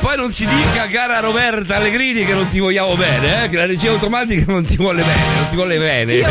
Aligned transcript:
Poi 0.00 0.16
non 0.16 0.32
si 0.32 0.46
dica, 0.46 0.86
cara 0.86 1.18
Roberta 1.20 1.76
Allegrini, 1.76 2.24
che 2.24 2.32
non 2.32 2.46
ti 2.48 2.60
vogliamo 2.60 2.94
bene, 2.96 3.44
eh? 3.44 3.48
che 3.48 3.56
la 3.56 3.66
regia 3.66 3.90
automatica 3.90 4.44
non 4.50 4.64
ti 4.64 4.76
vuole 4.76 5.02
bene, 5.02 5.34
non 5.36 5.48
ti 5.50 5.56
vuole 5.56 5.76
bene. 5.78 6.14
Io 6.14 6.28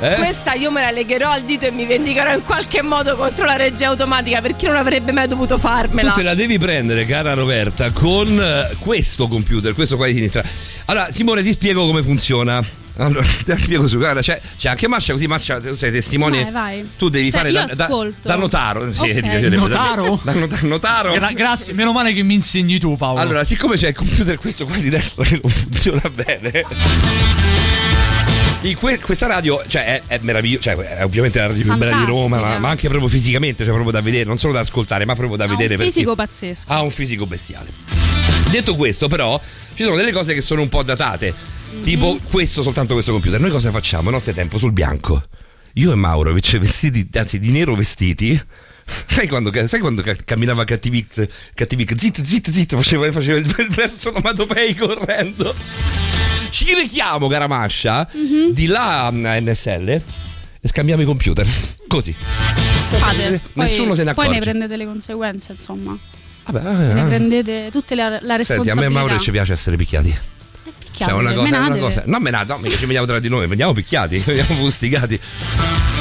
Eh? 0.00 0.14
questa 0.16 0.52
io 0.52 0.70
me 0.70 0.82
la 0.82 0.90
legherò 0.90 1.30
al 1.30 1.42
dito 1.44 1.64
e 1.66 1.70
mi 1.70 1.86
vendicherò 1.86 2.34
in 2.34 2.42
qualche 2.42 2.82
modo 2.82 3.16
contro 3.16 3.44
la 3.46 3.56
regia 3.56 3.88
automatica 3.88 4.40
perché 4.42 4.66
non 4.66 4.76
avrebbe 4.76 5.12
mai 5.12 5.28
dovuto 5.28 5.56
farmela. 5.56 6.10
Tu 6.10 6.16
te 6.18 6.22
la 6.24 6.34
devi 6.34 6.58
prendere, 6.58 7.06
cara 7.06 7.32
Roberta, 7.34 7.90
con 7.92 8.38
eh, 8.38 8.74
questo 8.78 9.28
computer, 9.28 9.72
questo 9.72 9.96
qua 9.96 10.06
di 10.06 10.14
sinistra. 10.14 10.42
Allora, 10.86 11.10
Simone, 11.10 11.42
ti 11.42 11.52
spiego 11.52 11.86
come 11.86 12.02
funziona. 12.02 12.62
Allora, 12.98 13.26
te 13.44 13.52
la 13.52 13.58
spiego 13.58 13.86
su. 13.88 13.98
Guarda, 13.98 14.20
c'è, 14.20 14.40
c'è 14.56 14.68
anche 14.70 14.88
Mascia, 14.88 15.12
così 15.12 15.26
Mascia, 15.26 15.60
tu 15.60 15.74
sei 15.74 15.92
testimone. 15.92 16.44
Vai, 16.44 16.52
vai. 16.52 16.90
Tu 16.96 17.08
devi 17.08 17.30
Se- 17.30 17.36
fare 17.36 17.50
io 17.50 17.64
da, 17.66 17.74
da, 17.74 17.88
da 18.22 18.36
notaro. 18.36 18.90
Sì, 18.92 19.00
Ok. 19.00 19.12
ti 19.14 19.20
piacerebbe. 19.20 19.56
Notaro? 19.56 20.20
Da, 20.24 20.32
da- 20.32 20.58
notaro. 20.62 21.12
Gra- 21.12 21.32
grazie, 21.32 21.72
meno 21.74 21.92
male 21.92 22.12
che 22.12 22.22
mi 22.22 22.34
insegni 22.34 22.78
tu, 22.78 22.96
Paolo. 22.96 23.20
Allora, 23.20 23.44
siccome 23.44 23.76
c'è 23.76 23.88
il 23.88 23.94
computer 23.94 24.38
questo 24.38 24.64
qua 24.64 24.76
di 24.76 24.88
destra 24.88 25.24
che 25.24 25.38
non 25.42 25.50
funziona 25.50 26.02
bene. 26.14 26.64
in 28.62 28.74
que- 28.76 28.98
questa 28.98 29.26
radio, 29.26 29.62
cioè, 29.66 29.84
è, 29.84 30.02
è 30.14 30.18
meravigliosa, 30.22 30.74
cioè, 30.74 30.96
è 30.96 31.04
ovviamente 31.04 31.38
la 31.38 31.46
radio 31.48 31.62
più 31.62 31.74
bella 31.76 31.96
di 31.98 32.04
Roma, 32.04 32.40
ma, 32.40 32.58
ma 32.58 32.68
anche 32.70 32.88
proprio 32.88 33.08
fisicamente, 33.08 33.62
cioè 33.62 33.72
proprio 33.72 33.92
da 33.92 34.00
vedere, 34.00 34.24
non 34.24 34.38
solo 34.38 34.52
da 34.54 34.60
ascoltare, 34.60 35.04
ma 35.04 35.14
proprio 35.14 35.36
da 35.36 35.44
Ha 35.44 35.48
vedere. 35.48 35.74
un 35.74 35.76
perché 35.76 35.92
fisico 35.92 36.14
pazzesco. 36.14 36.72
Ha 36.72 36.80
un 36.82 36.90
fisico 36.90 37.26
bestiale. 37.26 37.68
Detto 38.50 38.74
questo, 38.74 39.06
però, 39.08 39.40
ci 39.74 39.82
sono 39.84 39.96
delle 39.96 40.12
cose 40.12 40.34
che 40.34 40.40
sono 40.40 40.62
un 40.62 40.68
po' 40.68 40.82
datate. 40.82 41.54
Mhm. 41.72 41.82
Tipo 41.82 42.18
questo, 42.30 42.62
soltanto 42.62 42.94
questo 42.94 43.12
computer. 43.12 43.40
Noi 43.40 43.50
cosa 43.50 43.70
facciamo? 43.70 44.10
Notte 44.10 44.32
tempo 44.34 44.58
sul 44.58 44.72
bianco. 44.72 45.22
Io 45.74 45.92
e 45.92 45.94
Mauro 45.94 46.28
invece 46.30 46.58
vestiti, 46.60 47.08
anzi 47.18 47.38
di 47.38 47.50
nero 47.50 47.74
vestiti. 47.74 48.40
Sai 49.08 49.26
quando, 49.26 49.50
sai 49.66 49.80
quando 49.80 50.00
ca- 50.00 50.14
camminava 50.24 50.62
Cattivic, 50.64 51.26
Cattivic, 51.54 51.98
zit, 51.98 52.22
zit, 52.24 52.50
zit, 52.52 52.74
faceva, 52.76 53.10
faceva 53.10 53.36
il, 53.38 53.52
il 53.58 53.68
verso 53.74 54.10
onomatopei 54.10 54.76
correndo. 54.76 55.52
Ci 56.50 56.72
richiamo, 56.72 57.26
cara 57.26 57.48
Mascia, 57.48 58.08
Mhm. 58.12 58.52
di 58.52 58.66
là 58.66 59.06
a 59.06 59.10
NSL 59.10 59.88
e 59.88 60.02
scambiamo 60.68 61.02
i 61.02 61.04
computer. 61.04 61.44
Così. 61.88 62.14
Fate. 62.14 63.40
Poi- 63.52 63.64
Nessuno 63.64 63.94
se 63.94 64.04
ne 64.04 64.14
Poi 64.14 64.28
ne 64.28 64.36
accorge. 64.36 64.50
prendete 64.50 64.76
le 64.76 64.86
conseguenze, 64.86 65.52
insomma. 65.52 65.98
Vabbè, 66.48 66.62
Ne 66.94 67.00
eh, 67.02 67.04
prendete 67.06 67.68
tutte 67.72 67.96
le, 67.96 68.02
la 68.02 68.18
Senti, 68.18 68.30
a 68.32 68.36
responsabilità. 68.36 68.80
me 68.80 68.86
e 68.86 68.88
Mauro 68.88 69.18
ci 69.18 69.30
piace 69.32 69.52
essere 69.52 69.76
picchiati. 69.76 70.16
Picchiate, 70.96 71.12
Cioè, 71.12 71.20
una 71.20 71.32
cosa, 71.32 71.40
una 71.46 71.58
menatevi. 71.58 71.80
cosa. 71.80 72.02
Non 72.06 72.22
menate, 72.22 72.52
no, 72.52 72.58
mica 72.58 72.76
ci 72.76 72.86
vediamo 72.86 73.06
tra 73.06 73.18
di 73.20 73.28
noi, 73.28 73.46
veniamo 73.46 73.72
picchiati, 73.72 74.16
veniamo 74.24 74.54
fustigati. 74.54 75.20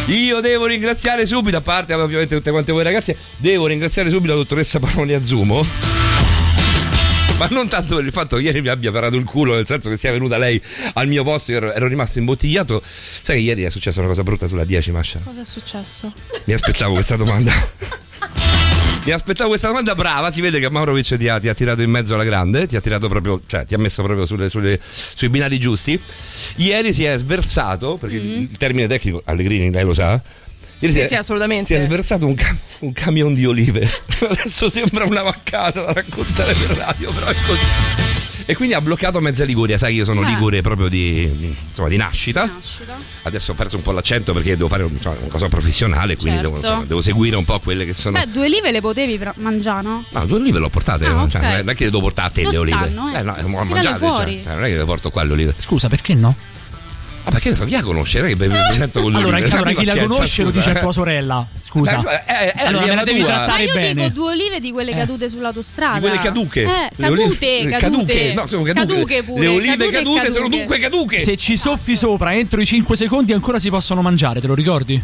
Io 0.08 0.40
devo 0.40 0.66
ringraziare 0.68 1.26
subito, 1.26 1.58
a 1.58 1.62
parte 1.62 1.94
ovviamente 1.94 2.36
tutte 2.36 2.52
quante 2.52 2.72
voi 2.72 2.84
ragazze, 2.84 3.18
devo 3.38 3.68
ringraziare 3.68 4.10
subito 4.10 4.32
la 4.34 4.38
dottoressa 4.40 4.80
Paroni 4.80 5.14
Azumo. 5.14 5.66
Ma 7.38 7.48
non 7.52 7.68
tanto 7.68 7.98
per 7.98 8.06
il 8.06 8.14
fatto 8.14 8.38
che 8.38 8.44
ieri 8.44 8.62
mi 8.62 8.70
abbia 8.70 8.94
parato 8.94 9.18
il 9.18 9.26
culo, 9.26 9.56
nel 9.56 9.66
senso 9.66 9.90
che 9.90 9.98
sia 9.98 10.10
venuta 10.12 10.38
lei 10.38 10.62
al 10.94 11.08
mio 11.10 11.22
posto, 11.26 11.52
io 11.52 11.58
ero, 11.58 11.74
ero 11.74 11.88
rimasto 11.88 12.18
imbottigliato. 12.20 12.82
Sai 12.86 13.38
che 13.38 13.42
ieri 13.42 13.64
è 13.64 13.70
successa 13.70 14.00
una 14.00 14.08
cosa 14.08 14.24
brutta 14.24 14.48
sulla 14.48 14.64
10, 14.64 14.92
Mascia? 14.92 15.20
Cosa 15.22 15.42
è 15.42 15.44
successo? 15.44 16.14
Mi 16.46 16.54
aspettavo 16.54 16.94
questa 16.94 17.18
domanda. 17.18 17.52
Mi 19.06 19.12
aspettavo 19.12 19.50
questa 19.50 19.68
domanda 19.68 19.94
brava, 19.94 20.32
si 20.32 20.42
vede 20.42 20.60
che 20.60 20.68
Maurovic 20.70 21.16
ti 21.16 21.28
ha, 21.30 21.40
ti 21.40 21.48
ha 21.48 21.54
tirato 21.54 21.84
in 21.84 21.92
mezzo 21.92 22.16
alla 22.16 22.24
grande, 22.24 22.66
ti 22.66 22.76
ha 22.76 22.82
tirato 22.82 23.08
proprio, 23.08 23.40
cioè 23.46 23.64
ti 23.66 23.76
ha 23.76 23.78
messo 23.78 24.02
proprio 24.02 24.26
sulle- 24.26 24.50
sulle- 24.50 24.80
sui 24.82 25.30
binari 25.30 25.60
giusti. 25.60 26.00
Ieri 26.56 26.92
si 26.92 27.04
è 27.04 27.16
sversato, 27.16 27.98
perché 28.00 28.16
il 28.16 28.50
termine 28.58 28.88
tecnico, 28.88 29.22
Allegrini 29.26 29.70
lei 29.70 29.84
lo 29.84 29.94
sa. 29.94 30.20
Ieri 30.80 30.94
Sì, 30.94 31.00
si 31.00 31.06
è- 31.06 31.08
sì, 31.08 31.16
assolutamente. 31.16 31.68
Si 31.78 31.80
è 31.80 31.86
sversato 31.86 32.26
un, 32.26 32.34
cam- 32.34 32.58
un 32.80 32.94
camion 32.94 33.36
di 33.36 33.46
olive. 33.46 33.88
Adesso 34.28 34.70
sembra 34.70 35.06
una 35.06 35.22
vaccata 35.22 35.82
da 35.84 35.94
raccontare 35.94 36.54
per 36.56 36.76
radio, 36.76 37.12
però 37.14 37.28
è 37.28 37.36
così. 37.46 38.05
E 38.48 38.56
quindi 38.56 38.76
ha 38.76 38.82
bloccato 38.82 39.20
mezza 39.22 39.44
Liguria, 39.44 39.76
sai 39.78 39.92
che 39.94 39.98
io 40.00 40.06
sono 40.06 40.22
Ah. 40.22 40.28
ligure 40.28 40.62
proprio 40.62 40.88
di, 40.88 41.56
insomma, 41.68 41.88
di 41.90 41.98
nascita. 41.98 42.46
Nascita. 42.46 42.96
Adesso 43.24 43.54
ho 43.54 43.56
perso 43.56 43.78
un 43.78 43.82
po' 43.82 43.92
l'accento 43.92 44.34
perché 44.34 44.56
devo 44.56 44.68
fare 44.70 44.84
insomma, 44.86 45.16
una 45.20 45.30
cosa 45.30 45.50
professionale, 45.50 46.16
quindi 46.16 46.40
Certo. 46.40 46.54
devo, 46.56 46.62
insomma, 46.68 46.86
devo 46.86 47.02
seguire 47.02 47.36
un 47.38 47.44
po' 47.44 47.58
quelle 47.60 47.86
che 47.86 47.94
sono. 47.94 48.20
Beh, 48.20 48.28
due 48.32 48.46
olive 48.46 48.70
le 48.72 48.82
potevi 48.82 49.18
pra- 49.18 49.34
mangiare, 49.38 49.82
no? 49.82 50.06
No, 50.10 50.26
due 50.28 50.38
olive 50.38 50.60
le 50.60 50.66
ho 50.66 50.70
portate, 50.70 51.06
Ah, 51.08 51.28
cioè, 51.28 51.42
ok. 51.42 51.42
non 51.42 51.52
è- 51.54 51.58
non 51.64 51.70
è 51.70 51.76
che 51.76 51.86
le 51.86 51.90
devo 51.90 52.02
portare 52.04 52.28
a 52.28 52.32
te 52.32 52.42
Dove 52.44 52.54
le 52.54 52.60
olive. 52.60 52.78
stanno, 52.92 53.16
eh? 53.18 53.22
no, 53.24 53.36
le 53.36 53.42
ho 53.44 53.64
mangiate, 53.66 53.98
fuori. 53.98 54.42
cioè, 54.44 54.54
non 54.54 54.64
è 54.64 54.68
che 54.68 54.78
le 54.78 54.86
porto 54.86 55.10
qua 55.10 55.24
le 55.24 55.34
olive. 55.34 55.54
Scusa, 55.58 55.90
perché 55.90 56.14
no? 56.14 56.36
Ah, 57.28 57.32
perché 57.32 57.50
ne 57.50 57.56
so, 57.56 57.66
chi 57.66 57.72
la 57.72 57.82
conosce? 57.82 58.20
Non 58.20 58.30
è 58.30 58.36
che 58.38 58.48
mi 58.48 58.54
presento 58.68 59.02
con 59.02 59.12
le 59.12 59.18
Allora, 59.18 59.38
allora 59.38 59.58
Abbi 59.58 59.76
chi 59.76 59.86
la 59.86 59.92
pazienza, 59.94 60.08
conosce 60.14 60.44
lo 60.44 60.50
scusa, 60.52 60.60
dice 60.60 60.70
a 60.70 60.78
eh. 60.78 60.82
tua 60.82 60.92
sorella. 60.92 61.48
Scusa. 61.64 61.98
Eh, 61.98 62.02
cioè, 62.02 62.24
è- 62.24 62.54
è 62.54 62.66
allora 62.68 62.86
me 62.86 62.96
la 62.96 63.04
devi 63.04 63.20
tua. 63.22 63.30
Ma 63.30 63.36
trattare 63.38 63.64
io 63.64 63.74
bene. 63.74 63.94
dico 63.94 64.10
due 64.10 64.32
olive 64.34 64.60
di 64.60 64.72
quelle 64.72 64.94
cadute 64.94 65.30
sull'autostrada. 65.30 65.94
Di 65.96 66.00
quelle 66.02 66.18
caduche. 66.20 66.62
Eh, 66.62 66.90
cadute, 66.96 67.58
olive- 67.62 67.78
cadute. 67.78 68.34
No, 68.34 68.46
sono 68.48 68.62
caduche. 68.62 68.86
Caduche 68.94 69.24
pure. 69.24 69.40
Le 69.42 69.48
olive 69.48 69.70
cadute 69.76 69.88
e 69.88 69.92
cadute, 69.92 70.32
sono 70.32 70.50
dunque 70.50 70.78
caduche. 70.78 71.20
Se 71.20 71.36
ci 71.38 71.58
soffi 71.58 71.96
sopra 71.96 72.34
entro 72.36 72.62
i 72.62 72.66
5 72.66 72.96
secondi 72.96 73.34
ancora 73.34 73.58
si 73.58 73.70
possono 73.70 74.02
mangiare, 74.04 74.40
te 74.40 74.46
lo 74.48 74.54
ricordi? 74.54 75.04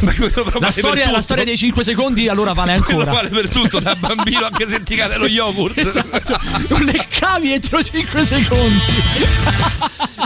Ma 0.00 0.12
quello 0.12 0.44
vale 0.44 0.60
La 0.60 0.70
storia, 0.70 1.10
la 1.10 1.22
storia 1.22 1.44
dei 1.44 1.56
5 1.56 1.82
secondi 1.82 2.28
allora 2.28 2.52
vale 2.52 2.78
Quello 2.80 3.00
ancora. 3.00 3.12
vale 3.16 3.28
per 3.30 3.48
tutto, 3.48 3.80
da 3.80 3.96
bambino 3.96 4.44
anche 4.44 4.68
se 4.68 4.82
ti 4.82 4.94
cade 4.94 5.16
lo 5.16 5.26
yogurt. 5.26 5.78
Esatto. 5.78 6.38
Non 6.68 6.82
le 6.82 7.06
cavi 7.08 7.52
entro 7.52 7.82
5 7.82 8.24
secondi. 8.24 8.78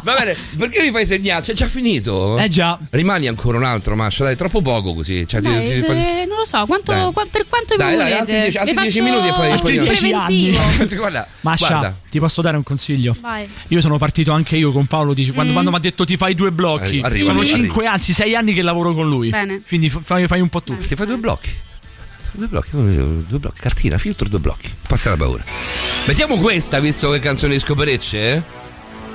Va 0.03 0.15
bene, 0.15 0.37
perché 0.57 0.83
mi 0.83 0.91
fai 0.91 1.07
segnare? 1.07 1.36
C'è 1.41 1.53
già 1.53 1.67
finito? 1.69 2.39
Eh 2.39 2.49
già. 2.49 2.79
Rimani 2.91 3.29
ancora 3.29 3.57
un 3.59 3.65
altro, 3.65 3.95
Mascia, 3.97 4.25
dai, 4.25 4.37
troppo 4.37 4.63
poco 4.63 4.95
così. 4.95 5.27
Cioè, 5.27 5.41
ti- 5.41 5.49
Dai, 5.49 5.65
ti- 5.69 5.77
se- 5.77 6.25
non 6.29 6.37
lo 6.39 6.45
so, 6.45 6.65
quanto, 6.67 6.93
qua- 7.13 7.27
per 7.31 7.47
quanto 7.49 7.77
Dai, 7.77 7.91
mi 7.93 7.97
dai, 7.97 8.05
volete? 8.13 8.19
altri 8.21 8.41
dieci- 8.41 8.57
altri 8.59 8.75
dieci 8.77 9.01
minuti 9.01 9.27
e 9.29 9.33
poi- 9.33 9.51
Altri 9.51 9.79
dieci 9.79 10.13
anni. 10.13 10.57
guarda, 10.97 11.27
Mascia, 11.41 11.69
guarda. 11.69 11.97
ti 12.11 12.19
posso 12.19 12.43
dare 12.43 12.57
un 12.57 12.63
consiglio? 12.63 13.15
Vai. 13.21 13.49
Io 13.69 13.81
sono 13.81 13.99
partito 13.99 14.33
anche 14.33 14.57
io 14.57 14.73
con 14.73 14.87
Paolo 14.87 15.15
dici, 15.15 15.31
quando, 15.33 15.53
quando 15.53 15.71
mi 15.71 15.77
ha 15.77 15.81
detto 15.81 16.05
ti 16.05 16.17
fai 16.17 16.35
due 16.35 16.51
blocchi. 16.51 17.01
Arriva, 17.03 17.25
sono 17.25 17.41
arriva, 17.41 17.57
5 17.57 17.87
anzi 17.87 18.13
6 18.13 18.35
anni 18.35 18.53
che 18.55 18.63
lavoro 18.63 18.95
con 18.95 19.09
lui. 19.09 19.31
Bene. 19.31 19.63
Quindi 19.67 19.89
fai, 19.91 20.27
fai 20.27 20.41
un 20.41 20.49
po' 20.49 20.63
tu. 20.63 20.77
Ti 20.77 20.95
fai 20.95 21.07
due 21.07 21.17
blocchi. 21.19 21.51
Due 22.33 22.49
blocchi, 22.49 22.69
due 22.73 23.39
blocchi, 23.39 23.61
cartina, 23.61 23.97
filtro, 23.97 24.29
due 24.29 24.39
blocchi. 24.39 24.71
Passa 24.87 25.09
la 25.11 25.17
paura. 25.17 25.43
Mettiamo 26.05 26.37
questa, 26.37 26.79
visto 26.81 27.11
che 27.11 27.19
canzone 27.19 27.55
di 27.55 27.59
scoperecce, 27.59 28.33
eh? 28.35 28.43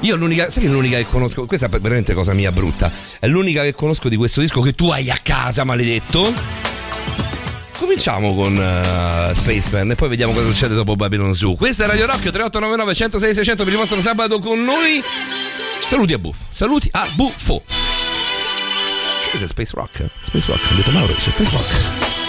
Io 0.01 0.15
l'unica, 0.15 0.49
sai 0.49 0.63
che 0.63 0.69
l'unica 0.69 0.97
che 0.97 1.05
conosco, 1.07 1.45
questa 1.45 1.67
è 1.67 1.69
veramente 1.69 2.13
cosa 2.13 2.33
mia 2.33 2.51
brutta, 2.51 2.91
è 3.19 3.27
l'unica 3.27 3.61
che 3.61 3.73
conosco 3.73 4.09
di 4.09 4.15
questo 4.15 4.41
disco 4.41 4.61
che 4.61 4.73
tu 4.73 4.89
hai 4.89 5.11
a 5.11 5.17
casa, 5.21 5.63
maledetto. 5.63 6.33
Cominciamo 7.77 8.33
con 8.33 8.55
uh, 8.55 9.33
Spaceman 9.33 9.91
e 9.91 9.95
poi 9.95 10.09
vediamo 10.09 10.33
cosa 10.33 10.47
succede 10.47 10.73
dopo 10.73 10.95
Babylon 10.95 11.35
Zoo. 11.35 11.55
Questa 11.55 11.83
è 11.83 11.87
Radio 11.87 12.07
Rock 12.07 12.21
3899 12.21 12.95
106 12.95 13.33
600 13.35 13.63
per 13.63 13.73
il 13.73 13.79
vostro 13.79 14.01
sabato 14.01 14.39
con 14.39 14.63
noi. 14.63 15.01
Saluti 15.85 16.13
a 16.13 16.17
Buffo, 16.17 16.45
saluti 16.49 16.89
a 16.91 17.07
Buffo. 17.13 17.63
Questo 19.29 19.45
è 19.45 19.47
Space 19.47 19.71
Rock, 19.75 20.03
Space 20.23 20.47
Rock, 20.47 20.71
ha 20.71 20.75
detto 20.75 20.91
Mauro, 20.91 21.13
c'è 21.13 21.29
Space 21.29 21.51
Rock. 21.51 22.20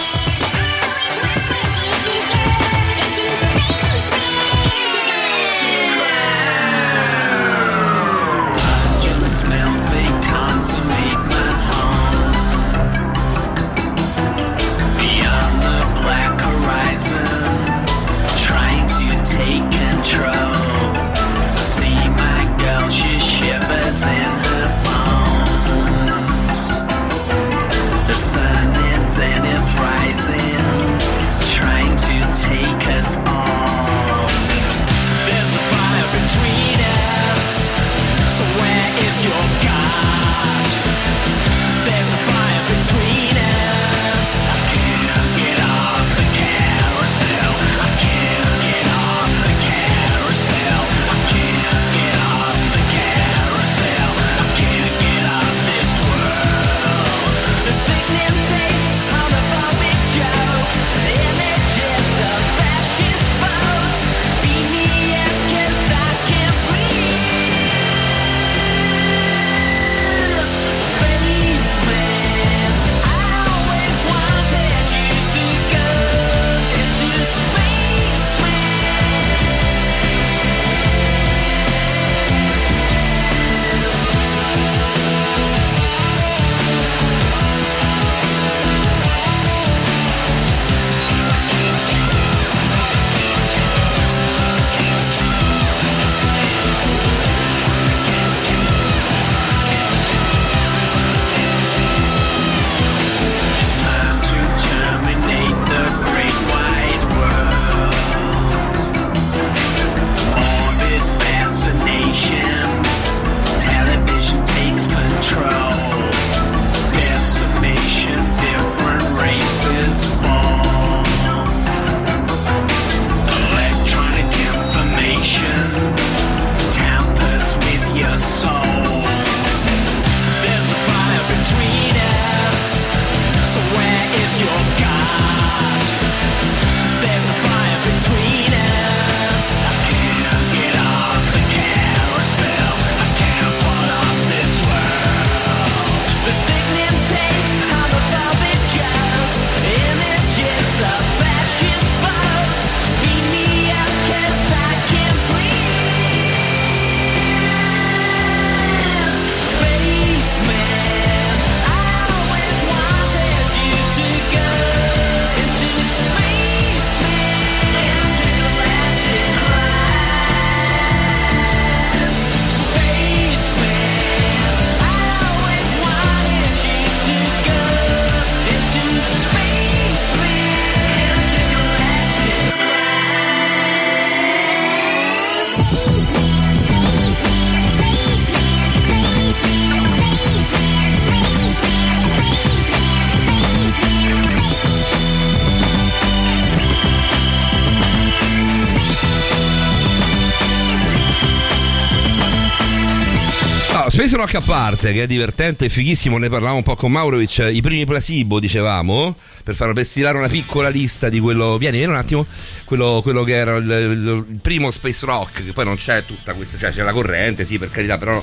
Rock 204.22 204.34
a 204.36 204.40
parte, 204.40 204.92
che 204.92 205.02
è 205.02 205.06
divertente 205.08 205.64
e 205.64 205.68
fighissimo, 205.68 206.16
ne 206.16 206.28
parlavamo 206.28 206.58
un 206.58 206.62
po' 206.62 206.76
con 206.76 206.92
Maurovic, 206.92 207.48
i 207.52 207.60
primi 207.60 207.84
placebo 207.84 208.38
dicevamo, 208.38 209.16
per 209.42 209.56
far 209.56 209.72
per 209.72 209.84
stilare 209.84 210.16
una 210.16 210.28
piccola 210.28 210.68
lista 210.68 211.08
di 211.08 211.18
quello, 211.18 211.58
vieni, 211.58 211.78
vieni 211.78 211.92
un 211.92 211.98
attimo, 211.98 212.24
quello, 212.64 213.00
quello 213.02 213.24
che 213.24 213.32
era 213.34 213.56
il, 213.56 213.64
il- 213.68 214.24
il 214.30 214.38
primo 214.40 214.70
Space 214.70 215.04
Rock, 215.04 215.44
che 215.44 215.52
poi 215.52 215.64
non 215.64 215.74
c'è 215.74 216.04
tutta 216.04 216.34
questa, 216.34 216.56
cioè 216.56 216.70
c'è 216.70 216.84
la 216.84 216.92
corrente, 216.92 217.44
sì 217.44 217.58
per 217.58 217.72
carità, 217.72 217.98
però 217.98 218.22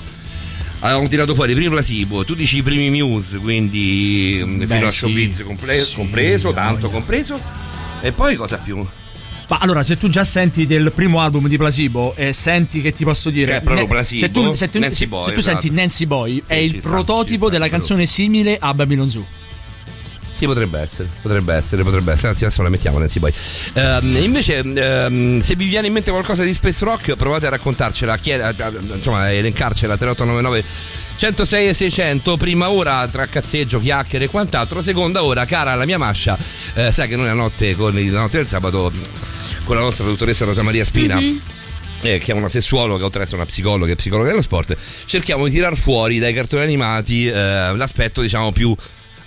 avevamo 0.79 1.05
tirato 1.09 1.35
fuori 1.35 1.51
i 1.51 1.55
primi 1.55 1.69
placebo, 1.69 2.23
tu 2.23 2.33
dici 2.33 2.57
i 2.59 2.63
primi 2.63 3.01
Muse, 3.01 3.37
quindi 3.37 4.41
mm, 4.41 4.61
fino 4.67 4.87
a 4.87 4.91
sì. 4.91 4.97
Showbiz 4.99 5.43
comple- 5.43 5.81
Sì, 5.83 5.95
compreso, 5.95 6.53
tanto 6.53 6.89
compreso, 6.89 7.41
e 8.01 8.13
poi 8.13 8.37
cosa 8.37 8.55
più? 8.57 8.87
Ma 9.49 9.57
allora, 9.57 9.81
se 9.81 9.97
tu 9.97 10.09
già 10.09 10.23
senti 10.23 10.67
del 10.67 10.91
primo 10.93 11.21
album 11.21 11.47
di 11.47 11.57
Placebo 11.57 12.13
e 12.15 12.33
senti 12.33 12.81
che 12.81 12.91
ti 12.91 13.03
posso 13.03 13.29
dire. 13.31 13.51
Che 13.53 13.57
è 13.57 13.61
proprio 13.61 13.87
Placebo, 13.87 14.19
Se 14.19 14.31
tu, 14.31 14.53
se 14.53 14.69
tu- 14.69 14.79
Nancy 14.79 14.95
se- 14.95 15.07
Boy, 15.07 15.25
se 15.25 15.33
tu 15.33 15.39
esatto. 15.39 15.59
senti 15.61 15.75
Nancy 15.75 16.05
Boy, 16.05 16.43
è 16.45 16.53
Sì, 16.55 16.63
il 16.63 16.69
ci 16.71 16.79
sta, 16.81 16.89
prototipo 16.89 17.45
sta, 17.47 17.49
della 17.53 17.67
canzone 17.69 18.05
simile 18.05 18.57
a 18.59 18.73
Babylon 18.75 19.09
Zoo. 19.09 19.25
Sì, 20.39 20.45
potrebbe 20.45 20.79
essere, 20.79 21.09
potrebbe 21.21 21.53
essere, 21.53 21.83
potrebbe 21.83 22.13
essere. 22.13 22.29
Anzi, 22.29 22.45
adesso 22.45 22.61
la 22.61 22.69
mettiamo 22.69 22.97
Nancy 22.97 23.19
Boy. 23.19 23.33
Ehm, 23.73 24.15
invece, 24.21 24.59
ehm, 24.59 25.41
se 25.41 25.55
vi 25.57 25.65
viene 25.65 25.87
in 25.87 25.91
mente 25.91 26.11
qualcosa 26.11 26.43
di 26.43 26.53
Space 26.53 26.85
Rock, 26.85 27.17
provate 27.17 27.47
a 27.47 27.49
raccontarcela, 27.49 28.17
chied- 28.17 28.55
eh, 28.57 28.95
insomma, 28.95 29.23
a 29.23 29.31
elencarcela 29.31 29.97
3899 29.97 30.63
106 31.17 31.67
e 31.67 31.73
600. 31.73 32.37
Prima 32.37 32.69
ora 32.69 33.05
tra 33.09 33.25
cazzeggio, 33.25 33.81
chiacchiere 33.81 34.25
e 34.25 34.27
quant'altro. 34.29 34.81
Seconda 34.81 35.25
ora, 35.25 35.43
cara 35.43 35.75
la 35.75 35.83
mia 35.83 35.97
mascia, 35.97 36.37
eh, 36.73 36.89
sai 36.93 37.09
che 37.09 37.17
noi 37.17 37.25
la 37.25 37.33
notte, 37.33 37.75
con 37.75 37.93
la 37.93 38.19
notte 38.19 38.37
del 38.37 38.47
sabato, 38.47 38.93
con 39.65 39.75
la 39.75 39.81
nostra 39.81 40.05
dottoressa 40.05 40.45
Rosa 40.45 40.61
Maria 40.61 40.85
Spina. 40.85 41.19
eh, 42.01 42.17
che 42.19 42.31
è 42.31 42.33
una 42.33 42.47
sessuologa, 42.47 43.03
oltre 43.03 43.19
ad 43.19 43.25
essere 43.25 43.41
una 43.41 43.49
psicologa 43.49 43.91
e 43.91 43.95
psicologa 43.97 44.29
dello 44.29 44.41
sport, 44.41 44.77
cerchiamo 45.03 45.43
di 45.43 45.51
tirar 45.51 45.75
fuori 45.75 46.17
dai 46.17 46.33
cartoni 46.33 46.63
animati 46.63 47.27
eh, 47.27 47.75
l'aspetto, 47.75 48.21
diciamo, 48.21 48.53
più 48.53 48.73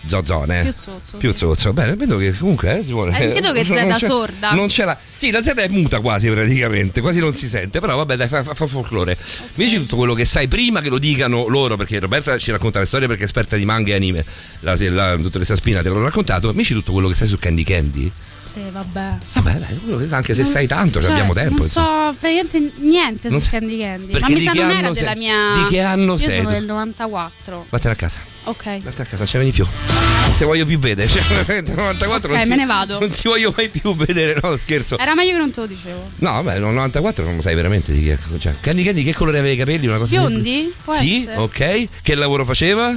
zozzone. 0.06 0.62
Più 0.62 0.72
zozzo. 0.74 1.16
Più 1.18 1.32
zozzo. 1.34 1.72
Bene, 1.72 1.94
vedo 1.94 2.16
che 2.16 2.36
comunque 2.36 2.78
eh, 2.78 2.84
si 2.84 2.92
vuole. 2.92 3.12
Sentito 3.12 3.52
che 3.52 3.64
Zeta 3.66 3.94
c'è- 3.94 4.06
sorda? 4.06 4.50
Non 4.52 4.68
c'è 4.68 4.84
la. 4.84 4.96
Sì, 5.14 5.30
la 5.30 5.42
Z 5.42 5.48
è 5.54 5.68
muta 5.68 6.00
quasi 6.00 6.28
praticamente, 6.30 7.00
quasi 7.00 7.20
non 7.20 7.34
si 7.34 7.48
sente. 7.48 7.80
Però 7.80 7.96
vabbè, 7.96 8.16
dai, 8.16 8.28
fa, 8.28 8.42
fa- 8.42 8.54
fa 8.54 8.66
folklore. 8.66 9.16
Mi 9.54 9.64
dici 9.64 9.76
tutto 9.76 9.96
quello 9.96 10.14
che 10.14 10.24
sai 10.24 10.48
prima 10.48 10.80
che 10.80 10.88
lo 10.88 10.98
dicano 10.98 11.46
loro, 11.48 11.76
perché 11.76 11.98
Roberta 12.00 12.36
ci 12.38 12.50
racconta 12.50 12.78
le 12.80 12.86
storie 12.86 13.06
perché 13.06 13.22
è 13.22 13.26
esperta 13.26 13.56
di 13.56 13.64
manga 13.64 13.92
e 13.92 13.94
anime. 13.94 14.24
La, 14.60 14.76
la 14.78 15.16
dottoressa 15.16 15.56
Spina 15.56 15.82
te 15.82 15.88
l'ho 15.88 16.02
raccontato. 16.02 16.48
Mi 16.48 16.56
dici 16.56 16.74
tutto 16.74 16.92
quello 16.92 17.08
che 17.08 17.14
sai 17.14 17.28
su 17.28 17.38
Candy 17.38 17.62
Candy? 17.62 18.10
Sì, 18.42 18.60
vabbè. 18.72 19.16
Vabbè, 19.34 19.52
dai, 19.58 20.08
anche 20.10 20.34
se 20.34 20.42
Non- 20.42 20.50
sai 20.50 20.66
tanto, 20.66 21.00
cioè, 21.00 21.12
abbiamo 21.12 21.32
tempo. 21.32 21.54
Non 21.54 21.62
insomma. 21.62 22.10
so 22.10 22.16
praticamente 22.18 22.72
niente 22.82 23.30
su 23.30 23.40
Candy 23.48 23.78
Candy. 23.78 24.18
Ma 24.18 24.28
mi 24.28 24.40
sa 24.40 24.52
non 24.52 24.70
era 24.70 24.92
sei? 24.92 24.94
della 24.94 25.14
mia. 25.14 25.52
Di 25.54 25.64
che 25.68 25.80
anno 25.80 26.12
Io 26.14 26.18
sei 26.18 26.30
sono 26.30 26.46
tu? 26.48 26.52
del 26.52 26.64
94. 26.64 27.66
Vattene 27.70 27.94
a 27.94 27.96
casa. 27.96 28.18
Ok. 28.44 28.64
Vattene 28.64 29.02
a 29.02 29.04
casa, 29.04 29.16
non 29.18 29.26
ci 29.26 29.36
vieni 29.36 29.52
più. 29.52 29.64
Non 29.64 30.36
ti 30.36 30.44
voglio 30.44 30.66
più 30.66 30.78
vedere. 30.80 31.08
Cioè, 31.12 31.22
veramente, 31.22 31.72
94 31.74 32.28
Ok, 32.30 32.34
non 32.34 32.42
ti- 32.42 32.48
me 32.48 32.56
ne 32.56 32.66
vado. 32.66 32.98
Non 32.98 33.08
ti 33.10 33.28
voglio 33.28 33.54
mai 33.56 33.68
più 33.68 33.94
vedere, 33.94 34.36
no, 34.42 34.56
scherzo. 34.56 34.98
Era 34.98 35.14
meglio 35.14 35.32
che 35.32 35.38
non 35.38 35.50
te 35.52 35.60
lo 35.60 35.66
dicevo. 35.66 36.10
No, 36.16 36.30
vabbè, 36.42 36.58
no, 36.58 36.70
94 36.72 37.24
non 37.24 37.36
lo 37.36 37.42
sai 37.42 37.54
veramente 37.54 37.92
di 37.92 38.02
che. 38.02 38.18
Cioè, 38.38 38.56
Candy 38.60 38.82
Candy 38.82 39.04
che 39.04 39.14
colore 39.14 39.38
aveva 39.38 39.54
i 39.54 39.56
capelli? 39.56 39.86
Una 39.86 39.98
cosa 39.98 40.18
Biondi? 40.18 40.74
Può 40.82 40.94
Sì, 40.94 41.20
essere. 41.20 41.36
ok. 41.36 41.88
Che 42.02 42.14
lavoro 42.16 42.44
faceva? 42.44 42.88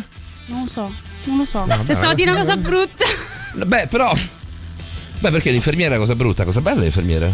Non 0.47 0.61
lo 0.61 0.67
so. 0.67 0.91
Non 1.25 1.37
lo 1.37 1.45
so. 1.45 1.63
vabbè, 1.65 1.83
Te 1.83 1.93
stavo 1.93 2.11
a 2.13 2.15
dire 2.15 2.31
una 2.31 2.39
cosa 2.39 2.57
brutta. 2.57 3.05
Beh, 3.53 3.85
però. 3.87 4.11
Beh, 5.25 5.32
perché 5.32 5.50
l'infermiera 5.50 5.96
è 5.96 5.98
cosa 5.98 6.13
brutta, 6.15 6.44
cosa 6.44 6.62
bella 6.62 6.82
l'infermiera. 6.82 7.34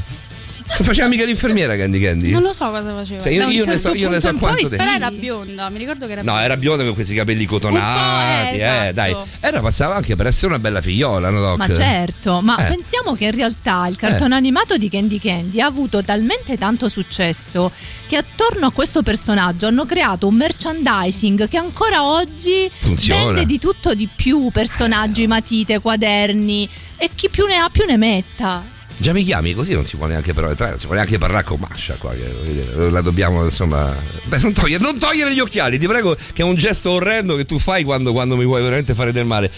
Non 0.77 0.87
faceva 0.87 1.07
mica 1.09 1.25
l'infermiera 1.25 1.75
Candy 1.75 1.99
Candy. 2.01 2.31
Non 2.31 2.41
lo 2.41 2.53
so 2.53 2.69
cosa 2.69 2.93
faceva. 2.95 3.21
Cioè, 3.23 3.31
io, 3.33 3.45
un 3.45 3.51
io 3.51 3.65
ne 3.65 3.71
certo 3.73 3.89
so, 3.89 3.93
io 3.93 4.09
ne 4.09 4.19
so 4.19 4.29
in 4.29 4.37
quanto 4.39 4.67
poi 4.67 4.77
era 4.79 5.11
bionda, 5.11 5.69
mi 5.69 5.77
ricordo 5.77 6.05
che 6.05 6.11
era 6.13 6.21
No, 6.21 6.27
bionda. 6.31 6.43
era 6.43 6.57
bionda 6.57 6.83
con 6.85 6.93
questi 6.93 7.13
capelli 7.13 7.45
cotonati, 7.45 7.85
Un 7.85 8.49
po', 8.49 8.49
eh, 8.49 8.53
eh, 8.53 8.55
esatto. 8.55 8.93
dai. 8.93 9.15
Era 9.41 9.59
passava 9.59 9.95
anche 9.95 10.15
per 10.15 10.27
essere 10.27 10.47
una 10.47 10.59
bella 10.59 10.81
figliola, 10.81 11.29
no, 11.29 11.39
Doc? 11.39 11.57
Ma 11.57 11.73
certo, 11.73 12.41
ma 12.41 12.57
Eh. 12.65 12.69
pensiamo 12.69 13.13
che 13.13 13.25
in 13.25 13.31
realtà 13.35 13.85
il 13.87 13.95
cartone 13.97 14.33
animato 14.35 14.77
di 14.77 14.89
Candy 14.89 15.19
Candy 15.19 15.59
ha 15.59 15.65
avuto 15.67 16.01
talmente 16.03 16.57
tanto 16.57 16.89
successo 16.89 17.71
che 18.07 18.15
attorno 18.17 18.67
a 18.67 18.71
questo 18.71 19.03
personaggio 19.03 19.67
hanno 19.67 19.85
creato 19.85 20.27
un 20.27 20.35
merchandising 20.35 21.47
che 21.47 21.57
ancora 21.57 22.03
oggi 22.05 22.69
Funziona. 22.79 23.25
vende 23.25 23.45
di 23.45 23.59
tutto 23.59 23.93
di 23.93 24.07
più, 24.13 24.49
personaggi, 24.51 25.27
matite, 25.27 25.79
quaderni 25.79 26.67
e 26.97 27.09
chi 27.13 27.29
più 27.29 27.45
ne 27.45 27.55
ha 27.57 27.69
più 27.71 27.85
ne 27.85 27.97
metta. 27.97 28.70
Già 29.01 29.13
mi 29.13 29.23
chiami 29.23 29.55
così 29.55 29.73
non 29.73 29.87
si 29.87 29.97
può 29.97 30.05
neanche 30.05 30.29
entrare, 30.29 30.55
non 30.69 30.79
si 30.79 30.85
può 30.85 30.93
neanche 30.93 31.17
parlare 31.17 31.43
con 31.43 31.59
Mascia 31.59 31.95
qua, 31.95 32.13
che, 32.13 32.91
la 32.91 33.01
dobbiamo 33.01 33.43
insomma... 33.43 33.91
Beh, 34.25 34.37
non 34.37 34.53
togliere, 34.53 34.83
non 34.83 34.99
togliere 34.99 35.33
gli 35.33 35.39
occhiali, 35.39 35.79
ti 35.79 35.87
prego, 35.87 36.15
che 36.15 36.43
è 36.43 36.45
un 36.45 36.53
gesto 36.53 36.91
orrendo 36.91 37.35
che 37.35 37.45
tu 37.45 37.57
fai 37.57 37.83
quando, 37.83 38.11
quando 38.11 38.37
mi 38.37 38.45
vuoi 38.45 38.61
veramente 38.61 38.93
fare 38.93 39.11
del 39.11 39.25
male. 39.25 39.51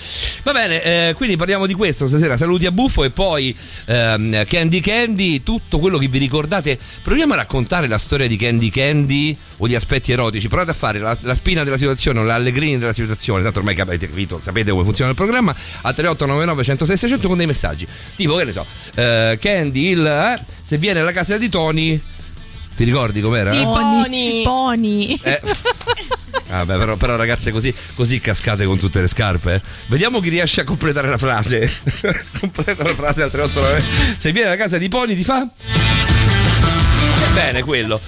Va 0.43 0.53
bene, 0.53 1.09
eh, 1.09 1.13
quindi 1.15 1.35
parliamo 1.35 1.65
di 1.65 1.73
questo 1.73 2.07
stasera, 2.07 2.37
saluti 2.37 2.67
a 2.67 2.71
Buffo 2.71 3.03
e 3.03 3.09
poi 3.09 3.53
ehm, 3.83 4.45
Candy 4.45 4.79
Candy, 4.79 5.43
tutto 5.43 5.77
quello 5.77 5.97
che 5.97 6.07
vi 6.07 6.19
ricordate. 6.19 6.79
Proviamo 7.01 7.33
a 7.33 7.35
raccontare 7.35 7.89
la 7.89 7.97
storia 7.97 8.29
di 8.29 8.37
Candy 8.37 8.69
Candy 8.69 9.37
o 9.63 9.67
gli 9.67 9.75
aspetti 9.75 10.11
erotici, 10.11 10.49
provate 10.49 10.71
a 10.71 10.73
fare 10.73 10.99
la, 10.99 11.17
la 11.21 11.33
spina 11.35 11.63
della 11.63 11.77
situazione 11.77 12.19
o 12.19 12.23
l'allegrini 12.23 12.77
della 12.77 12.91
situazione, 12.91 13.43
tanto 13.43 13.59
ormai 13.59 13.79
avete 13.79 14.09
capito, 14.09 14.37
sapete 14.41 14.71
come 14.71 14.83
funziona 14.83 15.11
il 15.11 15.15
programma, 15.15 15.51
al 15.51 15.93
3899 15.95 16.63
106 16.63 16.97
600 16.97 17.27
con 17.29 17.37
dei 17.37 17.45
messaggi, 17.47 17.87
tipo 18.15 18.35
che 18.35 18.43
ne 18.43 18.51
so, 18.51 18.65
eh, 18.95 19.37
Candy, 19.39 19.91
il, 19.91 20.05
eh, 20.05 20.43
se 20.61 20.77
viene 20.77 20.99
alla 20.99 21.13
casa 21.13 21.37
di 21.37 21.47
Tony, 21.47 22.01
ti 22.75 22.83
ricordi 22.83 23.21
com'era? 23.21 23.53
I 23.53 23.63
Pony. 23.63 24.43
pony. 24.43 25.19
Eh. 25.23 25.39
Vabbè, 26.49 26.77
però, 26.77 26.97
però 26.97 27.15
ragazze 27.15 27.51
così, 27.51 27.73
così 27.95 28.19
cascate 28.19 28.65
con 28.65 28.77
tutte 28.77 28.99
le 28.99 29.07
scarpe. 29.07 29.53
eh. 29.53 29.61
Vediamo 29.85 30.19
chi 30.19 30.27
riesce 30.29 30.61
a 30.61 30.63
completare 30.65 31.07
la 31.07 31.17
frase. 31.17 31.71
Completa 32.39 32.83
la 32.83 32.93
frase 32.93 33.23
al 33.23 33.31
389. 33.31 33.83
Se 34.17 34.31
viene 34.33 34.49
alla 34.49 34.57
casa 34.57 34.77
di 34.77 34.89
Pony 34.89 35.15
ti 35.15 35.23
fa? 35.23 35.47
Bene, 37.33 37.63
quello. 37.63 37.99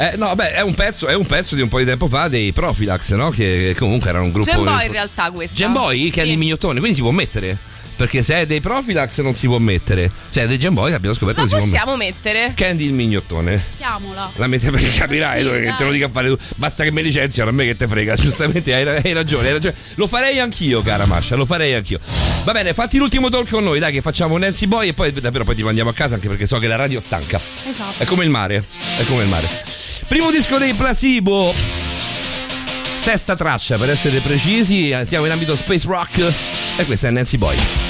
Eh, 0.00 0.16
no, 0.16 0.34
beh, 0.34 0.52
è 0.52 0.62
un, 0.62 0.72
pezzo, 0.74 1.08
è 1.08 1.14
un 1.14 1.26
pezzo 1.26 1.54
di 1.54 1.60
un 1.60 1.68
po' 1.68 1.78
di 1.78 1.84
tempo 1.84 2.08
fa 2.08 2.26
dei 2.28 2.52
Profilax, 2.52 3.12
no? 3.12 3.28
Che 3.28 3.74
comunque 3.78 4.08
erano 4.08 4.24
un 4.24 4.32
gruppo. 4.32 4.50
Gen 4.50 4.64
Boy 4.64 4.86
in 4.86 4.92
realtà 4.92 5.30
questa. 5.30 5.54
Gen 5.54 5.72
Boy 5.72 6.08
che 6.08 6.22
è 6.22 6.24
Sì. 6.24 6.30
di 6.30 6.36
mignottone, 6.38 6.78
quindi 6.78 6.96
si 6.96 7.02
può 7.02 7.10
mettere. 7.10 7.58
Perché 7.96 8.22
se 8.22 8.34
è 8.36 8.46
dei 8.46 8.62
Profilax 8.62 9.20
non 9.20 9.34
si 9.34 9.46
può 9.46 9.58
mettere. 9.58 10.10
Se 10.30 10.40
è 10.40 10.46
dei 10.46 10.58
Gen 10.58 10.72
Boy 10.72 10.94
abbiamo 10.94 11.14
scoperto 11.14 11.42
La 11.42 11.46
che 11.46 11.52
si 11.52 11.58
può 11.60 11.66
possiamo 11.70 11.96
mettere. 11.98 12.38
mettere. 12.46 12.66
Candy 12.66 12.84
il 12.86 12.94
mignottone. 12.94 13.50
Mettiamola. 13.50 14.30
La 14.36 14.46
mette 14.46 14.70
perché 14.70 14.90
capirai 14.90 15.42
Sì, 15.44 15.50
che 15.50 15.74
te 15.76 15.84
lo 15.84 15.90
dica 15.90 16.06
a 16.06 16.08
fare 16.08 16.28
tu. 16.28 16.38
Basta 16.56 16.82
che 16.82 16.92
mi 16.92 17.02
licenziano, 17.02 17.50
a 17.50 17.52
me 17.52 17.66
che 17.66 17.76
te 17.76 17.86
frega. 17.86 18.14
Giustamente 18.16 18.72
hai, 18.72 18.88
hai 18.88 19.12
ragione, 19.12 19.48
hai 19.48 19.52
ragione. 19.52 19.74
Lo 19.96 20.06
farei 20.06 20.38
anch'io, 20.40 20.80
cara 20.80 21.04
Mascia, 21.04 21.34
lo 21.36 21.44
farei 21.44 21.74
anch'io. 21.74 22.00
Va 22.44 22.52
bene, 22.52 22.72
fatti 22.72 22.96
l'ultimo 22.96 23.28
talk 23.28 23.50
con 23.50 23.64
noi, 23.64 23.78
dai, 23.78 23.92
che 23.92 24.00
facciamo 24.00 24.38
Nancy 24.38 24.64
Boy 24.64 24.88
e 24.88 24.94
poi 24.94 25.12
davvero 25.12 25.44
poi 25.44 25.56
ti 25.56 25.62
mandiamo 25.62 25.90
a 25.90 25.92
casa 25.92 26.14
anche 26.14 26.26
perché 26.28 26.46
so 26.46 26.56
che 26.56 26.68
la 26.68 26.76
radio 26.76 27.00
è 27.00 27.02
stanca. 27.02 27.38
Esatto. 27.68 28.02
È 28.02 28.06
come 28.06 28.24
il 28.24 28.30
mare. 28.30 28.64
È 28.98 29.04
come 29.04 29.24
il 29.24 29.28
mare. 29.28 29.79
Primo 30.10 30.32
disco 30.32 30.58
dei 30.58 30.74
Placebo. 30.74 31.54
Sesta 32.98 33.36
traccia 33.36 33.78
per 33.78 33.90
essere 33.90 34.18
precisi. 34.18 34.92
Siamo 35.06 35.26
in 35.26 35.30
ambito 35.30 35.54
space 35.54 35.86
rock. 35.86 36.18
E 36.78 36.84
questa 36.84 37.06
è 37.06 37.10
Nancy 37.12 37.36
Boy. 37.36 37.89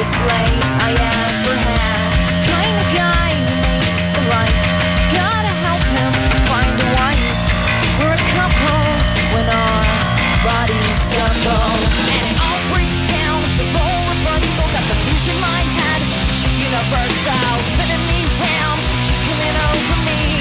Lay 0.00 0.16
I 0.80 0.96
ever 0.96 1.54
had. 1.60 2.08
Kind 2.48 2.72
of 2.72 2.88
guy 2.96 3.36
makes 3.60 4.08
for 4.08 4.24
life. 4.32 4.64
Gotta 5.12 5.52
help 5.60 5.84
him 5.92 6.12
find 6.48 6.72
a 6.72 6.88
wife. 6.96 7.28
We're 8.00 8.16
a 8.16 8.24
couple 8.32 8.80
when 9.36 9.44
our 9.44 9.84
bodies. 10.40 11.04
And 11.04 12.24
it 12.32 12.38
all 12.40 12.60
breaks 12.72 12.96
down 13.12 13.44
the 13.60 13.66
role. 13.76 14.08
Got 14.72 14.84
the 14.88 14.96
in 15.04 15.36
my 15.36 15.60
head. 15.68 16.00
She's 16.32 16.56
universal, 16.64 17.52
spinning 17.68 18.04
me 18.08 18.24
round. 18.40 18.80
She's 19.04 19.20
coming 19.28 19.56
over 19.68 19.96
me. 20.08 20.40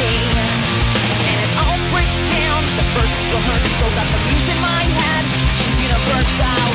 And 0.00 1.38
it 1.44 1.52
all 1.60 1.76
breaks 1.92 2.24
down 2.24 2.64
the 2.80 2.88
first 2.96 3.20
rehearsal. 3.20 3.88
Got 4.00 4.08
the 4.16 4.20
in 4.32 4.58
my 4.64 4.84
head. 4.96 5.24
She's 5.60 5.76
universal, 5.76 6.65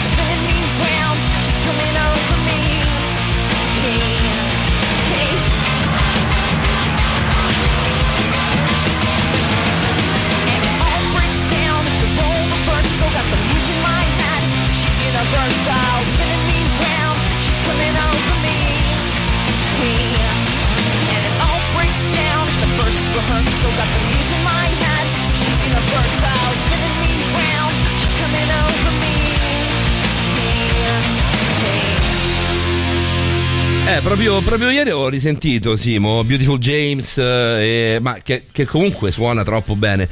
Eh, 33.92 34.00
proprio, 34.02 34.40
proprio 34.42 34.70
ieri 34.70 34.90
ho 34.92 35.10
risentito 35.10 35.76
Simo, 35.76 36.24
Beautiful 36.24 36.58
James, 36.60 37.18
eh, 37.18 38.00
ma 38.02 38.20
che, 38.24 38.46
che 38.52 38.66
comunque 38.66 39.12
suona 39.12 39.44
troppo 39.44 39.76
bene. 39.76 40.08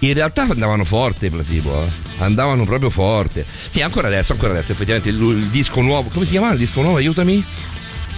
In 0.00 0.12
realtà 0.12 0.42
andavano 0.42 0.84
forte 0.84 1.26
i 1.26 1.30
Placebo, 1.30 1.84
eh. 1.84 1.88
andavano 2.18 2.64
proprio 2.64 2.90
forte. 2.90 3.46
Sì, 3.70 3.80
ancora 3.80 4.08
adesso, 4.08 4.32
ancora 4.32 4.52
adesso, 4.52 4.72
effettivamente 4.72 5.08
il, 5.08 5.20
il 5.20 5.46
disco 5.46 5.80
nuovo, 5.80 6.10
come 6.12 6.26
si 6.26 6.32
chiama 6.32 6.52
il 6.52 6.58
disco 6.58 6.82
nuovo? 6.82 6.98
Aiutami. 6.98 7.42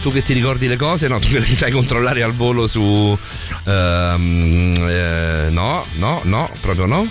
Tu 0.06 0.12
che 0.12 0.22
ti 0.22 0.34
ricordi 0.34 0.68
le 0.68 0.76
cose? 0.76 1.08
No, 1.08 1.18
tu 1.18 1.26
che 1.26 1.40
li 1.40 1.56
sai 1.56 1.72
controllare 1.72 2.22
al 2.22 2.32
volo 2.32 2.68
su... 2.68 3.18
ehm, 3.64 4.74
eh, 4.88 5.48
no, 5.50 5.84
no, 5.96 6.20
no, 6.22 6.48
proprio 6.60 6.86
no. 6.86 7.10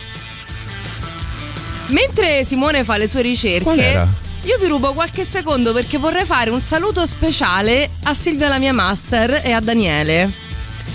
Mentre 1.88 2.46
Simone 2.46 2.86
fa 2.86 2.96
le 2.96 3.10
sue 3.10 3.22
ricerche, 3.22 4.08
io 4.44 4.58
vi 4.62 4.68
rubo 4.68 4.94
qualche 4.94 5.26
secondo 5.26 5.74
perché 5.74 5.98
vorrei 5.98 6.24
fare 6.24 6.52
un 6.52 6.62
saluto 6.62 7.06
speciale 7.06 7.90
a 8.04 8.14
Silvia 8.14 8.48
la 8.48 8.60
mia 8.60 8.72
master 8.72 9.42
e 9.44 9.52
a 9.52 9.60
Daniele 9.60 10.45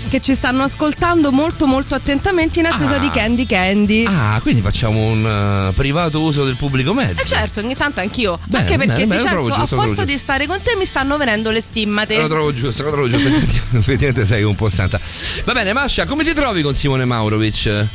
che 0.09 0.19
ci 0.21 0.33
stanno 0.35 0.63
ascoltando 0.63 1.31
molto 1.31 1.65
molto 1.67 1.95
attentamente 1.95 2.59
in 2.59 2.65
attesa 2.65 2.95
Ah. 2.95 2.99
di 2.99 3.09
Candy 3.09 3.45
Candy. 3.45 4.05
Ah, 4.05 4.39
quindi 4.41 4.61
facciamo 4.61 4.99
un 4.99 5.69
eh, 5.69 5.73
privato 5.73 6.21
uso 6.21 6.43
del 6.43 6.55
pubblico 6.57 6.93
mezzo. 6.93 7.21
E 7.21 7.25
certo, 7.25 7.59
ogni 7.61 7.75
tanto 7.75 7.99
anch'io. 8.01 8.37
Bene, 8.45 8.63
Anche 8.65 8.77
perché 8.77 9.05
bene, 9.07 9.15
Vincenzo, 9.21 9.37
a 9.37 9.41
giusto, 9.57 9.65
trovo 9.75 9.83
forza 9.85 10.05
di 10.05 10.17
stare 10.17 10.47
con 10.47 10.61
te 10.61 10.75
mi 10.77 10.85
stanno 10.85 11.17
venendo 11.17 11.51
le 11.51 11.61
stimmate. 11.61 12.17
Lo 12.17 12.27
trovo 12.27 12.51
giusto, 12.53 12.83
lo 12.83 12.91
trovo 12.91 13.07
giusto. 13.09 13.27
Effettivamente 13.77 14.25
sei 14.25 14.43
un 14.43 14.55
po' 14.55 14.69
santa. 14.69 14.99
Va 15.45 15.53
bene, 15.53 15.73
Mascia, 15.73 16.05
come 16.05 16.23
ti 16.23 16.33
trovi 16.33 16.61
con 16.61 16.75
Simone 16.75 17.05
Maurovic? 17.05 17.85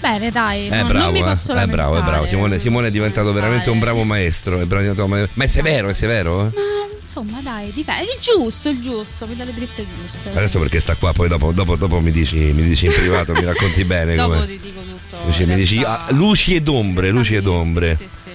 Bene, 0.00 0.30
dai, 0.30 0.66
È 0.68 0.76
non, 0.78 0.88
bravo, 0.88 1.04
non 1.04 1.12
mi 1.14 1.20
eh. 1.20 1.24
posso 1.24 1.52
è 1.52 1.54
lamentare. 1.54 1.88
bravo, 1.88 1.98
è 1.98 2.02
bravo. 2.02 2.26
Simone, 2.26 2.58
Simone 2.58 2.88
è 2.88 2.90
diventato 2.90 3.32
veramente 3.32 3.70
un 3.70 3.78
bravo 3.78 4.04
maestro. 4.04 4.60
è 4.60 4.64
bravo- 4.64 5.16
è. 5.16 5.28
Ma 5.34 5.44
è 5.44 5.46
severo, 5.46 5.88
è 5.88 5.94
severo? 5.94 6.46
eh? 6.54 6.85
Ma 7.22 7.22
insomma, 7.22 7.40
dai, 7.42 7.72
dipende. 7.72 8.02
Il 8.12 8.18
giusto, 8.20 8.68
il 8.68 8.80
giusto, 8.80 9.26
mi 9.26 9.36
dà 9.36 9.44
le 9.44 9.54
dritte 9.54 9.86
giuste. 10.00 10.30
Adesso 10.30 10.58
perché 10.58 10.80
sta 10.80 10.94
qua, 10.96 11.12
poi 11.12 11.28
dopo, 11.28 11.52
dopo- 11.52 11.76
dopo 11.76 12.00
mi, 12.00 12.10
dici, 12.12 12.36
mi 12.36 12.62
dici 12.62 12.86
in 12.86 12.92
privato, 12.92 13.32
mi 13.32 13.44
racconti 13.44 13.84
bene. 13.84 14.14
Dopo 14.14 14.34
come- 14.34 14.46
ti 14.46 14.58
dico 14.60 14.80
tutto. 14.80 15.16
Dici- 15.26 15.44
mi 15.44 15.54
dici 15.54 15.82
ah, 15.82 16.06
luci 16.10 16.54
ed 16.54 16.68
ombre, 16.68 17.10
luci 17.10 17.34
ed 17.36 17.46
ombre. 17.46 17.94
Sì, 17.96 18.04
sì, 18.08 18.16
sì. 18.24 18.30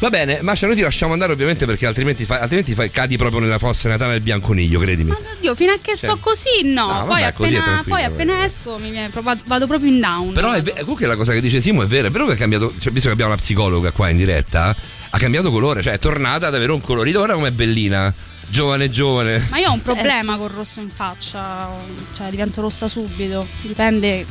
Va 0.00 0.10
bene, 0.10 0.40
Mascia, 0.42 0.66
noi 0.66 0.74
ti 0.76 0.82
lasciamo 0.82 1.12
andare 1.12 1.32
ovviamente 1.32 1.64
perché 1.64 1.86
altrimenti, 1.86 2.24
fai- 2.24 2.40
altrimenti 2.40 2.74
fai- 2.74 2.90
cadi 2.90 3.16
proprio 3.16 3.40
nella 3.40 3.58
fossa 3.58 3.88
natale 3.88 4.12
del 4.12 4.20
bianconiglio, 4.22 4.78
credimi. 4.80 5.10
Ma 5.10 5.16
oddio, 5.36 5.54
fino 5.54 5.72
a 5.72 5.76
che 5.76 5.96
Cioè- 5.96 6.10
sto 6.10 6.18
così, 6.18 6.62
no. 6.64 6.86
No, 6.86 6.98
poi, 7.06 7.08
vabbè, 7.08 7.22
appena, 7.22 7.84
poi 7.86 8.02
appena 8.04 8.32
vabbè. 8.34 8.44
esco 8.44 8.76
mi 8.78 8.90
viene 8.90 9.10
vado, 9.44 9.66
proprio 9.66 9.88
in 9.90 10.00
down. 10.00 10.32
Però 10.32 10.52
è 10.52 10.62
comunque 10.80 11.06
la 11.06 11.16
cosa 11.16 11.32
che 11.32 11.40
dice 11.40 11.60
Simo 11.60 11.82
è 11.82 11.86
vera, 11.86 12.08
è 12.08 12.10
vero 12.10 12.26
che 12.26 12.32
ha 12.32 12.36
cambiato, 12.36 12.72
cioè, 12.78 12.92
visto 12.92 13.06
che 13.08 13.14
abbiamo 13.14 13.32
una 13.32 13.40
psicologa 13.40 13.90
qua 13.92 14.08
in 14.10 14.16
diretta, 14.16 14.74
ha 15.10 15.18
cambiato 15.18 15.50
colore, 15.50 15.82
cioè 15.82 15.94
è 15.94 15.98
tornata 15.98 16.46
ad 16.48 16.54
avere 16.54 16.72
un 16.72 16.80
colorito, 16.80 17.20
ora 17.20 17.34
com'è 17.34 17.50
bellina, 17.50 18.12
giovane 18.48 18.88
giovane. 18.90 19.46
Ma 19.50 19.58
io 19.58 19.70
ho 19.70 19.72
un 19.72 19.82
problema 19.82 20.36
col 20.36 20.50
rosso 20.50 20.80
in 20.80 20.88
faccia, 20.90 21.70
cioè 22.16 22.30
divento 22.30 22.60
rossa 22.60 22.88
subito. 22.88 23.46
Dipende 23.62 24.26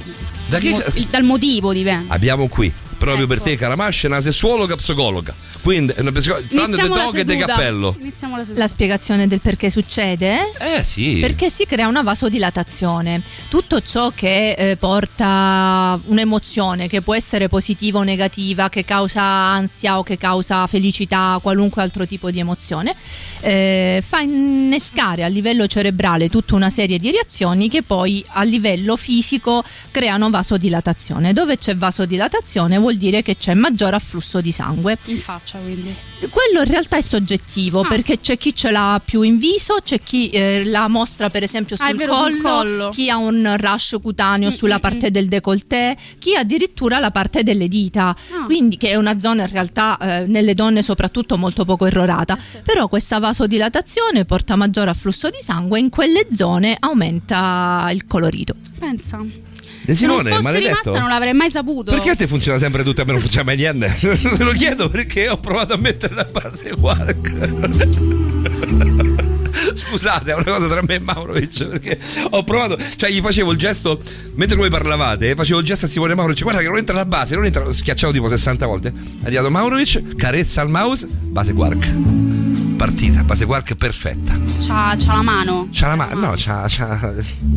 Da 0.48 0.60
che- 0.60 0.70
mo- 0.70 0.84
il- 0.96 1.08
dal 1.10 1.24
motivo 1.24 1.74
dipende. 1.74 2.14
Abbiamo 2.14 2.48
qui, 2.48 2.72
proprio 2.98 3.26
Ecco. 3.26 3.34
per 3.34 3.42
te 3.42 3.56
Caramascia, 3.56 4.08
una 4.08 4.22
sessuologa 4.22 4.76
psicologa. 4.76 5.34
Quindi, 5.62 5.94
una 5.98 6.12
psicologa, 6.12 6.48
tranne 6.48 6.66
di 6.68 6.74
Iniziamo 6.74 6.96
la 6.96 7.04
toghe 7.04 7.20
e 7.20 7.24
di 7.24 7.32
seduta. 7.32 7.48
cappello. 7.54 7.96
Iniziamo 8.00 8.36
la 8.36 8.44
seduta. 8.44 8.60
La 8.60 8.68
spiegazione 8.68 9.28
del 9.28 9.42
perché 9.42 9.70
succede? 9.70 10.52
Eh 10.60 10.84
sì. 10.84 11.18
Perché 11.20 11.50
si 11.50 11.66
crea 11.66 11.88
una 11.88 12.02
vasodilatazione. 12.04 13.22
Tutto 13.50 13.82
ciò 13.82 14.12
che 14.14 14.52
eh, 14.52 14.78
porta 14.78 16.00
un'emozione, 16.06 16.88
che 16.88 17.02
può 17.02 17.16
essere 17.16 17.48
positiva 17.48 18.00
o 18.00 18.04
negativa, 18.04 18.70
che 18.70 18.86
causa 18.86 19.22
ansia 19.22 19.98
o 19.98 20.04
che 20.04 20.18
causa 20.18 20.66
felicità, 20.68 21.40
qualunque 21.42 21.82
altro 21.82 22.06
tipo 22.08 22.32
di 22.32 22.40
emozione, 22.40 22.96
eh, 23.42 24.04
fa 24.06 24.20
innescare 24.22 25.24
a 25.24 25.28
livello 25.28 25.68
cerebrale 25.68 26.30
tutta 26.30 26.56
una 26.56 26.70
serie 26.70 26.98
di 26.98 27.12
reazioni 27.12 27.70
che 27.70 27.84
poi 27.84 28.24
a 28.30 28.44
livello 28.44 28.96
fisico 28.96 29.64
creano 29.92 30.30
vasodilatazione. 30.30 31.34
Dove 31.34 31.58
c'è 31.58 31.76
vasodilatazione 31.76 32.78
vuol 32.78 32.87
dire 32.96 33.22
che 33.22 33.36
c'è 33.36 33.54
maggior 33.54 33.94
afflusso 33.94 34.40
di 34.40 34.52
sangue. 34.52 34.98
In 35.06 35.20
faccia, 35.20 35.58
quindi. 35.58 35.94
Quello 36.30 36.62
in 36.62 36.66
realtà 36.70 36.98
è 36.98 37.02
soggettivo 37.02 37.82
Ah. 37.82 37.88
perché 37.88 38.20
c'è 38.20 38.38
chi 38.38 38.56
ce 38.56 38.72
l'ha 38.72 39.00
più 39.04 39.22
in 39.22 39.38
viso, 39.38 39.76
c'è 39.84 40.00
chi 40.02 40.30
eh, 40.30 40.64
la 40.66 40.88
mostra 40.88 41.30
per 41.30 41.44
esempio 41.44 41.76
Ah, 41.80 41.88
sul, 41.90 41.98
vero, 41.98 42.14
collo, 42.14 42.32
sul 42.32 42.42
collo. 42.42 42.90
chi 42.90 43.10
ha 43.10 43.18
un 43.18 43.54
rash 43.58 43.96
cutaneo 44.02 44.50
Mm, 44.50 44.54
sulla 44.54 44.78
mm, 44.78 44.82
parte 44.82 45.12
del 45.12 45.28
décolleté, 45.28 45.96
chi 46.18 46.36
addirittura 46.36 46.98
la 47.00 47.12
parte 47.12 47.44
delle 47.44 47.68
dita, 47.68 48.16
Ah. 48.32 48.46
quindi 48.46 48.78
che 48.78 48.90
è 48.90 48.96
una 48.96 49.20
zona 49.20 49.44
in 49.44 49.50
realtà 49.52 49.98
eh, 50.00 50.26
nelle 50.26 50.54
donne 50.56 50.82
soprattutto 50.82 51.38
molto 51.38 51.66
poco 51.66 51.86
errorata. 51.86 52.36
Eh 52.36 52.42
sì. 52.42 52.58
Però 52.64 52.88
questa 52.88 53.20
vasodilatazione 53.20 54.26
porta 54.26 54.56
maggiore 54.56 54.90
afflusso 54.90 55.30
di 55.30 55.38
sangue 55.42 55.80
in 55.80 55.90
quelle 55.90 56.28
zone 56.34 56.76
aumenta 56.80 57.90
il 57.92 58.06
colorito. 58.06 58.54
Pensa. 58.80 59.24
E 59.90 59.96
Se 59.96 60.06
non 60.06 60.18
Simone, 60.18 60.36
fosse 60.36 60.60
rimasta 60.60 61.00
non 61.00 61.08
l'avrei 61.08 61.32
mai 61.32 61.50
saputo. 61.50 61.92
Perché 61.92 62.10
a 62.10 62.16
te 62.16 62.28
funziona 62.28 62.60
sempre 62.60 62.84
tutto 62.84 63.00
e 63.00 63.04
a 63.04 63.06
me 63.06 63.14
non 63.14 63.22
funziona 63.22 63.46
mai 63.46 63.56
niente? 63.56 63.96
Te 64.36 64.44
lo 64.44 64.52
chiedo 64.52 64.90
perché 64.90 65.30
ho 65.30 65.38
provato 65.38 65.72
a 65.74 65.78
mettere 65.78 66.14
la 66.14 66.28
base 66.30 66.72
quark. 66.72 67.32
Scusate, 69.76 70.32
è 70.32 70.34
una 70.34 70.44
cosa 70.44 70.68
tra 70.68 70.82
me 70.86 70.96
e 70.96 71.00
Maurovic 71.00 71.68
perché 71.68 71.98
ho 72.32 72.44
provato, 72.44 72.78
cioè 72.98 73.10
gli 73.10 73.22
facevo 73.22 73.52
il 73.52 73.58
gesto 73.58 74.02
mentre 74.36 74.58
voi 74.58 74.70
parlavate, 74.70 75.36
facevo 75.36 75.60
il 75.60 75.66
gesto 75.66 75.86
a 75.86 75.90
Simone 75.90 76.16
Maurovic, 76.16 76.44
guarda 76.44 76.60
che 76.60 76.68
non 76.68 76.78
entra 76.78 76.94
la 76.94 77.06
base, 77.06 77.36
non 77.36 77.46
entra, 77.46 77.64
l'ho 77.64 77.72
schiacciato 77.74 78.12
tipo 78.12 78.28
60 78.28 78.66
volte. 78.66 78.90
È 79.24 79.26
arrivato 79.26 79.50
Maurovic, 79.50 80.16
carezza 80.18 80.60
al 80.60 80.70
mouse, 80.70 81.08
base 81.08 81.54
quark. 81.54 82.47
Partita, 82.78 83.24
base 83.24 83.46
quark 83.48 83.74
perfetta. 83.74 84.40
C'ha, 84.62 84.96
c'ha 84.96 85.16
la 85.16 85.24
mano. 85.24 85.68
C'ha 85.72 85.88
la 85.88 85.96
mano, 85.96 86.20
no, 86.20 86.34
c'ha, 86.36 86.66
c'ha, 86.68 87.12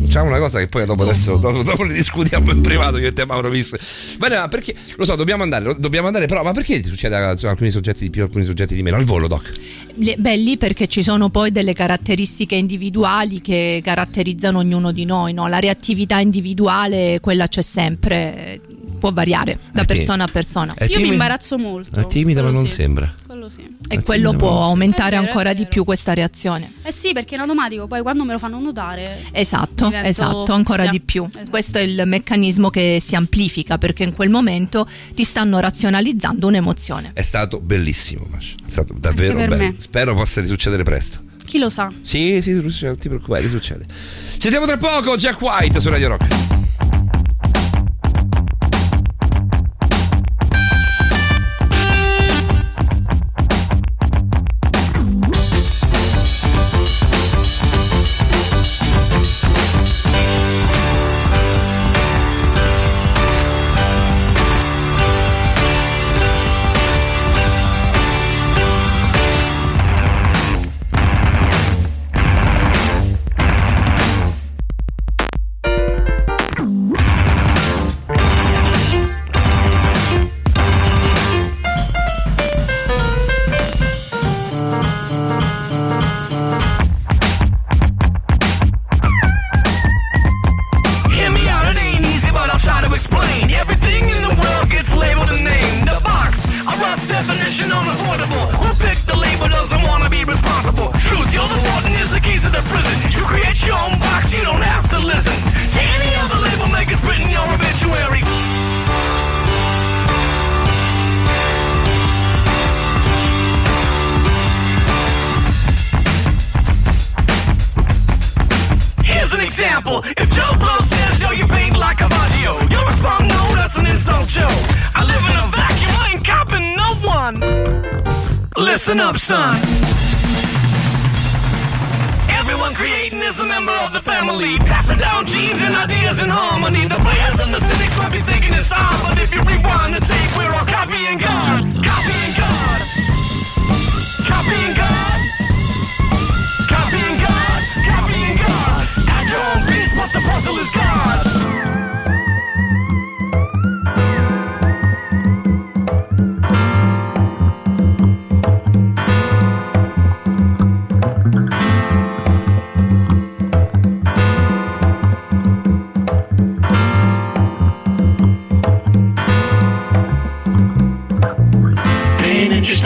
c'ha 0.09 0.21
una 0.23 0.39
cosa 0.39 0.57
che 0.57 0.67
poi 0.67 0.83
dopo 0.87 1.03
adesso 1.03 1.37
dopo, 1.37 1.61
dopo 1.61 1.83
ne 1.83 1.93
discutiamo 1.93 2.51
in 2.51 2.61
privato 2.61 2.97
io 2.97 3.07
e 3.07 3.13
te 3.13 3.23
Mauro 3.27 3.49
Vis. 3.49 4.17
Bene, 4.17 4.37
ma 4.37 4.47
perché 4.47 4.73
lo 4.95 5.05
so, 5.05 5.15
dobbiamo 5.15 5.43
andare, 5.43 5.75
dobbiamo 5.77 6.07
andare, 6.07 6.25
però 6.25 6.41
ma 6.41 6.53
perché 6.53 6.79
ti 6.79 6.89
succede 6.89 7.15
a 7.15 7.29
a 7.29 7.49
alcuni 7.49 7.69
soggetti 7.69 8.05
di 8.05 8.09
più, 8.09 8.23
alcuni 8.23 8.45
soggetti 8.45 8.73
di 8.73 8.81
meno? 8.81 8.95
Al 8.95 9.03
volo, 9.03 9.27
Doc. 9.27 9.51
Le- 9.93 10.15
Belli 10.17 10.57
perché 10.57 10.87
ci 10.87 11.03
sono 11.03 11.29
poi 11.29 11.51
delle 11.51 11.73
caratteristiche 11.73 12.55
individuali 12.55 13.41
che 13.41 13.79
caratterizzano 13.83 14.57
ognuno 14.57 14.91
di 14.91 15.05
noi, 15.05 15.33
no? 15.33 15.47
la 15.47 15.59
reattività 15.59 16.19
individuale, 16.19 17.19
quella 17.19 17.47
c'è 17.47 17.61
sempre, 17.61 18.59
può 18.99 19.11
variare 19.11 19.59
da 19.71 19.83
persona 19.83 20.23
a 20.23 20.27
persona. 20.31 20.73
È 20.73 20.85
Io 20.85 20.99
mi 20.99 21.09
imbarazzo 21.09 21.59
molto. 21.59 21.99
È 21.99 22.07
timida, 22.07 22.41
ma 22.41 22.49
non 22.49 22.65
sì. 22.67 22.73
sembra. 22.73 23.13
Quello 23.41 23.49
sì. 23.49 23.75
E 23.89 23.95
È 23.95 24.03
quello 24.03 24.35
può 24.35 24.63
aumentare 24.63 25.11
vero, 25.11 25.23
è 25.23 25.25
ancora 25.25 25.53
di 25.53 25.65
più 25.65 25.83
questa 25.83 26.13
reazione. 26.13 26.73
Eh 26.83 26.91
sì, 26.91 27.11
perché 27.11 27.33
in 27.33 27.41
automatico 27.41 27.87
poi 27.87 28.03
quando 28.03 28.23
me 28.23 28.33
lo 28.33 28.39
fanno 28.39 28.59
notare. 28.59 29.25
Esatto, 29.31 29.91
esatto, 29.91 30.53
ancora 30.53 30.85
di 30.87 30.99
più. 30.99 31.25
Esatto. 31.27 31.49
Questo 31.49 31.79
è 31.79 31.81
il 31.81 32.03
meccanismo 32.05 32.69
che 32.69 32.99
si 33.01 33.15
amplifica 33.15 33.79
perché 33.79 34.03
in 34.03 34.13
quel 34.13 34.29
momento 34.29 34.87
ti 35.15 35.23
stanno 35.23 35.59
razionalizzando 35.59 36.45
un'emozione. 36.45 37.11
È 37.13 37.21
stato 37.21 37.59
bellissimo, 37.59 38.27
Masha. 38.29 38.55
È 38.63 38.69
stato 38.69 38.93
davvero 38.95 39.35
per 39.35 39.49
bello. 39.49 39.63
me. 39.63 39.75
Spero 39.79 40.13
possa 40.13 40.39
risuccedere 40.41 40.83
presto. 40.83 41.19
Chi 41.43 41.57
lo 41.57 41.69
sa? 41.69 41.91
Sì, 42.01 42.41
sì, 42.41 42.53
non 42.53 42.97
ti 42.97 43.07
preoccupare, 43.07 43.41
risuccede. 43.41 43.85
Ci 44.33 44.49
vediamo 44.49 44.67
tra 44.67 44.77
poco, 44.77 45.15
Jack 45.15 45.41
White 45.41 45.79
su 45.79 45.89
Radio 45.89 46.09
Rock. 46.09 46.60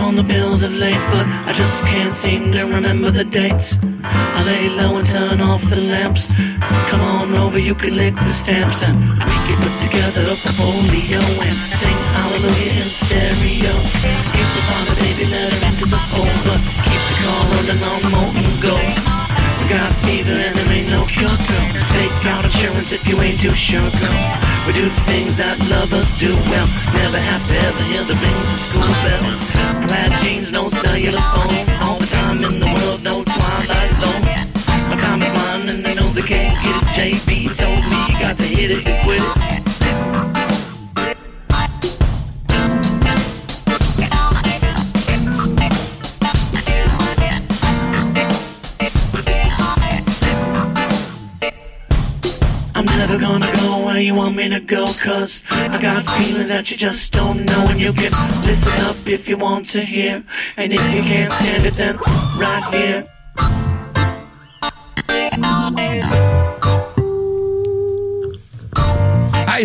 On 0.06 0.16
the 0.16 0.34
bills 0.34 0.64
of 0.64 0.72
late, 0.72 0.94
but 1.12 1.26
I 1.48 1.52
just 1.52 1.82
can't 1.84 2.14
seem 2.14 2.52
to 2.52 2.64
remember 2.64 3.12
the 3.12 3.24
dates. 3.24 3.76
I 4.04 4.44
lay 4.44 4.70
low 4.70 4.98
and 4.98 5.08
turn 5.08 5.42
off 5.42 5.62
the 5.70 5.78
lamps. 5.78 6.32
Over, 7.56 7.64
you 7.64 7.76
can 7.76 7.96
lick 7.96 8.16
the 8.16 8.32
stamps, 8.32 8.84
and 8.84 9.00
we 9.00 9.38
can 9.48 9.56
put 9.64 9.76
together 9.88 10.28
a 10.28 10.36
portfolio 10.44 11.24
and 11.40 11.56
sing 11.56 12.00
hallelujah 12.12 12.84
in 12.84 12.84
stereo. 12.84 13.72
Give 14.36 14.52
the 14.52 14.64
father 14.68 14.96
baby 15.00 15.24
letter 15.32 15.60
into 15.64 15.88
the 15.88 16.02
folder. 16.12 16.60
Keep 16.84 17.04
the 17.08 17.16
car 17.24 17.42
running 17.56 17.80
on 17.80 18.02
molten 18.12 18.52
gold. 18.60 18.96
We 19.56 19.72
got 19.72 19.88
fever 20.04 20.36
and 20.36 20.52
there 20.52 20.68
ain't 20.68 20.92
no 20.92 21.08
cure, 21.08 21.32
girl. 21.32 21.68
Take 21.96 22.28
out 22.28 22.44
insurance 22.44 22.92
if 22.92 23.08
you 23.08 23.16
ain't 23.24 23.40
too 23.40 23.56
sure, 23.56 23.88
girl. 24.04 24.20
We 24.68 24.76
do 24.76 24.92
things 25.08 25.40
that 25.40 25.56
lovers 25.72 26.12
do 26.20 26.36
well. 26.52 26.68
Never 26.92 27.24
have 27.24 27.44
to 27.48 27.56
ever 27.56 27.84
hear 27.88 28.04
the 28.04 28.20
rings 28.20 28.50
of 28.52 28.60
school 28.68 28.92
bells. 29.08 29.40
Plaid 29.88 30.12
jeans, 30.20 30.52
no 30.52 30.68
cellular 30.68 31.24
phone. 31.32 31.64
All 31.88 32.04
the 32.04 32.10
time 32.20 32.44
in 32.44 32.60
the 32.60 32.68
world, 32.68 33.00
no 33.02 33.24
twilight 33.24 33.45
can't 36.26 36.58
get 36.64 36.82
it. 36.82 37.22
JB 37.22 37.56
told 37.56 37.84
me 37.86 38.14
you 38.14 38.20
got 38.20 38.38
to 38.38 38.44
hit 38.44 38.72
it 38.72 38.88
and 38.88 39.04
quit 39.04 39.20
it. 39.22 39.56
I'm 52.74 52.86
never 52.86 53.18
gonna 53.18 53.52
go 53.56 53.86
where 53.86 54.00
you 54.00 54.16
want 54.16 54.36
me 54.36 54.50
to 54.50 54.60
go 54.60 54.86
Cause 54.86 55.44
I 55.50 55.78
got 55.82 56.04
feelings 56.06 56.50
that 56.50 56.70
you 56.70 56.78
just 56.78 57.12
don't 57.12 57.46
know 57.46 57.68
And 57.70 57.80
you 57.80 57.94
can 57.94 58.12
listen 58.46 58.74
up 58.82 58.98
if 59.08 59.30
you 59.30 59.38
want 59.38 59.68
to 59.68 59.82
hear 59.82 60.24
And 60.58 60.74
if 60.74 60.82
you 60.94 61.02
can't 61.02 61.32
stand 61.32 61.66
it 61.66 61.76
then 61.76 61.98
right 62.38 62.68
here 62.74 63.15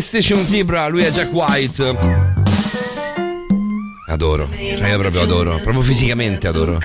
High 0.00 0.06
Station 0.06 0.42
Zebra, 0.46 0.88
lui 0.88 1.02
è 1.04 1.10
Jack 1.10 1.30
White. 1.30 1.94
Adoro, 4.06 4.48
cioè 4.76 4.88
io 4.88 4.98
proprio 4.98 5.20
adoro, 5.22 5.60
proprio 5.60 5.82
fisicamente 5.82 6.48
adoro. 6.48 6.78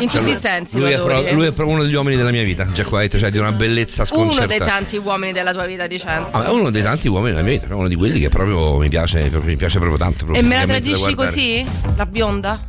In 0.00 0.08
tutti 0.10 0.30
i 0.30 0.36
sensi, 0.36 0.78
Lui 0.78 0.90
è, 0.92 0.98
pro- 0.98 1.22
eh. 1.22 1.32
lui 1.32 1.44
è 1.46 1.52
proprio 1.52 1.76
uno 1.76 1.82
degli 1.84 1.92
uomini 1.94 2.16
della 2.16 2.30
mia 2.30 2.42
vita, 2.42 2.64
Jack 2.72 2.90
White, 2.90 3.18
cioè 3.18 3.30
di 3.30 3.36
una 3.36 3.52
bellezza 3.52 4.04
Uno 4.10 4.22
sconcertante. 4.24 4.56
dei 4.58 4.66
tanti 4.66 4.96
uomini 4.96 5.32
della 5.32 5.52
tua 5.52 5.66
vita 5.66 5.86
di 5.86 5.98
Censo. 5.98 6.38
Ah, 6.38 6.50
uno 6.50 6.70
dei 6.70 6.82
tanti 6.82 7.08
uomini 7.08 7.32
della 7.34 7.44
mia 7.46 7.58
vita, 7.60 7.74
uno 7.74 7.86
di 7.88 7.94
quelli 7.94 8.18
che 8.18 8.30
proprio 8.30 8.78
mi 8.78 8.88
piace, 8.88 9.18
proprio- 9.28 9.42
mi 9.50 9.56
piace 9.56 9.78
proprio 9.78 9.98
tanto. 9.98 10.24
proprio 10.24 10.42
E 10.42 10.48
me 10.48 10.56
la 10.56 10.64
tradisci 10.66 11.14
così? 11.14 11.62
La 11.94 12.06
bionda? 12.06 12.68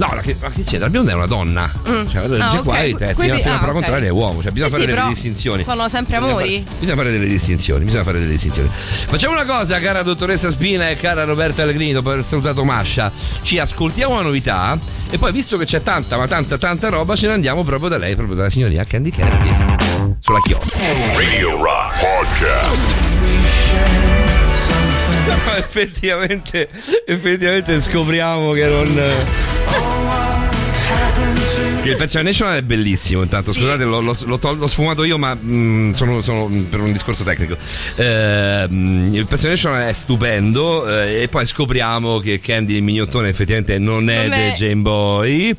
No, 0.00 0.08
la 0.14 0.22
che, 0.22 0.34
ma 0.40 0.48
che 0.48 0.62
c'è? 0.62 0.78
La 0.78 0.88
bionda 0.88 1.10
è 1.10 1.14
una 1.14 1.26
donna. 1.26 1.70
Cioè, 1.84 2.24
Ah, 2.24 2.48
Jack 2.48 2.60
ok, 2.60 2.66
White 2.66 3.08
è 3.10 3.14
quindi- 3.14 3.32
fino, 3.36 3.42
fino 3.42 3.52
ah, 3.52 3.56
a 3.56 3.58
prova 3.58 3.76
ok. 3.78 3.84
contraria 3.84 4.08
è 4.08 4.10
uomo, 4.10 4.40
cioè 4.42 4.50
bisogna 4.50 4.70
Sì, 4.70 4.76
fare 4.80 4.88
sì, 4.88 4.94
delle 4.96 5.08
distinzioni. 5.08 5.62
Sono 5.62 5.88
sempre 5.90 6.14
Bisogna 6.16 6.32
amori? 6.32 6.62
fare, 6.64 6.76
bisogna 6.78 6.96
fare 6.96 7.10
delle 7.10 7.26
distinzioni, 7.26 7.84
bisogna 7.84 8.04
fare 8.04 8.18
delle 8.18 8.30
distinzioni. 8.30 8.70
Facciamo 8.72 9.34
una 9.34 9.44
cosa, 9.44 9.78
cara 9.78 10.02
dottoressa 10.02 10.50
Spina 10.50 10.88
e 10.88 10.96
cara 10.96 11.24
Roberta 11.24 11.64
Allegrini, 11.64 11.92
dopo 11.92 12.12
aver 12.12 12.24
salutato 12.24 12.64
Mascia, 12.64 13.12
ci 13.42 13.58
ascoltiamo 13.58 14.14
una 14.14 14.22
novità 14.22 14.78
e 15.10 15.18
poi 15.18 15.32
visto 15.32 15.58
che 15.58 15.66
c'è 15.66 15.82
tanta, 15.82 16.16
ma 16.16 16.26
tanta, 16.26 16.56
tanta 16.56 16.88
roba, 16.88 17.14
ce 17.14 17.26
ne 17.26 17.34
andiamo 17.34 17.62
proprio 17.62 17.90
da 17.90 17.98
lei, 17.98 18.14
proprio 18.14 18.36
dalla 18.36 18.48
signorina 18.48 18.84
Candy 18.84 19.10
Candy. 19.10 19.50
Sulla 20.20 20.40
chioma. 20.40 20.64
Radio 21.14 21.62
Rock 21.62 22.00
Podcast. 22.00 24.29
No, 25.26 25.54
effettivamente, 25.56 26.68
effettivamente 27.06 27.80
scopriamo 27.80 28.52
che 28.52 28.64
non. 28.68 29.12
Che 31.82 31.88
il 31.88 31.96
pezzo 31.96 32.20
National 32.20 32.56
è 32.58 32.62
bellissimo. 32.62 33.22
Intanto, 33.22 33.52
Sì. 33.52 33.60
scusate, 33.60 33.84
l'ho, 33.84 34.00
l'ho- 34.00 34.16
l'ho 34.24 34.38
l'ho 34.54 34.66
sfumato 34.66 35.02
io, 35.04 35.16
ma 35.18 35.34
mm, 35.42 35.92
sono, 35.92 36.20
sono 36.20 36.48
per 36.68 36.80
un 36.80 36.92
discorso 36.92 37.24
tecnico. 37.24 37.56
Ehm, 37.96 39.10
il 39.12 39.26
pezzo 39.26 39.48
National 39.48 39.88
è 39.88 39.92
stupendo. 39.92 40.88
eh, 40.88 41.22
e 41.22 41.28
poi 41.28 41.46
scopriamo 41.46 42.18
che 42.18 42.40
Candy 42.40 42.74
il 42.76 42.82
mignottone 42.82 43.28
effettivamente 43.28 43.78
non 43.78 44.08
è 44.10 44.26
Non 44.28 44.32
è- 44.32 44.52
dei 44.56 44.68
Game 44.68 44.82
Boy. 44.82 45.56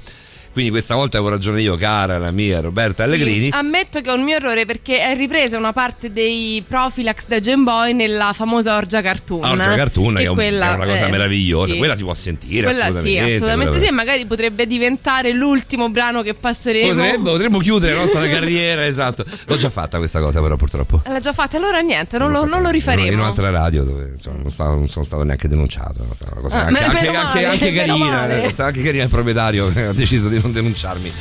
Quindi 0.52 0.72
questa 0.72 0.96
volta 0.96 1.18
avevo 1.18 1.32
ragione 1.34 1.62
io, 1.62 1.76
cara 1.78 2.18
la 2.18 2.32
mia 2.32 2.60
Roberta 2.60 3.04
Allegrini. 3.04 3.46
Sì, 3.46 3.56
ammetto 3.58 4.02
che 4.02 4.10
è 4.10 4.14
un 4.14 4.22
mio 4.24 4.36
errore 4.36 4.66
perché 4.66 5.00
è 5.00 5.16
ripresa 5.16 5.58
una 5.58 5.72
parte 5.72 6.12
dei 6.12 6.62
Profilax 6.68 7.28
da 7.28 7.40
Game 7.40 7.64
Boy 7.64 7.94
nella 7.94 8.32
famosa 8.34 8.76
Orgia 8.76 9.02
Cartoon. 9.02 9.44
Ah, 9.46 9.52
Orgia 9.52 9.76
Cartoon, 9.76 10.16
che 10.16 10.24
è, 10.24 10.28
un- 10.28 10.36
quella, 10.36 10.72
è 10.74 10.76
una 10.76 10.86
cosa 10.86 11.08
eh, 11.08 11.10
meravigliosa. 11.12 11.72
sì. 11.74 11.78
Quella 11.78 11.96
si 11.96 12.04
può 12.04 12.14
sentire. 12.14 12.64
Quella 12.64 12.84
sì, 12.84 12.90
assolutamente. 12.90 13.34
assolutamente 13.36 13.66
quella- 13.70 13.80
sì, 13.86 13.88
e 13.88 13.92
magari 13.92 14.26
potrebbe 14.26 14.68
diventare 14.68 15.32
l'ultimo 15.32 15.90
brano 15.90 16.22
che 16.22 16.34
passeremo. 16.34 16.94
Potrebbe, 16.94 17.30
potremmo 17.30 17.60
chiudere 17.60 17.94
la 17.94 18.00
nostra 18.02 18.28
carriera, 18.28 18.86
esatto. 18.88 19.24
L'ho 19.46 19.56
già 19.56 19.70
fatta 19.70 19.98
questa 20.00 20.20
cosa, 20.20 20.42
però, 20.42 20.58
purtroppo. 20.58 21.02
L'ha 21.06 21.20
già 21.22 21.32
fatta, 21.32 21.56
allora 21.56 21.80
niente, 21.80 22.18
non, 22.18 22.32
lo, 22.32 22.46
non 22.46 22.60
lo 22.62 22.68
In 22.68 22.74
rifaremo. 22.74 23.22
un'altra 23.22 23.50
radio 23.52 23.84
dove 23.84 24.12
insomma, 24.16 24.40
non, 24.42 24.52
stavo- 24.52 24.76
non 24.76 24.88
sono 24.90 25.06
stato 25.06 25.24
neanche 25.24 25.48
denunciato. 25.48 26.02
Una 26.02 26.42
cosa 26.42 26.58
Ah, 26.58 26.66
anche, 26.66 26.84
anche- 26.84 27.10
male, 27.12 27.46
anche- 27.46 27.72
carina. 27.74 28.50
stata 28.50 28.66
anche 28.66 28.82
carina 28.82 29.04
il 29.04 29.10
proprietario 29.10 29.72
ha 29.90 29.94
deciso 29.94 30.28
di 30.28 30.40
non 30.42 30.52
denunciarmi. 30.52 31.12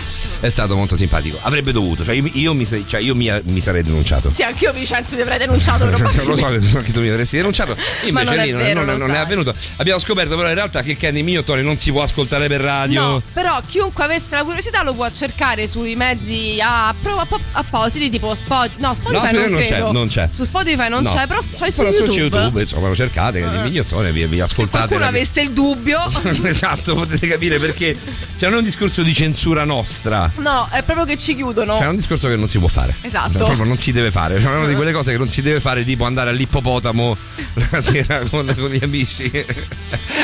È 0.40 0.48
stato 0.48 0.76
molto 0.76 0.96
simpatico. 0.96 1.38
Avrebbe 1.42 1.72
dovuto, 1.72 2.04
cioè 2.04 2.14
io, 2.14 2.28
io 2.32 2.54
mi, 2.54 2.66
cioè, 2.86 3.00
io 3.00 3.14
mi, 3.14 3.30
mi 3.44 3.60
sarei 3.60 3.82
denunciato. 3.82 4.32
Sì, 4.32 4.42
anch'io 4.42 4.72
Vincenzo 4.72 5.14
ti 5.16 5.20
avrei 5.22 5.38
denunciato 5.38 5.84
Lo 5.90 5.96
so 5.96 6.22
probabilmente. 6.22 6.68
che 6.70 6.76
anche 6.78 6.92
tu 6.92 7.00
mi 7.00 7.08
avresti 7.08 7.36
denunciato, 7.36 7.76
invece 8.04 8.30
non 8.30 8.38
è 8.40 8.44
lì 8.44 8.50
non, 8.52 8.60
vero, 8.60 8.84
non- 8.84 8.98
lo 8.98 9.06
non 9.06 9.14
è 9.14 9.18
avvenuto. 9.18 9.54
Abbiamo 9.76 9.98
scoperto 9.98 10.36
però 10.36 10.48
in 10.48 10.54
realtà 10.54 10.82
che 10.82 10.96
Candy 10.96 11.22
Mignottone 11.22 11.62
non 11.62 11.76
si 11.78 11.90
può 11.90 12.02
ascoltare 12.02 12.48
per 12.48 12.60
radio. 12.60 13.00
No, 13.00 13.22
però 13.32 13.60
chiunque 13.66 14.04
avesse 14.04 14.36
la 14.36 14.44
curiosità 14.44 14.82
lo 14.82 14.92
può 14.94 15.08
cercare 15.10 15.66
sui 15.66 15.94
mezzi 15.96 16.58
appositi 17.52 18.10
tipo 18.10 18.34
Spotify. 18.34 18.80
No, 18.80 18.94
Spotify 18.94 19.32
No, 19.32 19.40
non, 19.40 19.50
non 19.50 19.60
c'è, 19.62 19.78
non 19.80 20.08
c'è. 20.08 20.28
Su 20.30 20.44
Spotify 20.44 20.88
non 20.88 21.02
No. 21.02 21.12
c'è, 21.12 21.26
però 21.26 21.40
c'è 21.40 21.70
su 21.70 21.82
Però 21.82 21.90
YouTube. 21.90 22.10
su 22.12 22.18
YouTube, 22.18 22.60
insomma, 22.60 22.88
lo 22.88 22.94
cercate, 22.94 23.40
Candy 23.40 23.56
Ah. 23.58 23.62
Mignottone, 23.62 24.12
vi, 24.12 24.26
vi 24.26 24.36
Se 24.36 24.42
ascoltate. 24.42 24.70
qualcuno 24.78 25.00
la- 25.00 25.06
avesse 25.08 25.40
il 25.40 25.52
dubbio. 25.52 25.98
esatto, 26.44 26.94
potete 26.94 27.26
capire 27.26 27.58
perché 27.58 27.96
cioè, 28.38 28.48
non 28.48 28.54
è 28.54 28.58
un 28.58 28.64
discorso 28.64 29.02
di 29.02 29.09
censura 29.12 29.64
nostra. 29.64 30.30
No, 30.36 30.68
è 30.70 30.82
proprio 30.82 31.04
che 31.04 31.16
ci 31.16 31.34
chiudono. 31.34 31.76
Cioè, 31.76 31.86
è 31.86 31.88
un 31.88 31.96
discorso 31.96 32.28
che 32.28 32.36
non 32.36 32.48
si 32.48 32.58
può 32.58 32.68
fare. 32.68 32.94
Esatto. 33.02 33.32
Cioè, 33.38 33.44
proprio 33.46 33.64
non 33.64 33.78
si 33.78 33.92
deve 33.92 34.10
fare. 34.10 34.36
È 34.36 34.44
una 34.44 34.66
di 34.66 34.74
quelle 34.74 34.92
cose 34.92 35.12
che 35.12 35.18
non 35.18 35.28
si 35.28 35.42
deve 35.42 35.60
fare, 35.60 35.84
tipo 35.84 36.04
andare 36.04 36.30
all'ippopotamo 36.30 37.16
la 37.70 37.80
sera 37.82 38.20
con, 38.28 38.52
con 38.56 38.68
gli 38.68 38.82
amici 38.82 39.30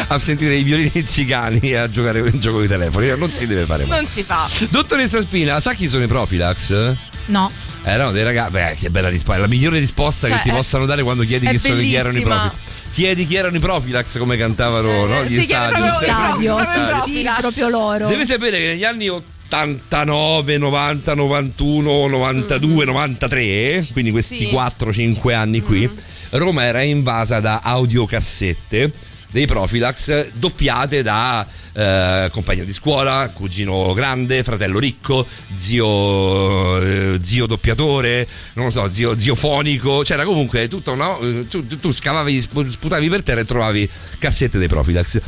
a 0.09 0.18
sentire 0.18 0.57
i 0.57 0.62
violini 0.62 1.05
zigani 1.07 1.59
e 1.61 1.77
a 1.77 1.88
giocare 1.90 2.20
un 2.20 2.38
gioco 2.38 2.61
di 2.61 2.68
telefoni. 2.68 3.09
Non 3.16 3.31
si 3.31 3.46
deve 3.46 3.64
fare 3.64 3.85
mai. 3.85 4.01
Non 4.01 4.09
si 4.09 4.22
fa. 4.22 4.49
Dottoressa 4.70 5.20
Spina, 5.20 5.61
sa 5.61 5.72
chi 5.75 5.88
sono 5.88 6.05
i 6.05 6.07
Profilax? 6.07 6.94
No. 7.27 7.51
Erano 7.83 8.11
dei 8.12 8.22
ragazzi. 8.25 8.51
Beh, 8.51 8.77
che 8.79 8.90
bella 8.90 9.09
risposta. 9.09 9.37
È 9.37 9.40
la 9.40 9.49
migliore 9.49 9.79
risposta 9.79 10.27
Cioè, 10.27 10.37
che 10.37 10.42
ti 10.44 10.49
è- 10.51 10.53
possano 10.53 10.87
dare 10.87 11.03
quando 11.03 11.25
chiedi 11.25 11.46
chi, 11.49 11.59
sono, 11.59 11.75
chi 11.77 11.94
erano 11.94 12.18
i. 12.18 12.20
Profilax. 12.22 12.55
Chiedi 12.97 13.27
chi 13.27 13.35
erano 13.37 13.55
i 13.55 13.61
Profilax 13.61 14.17
come 14.17 14.39
cantavano 14.39 15.05
no? 15.05 15.23
gli 15.25 15.39
si 15.39 15.45
chiama 15.45 15.69
stadi. 15.69 15.85
proprio 15.85 16.09
Stadio, 16.09 16.55
Proprio 16.55 17.03
sì, 17.05 17.11
sì, 17.13 17.29
proprio 17.41 17.69
loro. 17.69 18.07
Deve 18.07 18.25
sapere 18.25 18.57
che 18.59 18.67
negli 18.69 18.85
anni 18.85 19.07
89, 19.11 20.57
90, 20.57 21.15
91, 21.15 22.07
92, 22.09 22.85
93, 22.87 23.87
quindi 23.93 24.11
questi 24.13 24.39
Sì. 24.39 24.51
4-5 24.51 25.35
anni 25.35 25.61
qui, 25.61 25.91
Roma 26.31 26.65
era 26.65 26.81
invasa 26.81 27.39
da 27.41 27.61
audiocassette 27.63 28.91
dei 29.37 29.44
Profilax 29.46 30.31
doppiate 30.33 31.03
da 31.03 31.46
eh, 31.75 32.31
compagno 32.33 32.64
di 32.64 32.72
scuola, 32.72 33.29
cugino 33.35 33.92
grande, 33.92 34.42
fratello 34.42 34.79
ricco, 34.79 35.27
zio, 35.55 36.81
eh, 36.81 37.18
zio 37.22 37.44
doppiatore, 37.46 38.27
non 38.55 38.66
lo 38.66 38.70
so, 38.70 38.90
zio, 38.90 39.18
zio 39.18 39.35
fonico, 39.35 39.99
c'era 39.99 40.25
comunque 40.25 40.68
tutto, 40.68 40.94
no? 40.94 41.18
Eh, 41.20 41.46
Tu, 41.49 41.66
tu- 41.66 41.90
scavavi, 41.92 42.40
sp- 42.40 42.70
sputavi 42.70 43.09
per 43.11 43.22
terra 43.22 43.40
e 43.40 43.44
trovavi 43.44 43.87
cassette 44.18 44.57
dei 44.57 44.68
Profilax 44.68 45.20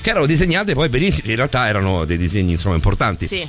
che 0.00 0.10
erano 0.10 0.26
disegnate 0.26 0.74
poi 0.74 0.88
benissimo, 0.88 1.30
in 1.30 1.36
realtà 1.36 1.68
erano 1.68 2.04
dei 2.04 2.18
disegni 2.18 2.52
insomma 2.52 2.74
importanti 2.74 3.28
Sì. 3.28 3.48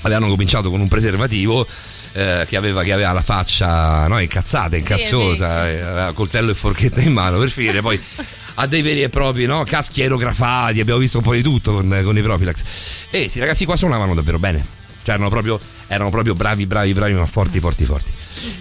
avevano 0.00 0.28
cominciato 0.30 0.70
con 0.70 0.80
un 0.80 0.88
preservativo 0.88 1.66
eh, 2.12 2.46
che, 2.48 2.56
aveva, 2.56 2.82
che 2.82 2.92
aveva 2.94 3.12
la 3.12 3.20
faccia 3.20 4.06
no, 4.08 4.18
incazzata, 4.20 4.76
incazzosa, 4.76 5.68
eh, 5.68 5.80
aveva 5.80 6.12
coltello 6.14 6.50
e 6.50 6.54
forchetta 6.54 7.02
in 7.02 7.12
mano 7.12 7.38
per 7.38 7.50
finire 7.50 7.82
poi 7.82 8.00
a 8.54 8.66
dei 8.66 8.82
veri 8.82 9.02
e 9.02 9.08
propri 9.08 9.46
no, 9.46 9.64
caschi 9.64 10.02
aerografati, 10.02 10.80
abbiamo 10.80 11.00
visto 11.00 11.18
un 11.18 11.24
po' 11.24 11.34
di 11.34 11.42
tutto 11.42 11.72
con, 11.72 12.00
con 12.02 12.16
i 12.16 12.22
Profilax. 12.22 12.62
E 13.10 13.20
questi 13.20 13.40
ragazzi 13.40 13.64
qua 13.64 13.76
suonavano 13.76 14.14
davvero 14.14 14.38
bene, 14.38 14.64
cioè 15.02 15.14
erano 15.14 15.28
proprio, 15.28 15.58
erano 15.86 16.10
proprio 16.10 16.34
bravi, 16.34 16.66
bravi, 16.66 16.92
bravi, 16.92 17.12
ma 17.14 17.26
forti, 17.26 17.60
forti, 17.60 17.84
forti. 17.84 18.10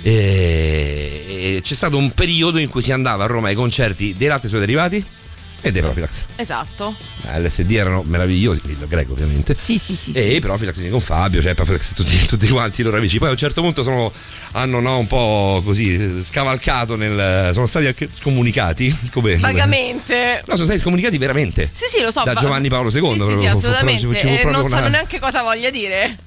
E, 0.02 1.26
e 1.58 1.60
c'è 1.62 1.76
stato 1.76 1.98
un 1.98 2.12
periodo 2.12 2.58
in 2.58 2.70
cui 2.70 2.82
si 2.82 2.92
andava 2.92 3.24
a 3.24 3.28
Roma 3.28 3.48
ai 3.48 3.56
concerti 3.56 4.16
dei 4.18 4.28
latte 4.28 4.48
suoi 4.48 4.60
derivati 4.60 5.04
e 5.62 5.72
dei 5.72 5.82
Profilax. 5.82 6.10
Esatto. 6.36 6.96
LSD 7.36 7.72
erano 7.72 8.04
meravigliosi, 8.06 8.62
il 8.66 8.86
greco 8.88 9.14
ovviamente. 9.14 9.56
Sì, 9.58 9.78
sì, 9.78 9.96
sì. 9.96 10.12
E 10.12 10.22
sì. 10.22 10.36
i 10.36 10.40
Profilax 10.40 10.90
con 10.90 11.02
Fabio, 11.02 11.42
cioè 11.42 11.54
Profilax, 11.54 11.94
tutti, 11.94 12.26
tutti 12.26 12.48
quanti 12.48 12.82
i 12.82 12.84
loro 12.84 12.98
amici. 12.98 13.18
Poi 13.18 13.28
a 13.28 13.32
un 13.32 13.38
certo 13.38 13.62
punto 13.62 13.84
sono, 13.84 14.12
hanno 14.54 14.80
no, 14.80 14.98
un 14.98 15.08
po' 15.08 15.62
così 15.64 15.94
eh, 15.94 16.24
scavalcato 16.24 16.96
nel. 16.96 17.52
sono 17.54 17.66
stati 17.66 17.88
anche 17.88 18.10
scomunicati. 18.12 18.96
Come, 19.12 19.38
Vagamente. 19.38 20.44
No, 20.46 20.54
sono 20.54 20.66
stati 20.66 20.80
scomunicati 20.80 21.18
veramente. 21.18 21.70
Sì, 21.74 21.86
sì, 21.88 22.02
lo 22.02 22.12
so. 22.12 22.24
Da 22.24 22.34
Giovanni 22.34 22.70
Paolo 22.70 22.90
II, 22.90 23.18
Sì, 23.18 23.26
sì, 23.26 23.38
sì, 23.38 23.46
assolutamente. 23.46 24.08
E 24.08 24.40
proprio 24.40 24.52
non 24.52 24.60
una- 24.62 24.70
sanno 24.70 24.88
neanche 24.90 25.20
cosa 25.20 25.42
voglia 25.42 25.70
dire. 25.70 26.18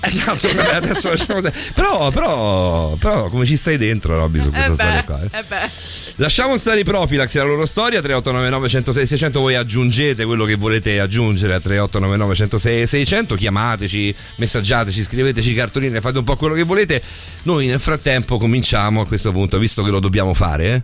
Esatto, 0.00 0.46
adesso 0.72 1.08
lasciamo 1.10 1.40
te- 1.42 1.52
però, 1.74 2.10
però, 2.10 2.94
però, 2.98 3.26
come 3.28 3.44
ci 3.44 3.56
stai 3.56 3.76
dentro, 3.76 4.16
Robby, 4.16 4.40
su 4.40 4.50
questa 4.50 4.70
Eh 4.70 4.74
storia 4.74 5.04
qua? 5.04 5.20
eh? 5.22 5.38
eh. 5.38 5.70
Lasciamo 6.16 6.56
stare 6.56 6.80
i 6.80 6.84
Profilax 6.84 7.34
e 7.34 7.38
la 7.38 7.44
loro 7.44 7.66
storia 7.66 8.00
3899 8.00 8.68
106 8.68 9.06
600 9.06 9.40
voi 9.40 9.54
aggiungete 9.56 10.24
quello 10.24 10.44
che 10.44 10.54
volete 10.54 11.00
aggiungere 11.00 11.54
a 11.54 11.60
3899 11.60 12.34
106 12.34 12.86
600 12.86 13.34
chiamateci, 13.34 14.14
messaggiateci, 14.36 15.02
scriveteci 15.02 15.54
cartoline, 15.54 16.00
fate 16.00 16.18
un 16.18 16.24
po' 16.24 16.36
quello 16.36 16.54
che 16.54 16.62
volete 16.62 17.02
noi 17.42 17.66
nel 17.66 17.80
frattempo 17.80 18.38
cominciamo 18.38 19.00
a 19.00 19.06
questo 19.06 19.32
punto 19.32 19.58
visto 19.58 19.82
che 19.82 19.90
lo 19.90 20.00
dobbiamo 20.00 20.32
fare 20.34 20.74
eh? 20.74 20.82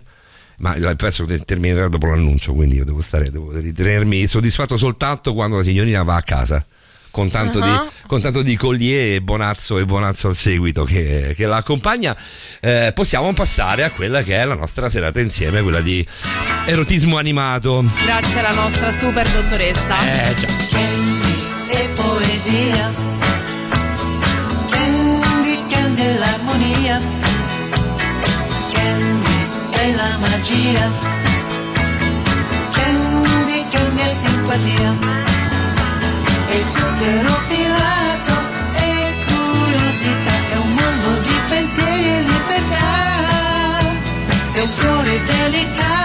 ma 0.57 0.75
il 0.75 0.93
pezzo 0.97 1.25
te- 1.25 1.39
terminerà 1.39 1.87
dopo 1.89 2.07
l'annuncio 2.07 2.53
quindi 2.53 2.77
io 2.77 2.85
devo 2.85 3.01
stare 3.01 3.29
devo 3.29 3.51
ritenermi 3.51 4.25
soddisfatto 4.27 4.77
soltanto 4.77 5.33
quando 5.33 5.57
la 5.57 5.63
signorina 5.63 6.03
va 6.03 6.15
a 6.15 6.21
casa 6.21 6.65
con 7.15 7.29
tanto, 7.29 7.59
Ah. 7.59 7.65
di, 7.65 7.89
con 8.07 8.19
tanto 8.19 8.41
di 8.41 8.57
collier 8.57 9.15
e 9.15 9.21
bonazzo 9.21 9.77
e 9.77 9.85
bonazzo 9.85 10.27
al 10.27 10.35
seguito 10.35 10.83
che, 10.83 11.33
che 11.33 11.45
la 11.47 11.55
accompagna, 11.55 12.13
eh, 12.59 12.91
possiamo 12.93 13.31
passare 13.31 13.85
a 13.85 13.89
quella 13.91 14.21
che 14.21 14.35
è 14.35 14.43
la 14.43 14.55
nostra 14.55 14.89
serata 14.89 15.21
insieme, 15.21 15.61
quella 15.61 15.79
di 15.79 16.05
erotismo 16.65 17.17
animato. 17.17 17.85
Grazie 18.03 18.39
alla 18.39 18.51
nostra 18.51 18.91
super 18.91 19.25
dottoressa. 19.29 19.95
Eh 20.01 20.35
già. 20.35 20.47
e 21.69 21.89
poesia. 21.95 22.93
Candy, 24.69 25.57
candy 25.69 26.01
è 26.01 26.17
l'armonia. 26.17 26.99
Candy 28.73 29.47
è 29.71 29.91
la 29.93 30.17
magia. 30.19 30.91
Candy, 32.71 33.65
candy 33.71 34.01
è 34.01 34.07
simpatia. 34.07 35.24
E 40.55 40.57
un 40.57 40.73
mondo 40.73 41.19
di 41.21 41.39
pensieri 41.49 42.09
e 42.09 42.21
libertà. 42.21 43.79
È 44.53 44.59
un 44.59 44.67
fiore 44.67 45.23
delicato 45.23 46.04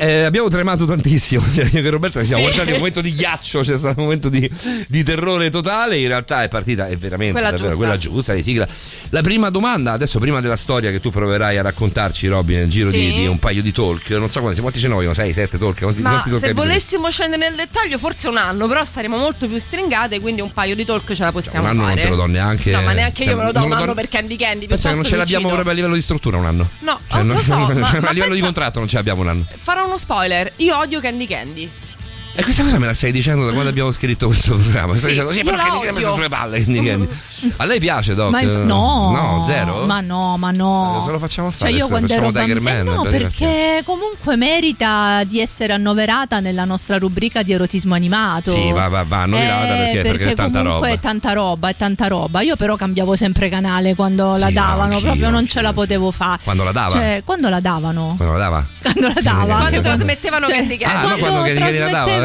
Eh, 0.00 0.22
abbiamo 0.22 0.48
tremato 0.48 0.84
tantissimo. 0.86 1.44
Cioè, 1.52 1.68
io 1.72 1.80
e 1.84 1.90
Roberto 1.90 2.22
siamo 2.24 2.42
Sì. 2.42 2.48
guardati 2.48 2.70
un 2.70 2.78
momento 2.78 3.00
di 3.00 3.12
ghiaccio, 3.14 3.60
c'è 3.62 3.76
stato 3.78 3.98
un 3.98 4.04
momento 4.04 4.28
di, 4.28 4.48
di 4.86 5.02
terrore 5.02 5.50
totale. 5.50 5.98
In 5.98 6.06
realtà 6.08 6.42
è 6.44 6.48
partita, 6.48 6.86
è 6.86 6.96
veramente 6.96 7.32
Quella 7.32 7.50
davvero, 7.50 7.70
giusta. 7.70 7.76
quella 7.76 7.96
giusta, 7.98 8.32
di 8.34 8.42
sigla. 8.42 8.66
La 9.10 9.20
prima 9.22 9.50
domanda, 9.50 9.92
adesso 9.92 10.18
prima 10.20 10.40
della 10.40 10.54
storia 10.56 10.90
che 10.92 11.00
tu 11.00 11.10
proverai 11.10 11.58
a 11.58 11.62
raccontarci, 11.62 12.28
Robby, 12.28 12.54
nel 12.54 12.68
giro 12.68 12.90
di, 12.90 12.98
Sì. 13.10 13.12
di 13.14 13.26
un 13.26 13.38
paio 13.40 13.60
di 13.62 13.72
talk, 13.72 14.10
non 14.10 14.30
so 14.30 14.40
quanti, 14.40 14.60
quanti 14.60 14.78
ce 14.78 14.86
ne 14.88 14.94
vogliono, 14.94 15.14
6, 15.14 15.32
7 15.32 15.58
talk, 15.58 15.78
quanti, 15.80 16.00
Ma 16.02 16.10
quanti 16.10 16.30
talk 16.30 16.44
se 16.44 16.52
volessimo 16.52 17.10
scendere 17.10 17.48
nel 17.48 17.56
dettaglio, 17.56 17.98
forse 17.98 18.28
un 18.28 18.36
anno, 18.36 18.68
però 18.68 18.84
saremo 18.84 19.16
molto 19.16 19.46
più 19.48 19.58
stringate, 19.58 20.20
quindi 20.20 20.40
un 20.42 20.52
paio 20.52 20.76
di 20.76 20.84
talk 20.84 21.12
ce 21.12 21.22
la 21.24 21.32
possiamo 21.32 21.64
un 21.64 21.70
anno 21.70 21.82
fare. 21.82 21.94
non 21.94 22.04
te 22.04 22.10
lo 22.10 22.16
do 22.16 22.26
neanche. 22.26 22.70
No, 22.70 22.82
ma 22.82 22.92
neanche 22.92 23.24
cioè, 23.24 23.32
io 23.32 23.36
me 23.38 23.44
lo 23.46 23.52
do 23.52 23.58
non 23.60 23.68
un 23.70 23.76
anno 23.76 23.86
do- 23.86 23.94
per 23.94 24.08
Candy 24.08 24.36
Candy. 24.36 24.66
Pensa 24.68 24.90
che 24.90 24.94
non 24.94 25.04
ce 25.04 25.16
l'abbiamo 25.16 25.48
proprio 25.48 25.72
a 25.72 25.74
livello 25.74 25.94
di 25.94 26.02
struttura 26.02 26.36
un 26.36 26.46
anno. 26.46 26.68
No, 26.80 27.00
Cioè, 27.08 27.20
oh, 27.20 27.24
non- 27.24 27.36
lo 27.36 27.42
so, 27.42 27.56
ma- 27.56 27.64
a 27.66 27.72
ma 27.74 28.10
livello 28.10 28.34
di 28.34 28.40
pensa- 28.40 28.44
contratto 28.44 28.78
non 28.78 28.88
ce 28.88 28.96
l'abbiamo 28.96 29.22
un 29.22 29.28
anno. 29.28 29.46
Farò 29.62 29.86
uno 29.88 29.96
spoiler. 29.96 30.52
Io 30.56 30.76
odio 30.78 31.00
Candy 31.00 31.26
Candy. 31.26 31.87
E 32.38 32.42
questa 32.44 32.62
cosa 32.62 32.78
me 32.78 32.86
la 32.86 32.94
stai 32.94 33.10
dicendo 33.10 33.44
da 33.46 33.50
quando 33.50 33.68
abbiamo 33.68 33.90
scritto 33.90 34.26
questo 34.28 34.54
programma? 34.56 34.94
Stai 34.96 35.10
Sì, 35.10 35.16
dicendo, 35.16 35.32
sì, 35.32 35.40
io 35.44 35.56
la 35.56 35.62
Candy 35.64 35.88
odio. 35.88 36.12
sulle 36.14 36.28
palle. 36.28 36.64
A 37.56 37.64
lei 37.64 37.80
piace, 37.80 38.14
Doc? 38.14 38.30
Ma 38.30 38.40
no, 38.42 39.10
No, 39.10 39.44
zero? 39.44 39.84
Ma 39.86 40.00
no, 40.00 40.36
ma 40.36 40.52
no. 40.52 40.98
Cosa 41.00 41.10
lo 41.10 41.18
facciamo 41.18 41.50
Cioè 41.50 41.58
fare? 41.58 41.70
io 41.72 41.78
Scusa, 41.78 41.88
quando 41.90 42.12
ero 42.12 42.30
bambina, 42.30 42.60
Man, 42.60 42.84
no, 42.84 43.02
per 43.02 43.10
perché 43.10 43.82
comunque 43.84 44.36
merita 44.36 45.24
di 45.26 45.40
essere 45.40 45.72
annoverata 45.72 46.38
nella 46.38 46.64
nostra 46.64 46.96
rubrica 46.98 47.42
di 47.42 47.52
erotismo 47.52 47.94
animato. 47.96 48.52
Sì, 48.52 48.70
va, 48.70 48.86
va, 48.86 49.02
va 49.02 49.22
annoverata 49.22 49.74
perché- 49.74 50.02
perché 50.02 50.30
è 50.30 50.34
tanta 50.36 50.58
comunque 50.60 50.88
roba. 50.88 50.88
è 50.96 51.00
tanta 51.00 51.32
roba, 51.32 51.68
è 51.70 51.76
tanta 51.76 52.06
roba. 52.06 52.40
Io 52.42 52.54
però 52.54 52.76
cambiavo 52.76 53.16
sempre 53.16 53.48
canale 53.48 53.96
quando 53.96 54.36
la 54.36 54.46
Sì, 54.46 54.54
no, 54.54 54.60
davano, 54.60 54.82
anch'io, 54.82 55.00
proprio 55.00 55.30
non 55.30 55.48
ce 55.48 55.60
la 55.60 55.72
potevo 55.72 56.12
fare. 56.12 56.38
Quando 56.44 56.62
la 56.62 56.70
dava? 56.72 56.90
Cioè, 56.92 57.22
quando 57.24 57.48
la 57.48 57.58
davano? 57.58 58.14
Quando 58.16 58.34
la 58.34 58.38
dava? 58.44 58.66
Quando 58.80 59.08
la 59.08 59.20
dava? 59.20 59.56
Quando 59.56 59.80
trasmettevano 59.80 60.46
cioè, 60.46 60.56
Candy 60.56 60.76
Candy. 60.76 60.96
Ah, 61.06 61.10
no, 61.10 61.16
quando 61.16 61.42
Candy 61.42 61.76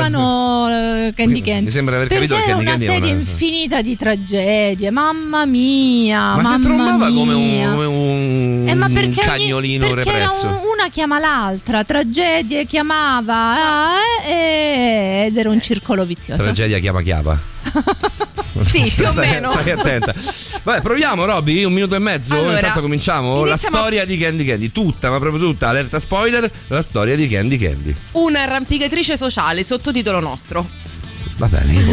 Trasmettevano 0.10 0.70
eh, 1.08 1.13
Candy 1.16 1.42
Candy. 1.42 1.66
Mi 1.66 1.72
sembra 1.72 1.96
aver 1.96 2.08
Perché 2.08 2.28
capito 2.28 2.44
che 2.44 2.50
era 2.52 2.60
una 2.60 2.70
Candy 2.72 2.86
serie 2.86 3.12
una- 3.12 3.20
infinita 3.20 3.82
di 3.82 3.96
tragedie. 3.96 4.92
Mamma 4.92 5.46
mia, 5.46 6.20
Ma 6.36 6.42
mamma 6.42 6.56
si 6.56 6.62
trombava 6.62 7.10
mia. 7.10 7.20
come 7.20 7.34
un, 7.34 7.72
come 7.72 7.86
un 7.86 8.66
Eh, 8.68 8.74
ma 8.76 8.88
perché 8.88 9.20
ogni- 9.20 9.28
cagnolino 9.28 9.88
perché 9.89 10.10
era 10.10 10.18
represso. 10.26 10.48
un- 10.48 10.52
una 10.74 10.89
chiama 10.92 11.20
l'altra, 11.20 11.84
tragedie 11.84 12.66
chiamava 12.66 13.96
eh, 14.28 15.26
ed 15.28 15.38
era 15.38 15.50
un 15.50 15.62
circolo 15.62 16.06
vizioso. 16.06 16.42
Tragedia 16.42 16.80
chiama 16.80 17.02
chiapa. 17.02 17.39
Sì, 18.60 18.92
più 18.96 19.08
o 19.08 19.14
meno. 19.14 19.52
Stai 19.52 19.72
attenta. 19.72 20.14
Vabbè, 20.62 20.82
proviamo, 20.82 21.26
Robby. 21.26 21.64
Un 21.64 21.74
minuto 21.74 21.96
e 21.96 22.00
mezzo. 22.00 22.36
Allora, 22.36 22.56
Intanto 22.58 22.82
cominciamo. 22.82 23.44
La 23.44 23.54
a- 23.54 23.58
storia 23.58 24.06
di 24.06 24.16
Candy 24.18 24.46
Candy. 24.46 24.72
Tutta, 24.72 25.10
ma 25.10 25.18
proprio 25.20 25.42
tutta. 25.42 25.70
Allerta 25.70 26.00
spoiler. 26.00 26.50
La 26.68 26.82
storia 26.84 27.16
di 27.16 27.28
Candy 27.28 27.58
Candy. 27.58 27.96
Una 28.12 28.42
arrampicatrice 28.44 29.18
sociale, 29.18 29.64
sottotitolo 29.64 30.20
nostro. 30.20 30.68
Va 31.38 31.48
bene, 31.48 31.74
io, 31.74 31.91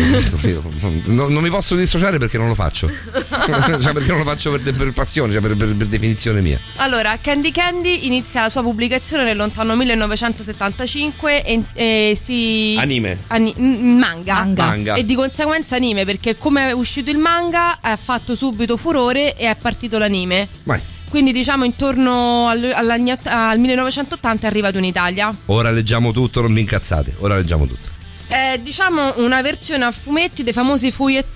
io 0.48 0.62
non, 1.06 1.32
non 1.32 1.42
mi 1.42 1.48
posso 1.48 1.74
dissociare 1.74 2.18
perché 2.18 2.36
non 2.36 2.48
lo 2.48 2.54
faccio. 2.54 2.88
cioè, 2.90 3.92
perché 3.92 4.08
non 4.08 4.18
lo 4.18 4.24
faccio 4.24 4.50
per, 4.58 4.74
per 4.74 4.92
passione, 4.92 5.32
cioè 5.32 5.40
per, 5.40 5.56
per- 5.56 5.74
per 5.74 5.86
definizione 5.86 6.40
mia. 6.40 6.58
Allora, 6.76 7.16
Candy 7.20 7.50
Candy 7.50 8.06
inizia 8.06 8.42
la 8.42 8.48
sua 8.50 8.62
pubblicazione 8.62 9.24
nel 9.24 9.36
lontano 9.36 9.74
1975 9.76 11.44
e, 11.44 11.62
e 11.72 12.18
si... 12.20 12.76
Anime. 12.78 13.18
Ani- 13.28 13.54
manga. 13.56 14.34
Manga. 14.34 14.64
Manga. 14.66 14.94
E 14.94 15.04
di 15.04 15.14
conseguenza 15.14 15.76
anime, 15.76 16.04
perché 16.04 16.36
come 16.36 16.68
è 16.68 16.72
uscito 16.72 17.10
il 17.10 17.18
manga 17.18 17.78
ha 17.80 17.96
fatto 17.96 18.34
subito 18.34 18.76
furore 18.76 19.34
e 19.36 19.48
è 19.48 19.56
partito 19.56 19.98
l'anime. 19.98 20.48
Vai. 20.64 20.80
quindi 21.08 21.32
diciamo 21.32 21.64
intorno 21.64 22.46
al, 22.48 22.72
al 22.74 23.58
1980 23.58 24.46
è 24.46 24.50
arrivato 24.50 24.78
in 24.78 24.84
Italia. 24.84 25.34
Ora 25.46 25.70
leggiamo 25.70 26.12
tutto, 26.12 26.40
non 26.42 26.52
vi 26.52 26.60
incazzate. 26.60 27.16
Ora 27.20 27.36
leggiamo 27.36 27.66
tutto. 27.66 27.98
È 28.30 28.60
diciamo 28.62 29.14
una 29.16 29.42
versione 29.42 29.84
a 29.86 29.90
fumetti 29.90 30.44
dei 30.44 30.52
famosi 30.52 30.92
fuiet 30.92 31.26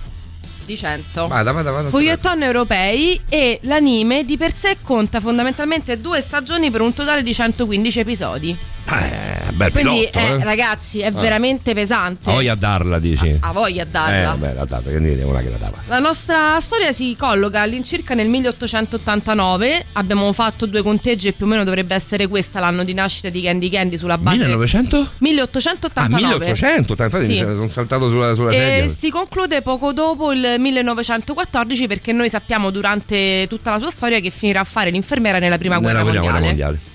di 0.64 0.76
Censo. 0.76 1.26
Vada, 1.26 1.50
vada, 1.50 1.72
vada. 1.72 1.88
Fouilleton 1.88 2.40
europei 2.44 3.20
e 3.28 3.58
l'anime 3.62 4.24
di 4.24 4.36
per 4.36 4.54
sé 4.54 4.76
conta 4.80 5.18
fondamentalmente 5.18 6.00
due 6.00 6.20
stagioni 6.20 6.70
per 6.70 6.82
un 6.82 6.94
totale 6.94 7.24
di 7.24 7.34
115 7.34 7.98
episodi. 7.98 8.56
Eh, 8.86 9.52
bel 9.52 9.72
Quindi, 9.72 10.08
pilotto, 10.10 10.18
eh, 10.18 10.40
eh. 10.40 10.44
ragazzi, 10.44 11.00
è 11.00 11.06
Ah. 11.06 11.10
veramente 11.10 11.72
pesante. 11.74 12.30
Voglia 12.30 12.52
a 12.52 12.56
darla, 12.56 12.98
dici. 12.98 13.34
Ha 13.40 13.52
voglia 13.52 13.82
a 13.82 13.86
darla. 13.86 14.34
Eh, 14.34 14.36
beh, 14.36 14.52
l'ha 14.54 14.64
data, 14.66 14.90
che 14.90 15.00
dire, 15.00 15.22
una 15.22 15.40
che 15.40 15.48
la 15.50 15.56
dava. 15.56 15.78
La 15.86 15.98
nostra 15.98 16.60
storia 16.60 16.92
si 16.92 17.16
colloca 17.18 17.62
all'incirca 17.62 18.14
nel 18.14 18.28
1889. 18.28 19.86
Abbiamo 19.92 20.32
fatto 20.32 20.66
due 20.66 20.82
conteggi 20.82 21.28
e 21.28 21.32
più 21.32 21.46
o 21.46 21.48
meno 21.48 21.64
dovrebbe 21.64 21.94
essere 21.94 22.26
questa 22.26 22.60
l'anno 22.60 22.84
di 22.84 22.92
nascita 22.94 23.28
di 23.30 23.40
Candy 23.42 23.70
Candy 23.70 23.96
sulla 23.96 24.18
base 24.18 24.44
1900? 24.44 24.96
Ah, 24.98 25.10
1889. 25.18 26.22
1800, 26.38 27.02
infatti 27.02 27.24
Sì. 27.26 27.32
mi 27.32 27.38
sono 27.38 27.68
saltato 27.68 28.08
sulla, 28.10 28.34
sulla 28.34 28.50
E 28.50 28.54
sedia. 28.54 28.88
si 28.94 29.10
conclude 29.10 29.62
poco 29.62 29.92
dopo 29.92 30.30
il 30.32 30.56
1914 30.58 31.86
perché 31.86 32.12
noi 32.12 32.28
sappiamo 32.28 32.70
durante 32.70 33.46
tutta 33.48 33.70
la 33.70 33.78
sua 33.78 33.90
storia 33.90 34.20
che 34.20 34.30
finirà 34.30 34.60
a 34.60 34.64
fare 34.64 34.90
l'infermiera 34.90 35.38
nella 35.38 35.58
prima 35.58 35.76
Nella 35.78 36.02
guerra 36.02 36.08
prima 36.10 36.22
mondiale. 36.30 36.40
guerra 36.54 36.68
mondiale. 36.68 36.92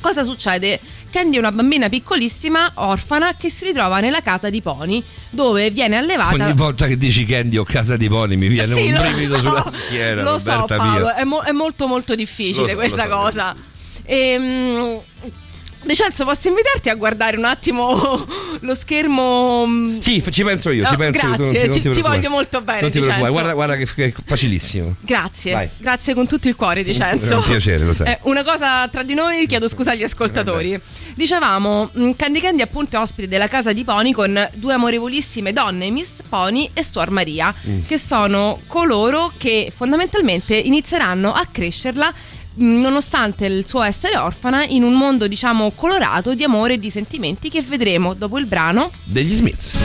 Cosa 0.00 0.22
succede? 0.22 0.80
Candy 1.10 1.36
è 1.36 1.38
una 1.40 1.52
bambina 1.52 1.88
piccolissima, 1.88 2.70
orfana, 2.74 3.34
che 3.36 3.50
si 3.50 3.64
ritrova 3.64 4.00
nella 4.00 4.22
casa 4.22 4.48
di 4.48 4.62
Pony, 4.62 5.02
dove 5.28 5.70
viene 5.70 5.96
allevata. 5.96 6.44
Ogni 6.44 6.54
volta 6.54 6.86
che 6.86 6.96
dici 6.96 7.24
Candy 7.24 7.56
o 7.56 7.64
casa 7.64 7.96
di 7.96 8.08
Pony 8.08 8.36
mi 8.36 8.48
viene 8.48 8.74
Sì, 8.74 8.90
un 8.90 8.98
brivido 8.98 9.34
so, 9.34 9.40
sulla 9.40 9.70
schiena. 9.72 10.22
Lo 10.22 10.38
so, 10.38 10.52
Roberta 10.52 10.76
Paolo, 10.76 11.04
mia. 11.06 11.14
è, 11.16 11.24
mo- 11.24 11.42
è 11.42 11.52
molto 11.52 11.86
molto 11.86 12.14
difficile 12.14 12.70
so, 12.70 12.74
questa 12.76 13.02
so. 13.02 13.08
cosa. 13.08 13.54
Ehm, 14.04 15.00
Decenzo, 15.82 16.24
posso 16.24 16.48
invitarti 16.48 16.88
a 16.90 16.94
guardare 16.94 17.36
un 17.38 17.44
attimo 17.46 18.26
lo 18.60 18.74
schermo? 18.74 19.64
mm, 19.66 19.98
Sì, 19.98 20.22
ci 20.30 20.44
penso 20.44 20.70
io, 20.70 20.82
No, 20.82 20.88
ci 20.90 20.96
penso 20.96 21.26
io, 21.26 21.36
grazie, 21.36 21.60
ti- 21.60 21.66
non 21.66 21.74
ci- 21.74 21.80
ti 21.80 21.90
ti 21.90 22.00
voglio 22.02 22.28
molto 22.30 22.60
bene, 22.60 22.80
Non 22.82 22.90
ti 22.90 22.98
preoccupare, 23.00 23.30
guarda, 23.32 23.52
guarda 23.54 23.76
che, 23.76 23.86
che 23.94 24.04
è 24.06 24.12
facilissimo. 24.24 24.96
Grazie, 25.00 25.52
Vai. 25.52 25.68
grazie 25.78 26.14
con 26.14 26.26
tutto 26.26 26.48
il 26.48 26.56
cuore, 26.56 26.84
Dicenzo. 26.84 27.32
È 27.34 27.36
un 27.38 27.42
piacere, 27.44 27.84
lo 27.84 27.94
sai. 27.94 28.08
Eh, 28.08 28.18
una 28.22 28.44
cosa 28.44 28.86
tra 28.88 29.02
di 29.02 29.14
noi, 29.14 29.46
chiedo 29.46 29.68
scusa 29.68 29.92
agli 29.92 30.02
ascoltatori. 30.02 30.78
Dicevamo, 31.14 31.90
mh, 31.92 32.10
Candy 32.12 32.40
Candy 32.40 32.62
appunto 32.62 32.96
è 32.96 32.98
ospite 33.00 33.26
della 33.28 33.48
casa 33.48 33.72
di 33.72 33.82
Pony 33.84 34.12
con 34.12 34.48
due 34.54 34.74
amorevolissime 34.74 35.52
donne, 35.52 35.90
Miss 35.90 36.16
Pony 36.28 36.70
e 36.74 36.84
Suor 36.84 37.10
Maria, 37.10 37.52
Mm. 37.68 37.80
che 37.86 37.98
sono 37.98 38.58
coloro 38.66 39.32
che 39.36 39.72
fondamentalmente 39.74 40.54
inizieranno 40.56 41.32
a 41.32 41.46
crescerla 41.50 42.12
nonostante 42.54 43.46
il 43.46 43.66
suo 43.66 43.82
essere 43.82 44.16
orfana 44.16 44.64
in 44.64 44.82
un 44.82 44.94
mondo 44.94 45.28
diciamo 45.28 45.70
colorato 45.74 46.34
di 46.34 46.42
amore 46.44 46.74
e 46.74 46.78
di 46.78 46.90
sentimenti 46.90 47.48
che 47.48 47.62
vedremo 47.62 48.14
dopo 48.14 48.38
il 48.38 48.46
brano 48.46 48.90
Degli 49.04 49.34
Smiths. 49.34 49.78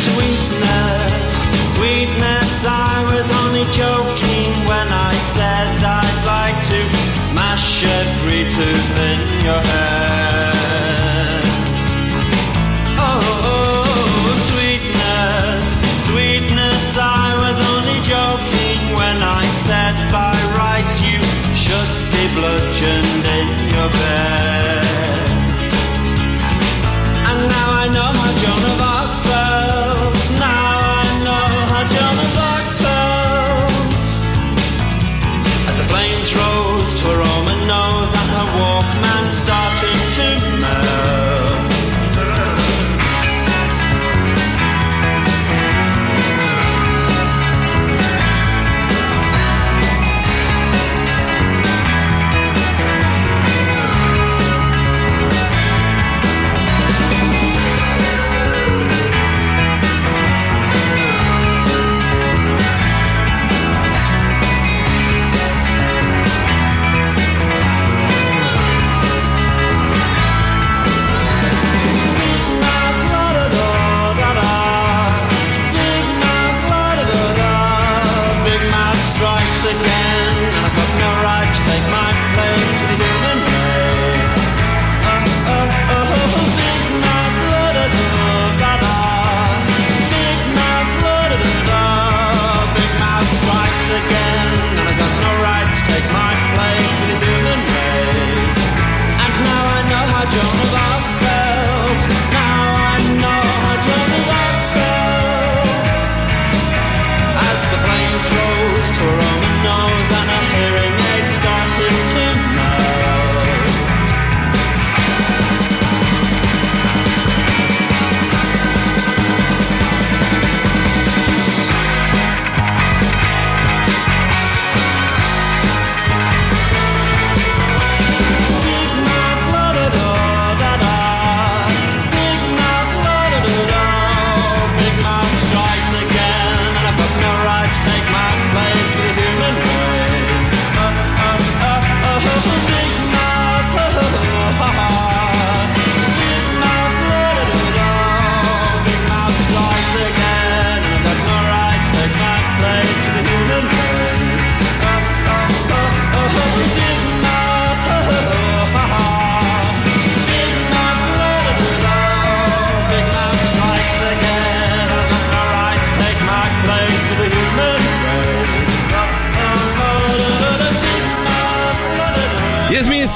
Sweetness, 0.00 1.76
sweetness, 1.76 2.64
I 2.66 3.04
was 3.04 3.30
only 3.44 3.64
joking 3.72 3.99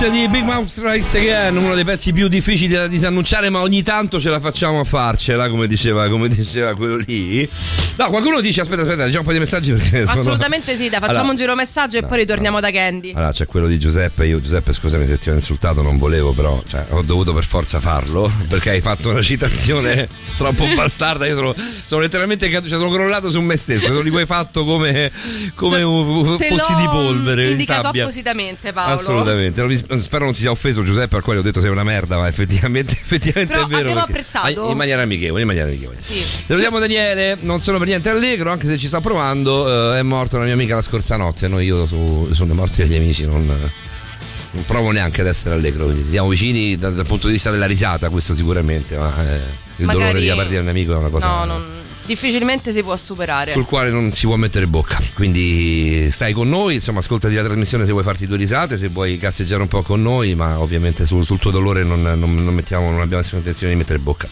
remix 0.04 0.10
di 0.10 0.28
Big 0.28 0.44
Mouth 0.44 0.66
Strikes 0.68 1.14
Again, 1.14 1.56
uno 1.56 1.74
dei 1.74 1.84
pezzi 1.84 2.12
più 2.12 2.28
difficili 2.28 2.74
da 2.74 2.86
disannunciare, 2.86 3.48
ma 3.50 3.60
ogni 3.60 3.82
tanto 3.82 4.20
ce 4.20 4.28
la 4.30 4.40
facciamo 4.40 4.80
a 4.80 4.84
farcela, 4.84 5.48
come 5.48 5.66
diceva, 5.66 6.08
come 6.08 6.28
diceva 6.28 6.74
quello 6.74 6.96
lì. 6.96 7.48
No, 7.96 8.08
qualcuno 8.08 8.40
dice: 8.40 8.60
aspetta, 8.62 8.82
aspetta, 8.82 9.04
leggiamo 9.04 9.20
un 9.20 9.26
po' 9.26 9.32
di 9.32 9.38
messaggi 9.38 9.72
perché 9.72 10.06
sono- 10.06 10.20
Assolutamente 10.20 10.76
sì, 10.76 10.88
dai, 10.88 11.00
facciamo 11.00 11.10
Allora- 11.10 11.30
un 11.30 11.36
giro 11.36 11.54
messaggio 11.54 11.98
e 11.98 12.02
poi 12.02 12.18
ritorniamo 12.18 12.60
da 12.60 12.70
Candy. 12.70 13.12
Allora, 13.14 13.32
c'è 13.32 13.46
quello 13.46 13.66
di 13.66 13.78
Giuseppe. 13.78 14.26
Io, 14.26 14.40
Giuseppe, 14.40 14.72
scusami 14.72 15.06
se 15.06 15.18
ti 15.18 15.30
ho 15.30 15.34
insultato, 15.34 15.82
non 15.82 15.98
volevo, 15.98 16.32
però 16.32 16.62
cioè, 16.66 16.84
ho 16.90 17.02
dovuto 17.02 17.32
per 17.32 17.44
forza 17.44 17.80
farlo 17.80 18.30
perché 18.48 18.70
hai 18.70 18.80
fatto 18.80 19.10
una 19.10 19.22
citazione 19.22 20.08
troppo 20.36 20.66
bastarda. 20.74 21.26
Io 21.26 21.34
sono, 21.36 21.54
sono 21.86 22.00
letteralmente 22.02 22.48
cadu- 22.50 22.68
cioè, 22.68 22.78
sono 22.78 22.90
crollato 22.90 23.30
su 23.30 23.40
me 23.40 23.56
stesso. 23.56 23.86
Sono 23.86 24.02
di 24.02 24.12
hai 24.14 24.26
fatto 24.26 24.64
come, 24.64 25.10
come 25.54 25.82
un 25.82 26.36
Te 26.36 26.48
fossi 26.48 26.72
l'ho 26.72 26.78
di 26.78 26.86
polvere. 26.88 27.44
di 27.46 27.50
indicato 27.52 27.88
appositamente, 27.88 28.72
Paolo. 28.72 28.94
Assolutamente, 29.00 29.60
Non 29.60 29.68
mi- 29.70 29.82
spero 30.02 30.24
non 30.24 30.34
si 30.34 30.40
sia 30.40 30.50
offeso 30.50 30.82
Giuseppe 30.82 31.16
al 31.16 31.22
quale 31.22 31.38
ho 31.38 31.42
detto 31.42 31.60
sei 31.60 31.70
una 31.70 31.84
merda, 31.84 32.16
ma 32.18 32.26
effettivamente, 32.28 32.94
effettivamente 33.00 33.52
Però 33.52 33.66
è 33.66 33.68
vero. 33.68 33.82
abbiamo 33.82 34.00
apprezzato. 34.00 34.70
In 34.70 34.76
maniera 34.76 35.02
amichevole, 35.02 35.40
in 35.42 35.46
maniera 35.46 35.68
amichevole. 35.68 35.98
Sì. 36.00 36.22
Salutiamo 36.46 36.78
Daniele, 36.78 37.36
non 37.40 37.60
sono 37.60 37.78
per 37.78 37.86
niente 37.86 38.08
allegro, 38.08 38.50
anche 38.50 38.66
se 38.66 38.78
ci 38.78 38.86
sta 38.86 39.00
provando, 39.00 39.94
eh, 39.94 39.98
è 39.98 40.02
morta 40.02 40.36
una 40.36 40.44
mia 40.46 40.54
amica 40.54 40.74
la 40.74 40.82
scorsa 40.82 41.16
notte, 41.16 41.48
no, 41.48 41.60
io 41.60 41.86
su, 41.86 42.28
sono 42.32 42.54
morti 42.54 42.82
degli 42.82 42.96
amici, 42.96 43.24
non, 43.26 43.46
non 43.46 44.64
provo 44.64 44.90
neanche 44.90 45.20
ad 45.20 45.26
essere 45.26 45.54
allegro, 45.54 45.84
quindi 45.86 46.08
siamo 46.08 46.28
vicini 46.28 46.76
dal, 46.78 46.94
dal 46.94 47.06
punto 47.06 47.26
di 47.26 47.34
vista 47.34 47.50
della 47.50 47.66
risata, 47.66 48.08
questo 48.08 48.34
sicuramente, 48.34 48.96
ma 48.96 49.12
eh, 49.20 49.40
il 49.76 49.86
Magari- 49.86 50.24
dolore 50.24 50.44
di 50.46 50.50
di 50.50 50.56
un 50.56 50.68
amico 50.68 50.92
è 50.94 50.96
una 50.96 51.08
cosa... 51.08 51.26
No, 51.26 51.44
non- 51.44 51.82
difficilmente 52.06 52.72
si 52.72 52.82
può 52.82 52.96
superare. 52.96 53.52
sul 53.52 53.64
quale 53.64 53.90
non 53.90 54.12
si 54.12 54.26
può 54.26 54.36
mettere 54.36 54.66
bocca. 54.66 55.00
Quindi 55.14 56.08
stai 56.10 56.32
con 56.32 56.48
noi, 56.48 56.74
insomma, 56.74 56.98
ascoltati 57.00 57.34
la 57.34 57.42
trasmissione 57.44 57.84
se 57.86 57.92
vuoi 57.92 58.04
farti 58.04 58.26
due 58.26 58.36
risate, 58.36 58.76
se 58.76 58.88
vuoi 58.88 59.16
cazzeggiare 59.18 59.62
un 59.62 59.68
po' 59.68 59.82
con 59.82 60.02
noi, 60.02 60.34
ma 60.34 60.60
ovviamente 60.60 61.06
sul, 61.06 61.24
sul 61.24 61.38
tuo 61.38 61.50
dolore 61.50 61.82
non, 61.84 62.02
non- 62.02 62.34
non 62.34 62.54
mettiamo, 62.54 62.90
non 62.90 63.00
abbiamo 63.00 63.22
nessuna 63.22 63.40
intenzione 63.40 63.72
di 63.72 63.78
mettere 63.78 63.98
bocca. 63.98 64.28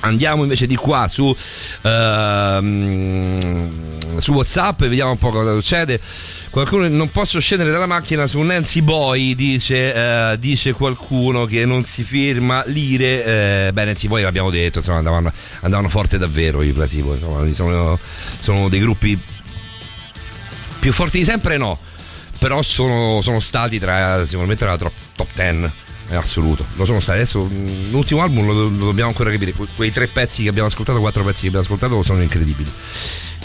Andiamo 0.00 0.42
invece 0.42 0.66
di 0.66 0.76
qua 0.76 1.08
su, 1.08 1.34
ehm, 2.54 4.18
su 4.18 4.32
WhatsApp 4.32 4.82
e 4.82 4.88
vediamo 4.88 5.12
un 5.12 5.18
po' 5.18 5.30
cosa 5.30 5.52
succede. 5.54 5.98
Qualcuno 6.54 6.86
non 6.86 7.10
posso 7.10 7.40
scendere 7.40 7.72
dalla 7.72 7.86
macchina 7.86 8.28
su 8.28 8.38
Nancy 8.40 8.80
Boy, 8.80 9.34
dice, 9.34 9.92
eh, 9.92 10.38
dice 10.38 10.72
qualcuno 10.72 11.46
che 11.46 11.66
non 11.66 11.82
si 11.82 12.04
firma 12.04 12.62
lire. 12.66 13.24
Eh, 13.66 13.72
beh, 13.72 13.84
Nancy 13.86 14.06
Boy 14.06 14.22
l'abbiamo 14.22 14.50
detto, 14.50 14.78
insomma, 14.78 14.98
andavano, 14.98 15.32
andavano 15.62 15.88
forte 15.88 16.16
davvero 16.16 16.62
i 16.62 16.72
Placebo, 16.72 17.14
insomma, 17.14 17.52
sono, 17.54 17.98
sono 18.40 18.68
dei 18.68 18.78
gruppi 18.78 19.18
più 20.78 20.92
forti 20.92 21.18
di 21.18 21.24
sempre 21.24 21.56
no, 21.56 21.76
però 22.38 22.62
sono, 22.62 23.20
sono 23.20 23.40
stati 23.40 23.80
tra 23.80 24.24
sicuramente 24.24 24.64
la 24.64 24.76
top, 24.76 24.92
top 25.16 25.34
10 25.34 25.72
in 26.10 26.16
assoluto. 26.16 26.64
Lo 26.76 26.84
sono 26.84 27.00
stati. 27.00 27.18
Adesso 27.18 27.44
mh, 27.46 27.90
l'ultimo 27.90 28.22
album 28.22 28.46
lo, 28.46 28.68
lo 28.68 28.84
dobbiamo 28.84 29.10
ancora 29.10 29.32
capire. 29.32 29.52
Que- 29.54 29.66
quei 29.74 29.90
tre 29.90 30.06
pezzi 30.06 30.44
che 30.44 30.50
abbiamo 30.50 30.68
ascoltato, 30.68 31.00
quattro 31.00 31.24
pezzi 31.24 31.42
che 31.42 31.46
abbiamo 31.48 31.64
ascoltato 31.64 32.00
sono 32.04 32.22
incredibili. 32.22 32.70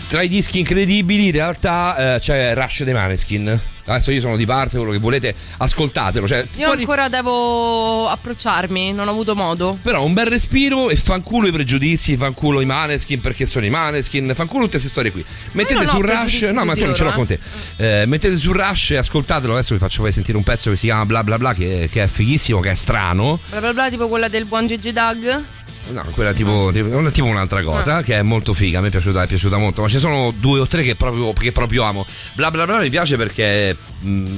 Tra 0.10 0.24
i 0.24 0.28
dischi 0.28 0.58
incredibili, 0.58 1.28
in 1.28 1.32
realtà 1.32 2.16
eh, 2.16 2.20
c'è 2.20 2.56
Rush 2.56 2.82
dei 2.84 2.96
Maneskin. 2.96 3.60
Adesso 3.86 4.10
io 4.12 4.22
sono 4.22 4.38
di 4.38 4.46
parte, 4.46 4.78
quello 4.78 4.92
che 4.92 4.98
volete, 4.98 5.36
ascoltatelo. 5.58 6.28
Cioè, 6.28 6.46
Io 6.58 6.66
fuori- 6.66 6.80
ancora 6.82 7.10
devo 7.10 8.08
approcciarmi, 8.08 8.92
non 8.92 9.08
ho 9.08 9.12
avuto 9.12 9.36
modo. 9.36 9.78
però 9.82 10.04
un 10.04 10.14
bel 10.14 10.26
respiro 10.28 10.90
e 10.90 10.96
fanculo 10.96 11.48
i 11.48 11.52
pregiudizi, 11.52 12.18
fanculo 12.18 12.60
i 12.62 12.66
Maneskin 12.66 13.22
perché 13.22 13.46
sono 13.46 13.66
i 13.66 13.70
Maneskin, 13.70 14.32
fanculo 14.36 14.62
tutte 14.66 14.78
queste 14.78 14.90
storie 14.90 15.12
qui. 15.12 15.24
Mettete 15.52 15.86
su 15.88 16.02
Rush, 16.02 16.42
no 16.54 16.66
ma 16.66 16.74
tu 16.74 16.86
non 16.86 16.96
ce 16.96 17.04
l'ho 17.04 17.10
loro, 17.12 17.16
con 17.16 17.26
te. 17.28 17.40
Eh, 17.78 18.06
mettete 18.08 18.36
su 18.38 18.52
Rush 18.52 18.92
e 18.92 18.98
ascoltatelo, 18.98 19.54
adesso 19.54 19.74
vi 19.76 19.80
faccio 19.80 20.02
poi 20.02 20.12
sentire 20.12 20.38
un 20.38 20.44
pezzo 20.44 20.70
che 20.72 20.76
si 20.76 20.86
chiama 20.86 21.06
bla 21.06 21.24
bla 21.24 21.38
bla 21.38 21.54
che, 21.54 21.88
che 21.92 22.04
è 22.04 22.08
fighissimo, 22.08 22.60
che 22.60 22.72
è 22.72 22.76
strano. 22.76 23.40
Bla 23.50 23.60
bla 23.60 23.74
bla, 23.74 23.90
tipo 23.90 24.08
quella 24.08 24.28
del 24.28 24.46
buon 24.46 24.66
Gigi 24.68 24.92
Doug. 24.92 25.44
No, 25.92 26.04
quella 26.12 26.34
tipo, 26.34 26.70
tipo- 26.74 27.10
tipo 27.12 27.28
un'altra 27.28 27.64
cosa 27.64 28.02
che 28.02 28.16
è 28.16 28.22
molto 28.22 28.54
figa, 28.54 28.78
a 28.80 28.82
me 28.82 28.88
è 28.88 28.92
piaciuta, 28.92 29.24
è 29.24 29.28
piaciuta 29.28 29.58
molto, 29.58 29.82
ma 29.82 29.90
ci 29.90 30.00
sono 30.00 30.32
due 30.38 30.60
o 30.60 30.68
tre 30.68 30.84
che 30.84 30.96
proprio, 30.96 31.34
che 31.34 31.52
proprio 31.52 31.84
amo. 31.84 32.06
Bla 32.34 32.52
bla 32.52 32.66
bla 32.66 32.80
mi 32.80 32.90
piace 32.90 33.18
perché... 33.18 33.76
mh, 34.00 34.38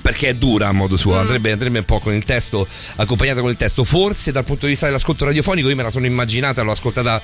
perché 0.00 0.28
è 0.28 0.34
dura 0.34 0.68
a 0.68 0.72
modo 0.72 0.96
suo, 0.96 1.18
andrebbe, 1.18 1.52
andrebbe 1.52 1.80
un 1.80 1.84
po' 1.84 1.98
con 1.98 2.14
il 2.14 2.24
testo, 2.24 2.66
accompagnata 2.96 3.40
con 3.42 3.50
il 3.50 3.56
testo. 3.56 3.84
Forse 3.84 4.32
dal 4.32 4.44
punto 4.44 4.64
di 4.64 4.70
vista 4.70 4.86
dell'ascolto 4.86 5.26
radiofonico 5.26 5.68
io 5.68 5.76
me 5.76 5.82
la 5.82 5.90
sono 5.90 6.06
immaginata, 6.06 6.62
l'ho 6.62 6.70
ascoltata 6.70 7.20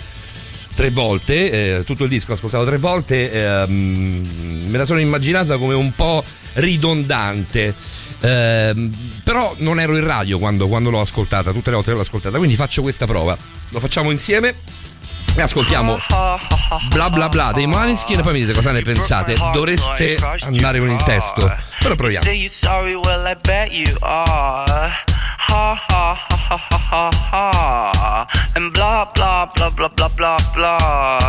tre 0.75 0.91
volte, 0.91 1.79
eh, 1.79 1.85
tutto 1.85 2.03
il 2.03 2.11
disco 2.11 2.31
l'ho 2.31 2.35
ascoltato 2.35 2.65
tre 2.65 2.77
volte, 2.77 3.33
ehm, 3.33 4.67
me 4.67 4.77
la 4.77 4.85
sono 4.85 5.01
immaginata 5.01 5.57
come 5.57 5.73
un 5.73 5.95
po' 5.95 6.23
ridondante. 6.55 7.75
Ehm, 8.21 8.93
però 9.23 9.55
non 9.59 9.81
ero 9.81 9.97
in 9.97 10.07
radio 10.07 10.39
quando, 10.39 10.69
quando 10.69 10.91
l'ho 10.91 11.01
ascoltata, 11.01 11.53
tutte 11.53 11.71
le 11.71 11.77
volte 11.77 11.93
l'ho 11.93 12.01
ascoltata, 12.01 12.37
quindi 12.39 12.57
faccio 12.57 12.83
questa 12.83 13.07
prova. 13.07 13.37
Lo 13.71 13.81
facciamo 13.81 14.11
insieme 14.11 14.55
e 15.37 15.43
ascoltiamo 15.43 15.99
bla 16.91 17.11
bla 17.11 17.29
bla 17.29 17.51
dei 17.53 17.67
Maneskin 17.67 18.21
e 18.21 18.23
poi 18.23 18.33
mi 18.35 18.41
dite 18.41 18.53
cosa 18.53 18.71
ne 18.73 18.83
pensate. 18.83 19.35
Dovreste 19.53 20.17
andare 20.43 20.79
con 20.79 20.91
il 20.91 21.03
testo. 21.03 21.53
Però 21.81 21.95
proviamo. 21.95 22.25
Ha 23.97 24.23
ha 25.47 25.81
ha 25.87 26.17
ha 26.49 26.59
ha 26.91 27.11
ha. 27.31 28.27
And 28.55 28.71
blah 28.71 29.11
blah 29.13 29.51
blah 29.53 29.71
blah 29.71 29.89
blah 29.89 30.09
blah 30.09 30.37
blah. 30.55 31.24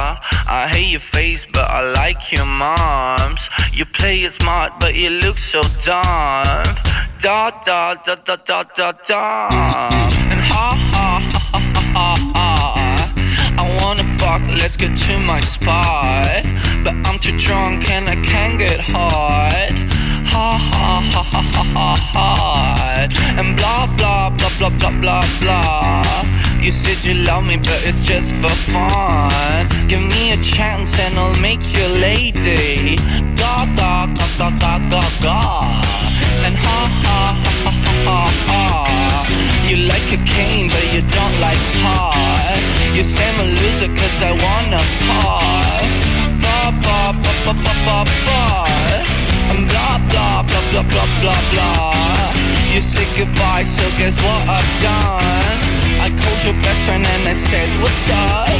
I 0.65 0.67
hate 0.67 0.89
your 0.89 0.99
face, 0.99 1.45
but 1.45 1.69
I 1.69 1.91
like 1.91 2.31
your 2.31 2.43
moms. 2.43 3.51
You 3.71 3.85
play 3.85 4.23
it 4.23 4.31
smart, 4.31 4.79
but 4.79 4.95
you 4.95 5.11
look 5.11 5.37
so 5.37 5.61
dumb. 5.83 6.65
Da 7.21 7.51
da 7.63 7.93
da 7.93 8.15
da 8.15 8.35
da 8.35 8.63
da 8.63 8.91
da. 8.93 9.47
And 10.31 10.41
ha 10.41 10.67
ha 10.91 11.21
ha 11.33 11.59
ha 11.59 11.81
ha 11.93 12.15
ha. 12.33 13.13
I 13.59 13.77
wanna 13.79 14.05
fuck, 14.17 14.41
let's 14.59 14.75
get 14.75 14.97
to 15.05 15.19
my 15.19 15.39
spot. 15.39 16.41
But 16.83 16.95
I'm 17.05 17.19
too 17.19 17.37
drunk 17.37 17.87
and 17.91 18.09
I 18.09 18.15
can't 18.23 18.57
get 18.57 18.79
hard. 18.79 19.84
Ha 20.35 20.57
ha 20.57 20.99
ha 21.13 21.23
ha 21.31 21.41
ha 21.53 21.63
ha 21.75 21.95
ha. 22.13 22.27
And 23.39 23.55
blah 23.55 23.87
blah 23.97 24.29
blah 24.37 24.51
blah 24.57 24.69
blah 24.79 24.91
blah 25.01 25.23
blah. 25.39 26.03
You 26.61 26.71
said 26.71 26.97
you 27.05 27.13
love 27.13 27.45
me, 27.45 27.55
but 27.55 27.79
it's 27.87 28.03
just 28.05 28.35
for 28.41 28.55
fun. 28.71 29.69
Give 29.87 30.01
me 30.01 30.33
a 30.33 30.39
chance 30.43 30.99
and 30.99 31.17
I'll 31.17 31.39
make 31.39 31.63
you 31.73 31.83
a 31.87 31.93
lady. 32.09 32.97
Da 33.39 33.53
da 33.79 34.07
da 34.17 34.25
da 34.39 34.49
da 34.63 34.73
da 34.91 35.03
da. 35.25 35.39
And 36.45 36.55
ha 36.65 36.79
ha 37.03 37.21
ha 37.43 37.51
ha 37.63 37.71
ha 38.05 38.19
ha. 38.47 38.61
You 39.69 39.77
like 39.87 40.05
cocaine, 40.11 40.67
but 40.67 40.85
you 40.93 41.01
don't 41.17 41.37
like 41.39 41.63
pot. 41.79 42.59
You 42.93 43.03
say 43.03 43.23
I'm 43.31 43.39
a 43.39 43.47
loser 43.59 43.87
cause 43.99 44.19
I 44.29 44.31
wanna 44.45 44.81
puff. 45.07 45.91
Ba 46.43 46.59
ba 46.83 46.99
ba 47.23 47.31
ba 47.45 47.53
ba 47.63 47.73
ba 47.87 47.97
ba. 48.25 49.24
And 49.51 49.69
blah 49.69 49.97
blah 50.09 50.43
blah 50.43 50.63
blah 50.71 50.85
blah 50.91 51.09
blah 51.21 51.41
blah. 51.51 52.15
You 52.73 52.81
said 52.81 53.07
goodbye, 53.15 53.63
so 53.63 53.83
guess 53.97 54.19
what 54.21 54.41
I've 54.49 54.73
done? 54.83 55.75
I 56.05 56.11
called 56.11 56.41
your 56.43 56.57
best 56.61 56.83
friend 56.83 57.05
and 57.05 57.23
I 57.29 57.33
said, 57.33 57.69
What's 57.81 58.09
up? 58.11 58.51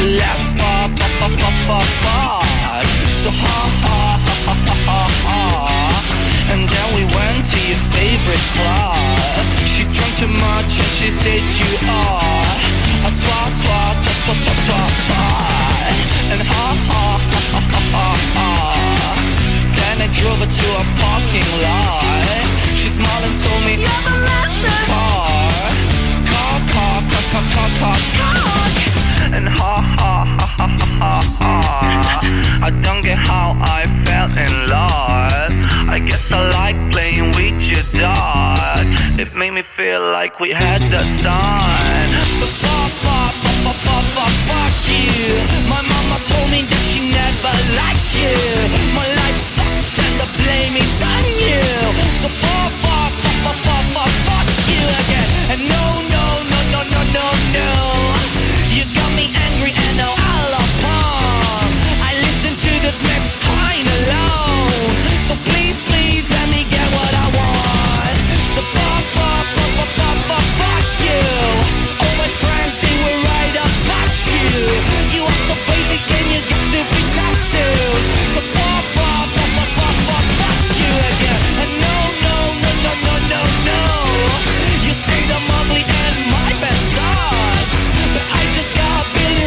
Let's 0.00 0.48
fuck, 0.56 0.90
fuck, 0.96 1.12
fuck, 1.20 1.34
fuck, 1.38 1.56
fuck, 1.68 1.88
fuck. 2.02 2.46
So 3.20 3.30
ha 3.30 3.60
ha 3.84 4.00
ha 4.24 4.34
ha 4.46 4.54
ha 4.64 4.74
ha 4.88 5.02
ha. 5.24 5.40
And 6.52 6.62
then 6.64 6.88
we 6.96 7.04
went 7.04 7.44
to 7.52 7.58
your 7.68 7.80
favorite 7.92 8.46
club. 8.56 9.44
She 9.68 9.84
drank 9.92 10.14
too 10.18 10.32
much 10.32 10.72
and 10.80 10.92
she 10.96 11.10
said 11.10 11.42
you 11.60 11.70
are 11.84 12.58
a 13.04 13.10
twat, 13.12 13.52
twat, 13.60 13.96
twat, 14.04 14.18
twat, 14.24 14.58
twat, 14.66 14.92
twat. 15.04 15.96
And 16.32 16.40
ha 16.48 16.64
ha 16.88 17.04
ha 17.18 17.40
ha 17.52 17.60
ha 17.60 17.80
ha 17.92 18.06
ha. 18.34 19.23
Then 19.94 20.10
I 20.10 20.12
drove 20.12 20.38
her 20.38 20.50
to 20.50 20.68
a 20.74 20.84
parking 20.98 21.50
lot. 21.62 22.26
She 22.74 22.90
smiled 22.90 23.24
and 23.30 23.36
told 23.38 23.62
me, 23.62 23.76
Never 23.76 24.16
listen. 24.26 24.74
Car, 24.90 25.38
car, 26.30 26.58
car, 26.74 26.98
car, 27.10 27.24
car, 27.30 27.44
car, 27.54 27.68
car, 27.78 27.98
car. 28.18 29.36
And 29.36 29.48
ha 29.48 29.74
ha 29.98 30.14
ha 30.38 30.46
ha 30.58 30.66
ha 30.66 30.88
ha 30.98 31.14
ha. 31.38 32.20
I 32.60 32.70
don't 32.82 33.02
get 33.02 33.18
how 33.18 33.54
I 33.62 33.86
fell 34.04 34.30
in 34.36 34.68
love. 34.68 35.52
I 35.88 36.00
guess 36.00 36.32
I 36.32 36.42
like 36.50 36.78
playing 36.90 37.30
with 37.38 37.62
your 37.70 37.84
dog. 37.94 38.82
It 39.16 39.32
made 39.36 39.52
me 39.52 39.62
feel 39.62 40.00
like 40.00 40.40
we 40.40 40.50
had 40.50 40.82
the 40.90 41.04
sun. 41.06 42.06
But 42.40 42.50
fuck, 42.62 42.90
fuck, 42.90 43.13
fuck, 44.24 44.36
fuck, 44.48 44.74
you. 44.88 45.36
My 45.68 45.82
mama 45.82 46.16
told 46.24 46.48
me 46.50 46.62
that 46.64 46.82
she 46.88 47.00
never 47.00 47.54
liked 47.76 48.12
you. 48.16 48.32
My 48.96 49.04
life 49.04 49.40
sucks 49.40 49.98
and 50.00 50.14
the 50.20 50.28
blame 50.40 50.76
is 50.76 51.02
on 51.02 51.24
you. 51.44 51.60
So 52.20 52.28
fuck, 52.28 52.72
fuck, 52.84 53.12
fuck, 53.44 53.58
fuck, 53.64 53.84
fuck, 53.92 54.12
fuck, 54.28 54.46
you 54.68 54.80
again. 55.04 55.28
And 55.52 55.60
no, 55.68 55.84
no, 56.08 56.24
no, 56.52 56.60
no, 56.72 56.80
no, 56.88 57.00
no, 57.12 57.26
no. 57.52 57.70
You 58.72 58.84
got 58.96 59.10
me 59.16 59.28
angry 59.28 59.72
and 59.76 59.94
now 59.96 60.12
all 60.12 60.52
upon. 60.64 61.68
I 62.08 62.16
listen 62.24 62.56
to 62.56 62.72
this 62.80 63.02
mess 63.04 63.36
crying 63.44 63.88
alone. 64.00 64.72
So 65.20 65.34
please, 65.48 65.80
please 65.84 65.93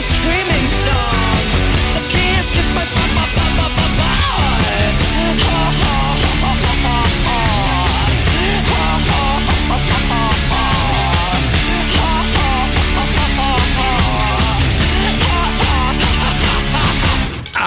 streaming 0.08 0.67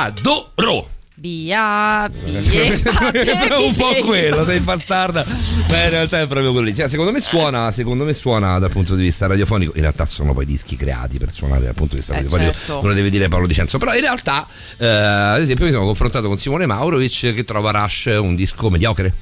Adoro! 0.03 0.89
Via, 1.21 2.09
via. 2.09 3.59
Un 3.59 3.75
po' 3.75 3.95
quello, 4.07 4.43
sei 4.43 4.59
bastarda. 4.61 5.23
Beh, 5.69 5.85
in 5.85 5.91
realtà 5.91 6.19
è 6.21 6.27
proprio 6.27 6.51
quello 6.53 6.67
lì. 6.69 6.75
Cioè, 6.75 6.89
secondo 6.89 7.13
me 7.13 7.21
suona, 7.21 7.71
secondo 7.73 8.05
me 8.05 8.15
suona 8.15 8.59
dal 8.59 8.71
punto 8.71 8.95
di 8.95 9.03
vista 9.03 9.27
radiofonico. 9.27 9.73
In 9.75 9.83
realtà 9.83 10.07
sono 10.07 10.33
poi 10.33 10.47
dischi 10.47 10.77
creati 10.77 11.19
per 11.19 11.31
suonare 11.31 11.65
dal 11.65 11.75
punto 11.75 11.91
di 11.97 11.99
vista 12.01 12.15
Eh, 12.15 12.23
radiofonico. 12.23 12.53
certo. 12.53 12.73
Non 12.81 12.89
lo 12.89 12.95
deve 12.95 13.11
dire 13.11 13.29
Paolo 13.29 13.47
Di 13.47 13.53
Cenzo. 13.53 13.77
Però 13.77 13.93
in 13.95 14.01
realtà, 14.01 14.47
eh, 14.79 14.87
ad 14.87 15.41
esempio, 15.43 15.67
mi 15.67 15.73
sono 15.73 15.85
confrontato 15.85 16.27
con 16.27 16.39
Simone 16.39 16.65
Maurovic 16.65 17.35
che 17.35 17.45
trova 17.45 17.71
Rush 17.71 18.17
un 18.19 18.35
disco 18.35 18.71
mediocre. 18.71 19.13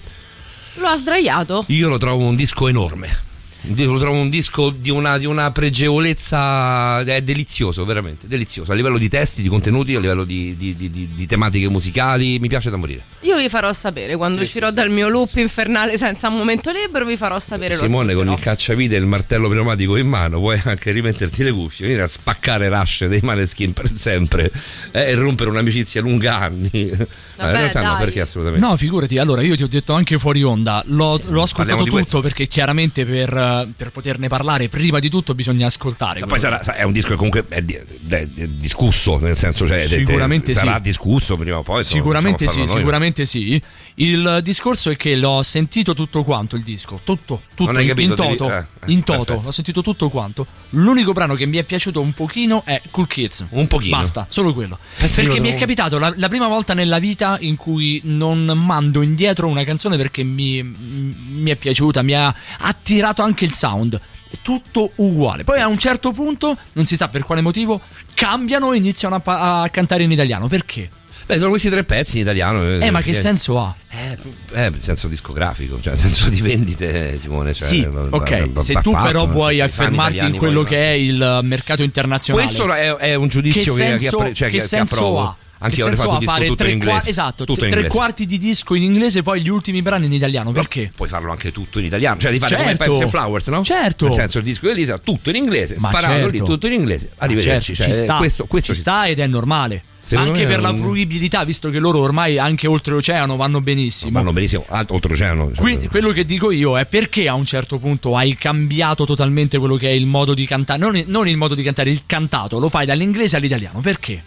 Lo 0.75 0.87
ha 0.87 0.97
sdraiato. 0.97 1.65
Io 1.67 1.89
lo 1.89 1.99
trovo 1.99 2.25
un 2.25 2.37
disco 2.37 2.69
enorme. 2.69 3.27
Io 3.75 3.93
Lo 3.93 3.99
trovo 3.99 4.19
un 4.19 4.29
disco 4.31 4.71
di 4.71 4.91
una, 4.91 5.19
di 5.19 5.27
una 5.27 5.51
pregevolezza 5.51 7.01
è 7.03 7.23
delizioso, 7.23 7.85
veramente 7.85 8.27
delizioso. 8.27 8.73
A 8.73 8.75
livello 8.75 8.99
di 8.99 9.09
testi, 9.09 9.43
di 9.43 9.49
contenuti, 9.49 9.95
a 9.95 10.01
livello 10.01 10.25
di, 10.25 10.57
di- 10.57 10.75
di- 10.75 10.91
di- 10.91 11.09
di 11.15 11.27
tematiche 11.27 11.69
musicali, 11.69 12.39
mi 12.39 12.49
piace 12.49 12.71
da 12.71 12.77
morire. 12.77 13.03
Io 13.23 13.37
vi 13.37 13.49
farò 13.49 13.73
sapere 13.73 14.17
quando 14.17 14.41
uscirò 14.43 14.71
dal 14.71 14.91
mio 14.91 15.09
loop 15.09 15.37
infernale 15.37 15.99
senza 15.99 16.29
un 16.29 16.37
momento 16.37 16.71
libero. 16.71 17.05
Vi 17.05 17.17
farò 17.17 17.39
sapere 17.39 17.77
lo 17.77 17.83
Simone 17.83 18.15
con 18.15 18.29
il 18.29 18.39
cacciavite 18.39 18.95
e 18.95 18.99
il 18.99 19.07
martello 19.07 19.49
pneumatico 19.49 19.97
in 19.97 20.07
mano 20.09 20.39
puoi 20.39 20.61
anche 20.65 20.91
rimetterti 20.93 21.43
le 21.43 21.53
cuffie, 21.53 21.87
venire 21.87 22.05
a 22.05 22.09
spaccare 22.09 22.69
Rush 22.69 23.07
dei 23.07 23.21
Maneskin 23.23 23.73
per 23.73 23.91
sempre 23.95 24.51
eh, 24.93 25.11
e 25.11 25.15
rompere 25.15 25.51
un'amicizia 25.51 26.01
lunga 26.01 26.39
anni. 26.39 26.91
Ma 27.37 27.45
in 27.47 27.51
realtà 27.53 27.83
no, 27.83 27.91
dai. 27.93 28.05
perché 28.05 28.21
assolutamente. 28.21 28.65
No, 28.67 28.77
figurati, 28.77 29.19
allora 29.19 29.43
io 29.43 29.57
ti 29.57 29.63
ho 29.63 29.69
detto 29.69 29.93
anche 29.93 30.19
fuori 30.19 30.43
onda, 30.43 30.83
l'ho, 30.87 31.21
l'ho 31.29 31.43
ascoltato 31.43 31.83
tutto 31.85 31.91
questo. 31.91 32.21
perché 32.21 32.47
chiaramente 32.47 33.05
per, 33.05 33.58
eh, 33.63 33.69
per 33.77 33.91
poterne 33.91 34.29
parlare 34.29 34.69
prima 34.69 34.99
di 34.99 35.09
tutto 35.09 35.35
bisogna 35.35 35.67
ascoltare. 35.67 36.21
Ma 36.21 36.27
poi 36.27 36.39
sarà, 36.39 36.63
sa- 36.63 36.75
è 36.75 36.83
un 36.83 36.93
disco 36.93 37.11
che 37.11 37.17
comunque 37.17 37.45
è, 37.49 37.63
di- 37.63 37.75
è- 37.75 38.29
è 38.35 38.47
discusso, 38.49 39.19
nel 39.19 39.37
senso, 39.37 39.67
cioè, 39.67 39.81
Sicuramente 39.81 40.53
sarà 40.55 40.77
sì. 40.77 40.83
discusso 40.83 41.37
prima 41.37 41.59
o 41.59 41.63
poi. 41.63 41.83
Sicuramente 41.83 42.47
facciamo 42.47 42.67
sì, 42.67 42.71
noi. 42.71 42.81
sicuramente 42.81 43.27
sì. 43.27 43.63
Il 43.95 44.41
discorso 44.43 44.91
è 44.91 44.97
che 44.97 45.17
l'ho 45.17 45.43
sentito 45.43 45.95
tutto 45.95 46.23
quanto 46.23 46.55
il 46.57 46.63
disco, 46.63 47.01
tutto, 47.03 47.43
tutto 47.55 47.79
in, 47.81 47.87
capito, 47.89 48.01
in 48.01 48.15
toto, 48.15 48.47
devi- 48.47 48.65
eh, 48.87 48.93
in 48.93 48.99
eh, 48.99 49.03
toto, 49.03 49.41
l'ho 49.43 49.51
sentito 49.51 49.83
tutto 49.83 50.09
quanto. 50.09 50.47
L'unico 50.71 51.13
brano 51.13 51.35
che 51.35 51.47
mi 51.47 51.57
è 51.57 51.65
piaciuto 51.65 52.01
un 52.01 52.13
pochino 52.13 52.63
è 52.65 52.81
Cool 52.91 53.07
Kids. 53.07 53.47
Un 53.51 53.67
pochino. 53.67 53.97
Basta, 53.97 54.27
solo 54.29 54.55
quello. 54.55 54.79
Penso 54.97 55.23
perché 55.23 55.41
mi 55.41 55.51
è 55.51 55.55
capitato 55.57 55.99
la, 55.99 56.13
la 56.17 56.29
prima 56.29 56.47
volta 56.47 56.75
nella 56.75 56.99
vita 56.99 57.37
in 57.41 57.57
cui 57.57 58.01
non 58.05 58.45
mando 58.45 59.03
indietro 59.03 59.49
una 59.49 59.65
canzone 59.65 59.97
perché 59.97 60.23
mi, 60.23 60.63
mi 60.63 61.51
è 61.51 61.57
piaciuta, 61.57 62.03
mi 62.03 62.15
ha 62.15 62.35
attirato 62.59 63.23
anche 63.23 63.45
il 63.49 63.55
sound. 63.55 64.01
È 64.31 64.37
Tutto 64.43 64.93
uguale. 64.97 65.45
Poi 65.45 65.61
a 65.61 65.67
un 65.69 65.79
certo 65.79 66.13
punto, 66.13 66.57
non 66.75 66.85
si 66.87 66.97
sa 66.97 67.09
per 67.09 67.25
quale 67.25 67.41
motivo, 67.41 67.81
cambiano 68.15 68.73
e 68.73 68.77
iniziano 68.77 69.15
a, 69.15 69.21
pa- 69.21 69.63
a 69.63 69.69
cantare 69.71 70.03
in 70.03 70.13
italiano. 70.13 70.49
Perché? 70.49 70.89
Beh, 71.27 71.37
sono 71.37 71.51
questi 71.51 71.69
tre 71.69 71.85
pezzi 71.85 72.17
in 72.17 72.23
italiano. 72.23 72.63
Eh, 72.79 72.91
ma 72.91 73.03
che 73.03 73.13
senso 73.13 73.59
ha? 73.61 73.75
Eh, 73.91 74.17
nel 74.53 74.77
senso 74.81 75.09
discografico, 75.09 75.79
cioè 75.81 75.95
senso 75.97 76.29
di 76.31 76.41
vendite, 76.41 77.19
Simone. 77.21 77.53
Cioè, 77.53 77.69
sì, 77.69 77.83
va- 77.85 78.09
va- 78.09 78.17
ok. 78.17 78.51
va- 78.51 78.61
Se 78.63 78.73
va 78.75 78.81
tu 78.81 78.93
però 78.93 79.27
vuoi 79.27 79.59
senso, 79.59 79.75
affermarti 79.83 80.25
in 80.25 80.37
quello 80.37 80.63
che 80.63 80.79
è 80.79 80.93
il 80.93 81.41
mercato 81.43 81.83
internazionale, 81.83 82.47
Questo 82.47 82.73
è, 82.73 82.95
è 82.97 83.15
un 83.15 83.29
giudizio 83.29 83.75
che 83.75 83.81
che, 83.83 83.99
senso, 83.99 84.17
che, 84.19 84.35
cioè, 84.35 84.49
che 84.49 84.55
che- 84.57 84.61
che 84.63 84.67
senso 84.67 84.95
approvo. 84.95 85.21
ha? 85.21 85.37
Anche 85.61 85.75
che 85.75 85.81
io 85.81 85.87
avrei 85.87 85.99
fatto 85.99 86.13
un 86.13 86.19
disco 86.21 86.33
fare 86.33 86.45
tutto 86.47 86.57
tre, 86.57 86.71
in 86.73 86.79
inglese. 86.79 87.11
esatto, 87.11 87.45
tutto 87.45 87.65
in 87.65 87.71
tre 87.71 87.81
inglese. 87.81 87.97
quarti 87.97 88.27
di 88.27 88.39
disco 88.39 88.75
in 88.75 88.83
inglese, 88.83 89.23
poi 89.23 89.41
gli 89.43 89.49
ultimi 89.49 89.83
brani 89.83 90.07
in 90.07 90.13
italiano. 90.13 90.53
Perché? 90.53 90.93
Puoi 90.95 91.09
farlo 91.09 91.31
anche 91.33 91.51
tutto 91.53 91.79
in 91.79 91.87
italiano, 91.87 92.21
cioè 92.21 92.31
di 92.31 92.39
fare 92.39 92.57
Certo. 92.57 92.85
come 92.85 93.03
and 93.03 93.11
Flowers, 93.11 93.49
no? 93.49 93.65
Certo. 93.65 94.07
Nel 94.07 94.15
senso 94.15 94.39
il 94.39 94.45
disco 94.45 94.67
di 94.67 94.73
Elisa, 94.73 94.99
tutto 94.99 95.31
in 95.31 95.37
inglese, 95.37 95.77
Ma 95.79 95.89
sparato 95.89 96.27
lì, 96.27 96.39
certo. 96.39 96.45
tutto 96.45 96.67
in 96.67 96.73
inglese. 96.75 97.11
Arrivederci. 97.17 97.75
certo, 97.75 97.93
cioè, 97.93 97.93
ci 97.93 98.05
sta, 98.05 98.17
questo, 98.17 98.47
questo 98.47 98.73
ci 98.73 98.81
sta 98.81 99.07
ed 99.07 99.19
è 99.19 99.27
normale. 99.27 99.83
Secondo 100.09 100.31
anche 100.31 100.47
per 100.47 100.61
la 100.61 100.73
fruibilità, 100.75 101.45
visto 101.45 101.69
che 101.69 101.79
loro 101.79 101.99
ormai 102.01 102.39
anche 102.39 102.67
oltreoceano 102.67 103.37
vanno 103.37 103.61
benissimo. 103.61 104.11
Vanno 104.13 104.33
benissimo, 104.33 104.65
oltreoceano. 104.71 105.51
Quindi 105.55 105.87
quello 105.89 106.13
che 106.13 106.25
dico 106.25 106.51
io 106.51 106.79
è 106.79 106.87
perché 106.87 107.29
a 107.29 107.35
un 107.35 107.45
certo 107.45 107.77
punto 107.77 108.17
hai 108.17 108.35
cambiato 108.35 109.05
totalmente 109.05 109.59
quello 109.59 109.77
che 109.77 109.89
è 109.89 109.93
il 109.93 110.07
modo 110.07 110.33
di 110.33 110.47
cantare, 110.47 110.79
non, 110.79 111.03
non 111.09 111.29
il 111.29 111.37
modo 111.37 111.55
di 111.55 111.63
cantare, 111.63 111.91
il 111.91 112.05
cantato, 112.07 112.59
lo 112.59 112.71
fai 112.71 112.87
dall'inglese 112.87 113.37
all'italiano, 113.37 113.81
perché? 113.81 114.23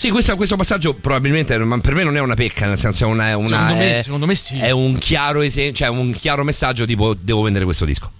Sì, 0.00 0.08
questo, 0.08 0.34
questo 0.34 0.56
passaggio 0.56 0.94
probabilmente 0.94 1.58
per 1.58 1.94
me 1.94 2.04
non 2.04 2.16
è 2.16 2.20
una 2.20 2.32
pecca, 2.32 2.64
nel 2.64 2.78
senso 2.78 3.04
è 3.04 3.06
una, 3.06 3.36
una- 3.36 3.46
Secondo 3.48 3.74
me- 3.74 3.98
è- 3.98 4.02
secondo 4.02 4.24
me 4.24 4.34
sì. 4.34 4.56
È 4.58 4.70
un 4.70 4.96
chiaro 4.96 5.42
esempio, 5.42 5.74
cioè 5.74 5.88
un 5.88 6.12
chiaro 6.14 6.42
messaggio 6.42 6.86
tipo 6.86 7.12
devo 7.12 7.42
vendere 7.42 7.66
questo 7.66 7.84
disco. 7.84 8.10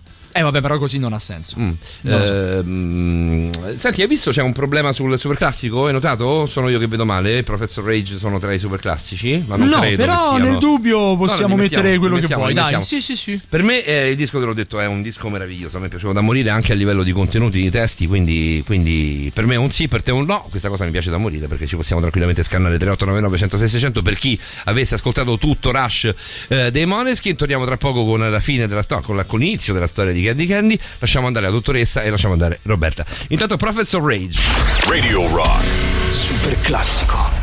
Eh 0.41 0.43
vabbè, 0.43 0.61
però 0.61 0.79
così 0.79 0.99
non 0.99 1.13
ha 1.13 1.19
senso. 1.19 1.57
Mm. 1.59 1.71
Non. 2.03 2.23
Ehm, 2.23 3.77
senti, 3.77 4.03
hai 4.03 4.09
visto 4.09 4.31
c'è 4.31 4.43
un 4.43 4.53
problema 4.53 4.93
sul 4.93 5.19
superclassico? 5.19 5.87
Hai 5.87 5.93
notato? 5.93 6.47
Sono 6.47 6.69
io 6.69 6.79
che 6.79 6.87
vedo 6.87 7.05
male? 7.05 7.39
Il 7.39 7.45
Professor 7.45 7.85
Rage 7.85 8.17
sono 8.17 8.39
tra 8.39 8.53
i 8.53 8.59
superclassici? 8.59 9.45
Ma 9.47 9.57
non 9.57 9.69
no, 9.69 9.81
credo 9.81 10.05
però 10.05 10.39
nel 10.39 10.59
dubbio 10.59 11.01
No, 11.01 11.11
no, 11.11 11.17
possiamo 11.17 11.57
li 11.57 11.63
mettere 11.63 11.99
quello 11.99 12.19
che 12.19 12.35
vuoi, 12.35 12.55
dai. 12.55 12.83
Sì, 12.85 13.01
sì, 13.01 13.17
sì. 13.17 13.41
Per 13.49 13.63
me 13.63 13.85
eh, 13.85 14.11
il 14.11 14.17
disco, 14.17 14.39
te 14.39 14.45
l'ho 14.45 14.55
detto, 14.55 14.81
è 14.81 14.87
un 14.87 15.03
disco 15.03 15.29
meraviglioso. 15.29 15.77
A 15.77 15.81
me 15.81 15.87
è 15.87 15.89
piaciuto 15.89 16.13
da 16.13 16.21
morire 16.21 16.51
anche 16.51 16.73
a 16.73 16.75
livello 16.75 17.03
di 17.03 17.13
contenuti, 17.13 17.61
di 17.61 17.71
testi. 17.71 18.07
Quindi, 18.07 18.63
quindi 18.65 19.31
per 19.35 19.47
me 19.47 19.55
è 19.55 19.59
un 19.59 19.71
sì, 19.71 19.89
per 19.89 20.03
te 20.03 20.11
è 20.11 20.15
un 20.15 20.25
no. 20.25 20.47
Questa 20.49 20.69
cosa 20.69 20.85
mi 20.85 20.91
piace 20.91 21.11
da 21.11 21.19
morire 21.19 21.47
perché 21.47 21.67
ci 21.67 21.77
possiamo 21.77 22.01
tranquillamente 22.01 22.43
scannare 22.43 22.77
3899 22.77 23.37
106 23.37 23.69
600 23.69 24.03
per 24.03 24.19
chi 24.19 24.39
avesse 24.65 24.95
ascoltato 24.95 25.39
tutto 25.39 25.71
Rush 25.71 26.13
eh, 26.49 26.71
dei 26.71 26.87
Moneskin. 26.87 27.37
Torniamo 27.37 27.65
tra 27.65 27.77
poco 27.77 28.05
con 28.05 28.31
la 28.31 28.41
fine 28.41 28.67
della 28.67 28.83
storia, 28.83 29.05
con, 29.05 29.23
con 29.27 29.39
l'inizio 29.39 29.73
della 29.73 29.87
storia 29.87 30.13
di 30.13 30.21
Candy 30.31 30.47
Candy. 30.47 30.79
Lasciamo 30.99 31.27
andare 31.27 31.47
la 31.47 31.53
dottoressa 31.53 32.03
e 32.03 32.11
lasciamo 32.11 32.35
andare 32.35 32.61
Roberta. 32.63 33.05
Intanto, 33.29 33.57
Professor 33.57 34.03
Rage. 34.03 34.41
Radio 34.87 35.27
Rock. 35.35 35.65
Super 36.09 36.59
classico. 36.61 37.39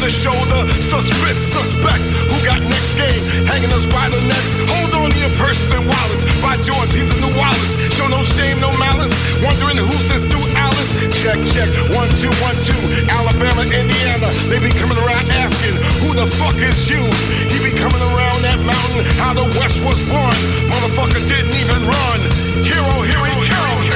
The 0.00 0.08
shoulder. 0.08 0.66
Suspect, 0.80 1.38
suspect. 1.38 2.00
Who 2.32 2.42
got 2.42 2.62
next 2.62 2.94
game? 2.94 3.20
Hanging 3.44 3.70
us 3.70 3.84
by 3.84 4.08
the 4.08 4.18
necks. 4.22 4.54
Hold 4.72 4.89
purses 5.60 5.72
and 5.76 5.86
wallets. 5.86 6.24
By 6.40 6.56
George, 6.62 6.92
he's 6.94 7.10
a 7.10 7.18
new 7.20 7.32
Wallace. 7.36 7.76
Show 7.94 8.08
no 8.08 8.22
shame, 8.22 8.60
no 8.60 8.70
malice. 8.78 9.12
Wondering 9.42 9.76
who's 9.76 10.08
this 10.08 10.26
new 10.28 10.40
Alice? 10.56 10.90
Check, 11.20 11.38
check. 11.44 11.68
One, 11.92 12.08
two, 12.16 12.32
one, 12.40 12.56
two. 12.64 12.76
Alabama, 13.08 13.62
Indiana. 13.62 14.28
They 14.48 14.58
be 14.58 14.70
coming 14.70 14.98
around 14.98 15.28
asking, 15.30 15.76
who 16.00 16.14
the 16.14 16.26
fuck 16.26 16.56
is 16.56 16.88
you? 16.88 17.02
He 17.52 17.58
be 17.60 17.72
coming 17.76 18.00
around 18.00 18.42
that 18.42 18.58
mountain, 18.64 19.04
how 19.20 19.34
the 19.34 19.46
West 19.60 19.82
was 19.84 19.98
born. 20.08 20.36
Motherfucker 20.70 21.20
didn't 21.28 21.54
even 21.56 21.84
run. 21.84 22.20
Hero, 22.64 23.04
here 23.04 23.24
he 23.26 23.34
come. 23.48 23.89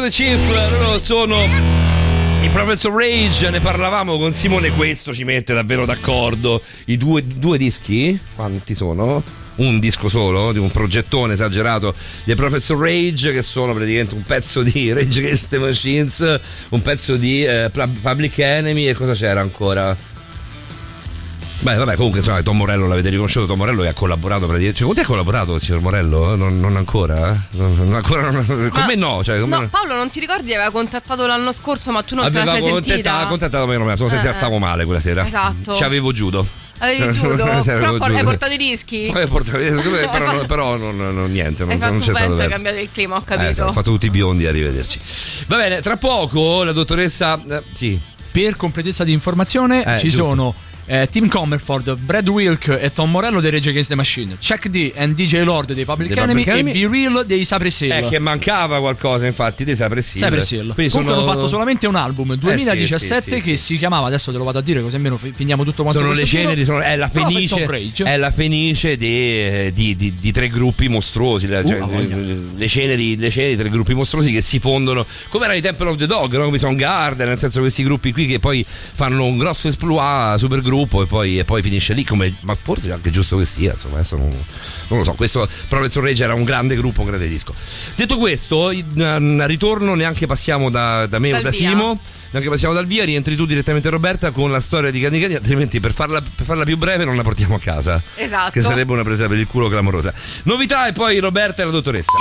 To 0.00 0.08
Chief, 0.08 0.48
loro 0.48 0.98
sono 0.98 1.44
i 2.40 2.48
Professor 2.48 2.92
Rage, 2.92 3.50
ne 3.50 3.60
parlavamo 3.60 4.16
con 4.16 4.32
Simone, 4.32 4.70
questo 4.70 5.12
ci 5.12 5.24
mette 5.24 5.52
davvero 5.52 5.84
d'accordo. 5.84 6.62
I 6.86 6.96
due, 6.96 7.22
due 7.26 7.58
dischi, 7.58 8.18
quanti 8.34 8.74
sono? 8.74 9.22
Un 9.56 9.78
disco 9.78 10.08
solo, 10.08 10.52
di 10.52 10.58
un 10.58 10.70
progettone 10.70 11.34
esagerato 11.34 11.94
dei 12.24 12.34
Professor 12.34 12.78
Rage, 12.78 13.32
che 13.32 13.42
sono 13.42 13.74
praticamente 13.74 14.14
un 14.14 14.22
pezzo 14.22 14.62
di 14.62 14.92
Rage 14.92 15.20
Against 15.20 15.48
the 15.48 15.58
Machines, 15.58 16.40
un 16.70 16.80
pezzo 16.80 17.16
di 17.16 17.44
eh, 17.44 17.68
Pub- 17.70 17.98
Public 18.00 18.38
Enemy 18.38 18.88
e 18.88 18.94
cosa 18.94 19.12
c'era 19.12 19.40
ancora? 19.40 19.94
Beh, 21.62 21.74
vabbè, 21.76 21.94
comunque 21.96 22.20
insomma, 22.20 22.42
Tom 22.42 22.56
Morello 22.56 22.86
l'avete 22.88 23.10
riconosciuto, 23.10 23.44
Tom 23.46 23.58
Morello 23.58 23.82
che 23.82 23.88
ha 23.88 23.92
collaborato 23.92 24.46
praticamente. 24.46 24.78
Cioè, 24.78 24.86
con 24.86 24.94
te 24.94 25.02
ha 25.02 25.06
collaborato 25.06 25.58
signor 25.58 25.82
Morello? 25.82 26.34
Non, 26.34 26.58
non 26.58 26.76
ancora? 26.76 27.32
eh? 27.34 27.56
Non, 27.58 27.76
non 27.76 27.94
ancora 27.94 28.30
non- 28.30 28.46
con 28.46 28.70
Ma- 28.72 28.86
me 28.86 28.94
no, 28.94 29.22
cioè, 29.22 29.38
con 29.40 29.48
me 29.50 29.58
No, 29.58 29.68
Paolo, 29.68 29.94
non 29.94 30.08
ti 30.08 30.20
ricordi? 30.20 30.54
Aveva 30.54 30.70
contattato 30.70 31.26
l'anno 31.26 31.52
scorso, 31.52 31.92
ma 31.92 32.02
tu 32.02 32.14
non 32.14 32.30
te 32.30 32.38
Aveva 32.38 32.54
la 32.54 32.60
sei 32.62 32.70
contenta- 32.70 33.10
sentita. 33.10 33.26
contattato 33.28 33.66
me, 33.66 33.76
ma 33.76 33.94
sono 33.96 34.08
sentita, 34.08 34.30
Eh, 34.30 34.34
stavo 34.34 34.56
male 34.58 34.86
quella 34.86 35.00
sera. 35.00 35.26
Esatto. 35.26 35.74
Ci 35.74 35.84
avevo 35.84 36.12
judo. 36.12 36.46
Avevi 36.78 37.12
giudo, 37.12 37.44
però 37.62 37.94
hai 38.16 38.24
portato 38.24 38.52
i 38.54 38.56
dischi. 38.56 39.10
Poi 39.12 39.22
ho 39.24 39.28
portato- 39.28 39.58
però, 39.58 39.98
Hai 40.00 40.08
fatto- 40.08 40.46
però 40.46 40.76
non, 40.78 40.96
non- 40.96 41.30
niente, 41.30 41.64
non, 41.64 41.72
Hai 41.72 41.78
fatto 41.78 41.90
non 41.92 42.00
c'è 42.00 42.10
stato 42.10 42.26
vento 42.26 42.42
hai 42.42 42.48
cambiato 42.48 42.78
il 42.78 42.88
clima, 42.90 43.16
ho 43.16 43.18
Eh, 43.18 43.24
capito. 43.36 43.64
ho 43.66 43.72
fatto 43.72 43.90
tutti 43.90 44.06
i 44.06 44.10
biondi, 44.10 44.46
arrivederci. 44.46 44.98
Va 45.46 45.56
bene, 45.56 45.82
tra 45.82 45.98
poco 45.98 46.64
la 46.64 46.72
dottoressa. 46.72 47.38
eh, 47.50 47.62
sì. 47.74 48.00
Per 48.32 48.56
completezza 48.56 49.04
di 49.04 49.12
informazione 49.12 49.84
Eh, 49.84 49.98
ci 49.98 50.08
giusto. 50.08 50.24
sono 50.24 50.54
eh, 50.92 51.06
Tim 51.08 51.28
Comerford, 51.28 51.96
Brad 51.98 52.28
Wilk 52.28 52.66
e 52.80 52.92
Tom 52.92 53.12
Morello 53.12 53.40
dei 53.40 53.52
Rage 53.52 53.70
Against 53.70 53.90
the 53.90 53.94
Machine, 53.94 54.36
Chuck 54.44 54.66
D 54.68 54.92
and 54.96 55.14
DJ 55.14 55.42
Lord 55.42 55.72
dei 55.72 55.84
Public 55.84 56.12
Dei 56.12 56.22
Enemy, 56.22 56.42
Public 56.42 56.48
Enemy. 56.60 56.82
e 56.82 56.88
Be 56.88 56.96
Real 57.10 57.24
dei 57.26 57.44
Cypress 57.44 57.80
Hill. 57.82 57.90
È 57.92 58.08
che 58.08 58.18
mancava 58.18 58.80
qualcosa, 58.80 59.26
infatti, 59.26 59.62
dei 59.62 59.76
Cypress 59.76 60.14
Hill. 60.14 60.22
Cypress 60.22 60.50
Hill. 60.50 60.74
Quindi 60.74 60.90
Comunque 60.90 61.14
sono- 61.14 61.24
hanno 61.26 61.32
fatto 61.38 61.46
solamente 61.46 61.86
un 61.86 61.94
album 61.94 62.32
Eh, 62.32 62.36
2017 62.38 63.22
sì, 63.22 63.30
sì, 63.30 63.36
sì, 63.36 63.50
che 63.50 63.56
si 63.56 63.76
chiamava, 63.76 64.08
adesso 64.08 64.32
te 64.32 64.38
lo 64.38 64.42
vado 64.44 64.58
a 64.58 64.62
dire 64.62 64.82
così 64.82 64.96
almeno 64.96 65.16
fi- 65.16 65.32
finiamo 65.32 65.62
tutto 65.62 65.82
quanto 65.84 66.00
sono 66.00 66.12
le 66.12 66.24
ceneri, 66.24 66.64
sono- 66.64 66.80
è 66.80 66.96
la 66.96 67.08
fenice, 67.08 67.66
è 68.02 68.16
la 68.16 68.30
fenice 68.32 68.96
di, 68.96 69.72
di- 69.72 69.94
di- 69.94 70.14
di 70.18 70.32
tre 70.32 70.48
gruppi 70.48 70.88
mostruosi. 70.88 71.46
cioè, 71.46 71.62
Uh, 71.62 71.86
voglia. 71.88 72.16
le, 72.56 72.68
ceneri, 72.68 73.16
le 73.16 73.30
ceneri 73.30 73.54
di 73.54 73.60
tre 73.62 73.70
gruppi 73.70 73.94
mostruosi 73.94 74.32
che 74.32 74.40
si 74.40 74.58
fondono 74.58 75.06
come 75.28 75.44
era 75.44 75.54
i 75.54 75.60
Temple 75.60 75.88
of 75.90 75.96
the 75.98 76.06
Dog, 76.06 76.36
no? 76.36 76.44
come 76.46 76.58
sono 76.58 76.74
Garden, 76.74 77.28
nel 77.28 77.38
senso 77.38 77.60
questi 77.60 77.82
gruppi 77.84 78.12
qui 78.12 78.26
che 78.26 78.38
poi 78.40 78.64
fanno 78.66 79.24
un 79.24 79.38
grosso 79.38 79.68
esploit, 79.68 80.38
super 80.38 80.60
gruppo 80.60 80.78
e 81.02 81.06
poi, 81.06 81.38
e 81.38 81.44
poi 81.44 81.62
finisce 81.62 81.92
lì. 81.94 82.04
Come, 82.04 82.34
ma 82.40 82.56
forse 82.60 82.88
è 82.88 82.92
anche 82.92 83.10
giusto 83.10 83.36
che 83.36 83.44
sia, 83.44 83.72
insomma, 83.72 83.94
adesso 83.96 84.16
non, 84.16 84.30
non 84.88 84.98
lo 84.98 85.04
so. 85.04 85.12
Questo 85.14 85.48
Professor 85.68 86.02
Rage 86.02 86.24
era 86.24 86.34
un 86.34 86.44
grande 86.44 86.76
gruppo, 86.76 87.00
un 87.00 87.06
grande 87.08 87.28
disco. 87.28 87.54
Detto 87.94 88.16
questo, 88.18 88.70
in- 88.70 89.02
al 89.02 89.44
ritorno 89.46 89.94
neanche 89.94 90.26
passiamo 90.26 90.70
da, 90.70 91.06
da 91.06 91.18
me 91.18 91.30
o 91.30 91.32
Dal 91.32 91.42
da 91.42 91.50
via. 91.50 91.68
Simo. 91.70 92.00
Neanche 92.32 92.48
passiamo 92.48 92.72
dal 92.74 92.86
via, 92.86 93.04
rientri 93.04 93.34
tu 93.34 93.44
direttamente 93.44 93.88
Roberta 93.88 94.30
con 94.30 94.52
la 94.52 94.60
storia 94.60 94.92
di 94.92 95.00
Candy 95.00 95.18
Candy, 95.18 95.34
altrimenti 95.34 95.80
per 95.80 95.92
farla, 95.92 96.20
per 96.22 96.46
farla 96.46 96.62
più 96.62 96.76
breve 96.76 97.04
non 97.04 97.16
la 97.16 97.22
portiamo 97.22 97.56
a 97.56 97.58
casa. 97.58 98.00
Esatto. 98.14 98.52
Che 98.52 98.62
sarebbe 98.62 98.92
una 98.92 99.02
presa 99.02 99.26
per 99.26 99.36
il 99.36 99.48
culo 99.48 99.68
clamorosa. 99.68 100.12
Novità 100.44 100.86
e 100.86 100.92
poi 100.92 101.18
Roberta 101.18 101.62
e 101.62 101.64
la 101.64 101.72
dottoressa. 101.72 102.12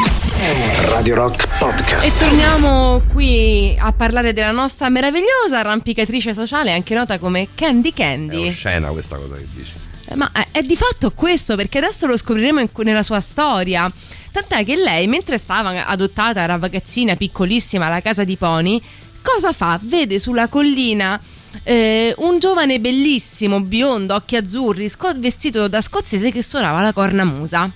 Radio 0.89 1.13
Rock 1.13 1.43
E 1.43 1.47
Podcast. 1.59 2.17
torniamo 2.17 3.03
qui 3.11 3.75
a 3.79 3.91
parlare 3.91 4.33
della 4.33 4.51
nostra 4.51 4.89
meravigliosa 4.89 5.59
arrampicatrice 5.59 6.33
sociale, 6.33 6.71
anche 6.73 6.95
nota 6.95 7.19
come 7.19 7.49
Candy 7.53 7.89
È 7.91 7.93
Candy. 7.93 8.47
oscena 8.47 8.89
questa 8.89 9.15
cosa 9.15 9.35
che 9.35 9.47
dici. 9.53 9.73
Eh, 10.05 10.15
Ma 10.15 10.31
è, 10.31 10.47
è 10.51 10.61
di 10.63 10.75
fatto 10.75 11.11
questo, 11.11 11.55
perché 11.55 11.77
adesso 11.77 12.07
lo 12.07 12.17
scopriremo 12.17 12.59
in- 12.61 12.69
nella 12.77 13.03
sua 13.03 13.19
storia. 13.19 13.91
Tant'è 14.31 14.65
che 14.65 14.75
lei, 14.75 15.05
mentre 15.05 15.37
stava 15.37 15.85
adottata, 15.85 16.41
era 16.41 16.57
ragazzina 16.57 17.15
piccolissima 17.15 17.85
alla 17.85 18.01
casa 18.01 18.23
di 18.23 18.35
Pony, 18.37 18.81
cosa 19.21 19.51
fa? 19.51 19.79
Vede 19.81 20.19
sulla 20.19 20.47
collina 20.47 21.19
eh, 21.63 22.13
un 22.17 22.39
giovane 22.39 22.79
bellissimo, 22.79 23.61
biondo, 23.61 24.13
occhi 24.15 24.35
azzurri, 24.35 24.87
sco- 24.89 25.13
vestito 25.17 25.67
da 25.67 25.81
scozzese 25.81 26.31
che 26.31 26.43
suonava 26.43 26.81
la 26.81 26.93
cornamusa. 26.93 27.71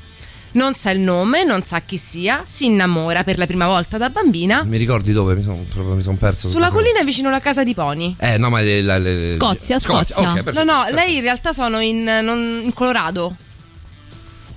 Non 0.55 0.75
sa 0.75 0.91
il 0.91 0.99
nome, 0.99 1.43
non 1.43 1.63
sa 1.63 1.79
chi 1.81 1.97
sia, 1.97 2.43
si 2.47 2.65
innamora 2.65 3.23
per 3.23 3.39
la 3.39 3.47
prima 3.47 3.65
volta 3.65 3.97
da 3.97 4.11
bambina. 4.11 4.61
Mi 4.63 4.77
ricordi 4.77 5.11
dove? 5.11 5.33
Mi 5.35 5.41
sono 5.41 5.57
son 6.01 6.17
perso. 6.19 6.47
Sulla 6.47 6.67
Cosa- 6.69 6.77
collina 6.83 7.03
vicino 7.03 7.29
alla 7.29 7.39
casa 7.39 7.63
di 7.63 7.73
Pony. 7.73 8.15
Eh, 8.19 8.37
no, 8.37 8.49
ma 8.51 8.61
le, 8.61 8.81
la- 8.83 8.99
le- 8.99 9.29
Scozia, 9.29 9.79
Scozia. 9.79 10.17
ok, 10.19 10.23
No, 10.37 10.43
perfetto. 10.43 10.63
no, 10.63 10.85
lei 10.91 11.15
in 11.15 11.21
realtà 11.21 11.53
sono 11.53 11.79
in, 11.79 12.03
non- 12.03 12.61
in 12.65 12.71
Colorado. 12.73 13.35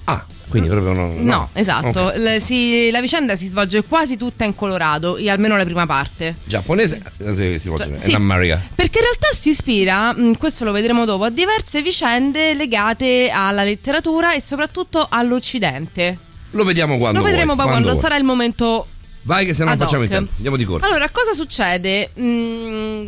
Ah, 0.05 0.22
quindi 0.49 0.69
proprio 0.69 0.93
non. 0.93 1.25
No, 1.25 1.49
esatto. 1.53 2.01
Ok. 2.01 2.17
Le- 2.17 2.41
si- 2.41 2.91
la 2.91 3.01
vicenda 3.01 3.37
si 3.37 3.49
svolge 3.49 3.83
quasi 3.83 4.17
tutta 4.17 4.45
in 4.45 4.55
Colorado, 4.55 5.19
almeno 5.29 5.57
la 5.57 5.65
prima 5.65 5.87
parte. 5.87 6.37
Giapponese. 6.45 7.01
eh, 7.19 7.59
si 7.59 7.69
può 7.69 7.77
dire, 7.77 7.99
sì. 7.99 8.11
in 8.11 8.17
America. 8.17 8.63
Perché 8.75 8.99
in 8.99 9.05
realtà 9.05 9.29
si 9.33 9.51
ispira, 9.51 10.13
mh, 10.13 10.37
questo 10.37 10.65
lo 10.65 10.73
vedremo 10.73 11.05
dopo, 11.05 11.25
a 11.25 11.31
diverse 11.31 11.83
vicende 11.83 12.55
legate 12.55 13.31
alla 13.33 13.65
letteratura 13.65 14.35
e 14.35 14.41
soprattutto 14.41 15.07
all'Occidente. 15.09 16.19
Lo 16.51 16.65
vediamo 16.65 16.97
quando. 16.97 17.19
lo 17.19 17.25
vedremo 17.25 17.53
vuoi, 17.55 17.57
poi 17.65 17.67
quando, 17.67 17.91
vuoi. 17.91 18.01
sarà 18.01 18.17
il 18.17 18.25
momento 18.25 18.87
Vai, 19.27 19.45
che 19.45 19.55
se 19.55 19.64
no 19.64 19.70
non 19.70 19.79
facciamo 19.79 20.05
il 20.05 20.09
tempo. 20.09 20.31
Andiamo 20.37 20.57
di 20.57 20.64
corsa. 20.64 20.87
Allora, 20.87 21.11
cosa 21.11 21.35
succede? 21.35 22.12
Mm, 22.18 23.07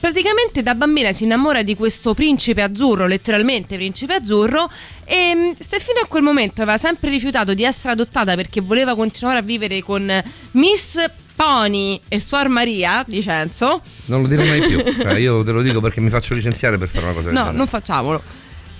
praticamente 0.00 0.62
da 0.62 0.74
bambina 0.74 1.12
si 1.12 1.24
innamora 1.24 1.62
di 1.62 1.76
questo 1.76 2.14
principe 2.14 2.62
azzurro, 2.62 3.06
letteralmente 3.06 3.76
principe 3.76 4.14
azzurro, 4.14 4.70
e 5.04 5.34
mm, 5.34 5.50
se 5.58 5.78
fino 5.78 6.00
a 6.02 6.06
quel 6.06 6.22
momento 6.22 6.62
aveva 6.62 6.78
sempre 6.78 7.10
rifiutato 7.10 7.52
di 7.52 7.64
essere 7.64 7.92
adottata 7.92 8.34
perché 8.34 8.62
voleva 8.62 8.96
continuare 8.96 9.38
a 9.38 9.42
vivere 9.42 9.82
con 9.82 10.10
Miss 10.52 11.04
Pony 11.36 12.00
e 12.08 12.18
Suor 12.18 12.48
Maria, 12.48 13.04
licenzo, 13.06 13.82
Non 14.06 14.22
lo 14.22 14.26
dirò 14.26 14.44
mai 14.44 14.60
più. 14.66 14.82
Cioè, 14.82 15.18
io 15.18 15.44
te 15.44 15.52
lo 15.52 15.60
dico 15.60 15.80
perché 15.80 16.00
mi 16.00 16.08
faccio 16.08 16.32
licenziare 16.32 16.78
per 16.78 16.88
fare 16.88 17.04
una 17.04 17.12
cosa 17.12 17.26
del 17.26 17.34
no, 17.34 17.40
genere. 17.40 17.56
non 17.58 17.66
facciamolo, 17.66 18.22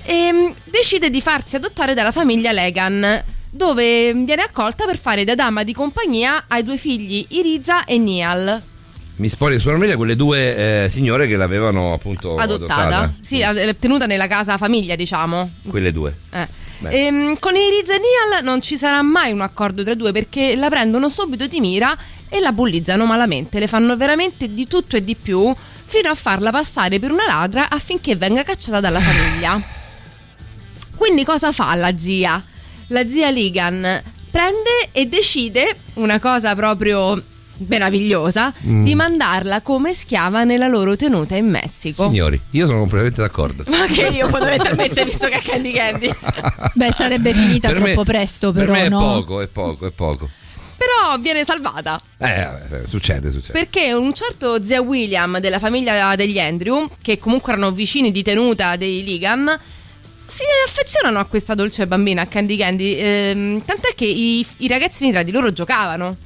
e, 0.04 0.54
decide 0.64 1.10
di 1.10 1.20
farsi 1.20 1.56
adottare 1.56 1.92
dalla 1.92 2.12
famiglia 2.12 2.50
Legan. 2.50 3.36
Dove 3.50 4.12
viene 4.12 4.42
accolta 4.42 4.84
per 4.84 4.98
fare 4.98 5.24
da 5.24 5.34
dama 5.34 5.64
di 5.64 5.72
compagnia 5.72 6.44
ai 6.48 6.62
due 6.62 6.76
figli 6.76 7.24
Iriza 7.30 7.84
e 7.84 7.98
Nial. 7.98 8.62
Mi 9.16 9.28
spoglio 9.28 9.58
su 9.58 9.68
Armelia 9.68 9.96
quelle 9.96 10.14
due 10.14 10.84
eh, 10.84 10.88
signore 10.88 11.26
che 11.26 11.36
l'avevano 11.36 11.92
appunto 11.92 12.36
adottata. 12.36 12.74
adottata. 12.82 13.14
Sì, 13.20 13.40
eh, 13.40 13.76
tenuta 13.78 14.06
nella 14.06 14.28
casa 14.28 14.56
famiglia, 14.58 14.94
diciamo. 14.94 15.50
Quelle 15.68 15.90
due. 15.90 16.16
Eh. 16.30 16.46
Ehm, 16.88 17.38
con 17.40 17.56
Iriz 17.56 17.88
e 17.88 17.98
Nial 17.98 18.44
non 18.44 18.62
ci 18.62 18.76
sarà 18.76 19.02
mai 19.02 19.32
un 19.32 19.40
accordo 19.40 19.82
tra 19.82 19.92
i 19.92 19.96
due 19.96 20.12
perché 20.12 20.54
la 20.54 20.68
prendono 20.68 21.08
subito 21.08 21.48
di 21.48 21.58
mira 21.58 21.96
e 22.28 22.38
la 22.38 22.52
bullizzano 22.52 23.04
malamente, 23.04 23.58
le 23.58 23.66
fanno 23.66 23.96
veramente 23.96 24.52
di 24.52 24.66
tutto 24.68 24.96
e 24.96 25.02
di 25.02 25.16
più 25.16 25.52
fino 25.84 26.10
a 26.10 26.14
farla 26.14 26.50
passare 26.50 27.00
per 27.00 27.10
una 27.10 27.26
ladra 27.26 27.68
affinché 27.70 28.14
venga 28.14 28.44
cacciata 28.44 28.78
dalla 28.78 29.00
famiglia. 29.00 29.60
Quindi 30.94 31.24
cosa 31.24 31.50
fa 31.50 31.74
la 31.74 31.96
zia? 31.98 32.44
La 32.88 33.06
zia 33.06 33.28
Ligan 33.30 34.02
prende 34.30 34.88
e 34.92 35.06
decide 35.06 35.76
una 35.94 36.18
cosa 36.20 36.54
proprio 36.54 37.20
meravigliosa 37.66 38.52
Mm. 38.66 38.84
di 38.84 38.94
mandarla 38.94 39.62
come 39.62 39.92
schiava 39.92 40.44
nella 40.44 40.68
loro 40.68 40.94
tenuta 40.96 41.34
in 41.34 41.46
Messico. 41.48 42.08
Signori, 42.08 42.40
io 42.52 42.66
sono 42.66 42.78
completamente 42.78 43.20
d'accordo. 43.20 43.64
Ma 43.66 43.84
che 43.86 44.06
io 44.06 44.28
fondamentalmente 44.28 45.04
visto 45.04 45.26
che 45.28 45.38
è 45.38 45.42
Candy 45.42 45.72
Candy. 45.72 46.08
Beh, 46.74 46.92
sarebbe 46.92 47.34
finita 47.34 47.68
Per 47.68 47.80
me- 47.80 47.92
troppo 47.92 48.04
presto, 48.04 48.52
per 48.52 48.66
però, 48.66 48.72
me 48.78 48.84
è 48.84 48.88
no? 48.88 49.00
poco, 49.00 49.40
è 49.40 49.48
poco, 49.48 49.86
è 49.86 49.90
poco. 49.90 50.30
Però 50.76 51.18
viene 51.18 51.42
salvata 51.42 52.00
Eh, 52.18 52.44
vabbè, 52.44 52.86
succede, 52.86 53.30
succede. 53.30 53.52
perché 53.58 53.92
un 53.92 54.14
certo 54.14 54.62
zia 54.62 54.80
William 54.80 55.40
della 55.40 55.58
famiglia 55.58 56.14
degli 56.14 56.38
Andrew, 56.38 56.88
che 57.02 57.18
comunque 57.18 57.50
erano 57.52 57.72
vicini 57.72 58.12
di 58.12 58.22
tenuta 58.22 58.76
dei 58.76 59.02
Ligan, 59.02 59.58
si 60.28 60.42
affezionano 60.66 61.18
a 61.18 61.24
questa 61.24 61.54
dolce 61.54 61.86
bambina, 61.86 62.28
Candy 62.28 62.56
Candy. 62.56 62.94
ehm, 62.94 63.64
tant'è 63.64 63.94
che 63.94 64.04
i, 64.04 64.46
i 64.58 64.68
ragazzini 64.68 65.10
tra 65.10 65.22
di 65.22 65.32
loro 65.32 65.52
giocavano. 65.52 66.16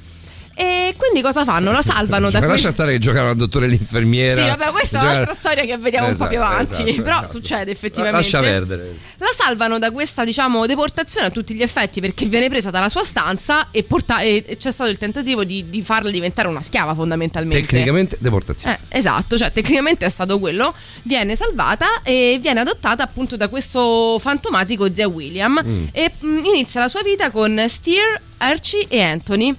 E 0.55 0.93
quindi 0.97 1.21
cosa 1.21 1.43
fanno? 1.43 1.71
La 1.71 1.81
salvano 1.81 2.29
da 2.29 2.39
Ma 2.39 2.45
quel... 2.45 2.55
lascia 2.55 2.71
stare 2.71 2.91
che 2.93 2.99
giocano 2.99 3.29
al 3.29 3.35
dottore 3.35 3.65
e 3.65 3.69
l'infermiera. 3.69 4.35
Sì, 4.43 4.47
vabbè, 4.49 4.69
questa 4.71 4.97
è 4.97 5.01
Giocano- 5.01 5.11
un'altra 5.21 5.33
storia 5.33 5.65
che 5.65 5.77
vediamo 5.77 6.07
un 6.09 6.15
po' 6.15 6.27
più 6.27 6.37
Esatto, 6.37 6.53
avanti. 6.53 6.71
esatto, 6.83 7.01
però 7.01 7.15
esatto. 7.23 7.27
succede 7.39 7.71
effettivamente. 7.71 8.17
Lascia 8.17 8.39
perdere. 8.39 8.95
La 9.17 9.29
salvano 9.35 9.79
da 9.79 9.89
questa, 9.91 10.23
diciamo, 10.23 10.65
deportazione 10.67 11.27
a 11.27 11.29
tutti 11.31 11.55
gli 11.55 11.61
effetti 11.63 12.01
perché 12.01 12.25
viene 12.25 12.49
presa 12.49 12.69
dalla 12.69 12.89
sua 12.89 13.03
stanza 13.03 13.67
e, 13.71 13.83
porta- 13.83 14.21
e- 14.21 14.55
c'è 14.59 14.71
stato 14.71 14.89
il 14.91 14.97
tentativo 14.97 15.43
di, 15.43 15.69
di 15.69 15.81
farla 15.81 16.11
diventare 16.11 16.47
una 16.47 16.61
schiava 16.61 16.93
fondamentalmente. 16.93 17.65
Tecnicamente 17.65 18.17
deportazione. 18.19 18.79
Eh, 18.89 18.97
esatto, 18.99 19.37
cioè 19.37 19.51
tecnicamente 19.51 20.05
è 20.05 20.09
stato 20.09 20.37
quello. 20.39 20.73
Viene 21.01 21.35
salvata 21.35 22.01
e 22.03 22.37
viene 22.39 22.59
adottata 22.59 23.01
appunto 23.03 23.35
da 23.37 23.47
questo 23.47 24.19
fantomatico 24.19 24.93
zia 24.93 25.07
William 25.07 25.61
Mm. 25.63 25.85
e 25.91 26.11
mm, 26.23 26.45
inizia 26.45 26.79
la 26.81 26.87
sua 26.87 27.01
vita 27.03 27.31
con 27.31 27.63
Steer, 27.67 28.21
Archie 28.37 28.85
e 28.87 29.01
Anthony. 29.01 29.55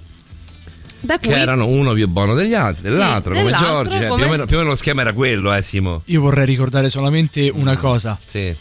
Da 1.04 1.18
cui 1.18 1.28
Che 1.28 1.34
erano 1.38 1.66
uno 1.66 1.92
più 1.92 2.08
buono 2.08 2.34
degli 2.34 2.54
altri, 2.54 2.82
dell'altro, 2.90 3.32
come 3.32 3.44
dell'altro, 3.44 3.90
Giorgi. 3.90 3.96
eh, 3.96 4.06
come- 4.08 4.16
Più, 4.22 4.26
o 4.26 4.30
meno, 4.30 4.46
più 4.46 4.54
o 4.56 4.58
meno 4.58 4.70
lo 4.70 4.76
schema 4.76 5.00
era 5.02 5.12
quello, 5.12 5.52
eh, 5.52 5.60
Simo. 5.60 6.02
Io 6.06 6.20
vorrei 6.22 6.46
ricordare 6.46 6.88
solamente 6.88 7.50
una 7.52 7.76
cosa. 7.76 8.18
Sì. 8.24 8.54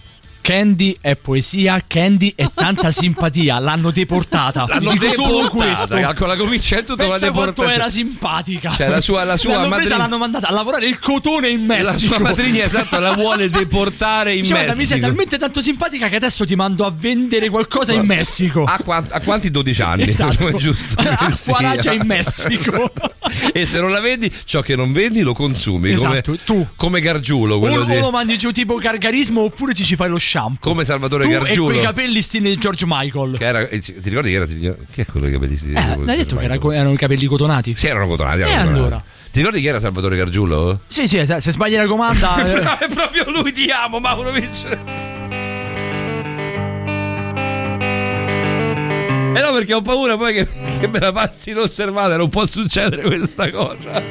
Candy 0.43 0.97
è 0.99 1.15
poesia, 1.15 1.81
Candy 1.87 2.33
è 2.35 2.47
tanta 2.53 2.91
simpatia. 2.91 3.59
L'hanno 3.59 3.91
deportata. 3.91 4.65
L'hanno 4.67 4.91
Dico 4.91 5.09
solo 5.09 5.43
deportata, 5.43 5.65
questo. 5.67 5.95
calcola 5.95 6.35
come 6.35 6.57
c'è 6.59 6.83
tutta 6.83 7.03
la 7.03 7.11
Pensa 7.11 7.31
quanto 7.31 7.63
era 7.69 7.89
simpatica. 7.89 8.71
Cioè, 8.71 8.89
la 8.89 8.99
sua- 8.99 9.23
la 9.23 9.37
sua 9.37 9.53
l'hanno 9.53 9.69
presa, 9.69 9.77
madrina- 9.79 9.97
l'hanno 9.99 10.17
mandata 10.17 10.47
a 10.49 10.51
lavorare 10.51 10.85
il 10.87 10.99
cotone 10.99 11.47
in 11.49 11.63
Messico. 11.65 11.85
La 11.85 11.93
sua 11.93 12.19
madrigna 12.19 12.63
esatto 12.65 12.99
la 12.99 13.13
vuole 13.15 13.49
deportare 13.49 14.35
in 14.35 14.41
Dice, 14.41 14.53
guarda, 14.53 14.71
mi 14.71 14.79
sei 14.79 14.87
Messico. 14.97 15.05
talmente 15.07 15.37
tanto 15.37 15.61
simpatica 15.61 16.09
che 16.09 16.15
adesso 16.17 16.43
ti 16.45 16.55
mando 16.55 16.85
a 16.85 16.93
vendere 16.93 17.47
qualcosa 17.49 17.93
in 17.93 18.05
Messico. 18.05 18.65
A, 18.65 18.79
qua- 18.83 19.01
a 19.09 19.21
quanti 19.21 19.49
12 19.49 19.81
anni? 19.81 20.07
Esatto. 20.09 20.51
Giusto 20.59 20.99
A 20.99 21.29
sia. 21.29 21.53
Guaracia 21.53 21.93
in 21.93 22.01
Messico. 22.05 22.91
e 23.53 23.65
se 23.65 23.79
non 23.79 23.91
la 23.91 24.01
vendi, 24.01 24.29
ciò 24.43 24.59
che 24.61 24.75
non 24.75 24.91
vendi 24.91 25.21
lo 25.21 25.31
consumi. 25.33 25.93
Esatto, 25.93 26.35
come, 26.45 26.67
come 26.75 26.99
Gargiulo, 26.99 27.55
O 27.55 27.83
di. 27.85 27.97
lo 27.99 28.11
mangi 28.11 28.37
giù 28.37 28.51
tipo 28.51 28.75
gargarismo 28.75 29.39
oppure 29.41 29.73
ci 29.73 29.85
ci 29.85 29.95
fai 29.95 30.09
lo 30.09 30.17
shampoo. 30.33 30.69
Come 30.71 30.83
Salvatore 30.83 31.23
tu 31.25 31.29
Gargiulo. 31.29 31.69
e 31.69 31.73
quei 31.73 31.85
capelli 31.85 32.21
stile 32.21 32.55
George 32.55 32.85
Michael. 32.87 33.37
Che 33.37 33.45
era, 33.45 33.67
eh, 33.67 33.79
ti 33.79 33.93
ricordi 34.03 34.29
che 34.31 34.35
era 34.35 34.47
signor- 34.47 34.77
Chi 34.91 35.01
è 35.01 35.05
quello 35.05 35.27
che 35.27 35.33
capelli 35.33 35.55
si 35.57 35.71
Eh, 35.71 35.77
hai 35.79 36.17
detto 36.17 36.35
che 36.37 36.43
era- 36.45 36.55
erano 36.55 36.91
i 36.93 36.97
capelli 36.97 37.25
cotonati? 37.25 37.75
Sì, 37.77 37.87
erano 37.87 38.07
cotonati. 38.07 38.39
E 38.39 38.41
erano 38.43 38.55
cotonati. 38.55 38.79
allora? 38.79 39.03
Ti 39.31 39.39
ricordi 39.39 39.61
chi 39.61 39.67
era 39.67 39.79
Salvatore 39.79 40.15
Gargiulo? 40.17 40.79
Sì, 40.87 41.07
sì, 41.07 41.23
se 41.25 41.51
sbagli 41.51 41.75
la 41.75 41.87
comanda. 41.87 42.37
eh. 42.45 42.51
Però 42.51 42.77
è 42.79 42.89
proprio 42.89 43.29
lui, 43.31 43.51
ti 43.51 43.69
amo, 43.71 43.99
Maurovic. 43.99 44.77
Eh 49.35 49.41
no, 49.41 49.51
perché 49.53 49.73
ho 49.73 49.81
paura 49.81 50.15
poi 50.17 50.33
che, 50.33 50.47
che 50.79 50.87
me 50.87 50.99
la 50.99 51.11
passi 51.11 51.49
inosservata, 51.51 52.15
non 52.17 52.29
può 52.29 52.45
succedere 52.45 53.01
questa 53.03 53.49
cosa. 53.49 54.01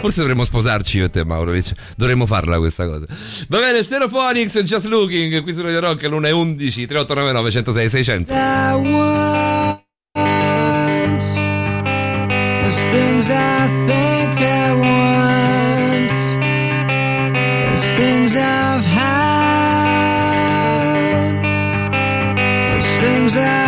Forse 0.00 0.20
dovremmo 0.20 0.44
sposarci 0.44 0.98
io 0.98 1.06
e 1.06 1.10
te, 1.10 1.24
Maurovic. 1.24 1.72
Dovremmo 1.96 2.26
farla 2.26 2.58
questa 2.58 2.86
cosa. 2.86 3.06
Va 3.48 3.58
bene, 3.60 3.82
Stereophonics, 3.82 4.62
Just 4.62 4.86
Looking, 4.86 5.42
qui 5.42 5.52
su 5.52 5.62
Radio 5.62 5.80
Rock, 5.80 6.02
l'1 6.04 6.26
11 6.26 6.86
3899 6.86 7.40
106 7.40 7.90
600. 7.90 8.34
I 8.34 8.74
want 8.74 9.86
There's 12.68 12.82
things 12.92 13.30
I 13.30 13.66
think 13.86 14.40
I 14.42 14.72
want 14.74 16.10
There's 17.64 17.84
things 17.96 18.36
I've 18.36 18.84
had 18.84 19.08
There's 22.68 22.86
things 23.00 23.36
I 23.38 23.67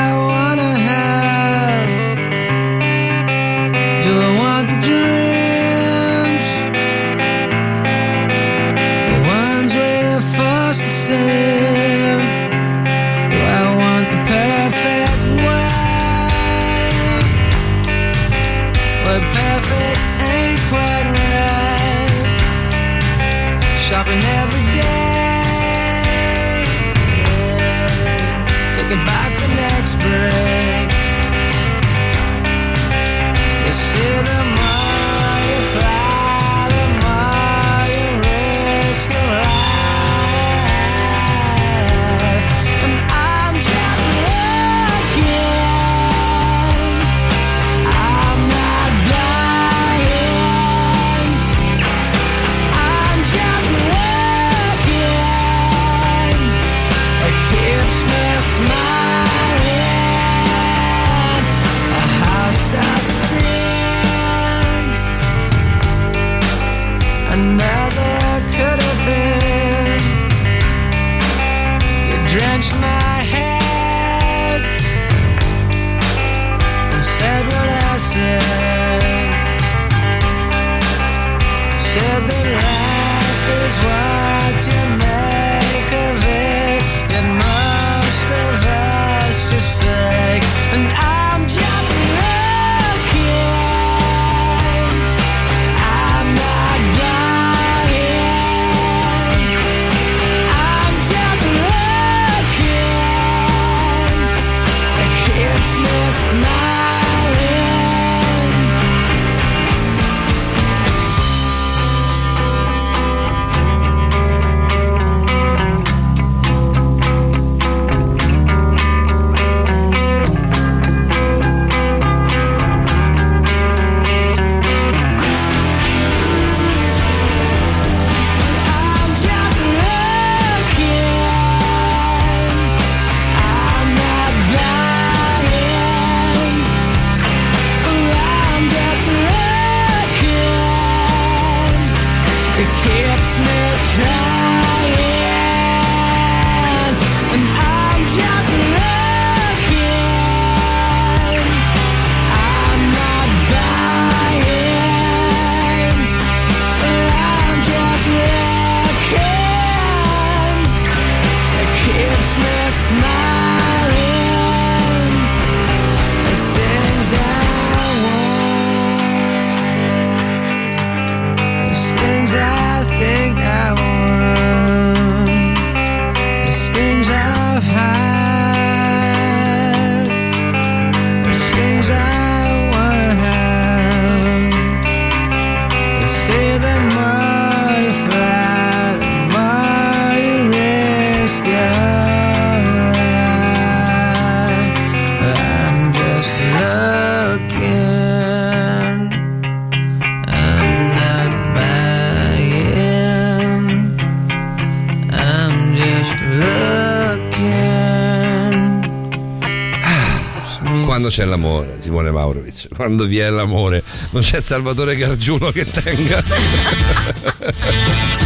l'amore, 211.31 211.77
Simone 211.81 212.11
Maurovic, 212.11 212.69
quando 212.75 213.07
vi 213.07 213.19
è 213.19 213.31
l'amore, 213.31 213.83
non 214.11 214.23
c'è 214.23 214.41
Salvatore 214.41 214.97
Gargiulo 214.97 215.51
che 215.51 215.65
tenga. 215.65 216.23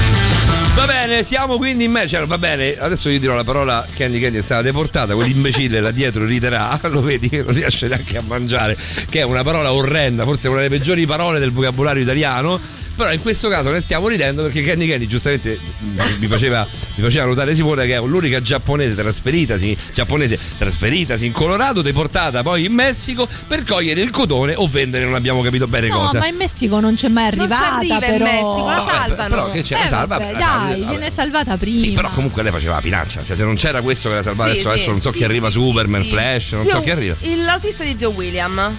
Va 0.75 0.87
bene, 0.87 1.23
siamo 1.23 1.57
quindi 1.57 1.85
in 1.85 1.93
me. 1.93 2.09
Cioè, 2.09 2.27
va 2.27 2.37
bene, 2.37 2.77
adesso 2.77 3.09
io 3.09 3.21
dirò 3.21 3.35
la 3.35 3.45
parola 3.45 3.87
Candy 3.95 4.19
Candy 4.19 4.39
è 4.39 4.43
stata 4.43 4.61
deportata. 4.61 5.15
Quell'imbecille 5.15 5.79
là 5.81 5.93
dietro 5.93 6.27
riderà, 6.27 6.79
lo 6.91 7.01
vedi, 7.01 7.31
non 7.31 7.55
riesce 7.55 7.87
neanche 7.87 8.19
a 8.19 8.23
mangiare. 8.27 8.77
Che 9.09 9.21
è 9.21 9.23
una 9.23 9.45
parola 9.45 9.73
orrenda, 9.73 10.25
forse 10.25 10.49
una 10.49 10.57
delle 10.57 10.71
peggiori 10.71 11.07
parole 11.07 11.39
del 11.39 11.53
vocabolario 11.53 12.03
italiano. 12.03 12.61
Però 12.97 13.12
in 13.12 13.20
questo 13.20 13.49
caso 13.49 13.70
ne 13.70 13.80
stiamo 13.80 14.07
ridendo 14.07 14.42
perché 14.42 14.62
Candy 14.62 14.88
Candy 14.88 15.07
giustamente 15.07 15.59
mi 16.18 16.26
faceva, 16.28 16.64
mi 16.95 17.03
faceva 17.03 17.24
notare 17.26 17.53
Simone 17.55 17.86
che 17.86 17.95
è 17.97 17.99
l'unica 18.01 18.40
giapponese 18.40 18.95
trasferitasi, 18.95 19.76
giapponese 19.92 20.38
trasferitasi 20.59 21.26
in 21.26 21.32
Colorado, 21.32 21.82
deportata 21.82 22.42
poi 22.45 22.66
in 22.66 22.72
Messico 22.72 23.28
per 23.49 23.64
cogliere 23.64 24.01
il 24.01 24.11
cotone 24.11 24.55
o 24.55 24.68
vendere, 24.68 25.05
non 25.05 25.14
abbiamo 25.14 25.42
capito 25.42 25.66
bene 25.66 25.88
No, 25.88 25.99
cosa. 25.99 26.18
ma 26.18 26.28
in 26.28 26.36
Messico 26.36 26.78
non 26.78 26.95
c'è 26.95 27.09
mai 27.09 27.34
Non 27.34 27.47
ci 27.49 27.53
arrivata. 27.53 27.76
arriva 27.76 27.95
in 27.95 28.01
però. 28.01 28.24
Messico, 28.24 28.66
la 28.68 28.76
No, 28.76 28.84
vabbè, 28.84 28.97
salvano. 28.99 29.28
però 29.28 29.51
che 29.51 29.62
c'è? 29.62 29.74
La 29.74 29.84
Eh, 29.84 29.88
salva, 29.88 30.18
vabbè, 30.18 30.32
la 30.32 30.38
dai, 30.38 30.47
salva, 30.49 30.74
viene 30.74 30.92
vabbè. 30.95 31.11
salvata 31.11 31.57
prima. 31.57 31.80
Sì, 31.80 31.90
però 31.92 32.09
comunque 32.11 32.42
lei 32.45 32.53
faceva 32.53 32.74
la 32.76 32.80
financia, 32.80 33.24
cioè 33.24 33.34
se 33.36 33.42
non 33.42 33.57
c'era 33.57 33.82
questo 33.82 34.09
che 34.09 34.14
la 34.14 34.22
salvava 34.22 34.51
Sì, 34.51 34.61
adesso, 34.61 34.68
sì. 34.68 34.74
adesso 34.74 34.90
non 34.92 35.01
so 35.01 35.11
Sì, 35.11 35.16
chi 35.18 35.24
arriva 35.24 35.51
sì, 35.51 35.59
Superman. 35.59 36.05
Flash, 36.05 36.53
non 36.53 36.62
Zio- 36.64 36.72
so 36.74 36.80
chi 36.82 36.90
arriva. 36.90 37.16
il- 37.22 37.42
L'autista 37.42 37.82
di 37.82 37.95
Zio 37.99 38.11
William. 38.11 38.76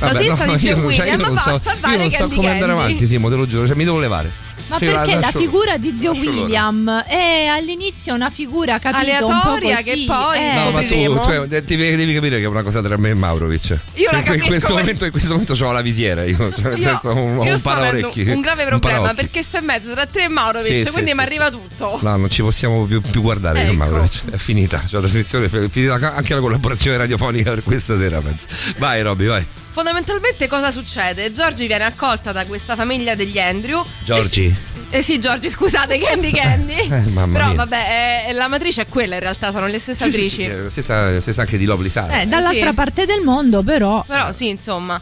Vabbè, 0.00 0.12
L'autista 0.12 0.44
no, 0.46 0.54
di 0.56 0.60
Zio 0.62 0.74
cioè, 0.74 0.84
William 0.84 1.20
non 1.20 1.34
va 1.34 1.40
so, 1.42 1.50
a 1.50 1.60
salvare 1.60 1.92
io 1.94 2.00
non 2.00 2.10
so 2.10 2.16
Candy 2.18 2.34
come 2.36 2.50
andare 2.50 2.72
avanti, 2.72 3.06
Simo, 3.06 3.28
te 3.28 3.36
lo 3.36 3.46
giuro, 3.46 3.66
cioè 3.66 3.76
mi 3.76 3.84
devo 3.84 3.98
levare. 3.98 4.48
Ma 4.70 4.78
Cioè, 4.78 4.88
perché 4.92 5.14
la 5.14 5.20
lascio- 5.20 5.38
figura 5.40 5.76
di 5.78 5.94
zio. 5.98 6.12
William 6.12 6.88
è 7.08 7.46
all'inizio 7.46 8.14
una 8.14 8.30
figura 8.30 8.78
capito 8.78 9.26
un 9.26 9.32
po' 9.40 9.48
Aleatoria, 9.48 9.76
così. 9.76 9.90
che 9.90 10.04
poi 10.06 10.38
eh. 10.38 10.54
No, 10.54 10.70
ma 10.70 10.82
tu 10.84 11.24
cioè, 11.24 11.46
de- 11.48 11.64
devi, 11.64 11.96
devi 11.96 12.14
capire 12.14 12.38
che 12.38 12.44
è 12.44 12.46
una 12.46 12.62
cosa 12.62 12.80
tra 12.80 12.96
me 12.96 13.08
e 13.10 13.14
Maurovic. 13.14 13.78
Io 13.94 14.10
la 14.12 14.18
in, 14.18 14.22
que- 14.24 14.34
in 14.34 14.40
capisco, 14.42 14.46
questo 14.46 14.72
ma- 14.74 14.78
momento, 14.78 15.04
in 15.06 15.10
questo 15.10 15.30
momento 15.32 15.64
ho 15.64 15.72
la 15.72 15.80
visiera, 15.80 16.24
io, 16.24 16.36
cioè, 16.36 16.62
nel 16.70 16.78
Io, 16.78 16.84
senso 16.84 17.08
ho 17.08 17.14
un, 17.16 17.42
io 17.44 17.52
un 17.52 17.58
sto 17.58 17.68
avendo 17.70 17.90
paraorecchi. 18.10 18.30
un 18.30 18.40
grave 18.40 18.64
problema 18.66 18.96
paraocchi. 18.98 19.14
perché 19.16 19.42
sto 19.42 19.56
in 19.58 19.64
mezzo 19.64 19.90
tra 19.92 20.06
te 20.06 20.22
e 20.22 20.28
Maurovic, 20.28 20.66
Sì, 20.78 20.90
quindi 20.92 21.10
sì, 21.10 21.16
mi 21.16 21.20
sì. 21.22 21.26
arriva 21.26 21.50
tutto. 21.50 21.98
No, 22.02 22.16
non 22.16 22.30
ci 22.30 22.42
possiamo 22.42 22.84
più, 22.84 23.00
più 23.00 23.22
guardare 23.22 23.58
con 23.64 23.68
Ecco. 23.74 23.76
Maurovic. 23.76 24.20
È 24.30 24.36
finita. 24.36 24.78
Cioè, 24.86 24.92
la 24.92 25.00
trasmissione 25.00 25.46
è 25.46 25.68
finita 25.68 25.94
anche 26.14 26.32
la 26.34 26.40
collaborazione 26.40 26.96
radiofonica 26.96 27.50
per 27.50 27.64
questa 27.64 27.98
sera, 27.98 28.20
penso. 28.20 28.46
Vai, 28.78 29.02
Robby, 29.02 29.26
vai. 29.26 29.44
Fondamentalmente 29.72 30.48
cosa 30.48 30.70
succede? 30.72 31.30
Giorgi 31.30 31.66
viene 31.66 31.84
accolta 31.84 32.32
da 32.32 32.44
questa 32.44 32.74
famiglia 32.74 33.14
degli 33.14 33.38
Andrew. 33.38 33.84
Giorgi. 34.04 34.52
Eh 34.90 35.02
sì, 35.02 35.20
Giorgi, 35.20 35.48
scusate, 35.48 35.96
Candy 35.98 36.32
Candy. 36.34 36.88
Eh, 36.90 37.00
mamma 37.12 37.32
Però 37.32 37.46
mia. 37.46 37.54
vabbè, 37.56 38.26
eh, 38.28 38.32
la 38.32 38.48
matrice 38.48 38.82
è 38.82 38.86
quella 38.86 39.14
in 39.14 39.20
realtà, 39.20 39.52
sono 39.52 39.68
le 39.68 39.78
stesse 39.78 40.10
Sì, 40.10 40.28
sì, 40.28 40.42
attrici. 40.42 40.42
sì, 40.42 40.62
sì, 40.64 40.70
stessa, 40.70 41.20
stessa 41.20 41.40
anche 41.42 41.56
di 41.56 41.64
Lovely 41.66 41.88
Sara. 41.88 42.20
Eh, 42.20 42.26
dall'altra 42.26 42.70
Sì. 42.70 42.74
parte 42.74 43.06
del 43.06 43.20
mondo, 43.22 43.62
però. 43.62 44.02
Però 44.04 44.32
sì, 44.32 44.48
insomma. 44.48 45.00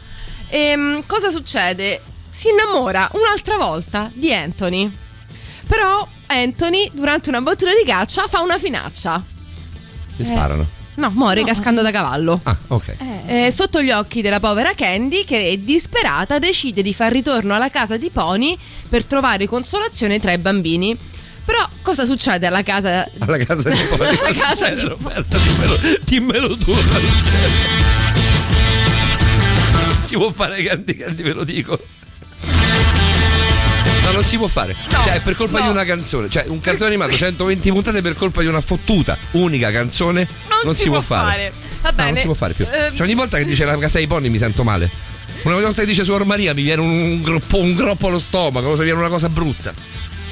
Ehm, 0.49 1.03
cosa 1.07 1.31
succede? 1.31 2.01
Si 2.31 2.49
innamora 2.49 3.09
un'altra 3.13 3.57
volta 3.57 4.09
di 4.13 4.31
Anthony. 4.31 4.91
Però 5.67 6.07
Anthony, 6.27 6.89
durante 6.93 7.29
una 7.29 7.41
battuta 7.41 7.71
di 7.71 7.83
caccia, 7.85 8.27
fa 8.27 8.41
una 8.41 8.59
finaccia. 8.59 9.23
Si 10.15 10.23
sparano. 10.23 10.67
No, 10.99 11.09
muore 11.11 11.45
cascando 11.45 11.81
da 11.81 11.91
cavallo. 11.91 12.41
Ah, 12.43 12.57
ok. 12.67 12.95
Eh, 13.25 13.51
sotto 13.51 13.81
gli 13.81 13.89
occhi 13.89 14.21
della 14.21 14.41
povera 14.41 14.73
Candy, 14.73 15.23
che 15.23 15.57
disperata 15.63 16.39
decide 16.39 16.81
di 16.81 16.93
far 16.93 17.11
ritorno 17.13 17.55
alla 17.55 17.69
casa 17.69 17.95
di 17.95 18.09
Pony 18.09 18.57
per 18.89 19.05
trovare 19.05 19.47
consolazione 19.47 20.19
tra 20.19 20.33
i 20.33 20.37
bambini. 20.37 20.97
Però 21.45 21.65
cosa 21.81 22.03
succede 22.03 22.47
alla 22.47 22.63
casa? 22.63 23.09
Alla 23.19 23.37
casa 23.37 23.69
di 23.69 23.79
Pony. 23.89 24.09
Alla 24.09 24.33
casa 24.33 24.67
Eh, 24.67 24.75
di 24.75 24.81
Roberta, 24.81 25.37
dimmelo, 25.37 25.77
dimmelo 26.03 26.57
tu. 26.57 26.71
Non 29.85 29.97
si 30.03 30.15
può 30.15 30.31
fare 30.31 30.61
Candy 30.63 30.95
Candy, 30.95 31.23
ve 31.23 31.33
lo 31.33 31.43
dico. 31.45 31.79
No, 34.09 34.15
non 34.15 34.23
si 34.23 34.37
può 34.37 34.47
fare. 34.47 34.75
cioè, 34.89 35.13
è 35.13 35.21
per 35.21 35.35
colpa 35.35 35.61
di 35.61 35.67
una 35.67 35.85
canzone. 35.85 36.29
Cioè, 36.29 36.45
un 36.47 36.59
cartone 36.59 36.89
animato 36.89 37.13
120 37.13 37.71
puntate 37.71 38.01
per 38.01 38.13
colpa 38.15 38.41
di 38.41 38.47
una 38.47 38.61
fottuta 38.61 39.17
unica 39.31 39.71
canzone. 39.71 40.27
Non, 40.63 40.75
si, 40.75 40.87
può 40.89 41.01
fare. 41.01 41.53
Va 41.81 41.93
No, 41.95 42.03
non 42.05 42.17
si 42.17 42.25
può 42.25 42.33
fare 42.33 42.53
più. 42.53 42.65
Ehm, 42.65 42.95
Cioè, 42.95 43.05
ogni 43.05 43.15
volta 43.15 43.37
che 43.37 43.45
dice 43.45 43.65
la 43.65 43.77
casa 43.77 43.97
dei 43.97 44.07
ponni 44.07 44.29
mi 44.29 44.37
sento 44.37 44.63
male. 44.63 44.89
Una 45.43 45.55
volta 45.55 45.81
che 45.81 45.87
dice 45.87 46.03
Suor 46.03 46.25
Maria 46.25 46.53
mi 46.53 46.63
viene 46.63 46.81
un, 46.81 47.21
groppo, 47.21 47.59
un 47.59 47.73
groppo 47.73 48.07
allo 48.07 48.19
stomaco, 48.19 48.71
mi 48.71 48.83
viene 48.83 48.99
una 48.99 49.07
cosa 49.07 49.29
brutta. 49.29 49.73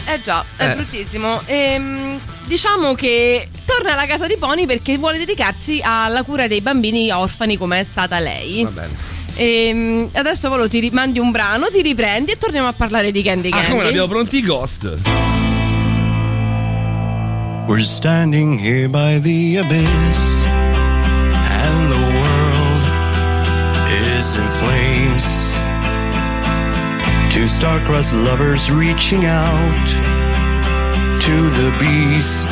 Eh 0.05 0.21
già, 0.21 0.43
è 0.55 0.69
Eh. 0.69 0.75
bruttissimo. 0.75 1.41
Ehm, 1.45 2.19
diciamo 2.45 2.93
che 2.93 3.47
torna 3.65 3.93
alla 3.93 4.05
casa 4.05 4.28
di 4.28 4.36
Pony 4.38 4.65
perché 4.65 4.97
vuole 4.97 5.17
dedicarsi 5.17 5.80
alla 5.84 6.23
cura 6.23 6.47
dei 6.47 6.61
bambini 6.61 7.09
orfani 7.11 7.57
come 7.57 7.80
è 7.80 7.84
stata 7.84 8.19
lei. 8.19 8.63
Va 8.63 8.69
bene. 8.69 9.15
Ehm, 9.38 10.09
adesso 10.13 10.49
Volo 10.49 10.67
ti 10.67 10.89
mandi 10.91 11.19
un 11.19 11.31
brano, 11.31 11.67
ti 11.69 11.81
riprendi 11.81 12.31
e 12.31 12.38
torniamo 12.38 12.67
a 12.67 12.73
parlare 12.73 13.11
di 13.11 13.21
Candy 13.21 13.49
Ah, 13.49 13.57
Candy. 13.57 13.69
come 13.69 13.83
l'abbiamo 13.83 14.07
pronti 14.07 14.38
i 14.38 14.41
ghost? 14.41 14.95
We're 17.67 17.83
standing 17.83 18.57
here 18.59 18.88
by 18.88 19.19
the 19.19 19.57
abyss, 19.59 20.19
and 21.43 21.91
the 21.91 21.99
world 22.17 22.83
is 23.89 24.35
in 24.35 24.47
flames. 24.49 25.53
Two 27.33 27.45
star-crossed 27.47 28.13
lovers 28.13 28.69
reaching 28.71 29.25
out 29.25 29.88
to 31.19 31.49
the 31.61 31.71
beast 31.77 32.47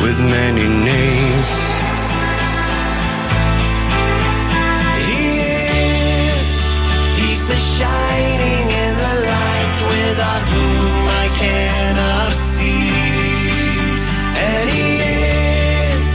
with 0.00 0.18
many 0.18 0.64
names. 0.66 1.71
Shining 7.78 8.66
in 8.84 8.92
the 9.02 9.14
light 9.32 9.78
without 9.92 10.42
whom 10.52 11.04
I 11.24 11.26
cannot 11.42 12.30
see. 12.32 12.90
And 14.48 14.66
he 14.76 14.90
is 15.96 16.08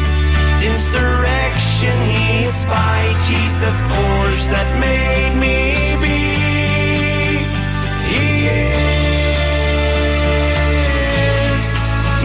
insurrection, 0.71 1.95
he 2.13 2.25
is 2.49 2.55
spite, 2.65 3.19
he's 3.31 3.55
the 3.65 3.73
force 3.89 4.43
that 4.53 4.69
made 4.87 5.33
me 5.45 5.59
be. 6.03 6.21
He 8.11 8.27
is 11.49 11.63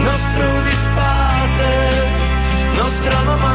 nostro 0.07 0.47
disparte, 0.69 1.73
nostra 2.77 3.17
amate. 3.33 3.52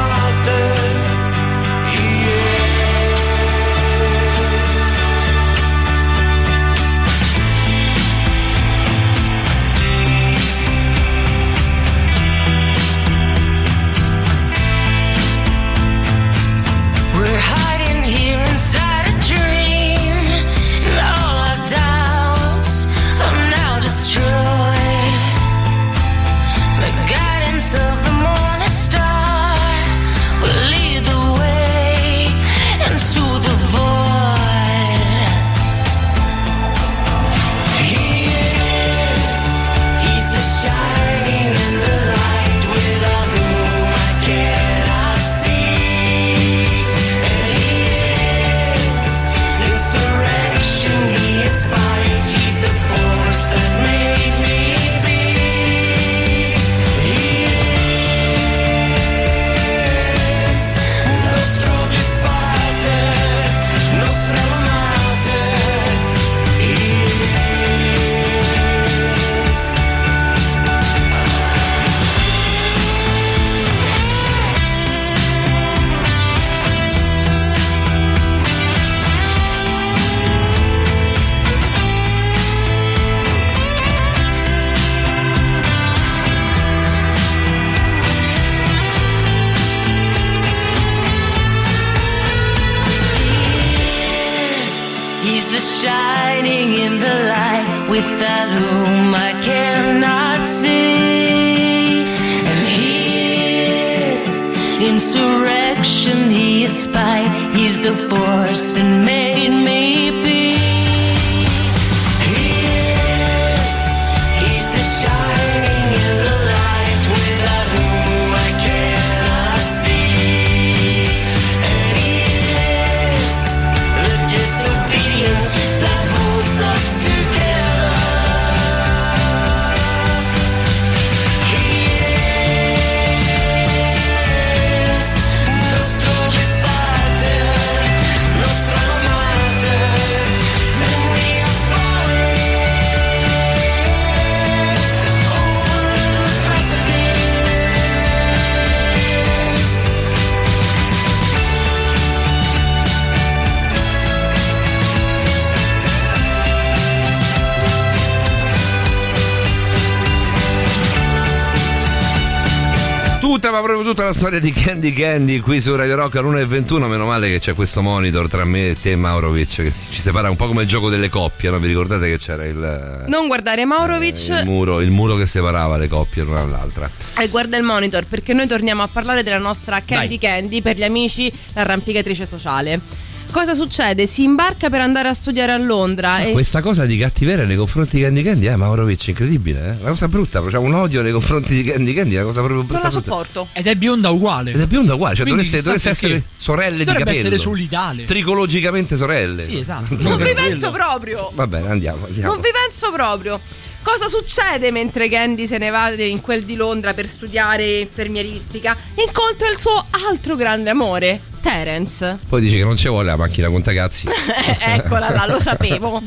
Tutta, 163.99 164.11
la 164.11 164.17
storia 164.17 164.39
di 164.39 164.53
Candy 164.53 164.93
Candy 164.93 165.41
qui 165.41 165.61
su 165.61 165.75
Radio 165.75 165.97
Rock 165.97 166.15
all'1.21. 166.15 166.87
Meno 166.87 167.07
male 167.07 167.31
che 167.31 167.41
c'è 167.41 167.53
questo 167.53 167.83
monitor 167.83 168.29
tra 168.29 168.45
me 168.45 168.69
e 168.69 168.77
te, 168.81 168.95
Maurovic, 168.95 169.57
che 169.57 169.73
ci 169.91 170.01
separa 170.01 170.31
un 170.31 170.37
po' 170.37 170.47
come 170.47 170.63
il 170.63 170.69
gioco 170.69 170.89
delle 170.89 171.09
coppie. 171.09 171.51
No? 171.51 171.59
Vi 171.59 171.67
ricordate 171.67 172.09
che 172.09 172.17
c'era 172.17 172.45
il, 172.45 173.07
Non 173.09 173.27
guardare 173.27 173.65
Maurovic 173.65 174.29
il 174.29 174.43
muro, 174.45 174.81
il 174.81 174.93
muro 174.93 175.17
che 175.17 175.27
separava 175.27 175.77
le 175.79 175.89
coppie 175.89 176.23
l'una 176.23 176.45
dall'altra? 176.45 176.89
e 177.19 177.27
guarda 177.27 177.57
il 177.57 177.65
monitor 177.65 178.07
perché 178.07 178.33
noi 178.35 178.47
torniamo 178.47 178.85
a 178.85 178.89
parlare 178.89 179.25
della 179.25 179.39
nostra 179.39 179.83
Candy 179.85 180.17
Candy 180.17 180.63
per 180.63 180.77
gli 180.77 180.85
amici 180.85 181.33
l'arrampicatrice 181.55 182.25
sociale. 182.25 183.08
Cosa 183.31 183.55
succede? 183.55 184.07
Si 184.07 184.23
imbarca 184.23 184.71
per 184.71 184.81
andare 184.81 185.09
a 185.09 185.13
studiare 185.15 185.53
a 185.53 185.59
Londra 185.59 186.21
e 186.21 186.33
Questa 186.33 186.61
cosa 186.63 186.87
di 186.87 186.97
cattiveria 186.97 187.45
nei 187.45 187.57
confronti 187.57 187.97
di 187.97 188.03
Candy 188.03 188.23
Candy, 188.23 188.47
eh, 188.49 188.57
Maurovic, 188.57 189.09
incredibile, 189.09 189.59
eh? 189.61 189.77
Una 189.81 189.91
cosa 189.91 190.09
brutta, 190.09 190.43
c'è 190.43 190.57
un 190.57 190.75
odio 190.75 191.03
nei 191.03 191.13
confronti 191.13 191.55
di 191.55 191.71
Candy 191.71 191.93
Candy, 191.93 192.15
è 192.15 192.19
una 192.19 192.27
cosa 192.27 192.41
proprio 192.43 192.63
brutta. 192.65 192.75
non 192.75 192.83
la 192.85 192.89
brutta. 192.91 193.11
sopporto. 193.11 193.49
Ed 193.53 193.67
è 193.67 193.75
bionda 193.75 194.11
uguale. 194.11 194.53
Ed 194.53 194.61
è 194.61 194.67
bionda 194.67 194.95
uguale, 194.95 195.15
cioè 195.15 195.25
Quindi 195.27 195.43
dovreste, 195.45 195.65
dovreste 195.67 195.91
essere 195.91 196.23
sorelle 196.39 196.85
Dovrebbe 196.85 196.93
di 196.93 196.99
capello. 196.99 197.17
essere 197.19 197.39
solidale. 197.39 198.05
Tricologicamente 198.05 198.97
sorelle. 198.97 199.43
Sì, 199.43 199.59
esatto. 199.59 199.95
Non 199.99 200.17
vi 200.17 200.33
penso 200.33 200.71
proprio. 200.71 201.31
Va 201.35 201.47
bene, 201.47 201.69
andiamo, 201.69 202.07
andiamo. 202.07 202.33
Non 202.33 202.41
vi 202.41 202.49
penso 202.51 202.91
proprio. 202.91 203.41
Cosa 203.83 204.09
succede 204.09 204.71
mentre 204.71 205.09
Candy 205.09 205.47
se 205.47 205.59
ne 205.59 205.71
va 205.71 205.91
in 205.93 206.21
quel 206.21 206.43
di 206.45 206.57
Londra 206.57 206.95
per 206.95 207.07
studiare 207.07 207.79
infermieristica? 207.79 208.77
Incontra 208.97 209.49
il 209.49 209.59
suo 209.59 209.87
altro 210.09 210.37
grande 210.37 210.71
amore, 210.71 211.21
Terence. 211.41 212.19
Poi 212.29 212.41
dici 212.41 212.57
che 212.57 212.65
non 212.65 212.77
ci 212.77 212.89
vuole 212.89 213.07
la 213.07 213.17
macchina 213.17 213.49
con 213.49 213.63
cazzi. 213.63 214.09
Eccola 214.61 215.11
là, 215.11 215.27
lo 215.27 215.41
sapevo. 215.41 216.03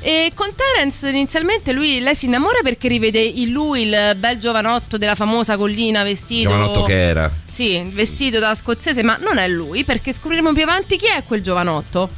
E 0.00 0.32
con 0.34 0.50
Terence 0.54 1.08
inizialmente 1.08 1.72
lui, 1.72 1.98
lei 2.00 2.14
si 2.14 2.26
innamora 2.26 2.58
perché 2.62 2.88
rivede 2.88 3.20
in 3.20 3.50
lui 3.50 3.88
il 3.88 4.16
bel 4.18 4.38
giovanotto 4.38 4.98
della 4.98 5.14
famosa 5.14 5.56
collina 5.56 6.02
vestito. 6.02 6.50
Giovanotto 6.50 6.82
che 6.82 7.08
era. 7.08 7.32
Sì, 7.50 7.82
vestito 7.90 8.38
da 8.38 8.54
scozzese, 8.54 9.02
ma 9.02 9.16
non 9.16 9.38
è 9.38 9.48
lui 9.48 9.82
perché 9.82 10.12
scopriremo 10.12 10.52
più 10.52 10.62
avanti 10.62 10.98
chi 10.98 11.06
è 11.06 11.24
quel 11.24 11.40
giovanotto. 11.40 12.10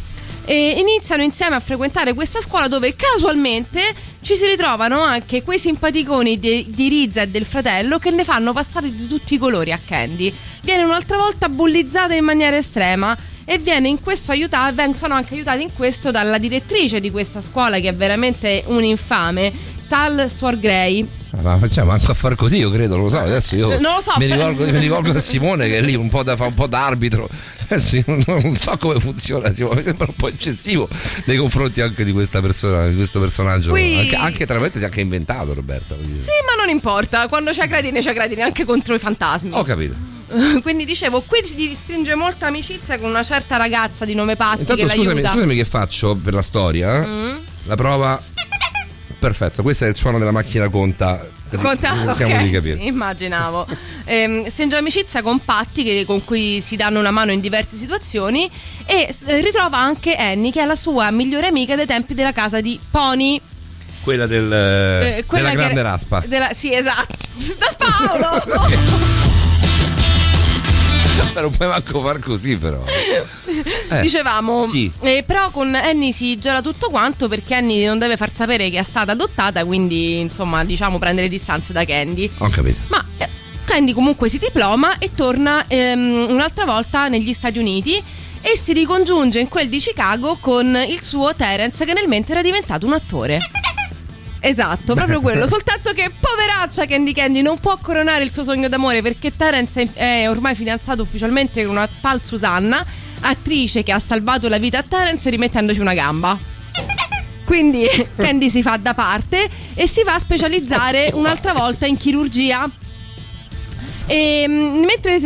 E 0.44 0.76
iniziano 0.78 1.22
insieme 1.22 1.54
a 1.56 1.60
frequentare 1.60 2.12
questa 2.12 2.40
scuola 2.40 2.66
dove 2.66 2.94
casualmente 2.96 3.94
ci 4.26 4.34
si 4.34 4.44
ritrovano 4.44 5.02
anche 5.02 5.44
quei 5.44 5.56
simpaticoni 5.56 6.40
di, 6.40 6.66
di 6.68 6.88
Riza 6.88 7.22
e 7.22 7.28
del 7.28 7.44
fratello 7.44 8.00
che 8.00 8.10
ne 8.10 8.24
fanno 8.24 8.52
passare 8.52 8.92
di 8.92 9.06
tutti 9.06 9.34
i 9.34 9.38
colori 9.38 9.70
a 9.70 9.78
Candy. 9.78 10.34
Viene 10.62 10.82
un'altra 10.82 11.16
volta 11.16 11.48
bullizzata 11.48 12.12
in 12.12 12.24
maniera 12.24 12.56
estrema 12.56 13.16
e 13.44 13.58
viene 13.58 13.86
in 13.86 14.00
questo 14.00 14.32
aiutata, 14.32 14.92
sono 14.94 15.14
anche 15.14 15.34
aiutati 15.34 15.62
in 15.62 15.72
questo 15.72 16.10
dalla 16.10 16.38
direttrice 16.38 16.98
di 16.98 17.12
questa 17.12 17.40
scuola 17.40 17.78
che 17.78 17.90
è 17.90 17.94
veramente 17.94 18.64
un 18.66 18.82
infame, 18.82 19.52
tal 19.86 20.30
Suor 20.30 20.58
Gray. 20.58 21.06
Ma 21.42 21.58
cioè, 21.70 21.84
manco 21.84 22.12
a 22.12 22.14
far 22.14 22.34
così, 22.34 22.56
io 22.58 22.70
credo, 22.70 22.96
lo 22.96 23.10
so. 23.10 23.18
Adesso 23.18 23.56
io 23.56 23.68
Non 23.78 23.94
lo 23.96 24.00
so, 24.00 24.12
mi, 24.16 24.24
rivolgo, 24.30 24.64
mi 24.64 24.78
rivolgo 24.78 25.10
a 25.10 25.18
Simone 25.20 25.68
che 25.68 25.78
è 25.78 25.80
lì 25.82 25.94
un 25.94 26.08
po' 26.08 26.22
da, 26.22 26.34
fa 26.36 26.46
un 26.46 26.54
po' 26.54 26.66
da 26.66 26.86
arbitro. 26.86 27.28
Adesso 27.68 27.96
io 27.96 28.04
non, 28.06 28.22
non 28.26 28.56
so 28.56 28.76
come 28.78 28.98
funziona, 29.00 29.52
Simone, 29.52 29.76
mi 29.76 29.82
sembra 29.82 30.06
un 30.08 30.14
po' 30.16 30.28
eccessivo 30.28 30.88
nei 31.24 31.36
confronti 31.36 31.80
anche 31.82 32.04
di 32.04 32.12
questa 32.12 32.40
persona, 32.40 32.86
di 32.86 32.94
questo 32.94 33.20
personaggio. 33.20 33.70
Qui- 33.70 33.98
Anche, 33.98 34.16
anche 34.16 34.46
tra 34.46 34.56
parentesi 34.56 34.84
anche 34.84 35.00
inventato, 35.02 35.52
Roberta. 35.52 35.94
voglio 35.94 36.06
dire. 36.06 36.20
Sì, 36.20 36.30
ma 36.46 36.62
non 36.62 36.70
importa, 36.72 37.28
quando 37.28 37.50
c'è 37.50 37.66
Gradini 37.68 38.00
c'è 38.00 38.14
Gradini 38.14 38.40
anche 38.42 38.64
contro 38.64 38.94
i 38.94 38.98
fantasmi. 38.98 39.50
Ho 39.52 39.62
capito. 39.62 39.94
Quindi 40.62 40.84
dicevo, 40.86 41.20
qui 41.20 41.40
si 41.44 41.74
stringe 41.74 42.14
molta 42.14 42.46
amicizia 42.46 42.98
con 42.98 43.10
una 43.10 43.22
certa 43.22 43.56
ragazza 43.56 44.04
di 44.06 44.14
nome 44.14 44.36
Patti 44.36 44.60
Intanto 44.60 44.82
che 44.82 44.88
scusami, 44.88 45.06
l'aiuta. 45.20 45.32
scusami 45.32 45.54
che 45.54 45.64
faccio 45.66 46.14
per 46.16 46.32
la 46.34 46.42
storia. 46.42 47.02
eh? 47.02 47.06
Mm. 47.06 47.34
La 47.64 47.74
prova. 47.74 48.20
Perfetto, 49.26 49.62
questo 49.62 49.84
è 49.86 49.88
il 49.88 49.96
suono 49.96 50.18
della 50.20 50.30
macchina 50.30 50.68
conta. 50.68 51.26
Conta- 51.60 51.94
ok, 52.10 52.60
sì, 52.62 52.86
immaginavo. 52.86 53.66
Ehm, 54.04 54.46
stringe 54.46 54.76
amicizia 54.76 55.20
con 55.20 55.40
Patti 55.44 55.82
che- 55.82 56.04
con 56.06 56.24
cui 56.24 56.60
si 56.60 56.76
danno 56.76 57.00
una 57.00 57.10
mano 57.10 57.32
in 57.32 57.40
diverse 57.40 57.76
situazioni 57.76 58.48
e 58.86 59.12
eh, 59.26 59.40
ritrova 59.40 59.78
anche 59.78 60.14
Annie 60.14 60.52
che 60.52 60.62
è 60.62 60.64
la 60.64 60.76
sua 60.76 61.10
migliore 61.10 61.48
amica 61.48 61.74
dei 61.74 61.86
tempi 61.86 62.14
della 62.14 62.30
casa 62.32 62.60
di 62.60 62.78
Pony. 62.88 63.40
Quella 64.02 64.28
del, 64.28 64.44
Eh, 64.52 65.24
quella 65.26 65.48
della 65.50 65.60
che- 65.60 65.64
grande 65.64 65.82
raspa. 65.82 66.22
della- 66.24 66.52
sì, 66.52 66.72
esatto. 66.72 67.24
Da 67.58 67.74
Paolo! 67.76 69.34
non 71.40 71.50
puoi 71.56 71.68
manco 71.68 72.00
far 72.00 72.18
così, 72.18 72.56
però. 72.56 72.82
Eh, 73.88 74.00
Dicevamo, 74.00 74.66
Sì. 74.66 74.90
eh, 75.00 75.22
però 75.24 75.50
con 75.50 75.72
Annie 75.74 76.10
si 76.10 76.36
gela 76.38 76.60
tutto 76.60 76.90
quanto 76.90 77.28
perché 77.28 77.54
Annie 77.54 77.86
non 77.86 77.98
deve 77.98 78.16
far 78.16 78.34
sapere 78.34 78.68
che 78.68 78.80
è 78.80 78.82
stata 78.82 79.12
adottata, 79.12 79.64
quindi 79.64 80.18
insomma 80.18 80.64
diciamo 80.64 80.98
prende 80.98 81.22
le 81.22 81.28
distanze 81.28 81.72
da 81.72 81.84
Candy. 81.84 82.28
Ho 82.38 82.48
capito. 82.48 82.80
Ma 82.88 83.04
eh, 83.16 83.28
Candy 83.64 83.92
comunque 83.92 84.28
si 84.28 84.38
diploma 84.38 84.98
e 84.98 85.12
torna 85.14 85.64
ehm, 85.68 86.26
un'altra 86.30 86.64
volta 86.64 87.06
negli 87.06 87.32
Stati 87.32 87.58
Uniti 87.60 88.02
e 88.40 88.56
si 88.56 88.72
ricongiunge 88.72 89.38
in 89.38 89.48
quel 89.48 89.68
di 89.68 89.78
Chicago 89.78 90.36
con 90.40 90.76
il 90.88 91.00
suo 91.00 91.34
Terence 91.36 91.84
che 91.84 91.92
nel 91.92 92.08
mentre 92.08 92.32
era 92.32 92.42
diventato 92.42 92.86
un 92.86 92.92
attore. 92.92 93.38
Esatto, 94.40 94.94
proprio 94.94 95.20
quello. 95.20 95.46
Soltanto 95.48 95.92
che 95.92 96.10
poveraccia 96.18 96.86
Candy 96.86 97.12
Candy 97.12 97.42
non 97.42 97.58
può 97.58 97.78
coronare 97.80 98.24
il 98.24 98.32
suo 98.32 98.44
sogno 98.44 98.68
d'amore 98.68 99.02
perché 99.02 99.34
Terence 99.36 99.90
è 99.92 100.28
ormai 100.28 100.54
fidanzato 100.54 101.02
ufficialmente 101.02 101.64
con 101.64 101.76
una 101.76 101.88
tal 102.00 102.24
Susanna, 102.24 102.84
attrice 103.20 103.82
che 103.82 103.92
ha 103.92 103.98
salvato 103.98 104.48
la 104.48 104.58
vita 104.58 104.78
a 104.78 104.84
Terence 104.86 105.28
rimettendoci 105.30 105.80
una 105.80 105.94
gamba. 105.94 106.38
Quindi 107.44 107.86
Candy 108.16 108.50
si 108.50 108.62
fa 108.62 108.76
da 108.76 108.92
parte 108.92 109.48
e 109.74 109.86
si 109.86 110.02
va 110.02 110.14
a 110.14 110.18
specializzare 110.18 111.10
un'altra 111.14 111.52
volta 111.52 111.86
in 111.86 111.96
chirurgia. 111.96 112.68
E 114.06 114.44
mm, 114.48 114.84
mentre 114.84 115.16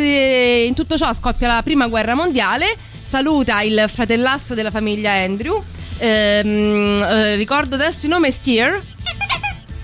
in 0.64 0.74
tutto 0.74 0.96
ciò 0.96 1.12
scoppia 1.12 1.48
la 1.48 1.62
prima 1.62 1.88
guerra 1.88 2.14
mondiale, 2.14 2.76
saluta 3.02 3.62
il 3.62 3.84
fratellastro 3.88 4.54
della 4.54 4.70
famiglia 4.70 5.12
Andrew. 5.12 5.62
Ehm, 5.98 6.98
eh, 6.98 7.34
ricordo 7.36 7.74
adesso 7.74 8.06
il 8.06 8.12
nome 8.12 8.30
Steer. 8.30 8.80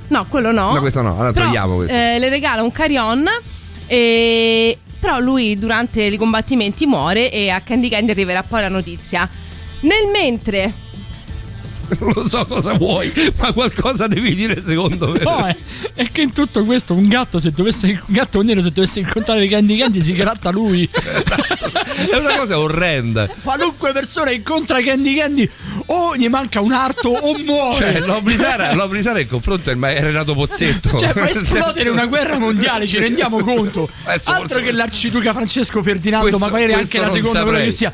No, 0.08 0.26
quello 0.28 0.52
no. 0.52 0.72
No, 0.72 0.80
questo 0.80 1.02
no, 1.02 1.14
allora 1.14 1.32
Però, 1.32 1.46
togliamo 1.46 1.76
questo. 1.76 1.94
eh, 1.94 2.18
le 2.18 2.28
regala 2.28 2.62
un 2.62 2.72
carillon. 2.72 3.28
E... 3.86 4.78
Però 4.98 5.18
lui 5.20 5.58
durante 5.58 6.02
i 6.02 6.16
combattimenti 6.16 6.86
muore 6.86 7.30
e 7.30 7.50
a 7.50 7.60
Candy 7.60 7.88
Candy 7.88 8.10
arriverà 8.12 8.42
poi 8.42 8.62
la 8.62 8.68
notizia. 8.68 9.28
Nel 9.80 10.06
mentre 10.10 10.72
Non 11.98 12.12
lo 12.14 12.28
so 12.28 12.44
cosa 12.46 12.72
vuoi, 12.74 13.12
ma 13.38 13.52
qualcosa 13.52 14.06
devi 14.06 14.34
dire 14.34 14.62
secondo 14.62 15.08
me. 15.08 15.20
No, 15.20 15.46
è, 15.46 15.56
è 15.94 16.10
che 16.10 16.22
in 16.22 16.32
tutto 16.32 16.64
questo 16.64 16.94
un 16.94 17.06
gatto, 17.08 17.38
se 17.38 17.50
dovesse 17.50 17.86
un 18.06 18.14
gatto 18.14 18.42
nero, 18.42 18.60
se 18.60 18.70
dovesse 18.70 19.00
incontrare 19.00 19.46
Candy 19.48 19.76
Candy, 19.78 20.00
si 20.02 20.12
gratta 20.12 20.50
lui. 20.50 20.88
È 20.92 22.16
una 22.16 22.36
cosa 22.36 22.58
orrenda. 22.58 23.28
Qualunque 23.42 23.92
persona 23.92 24.30
incontra 24.30 24.80
Candy 24.82 25.16
Candy, 25.16 25.48
o 25.86 26.16
gli 26.16 26.28
manca 26.28 26.60
un 26.60 26.72
arto 26.72 27.08
o 27.10 27.38
muore. 27.38 27.92
Cioè, 27.92 28.00
l'Oblisara, 28.00 28.74
l'Oblisara 28.74 29.20
in 29.20 29.28
confronto 29.28 29.70
è 29.70 29.72
il 29.72 29.78
ma- 29.78 29.90
è 29.90 30.00
Renato 30.00 30.34
Pozzetto. 30.34 30.98
Cioè, 30.98 31.12
Nel 31.14 31.28
esplodere 31.28 31.88
una 31.88 32.06
guerra 32.06 32.38
mondiale, 32.38 32.86
ci 32.86 32.98
rendiamo 32.98 33.38
conto. 33.38 33.88
Adesso 34.04 34.30
Altro 34.30 34.48
forse 34.48 34.62
che 34.64 34.72
l'arciduca 34.72 35.32
Francesco 35.32 35.82
Ferdinando, 35.82 36.28
questo- 36.28 36.44
magari 36.44 36.72
questo 36.72 36.96
anche 36.96 37.06
la 37.06 37.10
seconda, 37.12 37.42
quello 37.42 37.58
che 37.58 37.70
sia. 37.70 37.92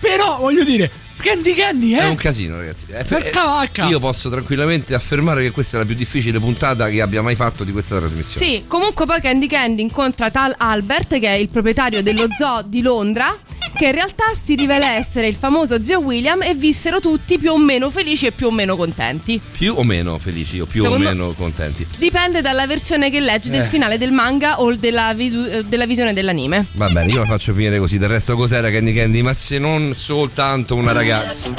Però, 0.00 0.38
voglio 0.38 0.64
dire, 0.64 0.90
Candy 1.20 1.54
Candy, 1.54 1.94
eh? 1.94 1.98
È 2.00 2.08
un 2.08 2.14
casino, 2.14 2.56
ragazzi. 2.58 2.86
Eh, 2.90 3.04
Porca 3.04 3.28
eh, 3.28 3.32
vacca. 3.44 3.86
Io 3.86 3.98
posso 3.98 4.30
tranquillamente 4.30 4.94
affermare 4.94 5.42
che 5.42 5.50
questa 5.50 5.76
è 5.76 5.80
la 5.80 5.86
più 5.86 5.94
difficile 5.94 6.38
puntata 6.38 6.88
che 6.88 7.00
abbia 7.02 7.22
mai 7.22 7.34
fatto 7.34 7.64
di 7.64 7.72
questa 7.72 7.98
trasmissione. 7.98 8.46
Sì, 8.46 8.64
comunque 8.66 9.04
poi 9.04 9.20
Candy 9.20 9.46
Candy 9.46 9.82
incontra 9.82 10.30
tal 10.30 10.54
Albert, 10.56 11.18
che 11.18 11.26
è 11.28 11.32
il 11.32 11.48
proprietario 11.48 12.02
dello 12.02 12.26
zoo 12.30 12.62
di 12.64 12.80
Londra, 12.82 13.36
che 13.74 13.86
in 13.86 13.92
realtà 13.92 14.24
si 14.40 14.54
rivela 14.54 14.94
essere 14.94 15.26
il 15.28 15.34
famoso 15.34 15.82
zio 15.84 16.00
William 16.00 16.42
e 16.42 16.54
vissero 16.54 17.00
tutti 17.00 17.36
più 17.38 17.52
o 17.52 17.58
meno 17.58 17.90
felici 17.90 18.26
e 18.26 18.32
più 18.32 18.46
o 18.46 18.50
meno 18.50 18.76
contenti. 18.76 19.40
Più 19.52 19.74
o 19.76 19.82
meno 19.84 20.18
felici 20.18 20.58
o 20.60 20.66
più 20.66 20.82
Secondo- 20.82 21.08
o 21.08 21.12
meno 21.12 21.32
contenti. 21.32 21.86
Dipende 21.98 22.40
dalla 22.40 22.66
versione 22.66 23.10
che 23.10 23.20
leggi 23.20 23.50
del 23.50 23.62
Eh. 23.62 23.66
finale 23.66 23.98
del 23.98 24.12
manga 24.12 24.60
o 24.60 24.74
della, 24.74 25.12
visu- 25.14 25.46
eh, 25.50 25.64
della 25.64 25.86
visione 25.86 26.12
dell'anime. 26.12 26.66
Va 26.72 26.86
bene, 26.88 27.12
io 27.12 27.18
la 27.18 27.24
faccio 27.24 27.52
finire 27.52 27.78
così. 27.78 27.98
Del 27.98 28.08
resto, 28.08 28.34
cos'era 28.36 28.70
Candy 28.70 28.92
Candy? 28.94 29.20
Ma 29.22 29.32
se 29.32 29.58
non 29.58 29.92
soltanto 29.94 30.74
una 30.74 30.92
ragazza, 31.08 31.54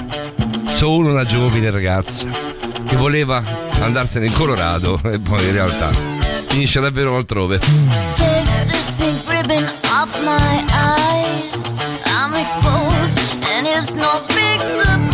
solo 0.67 1.09
una 1.09 1.25
giovane 1.25 1.71
ragazza 1.71 2.29
che 2.85 2.95
voleva 2.95 3.43
andarsene 3.81 4.27
in 4.27 4.33
Colorado 4.33 4.99
e 5.05 5.17
poi 5.17 5.43
in 5.43 5.53
realtà 5.53 5.89
finisce 6.49 6.79
davvero 6.79 7.15
altrove. 7.15 7.57
Take 7.57 8.43
this 8.67 8.91
pink 8.97 9.27
ribbon 9.27 9.63
off 9.85 10.23
my 10.23 10.63
eyes. 10.69 11.51
I'm 12.05 12.35
exposed, 12.35 13.43
and 13.55 13.65
it's 13.65 13.93
no 13.93 14.21
big 14.27 14.59
surprise. 14.59 15.08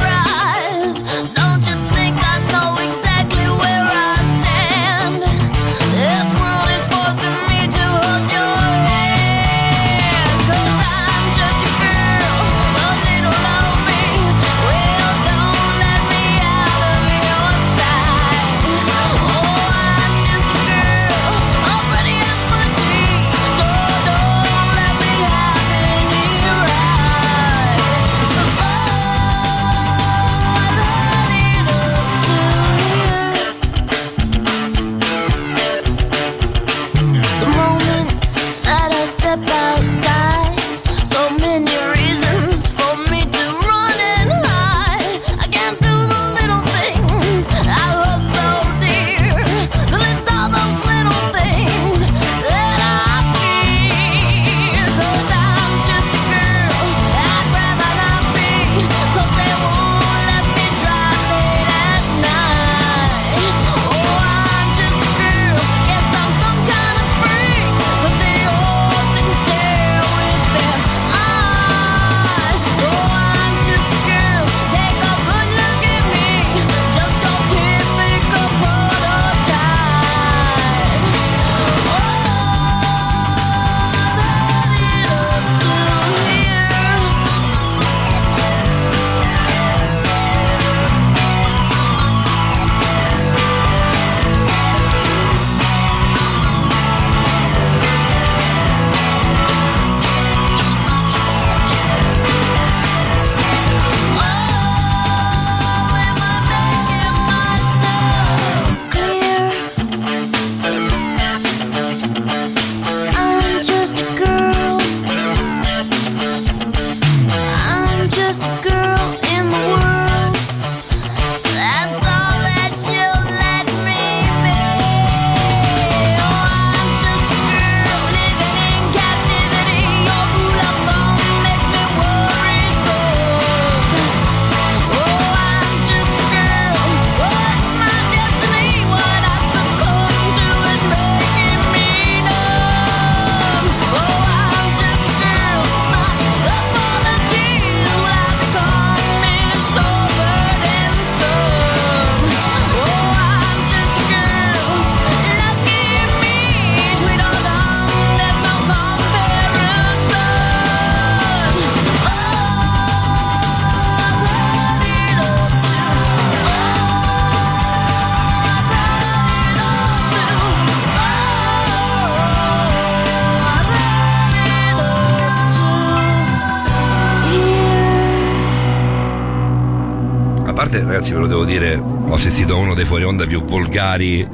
Ragazzi, 180.96 181.12
ve 181.12 181.20
lo 181.20 181.28
devo 181.28 181.44
dire, 181.44 181.76
ho 181.76 182.14
assistito 182.14 182.54
a 182.54 182.58
uno 182.58 182.74
dei 182.74 182.86
fuori 182.86 183.04
onda 183.04 183.26
più 183.26 183.44
volgari 183.44 184.26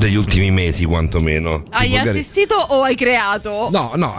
degli 0.00 0.14
ultimi 0.16 0.50
mesi, 0.50 0.84
quantomeno. 0.86 1.62
Hai 1.70 1.90
volgari- 1.90 2.08
assistito 2.18 2.54
o 2.54 2.82
hai 2.82 2.94
creato? 2.96 3.68
No, 3.70 3.92
no, 3.96 4.16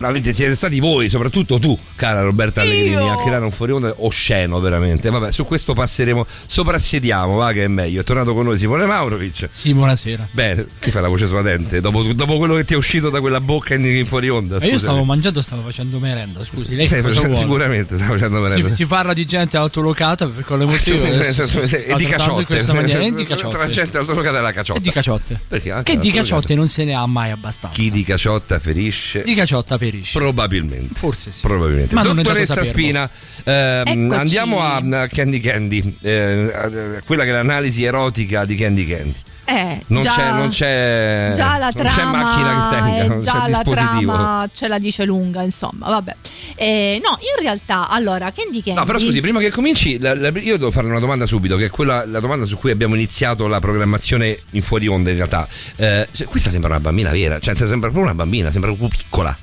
avete- 0.00 0.32
siete 0.34 0.54
stati 0.54 0.78
voi, 0.80 1.08
soprattutto 1.08 1.58
tu, 1.58 1.76
cara 1.96 2.20
Roberta 2.22 2.60
Allegrini, 2.60 3.08
a 3.08 3.16
creare 3.16 3.42
un 3.44 3.50
fuori 3.50 3.72
onda 3.72 3.92
osceno, 3.98 4.60
veramente. 4.60 5.08
Vabbè, 5.08 5.32
su 5.32 5.44
questo 5.46 5.72
passeremo, 5.72 6.26
soprassediamo, 6.46 7.36
va 7.36 7.52
che 7.52 7.64
è 7.64 7.68
meglio. 7.68 8.02
È 8.02 8.04
tornato 8.04 8.34
con 8.34 8.44
noi 8.44 8.58
Simone 8.58 8.84
Maurovic. 8.84 9.48
Sì, 9.50 9.72
buonasera. 9.72 10.28
Bene, 10.30 10.66
ti 10.78 10.90
fai 10.90 11.00
la 11.02 11.08
voce 11.08 11.26
suadente 11.26 11.80
dopo, 11.80 12.02
dopo 12.12 12.36
quello 12.36 12.54
che 12.56 12.64
ti 12.64 12.74
è 12.74 12.76
uscito 12.76 13.08
da 13.08 13.20
quella 13.20 13.40
bocca 13.40 13.74
in, 13.74 13.84
in 13.86 14.06
fuori 14.06 14.28
onda. 14.28 14.58
Ma 14.58 14.66
io 14.66 14.78
stavo 14.78 15.04
mangiando 15.04 15.40
e 15.40 15.42
stavo 15.42 15.62
facendo 15.62 15.98
merenda, 15.98 16.44
scusi. 16.44 16.74
Lei 16.76 16.86
Stai 16.86 17.00
cosa 17.00 17.14
facendo- 17.14 17.36
vuole? 17.36 17.48
sicuramente 17.48 17.94
stavo 17.96 18.12
facendo 18.12 18.40
merenda. 18.40 18.68
Si, 18.68 18.74
si 18.74 18.86
parla 18.86 19.12
di 19.14 19.24
gente 19.24 19.56
autolocata 19.56 20.26
per 20.28 20.44
quale 20.44 20.64
motivo? 20.66 21.02
e 21.04 21.10
di 21.10 21.32
trattando 21.32 22.02
in 22.02 22.08
caciotte. 22.08 22.44
questa 22.44 22.72
maniera. 22.74 23.00
E 23.00 23.12
di 23.12 23.24
Tra 23.34 23.36
caciotte. 23.36 23.70
gente 23.70 23.96
autolocata 23.98 24.36
della 24.36 24.52
caciotta. 24.52 24.78
E 24.78 24.82
di 24.82 24.90
caciotte. 24.90 25.13
Perché 25.48 25.70
anche 25.70 25.92
Che 25.92 25.98
di 25.98 26.10
caciotte 26.10 26.54
non 26.54 26.68
se 26.68 26.84
ne 26.84 26.94
ha 26.94 27.06
mai 27.06 27.30
abbastanza. 27.30 27.76
Chi 27.76 27.90
di 27.90 28.02
caciotta 28.02 28.58
ferisce? 28.58 29.22
Di 29.22 29.34
caciotta 29.34 29.78
perisce. 29.78 30.18
Probabilmente. 30.18 30.94
Forse 30.94 31.30
sì. 31.30 31.40
Probabilmente. 31.40 31.94
Ma 31.94 32.02
non 32.02 32.18
è 32.18 32.22
dato 32.22 32.38
Dottoressa. 32.38 32.64
Spina, 32.64 33.08
ehm, 33.44 34.12
andiamo 34.12 34.60
a, 34.60 34.80
Candy 35.08 35.40
Candy, 35.40 35.96
eh, 36.00 37.00
quella 37.04 37.24
che 37.24 37.30
è 37.30 37.32
l'analisi 37.32 37.84
erotica 37.84 38.44
di 38.44 38.56
Candy 38.56 38.86
Candy. 38.86 39.14
Eh, 39.46 39.82
Non 39.88 40.00
già, 40.02 40.14
c'è, 40.14 40.30
non 40.32 40.48
c'è, 40.48 41.32
già 41.34 41.58
la 41.58 41.70
non 41.74 41.84
trama 41.84 41.94
c'è 41.94 42.04
macchina 42.04 42.48
che 42.70 42.76
tenga, 42.76 42.96
eh, 43.04 43.06
non 43.08 43.20
già 43.20 43.32
c'è 43.44 43.50
la 43.50 43.62
trama 43.62 44.48
ce 44.52 44.68
la 44.68 44.78
dice 44.78 45.04
lunga 45.04 45.42
insomma 45.42 45.88
vabbè 45.88 46.16
Eh, 46.56 46.98
no 47.02 47.18
in 47.20 47.42
realtà 47.42 47.88
allora 47.90 48.30
Candy 48.32 48.62
Candy 48.62 48.78
No, 48.80 48.86
però 48.86 48.98
scusi, 48.98 49.20
prima 49.20 49.40
che 49.40 49.50
cominci, 49.50 49.98
la- 49.98 50.14
la- 50.14 50.28
io 50.34 50.56
devo 50.56 50.70
fare 50.70 50.86
una 50.86 50.98
domanda 50.98 51.26
subito, 51.26 51.56
che 51.56 51.66
è 51.66 51.70
quella, 51.70 52.06
la 52.06 52.20
domanda 52.20 52.46
su 52.46 52.56
cui 52.56 52.70
abbiamo 52.70 52.94
iniziato 52.94 53.46
la 53.46 53.58
programmazione 53.60 54.38
in 54.52 54.62
fuori 54.62 54.86
onda 54.86 55.10
in 55.10 55.16
realtà. 55.16 55.46
Eh, 55.76 56.08
questa 56.26 56.48
sembra 56.50 56.70
una 56.70 56.80
bambina 56.80 57.10
vera, 57.10 57.38
cioè 57.38 57.54
sembra 57.54 57.90
proprio 57.90 58.02
una 58.04 58.14
bambina, 58.14 58.50
sembra 58.50 58.70
proprio 58.70 58.88
piccola. 58.96 59.36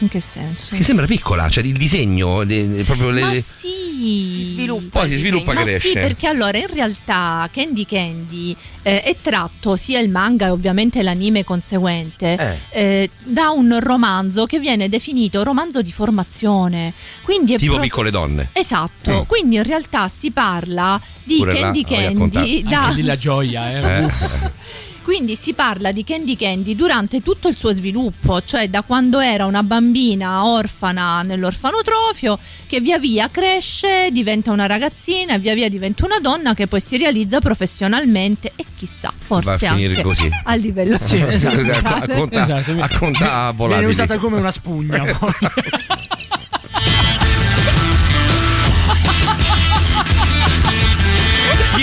In 0.00 0.08
che 0.08 0.20
senso? 0.20 0.74
Che 0.74 0.82
sembra 0.82 1.04
piccola, 1.06 1.48
cioè 1.50 1.62
il 1.64 1.76
disegno, 1.76 2.44
de- 2.44 2.82
proprio 2.84 3.10
le. 3.10 3.20
Ma 3.20 3.32
sì, 3.34 3.68
si 4.00 4.42
sviluppa. 4.52 5.00
Poi 5.00 5.08
si 5.10 5.16
sviluppa 5.16 5.52
Ma 5.52 5.62
cresce. 5.62 5.88
sì, 5.88 5.92
perché 5.94 6.26
allora 6.26 6.56
in 6.56 6.66
realtà 6.72 7.46
Candy 7.52 7.84
Candy 7.84 8.56
eh, 8.82 9.02
è 9.02 9.16
tratto 9.20 9.76
sia 9.76 9.98
il 10.00 10.08
manga 10.08 10.46
e 10.46 10.50
ovviamente 10.50 11.02
l'anime 11.02 11.44
conseguente 11.44 12.58
eh, 12.70 13.10
da 13.24 13.50
un 13.50 13.76
romanzo 13.80 14.46
che 14.46 14.58
viene 14.58 14.88
definito 14.88 15.42
romanzo 15.42 15.82
di 15.82 15.92
formazione. 15.92 16.92
Quindi 17.22 17.54
è 17.54 17.58
Tipo 17.58 17.72
pro- 17.74 17.82
piccole 17.82 18.10
donne. 18.10 18.48
Esatto, 18.52 19.20
Mm. 19.20 19.26
quindi 19.26 19.56
in 19.56 19.64
realtà 19.64 20.08
si 20.08 20.30
parla 20.30 20.98
di 21.22 21.36
Pure 21.36 21.52
là, 21.52 21.60
Candy 21.60 21.84
voglio 21.86 22.28
Candy 22.30 22.62
da, 22.62 22.82
Anche 22.84 22.94
lì 23.00 23.02
la 23.06 23.16
gioia, 23.16 23.70
eh. 23.98 24.08
Quindi 25.02 25.34
si 25.34 25.54
parla 25.54 25.92
di 25.92 26.04
Candy 26.04 26.36
Candy 26.36 26.74
durante 26.74 27.20
tutto 27.22 27.48
il 27.48 27.56
suo 27.56 27.72
sviluppo, 27.72 28.42
cioè 28.44 28.68
da 28.68 28.82
quando 28.82 29.18
era 29.18 29.46
una 29.46 29.62
bambina 29.62 30.44
orfana 30.46 31.22
nell'orfanotrofio, 31.22 32.38
che 32.66 32.80
via 32.80 32.98
via 32.98 33.28
cresce, 33.28 34.10
diventa 34.12 34.52
una 34.52 34.66
ragazzina 34.66 35.34
e 35.34 35.38
via 35.38 35.54
via 35.54 35.68
diventa 35.68 36.04
una 36.04 36.20
donna 36.20 36.54
che 36.54 36.66
poi 36.68 36.80
si 36.80 36.96
realizza 36.96 37.40
professionalmente 37.40 38.52
e 38.54 38.64
chissà, 38.76 39.12
forse 39.16 39.48
Va 39.48 39.54
a 39.54 39.74
finire 39.74 39.88
anche 39.94 40.02
così. 40.02 40.28
a 40.44 40.54
livello 40.54 40.96
Sì, 41.00 41.16
esatto, 41.26 41.94
a 41.94 42.06
conta- 42.06 42.42
Esatto, 42.42 42.70
a 42.80 42.88
conta 42.98 43.52
viene 43.56 43.86
usata 43.86 44.18
come 44.18 44.36
una 44.38 44.50
spugna. 44.50 45.02
poi. 45.18 45.32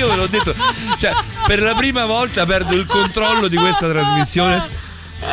Io 0.07 0.13
ve 0.13 0.15
l'ho 0.15 0.27
detto, 0.27 0.55
cioè, 0.99 1.11
per 1.45 1.61
la 1.61 1.73
prima 1.75 2.05
volta 2.05 2.45
perdo 2.45 2.75
il 2.75 2.85
controllo 2.85 3.47
di 3.47 3.57
questa 3.57 3.89
trasmissione. 3.89 4.85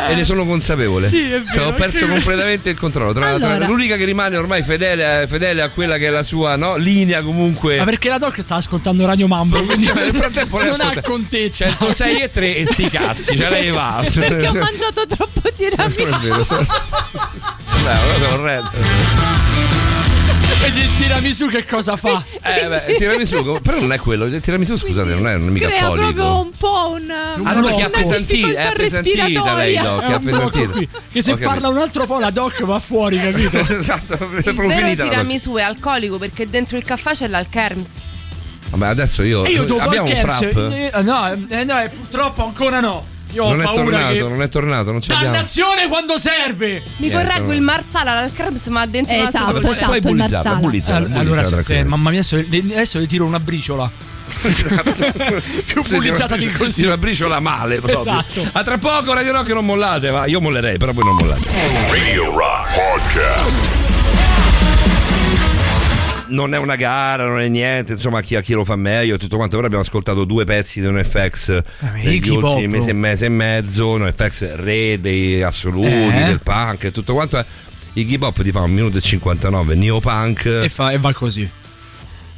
E 0.09 0.15
ne 0.15 0.25
sono 0.25 0.47
consapevole. 0.47 1.09
Sì, 1.09 1.31
è 1.31 1.43
Cioè, 1.45 1.57
vero, 1.57 1.67
ho 1.67 1.73
perso 1.75 2.07
completamente 2.07 2.71
il 2.71 2.79
controllo. 2.79 3.13
Tra, 3.13 3.37
tra- 3.37 3.51
Allora. 3.51 3.67
l'unica 3.67 3.97
che 3.97 4.07
rimane 4.07 4.35
ormai 4.39 4.63
fedele, 4.63 5.27
fedele 5.29 5.61
a 5.61 5.69
quella 5.69 5.99
che 5.99 6.07
è 6.07 6.11
la 6.11 6.23
sua 6.23 6.57
no, 6.57 6.77
linea, 6.77 7.23
comunque. 7.23 7.77
Ma 7.77 7.85
perché 7.85 8.09
la 8.09 8.17
Doc 8.17 8.41
sta 8.43 8.55
ascoltando 8.55 9.05
Radio 9.05 9.27
Mambo, 9.29 9.63
quindi 9.63 9.93
nel 9.93 10.15
frattempo 10.15 10.57
lei 10.59 10.71
non 10.71 10.81
ha 10.81 10.85
ascolta- 10.89 11.03
contezza. 11.09 11.69
106 11.69 12.21
e 12.23 12.31
3 12.31 12.57
e 12.57 12.65
sti 12.67 12.89
cazzi, 12.89 13.37
cioè 13.39 13.51
lei 13.51 13.71
va. 13.71 14.03
Perché 14.11 14.49
ho 14.49 14.53
mangiato 14.55 15.07
troppo 15.07 15.41
Non 15.45 15.53
è 15.53 15.55
tiramisù. 15.55 16.29
vero, 16.29 16.45
sono- 16.45 16.67
cosa 17.71 17.93
Vedi 20.61 20.81
il 20.81 20.97
tiramisù 20.97 21.47
che 21.49 21.65
cosa 21.67 21.97
fa? 21.97 22.23
Eh, 22.43 22.67
beh, 22.67 22.85
il 22.93 22.97
tiramisù, 22.97 23.61
però 23.61 23.81
non 23.81 23.93
è 23.93 23.99
quello. 23.99 24.25
Il 24.25 24.41
tiramisù, 24.41 24.77
scusate, 24.79 25.15
non 25.15 25.29
è 25.29 25.37
mica 25.37 25.67
Crea 25.67 25.85
proprio 25.91 26.07
alcolico. 26.07 26.41
un 26.41 26.51
po' 26.57 26.91
un, 26.95 27.11
Ah, 27.11 27.53
no, 27.53 27.63
perché 27.63 27.83
è 27.83 27.87
una 27.87 28.15
è 28.15 28.21
difficoltà 28.21 28.69
appesantita 28.71 29.55
lei, 29.55 29.75
respiratoria. 29.77 29.83
Doc, 29.83 30.03
è 30.03 30.07
È 30.07 30.65
un 30.65 30.71
qui. 30.71 30.89
Che 31.13 31.23
se 31.23 31.31
capito. 31.33 31.49
parla 31.49 31.69
un 31.69 31.79
altro 31.79 32.07
po' 32.07 32.19
la 32.19 32.31
Doc 32.31 32.63
va 32.65 32.79
fuori, 32.79 33.19
capito? 33.21 33.59
esatto, 33.69 34.15
è 34.15 34.17
Il 34.37 34.43
proprio 34.43 34.69
vero 34.69 34.83
finita 34.83 35.05
la 35.05 35.11
tiramisù 35.11 35.55
è 35.55 35.63
alcolico 35.63 36.19
perché 36.19 36.49
dentro 36.49 36.77
il 36.77 36.85
caffè 36.85 37.13
c'è 37.13 37.29
l'alkerms. 37.29 38.01
Vabbè, 38.71 38.87
adesso 38.87 39.23
io. 39.23 39.45
E 39.45 39.51
io 39.51 39.65
dopo 39.65 39.83
abbiamo 39.83 40.09
il 40.09 40.15
un 40.15 40.21
frap. 40.21 40.43
eh, 40.73 41.03
no, 41.03 41.47
eh, 41.49 41.65
no, 41.65 41.81
eh, 41.83 41.89
purtroppo 41.91 42.45
ancora 42.45 42.81
no. 42.81 43.13
Io 43.35 43.45
ho 43.45 43.51
Non 43.51 43.61
è 43.61 43.65
paura 43.65 43.83
tornato, 43.83 44.13
che 44.15 44.21
non 44.23 44.43
è 44.43 44.49
tornato, 44.49 44.91
non 44.93 45.01
l'abbiamo. 45.07 45.33
Dannazione 45.33 45.89
quando 45.89 46.17
serve! 46.19 46.83
Mi 46.99 47.09
Niente, 47.09 47.17
correggo, 47.27 47.47
no. 47.47 47.53
il 47.53 47.61
marsala 47.61 48.15
l'alkerms 48.15 48.67
ma 48.69 48.87
dentro 48.87 49.15
un 49.15 49.21
altro 49.23 49.39
Esatto, 49.39 49.53
concetto. 49.53 49.73
esatto, 49.75 49.87
Poi 49.89 49.97
il 49.97 50.03
bullizzata, 50.03 50.35
marsala. 50.37 50.57
bullizzata, 50.59 50.97
Allora, 50.99 51.23
bullizzata, 51.23 51.63
se- 51.63 51.85
mamma 51.85 52.11
mia, 52.11 52.19
adesso, 52.21 52.37
adesso 52.37 52.99
le 52.99 53.07
tiro 53.07 53.25
una 53.25 53.41
briciola. 53.41 53.91
Più 55.67 55.83
Sì, 55.83 55.91
bullizzata 55.97 56.37
di 56.37 56.51
così. 56.51 56.77
tira 56.77 56.89
una 56.95 56.99
briciola 56.99 57.41
male 57.41 57.77
proprio. 57.81 58.01
Esatto. 58.01 58.49
A 58.53 58.63
tra 58.63 58.79
poco 58.79 59.13
Radio 59.13 59.33
Rock 59.33 59.49
non 59.51 59.65
mollate, 59.67 60.11
va. 60.11 60.27
Io 60.27 60.41
mollerei, 60.41 60.79
però 60.79 60.93
voi 60.93 61.05
non 61.05 61.17
mollate. 61.17 61.49
Radio 61.91 62.31
Rock 62.37 62.69
Podcast. 62.75 63.63
Non 66.27 66.55
è 66.55 66.59
una 66.59 66.77
gara, 66.77 67.27
non 67.27 67.41
è 67.41 67.49
niente, 67.49 67.93
insomma, 67.93 68.21
chi, 68.23 68.35
a 68.35 68.41
chi 68.41 68.55
lo 68.55 68.65
fa 68.65 68.77
meglio 68.77 69.17
e 69.17 69.19
tutto 69.19 69.37
quanto. 69.37 69.57
Però 69.57 69.67
abbiamo 69.67 69.85
ascoltato 69.85 70.25
due 70.25 70.45
pezzi 70.45 70.81
di 70.81 70.87
NFX 70.91 71.63
negli 72.03 72.29
ultimi 72.29 72.69
mese 72.69 72.91
e 72.91 72.95
mese 72.95 73.27
e 73.27 73.29
mezzo. 73.29 73.97
NFX 73.99 74.55
re 74.57 74.99
dei 75.01 75.43
assoluti, 75.43 75.91
Eh. 75.91 76.25
del 76.25 76.41
punk 76.43 76.85
e 76.85 76.91
tutto 76.91 77.13
quanto. 77.15 77.45
Iggy 77.93 78.19
Pop 78.19 78.43
ti 78.43 78.51
fa 78.51 78.61
un 78.61 78.73
minuto 78.73 78.99
e 78.99 79.01
59, 79.01 79.75
neopunk. 79.75 80.47
E, 80.47 80.69
fa, 80.69 80.91
e 80.91 80.99
va 80.99 81.13
così. 81.13 81.49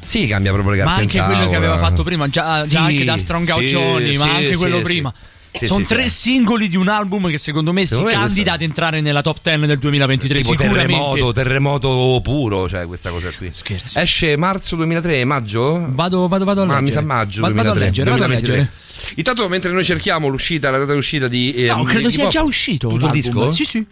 Sì, 0.05 0.27
cambia 0.27 0.51
proprio 0.53 0.75
le 0.75 0.83
Ma 0.83 0.95
carte 0.95 1.01
anche 1.01 1.17
in 1.17 1.25
quello 1.25 1.49
che 1.49 1.55
aveva 1.55 1.77
fatto 1.77 2.03
prima, 2.03 2.29
già, 2.29 2.61
già 2.61 2.65
Sì, 2.65 2.75
anche 2.77 3.03
da 3.03 3.17
Strong 3.17 3.49
Out 3.49 3.59
sì, 3.61 3.67
Johnny, 3.67 4.17
ma 4.17 4.23
sì, 4.25 4.29
anche 4.31 4.55
quello 4.55 4.79
prima. 4.81 5.13
Sì, 5.57 5.67
Sono 5.67 5.79
sì, 5.85 5.93
tre 5.93 6.03
sì. 6.03 6.09
singoli 6.09 6.67
di 6.67 6.75
un 6.75 6.87
album 6.87 7.29
che 7.29 7.37
secondo 7.37 7.73
me 7.73 7.81
si 7.81 7.87
Secondo 7.87 8.09
me 8.11 8.15
candida 8.15 8.53
ad 8.53 8.61
entrare 8.61 9.01
nella 9.01 9.21
top 9.21 9.39
10 9.41 9.65
del 9.65 9.77
2023. 9.77 10.39
Tipo 10.39 10.51
sicuramente. 10.51 10.87
terremoto, 10.93 11.33
terremoto 11.33 12.19
puro, 12.23 12.69
cioè 12.69 12.85
questa 12.85 13.09
cosa 13.09 13.31
qui. 13.37 13.49
Scherzi. 13.51 13.97
Esce 13.97 14.35
marzo 14.37 14.75
2003, 14.75 15.23
maggio? 15.25 15.85
Vado, 15.89 16.27
vado, 16.27 16.45
vado 16.45 16.61
a 16.61 16.63
Ah, 16.63 16.67
leggere. 16.67 16.81
mi 16.81 16.91
sa 16.91 17.01
maggio 17.01 17.41
Vado, 17.41 17.53
2003. 17.53 17.63
vado 17.63 17.71
a 17.71 17.83
leggere, 17.83 18.09
vado 18.09 18.23
a 18.23 18.27
2023. 18.27 18.55
leggere. 18.57 19.15
Intanto 19.15 19.47
mentre 19.49 19.71
noi 19.71 19.83
cerchiamo 19.83 20.27
l'uscita, 20.27 20.69
la 20.69 20.77
data 20.79 20.93
d'uscita 20.93 21.27
di 21.27 21.53
eh, 21.53 21.67
No, 21.67 21.83
credo 21.83 22.07
Iggy 22.07 22.11
sia 22.17 22.27
già 22.27 22.41
uscito 22.43 22.87
tutto 22.89 23.05
il 23.07 23.11
l'album. 23.11 23.21
disco? 23.21 23.51
Sì, 23.51 23.63
sì. 23.63 23.85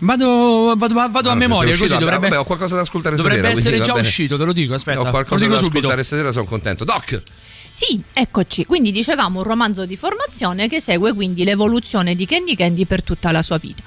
Vado, 0.00 0.74
vado, 0.76 0.94
vado 0.94 1.28
Ah, 1.28 1.32
a 1.32 1.34
memoria, 1.34 1.70
è 1.70 1.72
così 1.72 1.82
uscito, 1.84 1.98
dovrebbe, 1.98 2.28
vabbè, 2.28 2.38
ho 2.40 2.44
qualcosa 2.44 2.76
da 2.76 2.82
ascoltare 2.82 3.16
dovrebbe 3.16 3.38
stasera, 3.38 3.58
essere 3.58 3.76
quindi 3.78 3.92
già 4.00 4.08
uscito, 4.08 4.38
te 4.38 4.44
lo 4.44 4.52
dico, 4.52 4.74
aspetta. 4.74 5.00
Ho 5.00 5.10
qualcosa 5.10 5.46
da 5.48 5.56
subito. 5.56 5.76
ascoltare 5.78 6.02
stasera, 6.04 6.30
sono 6.30 6.44
contento. 6.44 6.84
Doc, 6.84 7.20
Sì, 7.70 8.02
eccoci. 8.12 8.64
Quindi 8.64 8.90
dicevamo 8.90 9.38
un 9.38 9.44
romanzo 9.44 9.86
di 9.86 9.96
formazione 9.96 10.68
che 10.68 10.80
segue 10.80 11.12
quindi 11.12 11.44
l'evoluzione 11.44 12.14
di 12.14 12.26
Candy 12.26 12.56
Candy 12.56 12.86
per 12.86 13.02
tutta 13.02 13.30
la 13.30 13.42
sua 13.42 13.58
vita. 13.58 13.82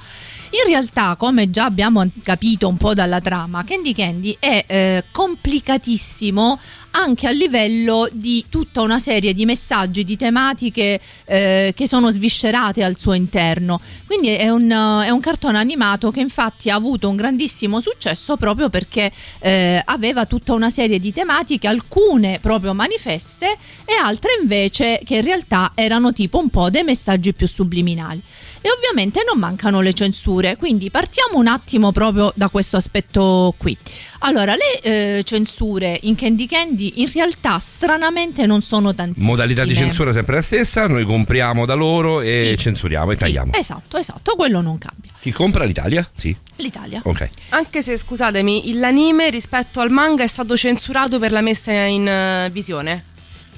In 0.53 0.67
realtà, 0.67 1.15
come 1.15 1.49
già 1.49 1.63
abbiamo 1.63 2.05
capito 2.23 2.67
un 2.67 2.75
po' 2.75 2.93
dalla 2.93 3.21
trama, 3.21 3.63
Candy 3.63 3.93
Candy 3.93 4.35
è 4.37 4.65
eh, 4.67 5.03
complicatissimo 5.09 6.59
anche 6.91 7.25
a 7.27 7.31
livello 7.31 8.09
di 8.11 8.43
tutta 8.49 8.81
una 8.81 8.99
serie 8.99 9.33
di 9.33 9.45
messaggi, 9.45 10.03
di 10.03 10.17
tematiche 10.17 10.99
eh, 11.23 11.71
che 11.73 11.87
sono 11.87 12.11
sviscerate 12.11 12.83
al 12.83 12.97
suo 12.97 13.13
interno. 13.13 13.79
Quindi 14.05 14.27
è 14.27 14.49
un, 14.49 14.69
eh, 14.69 15.05
è 15.05 15.09
un 15.09 15.21
cartone 15.21 15.57
animato 15.57 16.11
che 16.11 16.19
infatti 16.19 16.69
ha 16.69 16.75
avuto 16.75 17.07
un 17.07 17.15
grandissimo 17.15 17.79
successo 17.79 18.35
proprio 18.35 18.69
perché 18.69 19.09
eh, 19.39 19.81
aveva 19.85 20.25
tutta 20.25 20.51
una 20.51 20.69
serie 20.69 20.99
di 20.99 21.13
tematiche, 21.13 21.69
alcune 21.69 22.39
proprio 22.41 22.73
manifeste 22.73 23.57
e 23.85 23.93
altre 23.93 24.31
invece 24.41 24.99
che 25.05 25.15
in 25.15 25.23
realtà 25.23 25.71
erano 25.75 26.11
tipo 26.11 26.39
un 26.39 26.49
po' 26.49 26.69
dei 26.69 26.83
messaggi 26.83 27.31
più 27.31 27.47
subliminali. 27.47 28.21
E 28.63 28.69
ovviamente 28.69 29.23
non 29.27 29.39
mancano 29.39 29.81
le 29.81 29.91
censure, 29.93 30.55
quindi 30.55 30.91
partiamo 30.91 31.39
un 31.39 31.47
attimo 31.47 31.91
proprio 31.91 32.31
da 32.35 32.49
questo 32.49 32.77
aspetto 32.77 33.55
qui. 33.57 33.75
Allora, 34.19 34.53
le 34.55 34.79
eh, 35.17 35.23
censure 35.23 35.97
in 36.03 36.13
Candy 36.13 36.45
Candy 36.45 36.93
in 36.97 37.09
realtà 37.11 37.57
stranamente 37.57 38.45
non 38.45 38.61
sono 38.61 38.93
tantissime. 38.93 39.25
modalità 39.25 39.65
di 39.65 39.73
censura 39.73 40.11
sempre 40.11 40.35
la 40.35 40.41
stessa, 40.43 40.85
noi 40.87 41.05
compriamo 41.05 41.65
da 41.65 41.73
loro 41.73 42.21
e 42.21 42.49
Sì. 42.51 42.57
censuriamo 42.57 43.09
e 43.11 43.15
Sì, 43.15 43.21
tagliamo. 43.21 43.53
esatto, 43.53 43.97
esatto, 43.97 44.35
quello 44.35 44.61
non 44.61 44.77
cambia. 44.77 45.11
Chi 45.21 45.31
compra 45.31 45.63
l'Italia? 45.63 46.07
Sì. 46.15 46.35
L'Italia. 46.57 47.01
Ok. 47.03 47.29
Anche 47.49 47.81
se, 47.81 47.97
scusatemi, 47.97 48.73
l'anime 48.75 49.31
rispetto 49.31 49.79
al 49.79 49.89
manga 49.91 50.21
è 50.23 50.27
stato 50.27 50.55
censurato 50.55 51.17
per 51.17 51.31
la 51.31 51.41
messa 51.41 51.71
in 51.73 52.07
eh, 52.07 52.49
visione. 52.51 53.05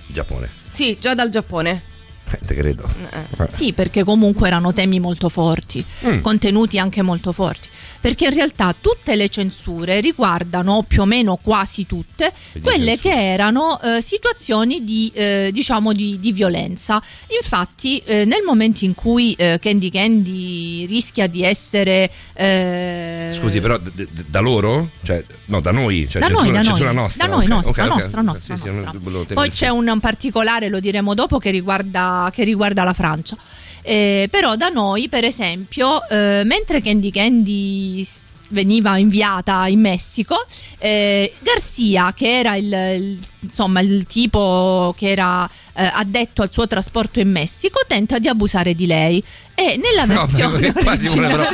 Giappone. 0.08 0.50
Sì, 0.70 0.98
già 1.00 1.14
dal 1.14 1.30
Giappone. 1.30 1.92
Eh, 2.32 2.40
te 2.46 2.56
credo. 2.56 2.88
Eh. 3.12 3.48
Sì, 3.50 3.74
perché 3.74 4.04
comunque 4.04 4.48
erano 4.48 4.74
temi 4.74 5.00
molto 5.00 5.30
forti, 5.30 5.84
Mm. 6.08 6.22
contenuti 6.22 6.78
anche 6.80 7.02
molto 7.02 7.32
forti. 7.32 7.70
Perché 8.04 8.26
in 8.26 8.34
realtà 8.34 8.76
tutte 8.78 9.16
le 9.16 9.30
censure 9.30 10.02
riguardano 10.02 10.84
più 10.86 11.04
o 11.04 11.06
meno 11.06 11.38
quasi 11.42 11.86
tutte 11.86 12.34
quelle 12.62 13.00
che 13.00 13.14
erano 13.14 13.80
eh, 13.82 14.02
situazioni 14.02 14.84
di, 14.84 15.10
eh, 15.14 15.52
diciamo 15.54 15.94
di, 15.94 16.20
di 16.20 16.34
violenza. 16.34 17.02
Infatti, 17.30 18.00
eh, 18.00 18.26
nel 18.26 18.42
momento 18.46 18.84
in 18.84 18.94
cui 18.94 19.32
eh, 19.38 19.58
Candy 19.58 19.90
Candy 19.90 20.86
rischia 20.86 21.28
di 21.28 21.44
essere 21.44 22.12
eh, 22.34 23.32
Scusi, 23.40 23.62
però 23.62 23.78
d- 23.78 23.90
d- 23.90 24.26
da 24.28 24.42
loro? 24.42 24.90
Cioè, 25.02 25.24
no, 25.46 25.62
da 25.62 25.72
noi? 25.72 26.06
Cioè, 26.10 26.22
da 26.22 26.28
noi, 26.28 26.36
censura, 26.38 26.58
da 26.58 26.64
censura 26.66 26.92
noi, 26.92 27.02
nostra? 27.02 27.26
da 27.26 27.34
noi, 27.34 27.46
ok, 27.46 27.50
nostra, 27.50 27.72
ok, 27.72 27.78
ok. 27.80 27.94
nostra, 27.96 28.22
nostra, 28.22 28.56
Sì, 28.56 28.62
sì, 28.62 28.76
nostra. 28.76 29.00
volevo 29.00 29.26
Poi 29.34 29.50
c'è 29.50 29.70
un 29.70 29.98
particolare, 30.02 30.68
lo 30.68 30.82
diremo 30.82 31.14
dopo, 31.14 31.40
che 31.40 31.52
riguarda, 31.52 32.30
che 32.34 32.44
riguarda 32.44 32.84
la 32.84 32.94
Francia. 32.94 33.38
Eh, 33.84 34.28
però 34.32 34.56
da 34.56 34.70
noi, 34.70 35.10
per 35.10 35.26
esempio, 35.26 36.08
eh, 36.10 36.44
mentre 36.46 36.82
Candy 36.82 37.12
Candy 37.12 38.06
veniva 38.50 38.98
inviata 38.98 39.68
in 39.68 39.82
Messico, 39.82 40.46
eh, 40.78 41.34
Garcia, 41.40 42.14
che 42.14 42.40
era 42.40 42.56
il, 42.56 42.66
il 42.66 43.20
insomma 43.44 43.80
il 43.82 44.06
tipo 44.08 44.94
che 44.98 45.10
era 45.12 45.48
eh, 45.76 45.90
addetto 45.94 46.42
al 46.42 46.50
suo 46.52 46.68
trasporto 46.68 47.20
in 47.20 47.30
Messico 47.32 47.82
tenta 47.88 48.20
di 48.20 48.28
abusare 48.28 48.74
di 48.76 48.86
lei 48.86 49.24
e 49.56 49.80
nella 49.82 50.06
No, 50.12 50.26
versione 50.26 50.60
perché 50.60 50.84
quasi 50.84 51.08
una 51.18 51.28
però- 51.28 51.48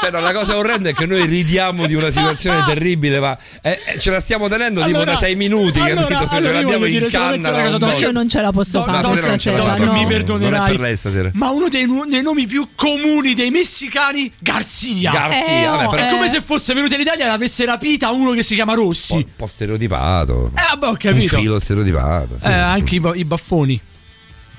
cioè, 0.00 0.10
no, 0.10 0.18
la 0.20 0.32
cosa 0.32 0.56
orrenda 0.56 0.88
è 0.88 0.94
che 0.94 1.06
noi 1.06 1.24
ridiamo 1.26 1.86
di 1.86 1.94
una 1.94 2.10
situazione 2.10 2.62
terribile, 2.66 3.20
ma 3.20 3.36
eh, 3.60 3.80
eh, 3.84 3.98
ce 4.00 4.10
la 4.10 4.18
stiamo 4.20 4.48
tenendo 4.48 4.82
tipo 4.82 4.96
Allora- 4.96 5.12
da 5.12 5.18
sei 5.18 5.36
minuti, 5.36 5.78
allora- 5.78 6.00
capito? 6.06 6.34
allora 6.34 6.40
ce 6.40 6.46
io 6.48 6.52
l'abbiamo 6.62 6.84
in 6.86 6.90
dire 6.92 7.06
canna. 7.08 7.68
no, 7.68 7.78
po'. 7.78 7.98
io 7.98 8.10
non 8.10 8.28
ce 8.28 8.40
la 8.40 8.50
posso 8.52 8.78
No, 8.78 8.84
fare 8.84 8.96
no, 8.96 9.02
stasera 9.04 9.26
la 9.28 9.38
stasera, 9.38 9.76
non 9.76 9.94
mi 9.94 10.02
no. 10.02 10.08
perdonerai. 10.08 10.76
Per. 10.78 11.30
Ma 11.34 11.50
uno 11.50 11.68
dei, 11.68 11.86
nu- 11.86 12.04
dei 12.06 12.22
nomi 12.22 12.46
più 12.46 12.68
comuni 12.74 13.34
dei 13.34 13.50
messicani, 13.50 14.32
Garzia. 14.38 15.10
Garzia, 15.12 15.62
Eh, 15.62 15.66
vabbè, 15.66 15.88
però 15.88 16.02
È 16.02 16.08
eh. 16.08 16.10
come 16.10 16.28
se 16.28 16.40
fosse 16.42 16.74
venuto 16.74 16.94
in 16.94 17.00
Italia 17.00 17.24
e 17.24 17.28
l'avesse 17.28 17.64
rapita 17.64 18.10
uno 18.10 18.32
che 18.32 18.42
si 18.42 18.54
chiama 18.56 18.74
Rossi. 18.74 19.12
un 19.14 19.24
po' 19.36 19.46
stereotipato. 19.46 20.50
Eh, 20.56 20.62
vabbè, 20.70 20.86
ho 20.86 20.90
Un 20.90 20.96
capito. 21.26 21.40
filo 21.40 21.58
stereotipato. 21.60 22.36
sì, 22.40 22.46
Eh, 22.46 22.48
sì. 22.48 22.52
anche 22.52 22.94
i, 22.94 23.00
ba- 23.00 23.14
i 23.14 23.24
baffoni. 23.24 23.80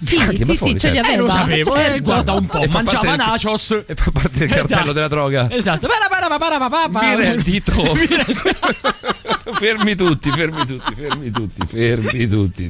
Sì, 0.04 0.18
Anche 0.18 0.36
sì, 0.40 0.44
Baffoni, 0.44 0.72
sì, 0.74 0.80
ce 0.80 0.90
li 0.90 0.96
certo. 0.96 1.12
Eh, 1.12 1.16
lo 1.16 1.26
aveva. 1.28 1.40
sapevo. 1.40 1.76
Eh, 1.76 1.80
certo. 1.82 2.02
guarda 2.02 2.34
un 2.34 2.46
po'. 2.46 2.60
E 2.62 2.68
fa 2.68 2.74
Mangiava 2.74 3.06
parte 3.06 3.18
del- 3.18 3.26
nachos. 3.26 3.72
E 3.86 3.96
fa 3.96 4.12
parte 4.12 4.38
del 4.40 4.48
cartello 4.50 4.66
Esatto. 4.82 4.92
della 4.94 5.08
droga. 5.08 5.48
Esatto. 5.50 5.88
Para, 5.88 6.08
para, 6.10 6.28
para, 6.38 6.60
para, 6.60 6.70
para, 6.70 6.90
para. 6.90 7.08
Mi 7.08 7.16
reddito. 7.24 7.96
fermi 9.54 9.96
tutti, 9.96 10.30
fermi 10.32 10.66
tutti, 10.66 10.94
fermi 10.96 11.32
tutti, 11.32 11.66
fermi 11.68 12.28
tutti. 12.28 12.68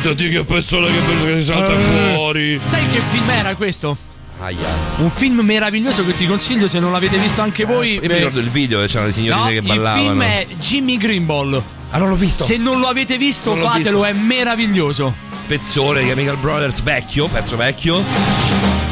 Senti 0.00 0.28
che 0.30 0.44
pezzola 0.44 0.86
che 0.86 0.98
bello 1.06 1.24
che 1.24 1.40
si 1.40 1.46
salta 1.46 1.72
Eh. 1.72 2.12
fuori. 2.14 2.60
Sai 2.64 2.88
che 2.88 3.00
film 3.10 3.28
era 3.30 3.54
questo? 3.54 3.96
Aia. 4.44 4.68
Un 4.98 5.10
film 5.10 5.40
meraviglioso 5.40 6.04
che 6.04 6.14
ti 6.14 6.26
consiglio 6.26 6.68
se 6.68 6.78
non 6.78 6.92
l'avete 6.92 7.16
visto 7.16 7.40
anche 7.40 7.64
voi. 7.64 7.94
Io 7.94 8.00
mi 8.00 8.06
eh, 8.06 8.16
ricordo 8.16 8.40
il 8.40 8.50
video 8.50 8.80
che 8.80 8.86
c'erano 8.88 9.06
le 9.06 9.12
signorine 9.12 9.40
no, 9.40 9.46
che 9.48 9.54
il 9.54 9.62
ballavano. 9.62 10.02
film 10.02 10.22
è 10.22 10.46
Jimmy 10.60 10.96
Greenball. 10.98 11.62
Ah, 11.90 11.98
non 11.98 12.08
l'ho 12.10 12.16
visto. 12.16 12.44
Se 12.44 12.56
non 12.58 12.78
lo 12.80 12.88
avete 12.88 13.16
visto, 13.16 13.54
Non 13.54 13.64
fatelo, 13.64 14.02
visto. 14.02 14.04
è 14.04 14.12
meraviglioso. 14.12 15.14
Pezzone 15.46 16.02
di 16.02 16.08
Chemical 16.08 16.36
Brothers 16.36 16.82
vecchio, 16.82 17.26
pezzo 17.28 17.56
vecchio. 17.56 18.02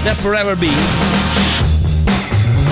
That 0.04 0.16
Forever 0.16 0.56
Be. 0.56 0.70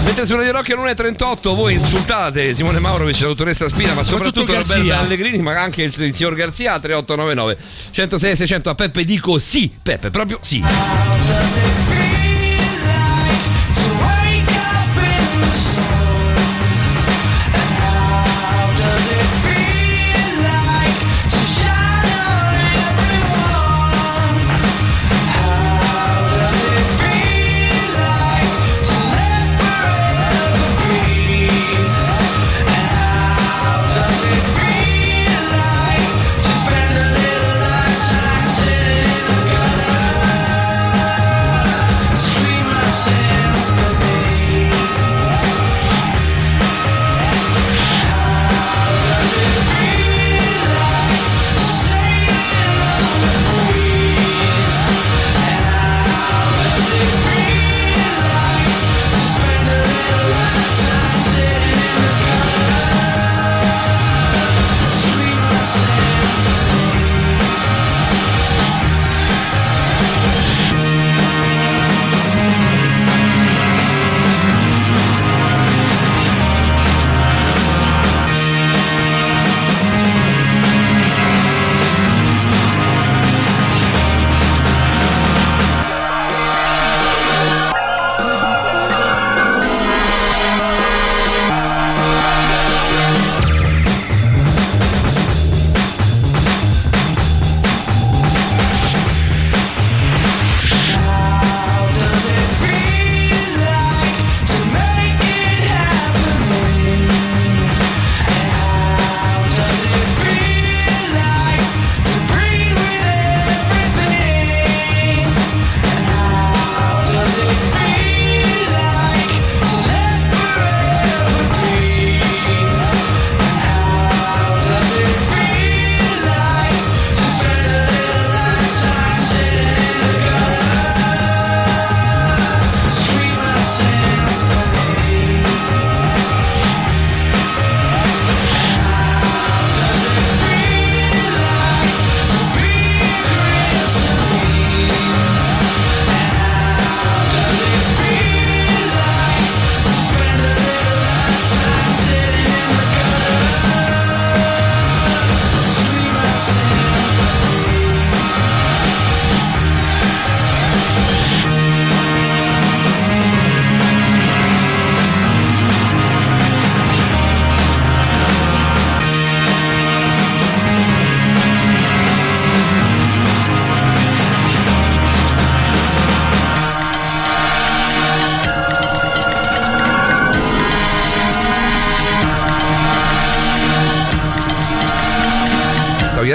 Mentre 0.04 0.26
su 0.26 0.34
Radio 0.34 0.52
Rock 0.52 0.70
è 0.70 0.74
l'1.38 0.74 1.54
voi 1.54 1.74
insultate 1.74 2.54
Simone 2.54 2.78
Maurovic 2.80 3.18
e 3.18 3.20
la 3.22 3.28
dottoressa 3.28 3.68
Spina, 3.68 3.92
ma 3.92 4.02
soprattutto, 4.02 4.40
Soprattutto 4.40 4.74
Garzia. 4.74 4.98
Allegrini, 5.00 5.38
ma 5.38 5.60
anche 5.60 5.82
il, 5.82 5.92
il 5.98 6.14
signor 6.14 6.34
Garzia 6.34 6.80
3899 6.80 7.56
106 7.90 8.36
600 8.36 8.70
a 8.70 8.74
Peppe 8.74 9.04
dico 9.04 9.38
sì, 9.38 9.70
Peppe, 9.82 10.10
proprio 10.10 10.38
sì. 10.40 10.62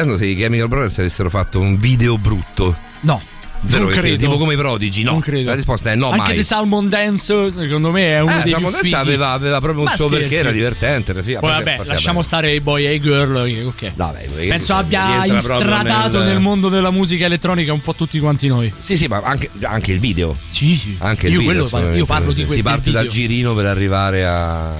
Chiedendo 0.05 0.17
se 0.17 0.27
i 0.27 0.37
Chemical 0.37 0.67
Brothers 0.67 0.99
avessero 0.99 1.31
fatto 1.31 1.59
un 1.59 1.79
video 1.79 2.19
brutto. 2.19 2.77
No. 3.01 3.19
Non 3.67 3.87
credo. 3.87 4.17
Tipo 4.17 4.37
come 4.37 4.53
i 4.53 4.57
prodigi, 4.57 5.03
no. 5.03 5.11
Non 5.11 5.19
credo. 5.21 5.49
La 5.49 5.55
risposta 5.55 5.91
è 5.91 5.95
no, 5.95 6.07
Anche 6.09 6.17
mai. 6.27 6.35
The 6.35 6.43
Salmon 6.43 6.89
Dance, 6.89 7.51
secondo 7.51 7.91
me, 7.91 8.07
è 8.07 8.19
uno 8.21 8.39
Eh, 8.39 8.43
dei 8.43 8.51
Salmon 8.53 8.71
più 8.71 8.79
Dance 8.81 8.95
aveva, 8.95 9.31
aveva 9.31 9.59
proprio 9.59 9.81
un 9.83 9.87
Ma 9.89 9.95
suo 9.95 10.07
perché, 10.07 10.25
scherzi. 10.25 10.43
era 10.43 10.51
divertente. 10.51 11.11
era 11.11 11.21
figa. 11.23 11.39
Poi 11.39 11.49
Perché- 11.49 11.63
vabbè, 11.63 11.75
perché, 11.77 11.91
lasciamo 11.91 12.21
stare 12.21 12.53
i 12.53 12.59
boy 12.61 12.85
e 12.85 12.93
i 12.93 12.99
girl. 12.99 13.35
Ok. 13.65 13.91
perché 13.95 14.47
Penso 14.47 14.73
abbia 14.75 15.25
instradato 15.25 16.19
nel- 16.19 16.27
nel... 16.27 16.39
mondo 16.39 16.69
della 16.69 16.91
musica 16.91 17.25
elettronica 17.25 17.73
un 17.73 17.81
po' 17.81 17.93
tutti 17.95 18.19
quanti 18.19 18.47
noi. 18.47 18.71
Sì, 18.81 18.95
sì, 18.95 19.07
ma 19.07 19.21
anche, 19.23 19.49
anche 19.61 19.91
il 19.91 19.99
video. 19.99 20.35
Sì, 20.49 20.75
sì. 20.75 20.95
Anche 20.99 21.27
il 21.27 21.33
Io 21.33 21.39
video. 21.39 21.53
quello 21.53 21.67
parlo- 21.69 21.95
io 21.95 22.05
parlo 22.05 22.31
di 22.33 22.41
assolutamente. 22.43 22.45
quel- 22.45 22.57
Si 22.57 22.63
parte 22.63 22.91
dal 22.91 23.07
video. 23.07 23.27
girino 23.27 23.53
per 23.53 23.65
arrivare 23.65 24.25
a. 24.25 24.73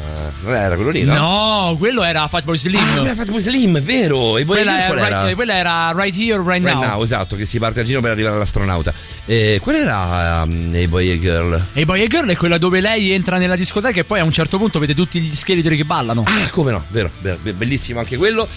Non 0.43 0.53
era 0.53 0.75
quello 0.75 0.91
lì, 0.91 1.03
no? 1.03 1.13
No, 1.15 1.75
quello 1.77 2.03
era 2.03 2.27
Fatboy 2.27 2.57
Slim. 2.57 2.79
Ah, 2.79 2.91
quello 2.91 3.05
era 3.07 3.15
Fatboy 3.15 3.39
Slim, 3.39 3.77
è 3.77 3.81
vero. 3.81 4.37
E 4.37 4.45
quella, 4.45 4.85
era? 4.85 5.21
right, 5.23 5.33
quella 5.35 5.55
era 5.55 5.91
Right 5.95 6.15
Here, 6.15 6.37
Right, 6.37 6.63
Right 6.63 6.73
Now. 6.73 6.81
now, 6.83 7.03
esatto, 7.03 7.35
che 7.35 7.45
si 7.45 7.57
parte 7.59 7.79
al 7.79 7.85
giro 7.85 7.99
per 8.01 8.11
arrivare 8.11 8.35
all'astronauta. 8.35 8.74
Eh, 9.25 9.59
quella 9.61 9.77
era 9.79 10.41
um, 10.43 10.71
Hey 10.73 10.87
Boy 10.87 11.09
e 11.11 11.19
Girl. 11.19 11.61
E 11.73 11.85
Boy 11.85 12.01
e 12.01 12.07
Girl 12.07 12.27
è 12.29 12.35
quella 12.35 12.57
dove 12.57 12.79
lei 12.81 13.11
entra 13.11 13.37
nella 13.37 13.55
discoteca 13.55 13.99
e 13.99 14.03
poi 14.03 14.19
a 14.19 14.23
un 14.23 14.31
certo 14.31 14.57
punto 14.57 14.79
vede 14.79 14.93
tutti 14.93 15.19
gli 15.21 15.33
scheletri 15.33 15.77
che 15.77 15.85
ballano. 15.85 16.23
Ah, 16.25 16.49
come 16.49 16.71
no, 16.71 16.83
vero, 16.89 17.11
vero, 17.21 17.37
be- 17.41 17.53
bellissimo 17.53 17.99
anche 17.99 18.17
quello. 18.17 18.47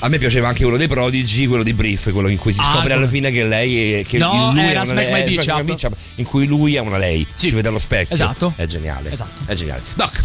A 0.00 0.08
me 0.08 0.18
piaceva 0.18 0.46
anche 0.46 0.62
quello 0.62 0.76
dei 0.78 0.86
Prodigy, 0.86 1.46
quello 1.46 1.64
di 1.64 1.74
Brief, 1.74 2.12
quello 2.12 2.28
in 2.28 2.38
cui 2.38 2.52
si 2.52 2.60
Ah, 2.60 2.64
scopre 2.64 2.92
alla 2.92 3.06
quello- 3.06 3.08
fine 3.08 3.30
che 3.32 3.44
lei 3.44 3.92
è, 3.94 4.04
che 4.06 4.16
No, 4.18 4.52
lui 4.52 4.60
era 4.60 4.68
è 4.70 4.74
una 4.76 4.84
Smack 4.84 5.10
lei, 5.10 5.22
eh. 5.22 5.64
Bitch 5.64 5.82
Up, 5.84 5.96
in 6.16 6.24
cui 6.24 6.46
lui 6.46 6.76
è 6.76 6.78
una 6.78 6.98
lei. 6.98 7.26
Si 7.34 7.50
vede 7.50 7.66
allo 7.66 7.80
specchio. 7.80 8.14
Esatto. 8.14 8.52
È 8.54 8.64
geniale. 8.66 9.10
Esatto. 9.10 9.42
È 9.44 9.54
geniale. 9.54 9.82
Doc. 9.96 10.20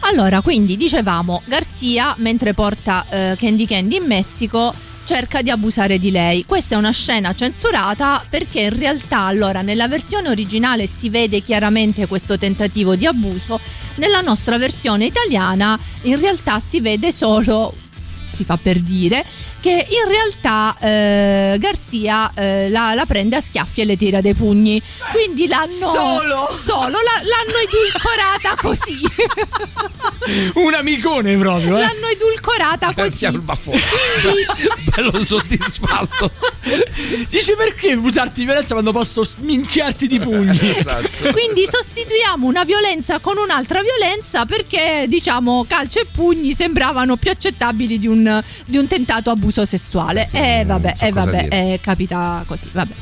Allora, 0.00 0.40
quindi 0.40 0.76
dicevamo, 0.76 1.42
Garcia, 1.44 2.16
mentre 2.18 2.52
porta 2.54 3.06
eh, 3.08 3.36
Candy 3.38 3.64
Candy 3.64 3.98
in 3.98 4.04
Messico, 4.06 4.74
cerca 5.04 5.42
di 5.42 5.50
abusare 5.50 5.98
di 5.98 6.10
lei. 6.10 6.44
Questa 6.44 6.74
è 6.74 6.78
una 6.78 6.90
scena 6.90 7.34
censurata 7.34 8.24
perché 8.28 8.60
in 8.60 8.76
realtà, 8.76 9.20
allora, 9.20 9.62
nella 9.62 9.88
versione 9.88 10.28
originale 10.28 10.86
si 10.86 11.10
vede 11.10 11.42
chiaramente 11.42 12.06
questo 12.06 12.38
tentativo 12.38 12.96
di 12.96 13.06
abuso, 13.06 13.60
nella 13.96 14.20
nostra 14.20 14.58
versione 14.58 15.06
italiana 15.06 15.78
in 16.02 16.18
realtà 16.18 16.60
si 16.60 16.80
vede 16.80 17.12
solo 17.12 17.74
si 18.32 18.44
fa 18.44 18.56
per 18.60 18.78
dire 18.80 19.24
che 19.60 19.86
in 19.88 20.08
realtà 20.08 20.76
eh, 20.80 21.56
Garcia 21.58 22.32
eh, 22.34 22.68
la, 22.70 22.94
la 22.94 23.04
prende 23.06 23.36
a 23.36 23.40
schiaffi 23.40 23.82
e 23.82 23.84
le 23.84 23.96
tira 23.96 24.20
dei 24.20 24.34
pugni 24.34 24.80
quindi 25.12 25.46
l'hanno 25.46 25.70
Solo? 25.70 26.48
solo 26.58 26.98
la- 26.98 27.22
l'hanno 27.22 27.58
edulcorata 27.66 28.54
così 28.60 29.00
Un 30.54 30.74
amicone 30.74 31.36
proprio, 31.36 31.76
eh. 31.76 31.80
l'hanno 31.80 32.06
edulcorata 32.06 32.86
così 32.86 33.00
Grazie 33.02 33.26
al 33.26 33.40
baffone. 33.40 33.80
Bello 34.94 35.24
soddisfatto. 35.24 36.30
Dice 37.28 37.56
perché 37.56 37.94
usarti 37.94 38.44
violenza 38.44 38.72
quando 38.74 38.92
posso 38.92 39.26
minchiarti 39.38 40.06
di 40.06 40.18
pugni? 40.18 40.60
Esatto. 40.82 41.32
quindi 41.32 41.66
sostituiamo 41.66 42.46
una 42.46 42.64
violenza 42.64 43.18
con 43.18 43.36
un'altra 43.36 43.82
violenza 43.82 44.46
perché 44.46 45.06
diciamo 45.08 45.64
calcio 45.68 46.00
e 46.00 46.06
pugni 46.10 46.54
sembravano 46.54 47.16
più 47.16 47.30
accettabili 47.30 47.98
di 47.98 48.06
un, 48.06 48.21
di 48.66 48.76
un 48.76 48.86
tentato 48.86 49.30
abuso 49.30 49.64
sessuale 49.64 50.28
e 50.32 50.64
vabbè, 50.66 50.94
so 50.96 51.04
e 51.04 51.10
cosa 51.10 51.24
vabbè 51.24 51.48
eh, 51.50 51.80
capita 51.80 52.42
così 52.46 52.68
vabbè. 52.72 52.92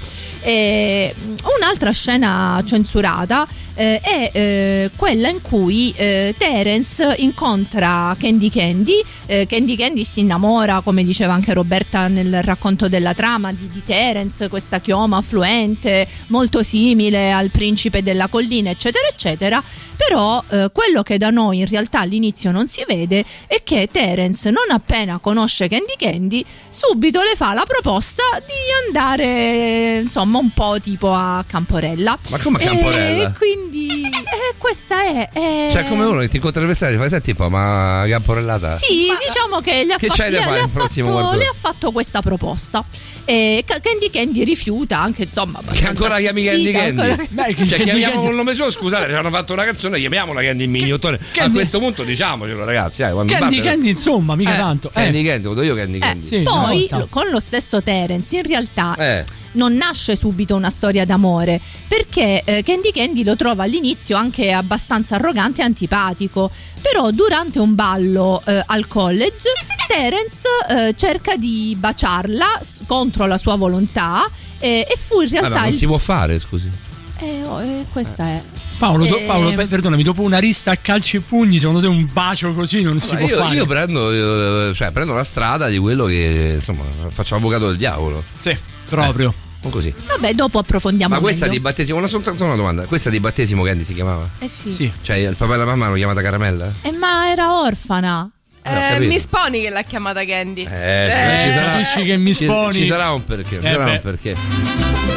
E, 0.42 1.14
un'altra 1.58 1.90
scena 1.92 2.62
censurata 2.66 3.46
eh, 3.74 4.00
è 4.00 4.30
eh, 4.32 4.90
quella 4.96 5.28
in 5.28 5.40
cui 5.40 5.92
eh, 5.96 6.34
Terence 6.36 7.14
incontra 7.18 8.14
Candy 8.18 8.50
Candy 8.50 9.02
eh, 9.26 9.46
Candy 9.46 9.76
Candy 9.76 10.04
si 10.04 10.20
innamora 10.20 10.80
come 10.80 11.02
diceva 11.02 11.32
anche 11.32 11.54
Roberta 11.54 12.08
nel 12.08 12.42
racconto 12.42 12.88
della 12.88 13.14
trama 13.14 13.52
di, 13.52 13.70
di 13.70 13.82
Terence 13.82 14.48
questa 14.48 14.80
chioma 14.80 15.18
affluente 15.18 16.06
molto 16.26 16.62
simile 16.62 17.32
al 17.32 17.50
principe 17.50 18.02
della 18.02 18.28
collina 18.28 18.70
eccetera 18.70 19.06
eccetera. 19.08 19.62
Però 19.96 20.42
eh, 20.48 20.70
quello 20.72 21.02
che 21.02 21.18
da 21.18 21.28
noi 21.28 21.58
in 21.58 21.68
realtà 21.68 22.00
all'inizio 22.00 22.50
non 22.50 22.68
si 22.68 22.82
vede 22.88 23.22
è 23.46 23.62
che 23.62 23.88
Terence 23.92 24.50
non 24.50 24.70
appena 24.70 25.18
conosce 25.18 25.68
Candy 25.68 25.94
Candy 25.98 26.44
subito 26.68 27.20
le 27.20 27.34
fa 27.34 27.52
la 27.52 27.64
proposta 27.66 28.22
di 28.46 28.86
andare 28.86 29.98
insomma 29.98 30.29
un 30.38 30.50
po' 30.50 30.76
tipo 30.80 31.12
a 31.12 31.44
Camporella 31.46 32.18
Ma 32.30 32.38
come 32.38 32.58
a 32.58 32.62
E 32.62 32.66
Camporella? 32.66 33.32
quindi 33.32 33.88
eh, 34.02 34.54
questa 34.58 35.02
è, 35.02 35.28
è- 35.32 35.68
Cioè, 35.72 35.86
come 35.88 36.04
uno 36.04 36.20
che 36.20 36.28
ti 36.28 36.36
incontra 36.36 36.72
strada 36.74 36.94
e 36.94 36.98
fai, 36.98 37.08
senti 37.08 37.30
un 37.30 37.36
po', 37.36 37.48
ma 37.48 38.04
Gamporellata? 38.06 38.70
sì, 38.72 39.06
diciamo 39.26 39.60
che 39.60 39.84
le 39.84 39.94
ha, 39.94 39.96
Che 39.98 40.06
fatto, 40.08 40.22
le- 40.22 40.38
fare 40.38 40.52
le 40.54 40.60
ha 40.60 40.64
il 40.64 40.70
prossimo 40.70 41.12
fatto, 41.18 41.36
le 41.36 41.44
ha 41.46 41.54
fatto 41.54 41.90
questa 41.92 42.20
proposta. 42.22 42.84
E 43.26 43.62
Ca- 43.66 43.78
Candy 43.80 44.10
Candy 44.10 44.42
rifiuta 44.44 45.00
anche 45.00 45.22
insomma. 45.24 45.60
Che 45.70 45.86
ancora 45.86 46.18
chiami 46.18 46.42
Candy 46.44 46.72
Candy? 46.72 47.00
ancora- 47.10 47.26
Beh, 47.28 47.54
cioè, 47.54 47.66
Candy 47.68 47.84
chiamiamo 47.84 48.12
Candy- 48.14 48.28
un 48.30 48.34
nome 48.34 48.54
suo, 48.54 48.70
scusate, 48.70 49.06
ci 49.08 49.14
hanno 49.14 49.30
fatto 49.30 49.52
una 49.52 49.64
canzone, 49.64 49.98
chiamiamola 49.98 50.42
Candy 50.42 50.66
Mignottone. 50.66 51.16
A 51.16 51.24
Candy- 51.32 51.54
questo 51.54 51.78
punto 51.78 52.02
diciamocelo, 52.02 52.64
ragazzi. 52.64 53.02
Eh, 53.02 53.10
Candy 53.12 53.38
batte- 53.38 53.60
Candy, 53.60 53.88
insomma, 53.90 54.34
mica 54.34 54.54
Eh, 54.54 54.56
tanto. 54.58 54.88
Eh. 54.88 54.92
Candy 54.94 55.22
Candy, 55.22 55.46
ho 55.46 55.50
detto 55.54 55.62
io 55.66 55.74
Candy 55.76 55.96
Eh, 55.98 56.00
Candy. 56.00 56.26
Sì, 56.26 56.42
poi 56.42 56.88
con 57.08 57.28
lo 57.30 57.38
stesso 57.40 57.82
Terence 57.82 58.36
in 58.36 58.42
realtà 58.42 58.94
Eh. 58.98 59.24
Non 59.52 59.74
nasce 59.74 60.16
subito 60.16 60.54
una 60.54 60.70
storia 60.70 61.04
d'amore 61.04 61.60
perché 61.88 62.42
eh, 62.44 62.62
Candy 62.62 62.92
Candy 62.92 63.24
lo 63.24 63.36
trova 63.36 63.64
all'inizio 63.64 64.16
anche 64.16 64.52
abbastanza 64.52 65.16
arrogante 65.16 65.60
e 65.60 65.64
antipatico 65.64 66.50
però 66.80 67.10
durante 67.10 67.58
un 67.58 67.74
ballo 67.74 68.42
eh, 68.46 68.62
al 68.66 68.86
college 68.86 69.48
Terence 69.88 70.46
eh, 70.68 70.94
cerca 70.96 71.36
di 71.36 71.74
baciarla 71.78 72.60
s- 72.62 72.80
contro 72.86 73.26
la 73.26 73.38
sua 73.38 73.56
volontà 73.56 74.28
eh, 74.58 74.86
e 74.88 74.96
fu 74.96 75.20
in 75.22 75.28
ma 75.32 75.40
realtà 75.40 75.60
non 75.60 75.68
il... 75.70 75.74
si 75.74 75.86
può 75.86 75.98
fare, 75.98 76.38
scusi. 76.38 76.70
Eh, 77.18 77.42
oh, 77.44 77.60
eh, 77.62 77.84
questa 77.92 78.24
è 78.24 78.42
Paolo, 78.78 79.04
do- 79.04 79.18
Eh, 79.18 79.24
Paolo, 79.24 79.52
pe- 79.52 79.66
perdonami, 79.66 80.02
dopo 80.02 80.22
una 80.22 80.38
rista 80.38 80.70
a 80.70 80.76
calci 80.76 81.16
e 81.18 81.20
pugni, 81.20 81.58
secondo 81.58 81.80
te 81.80 81.86
un 81.86 82.08
bacio 82.10 82.54
così 82.54 82.80
non 82.80 82.98
si 83.00 83.12
Ma 83.12 83.18
può 83.18 83.28
io, 83.28 83.36
fare? 83.36 83.54
io 83.56 83.66
prendo, 83.66 84.74
cioè, 84.74 84.90
prendo 84.90 85.12
la 85.12 85.24
strada 85.24 85.68
di 85.68 85.76
quello 85.76 86.06
che 86.06 86.54
insomma 86.58 86.84
faccio 87.08 87.34
avvocato 87.34 87.66
del 87.66 87.76
diavolo. 87.76 88.24
Sì, 88.38 88.56
proprio. 88.96 89.34
Non 89.62 89.70
così. 89.72 89.92
vabbè 90.06 90.32
dopo 90.32 90.58
approfondiamo 90.58 91.14
Ma 91.14 91.20
questa 91.20 91.44
meglio. 91.44 91.58
di 91.58 91.62
battesimo, 91.62 91.98
una 91.98 92.06
soltanto 92.08 92.44
una 92.44 92.54
domanda. 92.56 92.84
Questa 92.86 93.10
di 93.10 93.20
battesimo 93.20 93.62
Candy 93.62 93.84
si 93.84 93.92
chiamava? 93.94 94.28
eh 94.38 94.48
sì, 94.48 94.72
Sì. 94.72 94.90
Cioè 95.02 95.16
il 95.16 95.34
papà 95.36 95.54
e 95.54 95.56
la 95.58 95.64
mamma 95.66 95.84
l'hanno 95.84 95.96
chiamata 95.96 96.22
caramella? 96.22 96.72
Eh, 96.82 96.92
ma 96.92 97.30
era 97.30 97.60
orfana 97.60 98.30
Eh, 98.62 98.70
ho 98.96 99.02
Eh. 99.02 99.06
Miss 99.06 99.26
Pony 99.26 99.60
che 99.62 99.68
l'ha 99.70 99.82
chiamata 99.82 100.24
Candy. 100.24 100.62
Eh, 100.64 100.66
ci 100.66 101.52
sarà, 101.52 101.72
capisci 101.72 102.04
che 102.04 102.16
mi 102.16 102.34
ci- 102.34 102.44
sponi. 102.44 102.74
Ci, 102.74 102.86
sarà 102.86 103.10
un 103.12 103.22
perché, 103.24 103.60
ci 103.60 103.66
Eh 103.66 103.70
sarà 103.72 103.84
beh. 103.84 103.90
un 103.92 104.00
perché. 104.02 104.34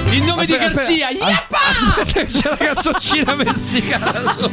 Il 0.10 0.26
nome 0.26 0.46
di 0.46 0.54
Aspetta, 0.54 0.74
Garzia, 0.74 1.08
aspetta. 1.08 1.30
Yappa! 1.30 1.58
Aspetta, 1.70 2.26
c'è 2.26 2.50
la 2.50 2.58
canzoncina 2.74 3.36
messicana 3.36 4.34
sotto. 4.38 4.52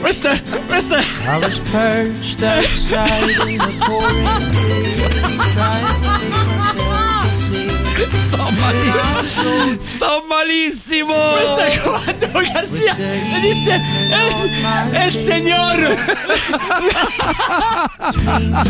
Questa 0.00 0.30
è. 0.32 0.42
Questa 0.66 0.96
è. 0.98 1.00
I 1.02 1.38
was 1.40 1.58
perched 1.70 2.42
outside 2.42 3.50
in 3.50 3.58
the 3.58 3.72
pouring 3.86 4.26
Sto 5.52 6.01
malissimo. 8.62 9.76
Sto 9.78 10.24
malissimo. 10.28 11.14
Questa 11.14 11.64
è 11.66 11.78
quando 11.80 12.30
Garzia 12.52 12.94
le 12.96 13.40
disse 13.40 13.80
è, 14.92 15.04
il 15.06 15.12
signor 15.12 15.98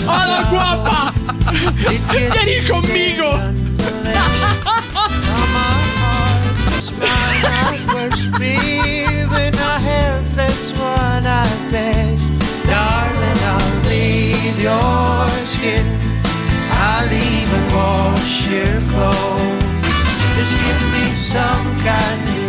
Hola 0.06 0.46
guapa 0.48 1.12
Vieni 2.08 2.66
conmigo 2.66 3.60
your 14.62 15.28
skin. 15.30 15.84
I'll 16.70 17.12
even 17.12 17.74
wash 17.74 18.48
your 18.48 18.80
clothes. 18.90 19.51
Some 21.32 21.74
candy 21.80 22.44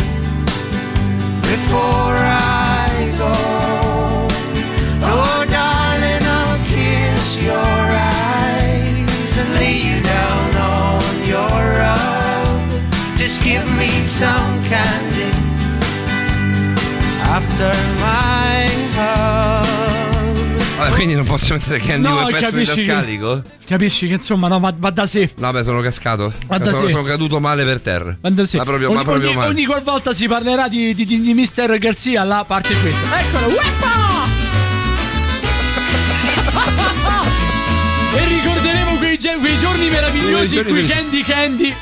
before 1.40 2.18
I 2.20 3.14
go. 3.16 3.32
Oh, 5.00 5.46
darling, 5.48 6.24
I'll 6.38 6.58
kiss 6.66 7.42
your 7.42 7.54
eyes 7.56 9.38
and 9.38 9.54
lay 9.54 9.76
you 9.88 10.02
down 10.02 10.56
on 10.76 11.26
your 11.26 11.58
rug. 11.80 13.16
Just 13.16 13.42
give 13.42 13.66
me 13.78 13.88
some 14.02 14.62
candy 14.64 15.32
after 17.32 17.72
my 18.02 18.43
Vabbè, 20.84 20.96
quindi 20.96 21.14
non 21.14 21.24
posso 21.24 21.54
mettere 21.54 21.78
Candy 21.78 22.08
No, 22.08 22.16
come 22.16 22.32
pezzo 22.32 22.50
che- 22.50 22.58
didascalico? 22.58 23.42
Capisci 23.66 24.06
che 24.06 24.14
insomma 24.14 24.48
no, 24.48 24.60
va, 24.60 24.74
va 24.76 24.90
da 24.90 25.06
sé 25.06 25.32
Vabbè, 25.36 25.62
sono 25.62 25.80
cascato. 25.80 26.32
Va 26.46 26.58
da 26.58 26.72
sono, 26.72 26.86
sé. 26.86 26.92
sono 26.92 27.02
caduto 27.04 27.40
male 27.40 27.64
per 27.64 27.80
terra. 27.80 28.16
Va 28.20 28.30
da 28.30 28.44
sé. 28.44 28.58
Ma 28.58 28.64
proprio, 28.64 28.88
ogni, 28.88 28.96
ma 28.96 29.02
proprio 29.02 29.28
ogni, 29.28 29.36
male. 29.36 29.50
ogni 29.50 29.64
qualvolta 29.64 30.12
si 30.12 30.28
parlerà 30.28 30.68
di, 30.68 30.94
di, 30.94 31.04
di, 31.04 31.20
di 31.20 31.34
Mr. 31.34 31.78
Garzia 31.78 32.24
la 32.24 32.44
parte 32.46 32.74
questa 32.78 33.18
Eccolo 33.18 33.46
Ueppa! 33.46 33.92
E 38.16 38.28
ricorderemo 38.28 38.96
quei, 38.98 39.18
quei 39.18 39.58
giorni 39.58 39.88
meravigliosi 39.88 40.56
in 40.56 40.64
cui 40.64 40.86
Candy 40.86 41.22
Candy 41.22 41.74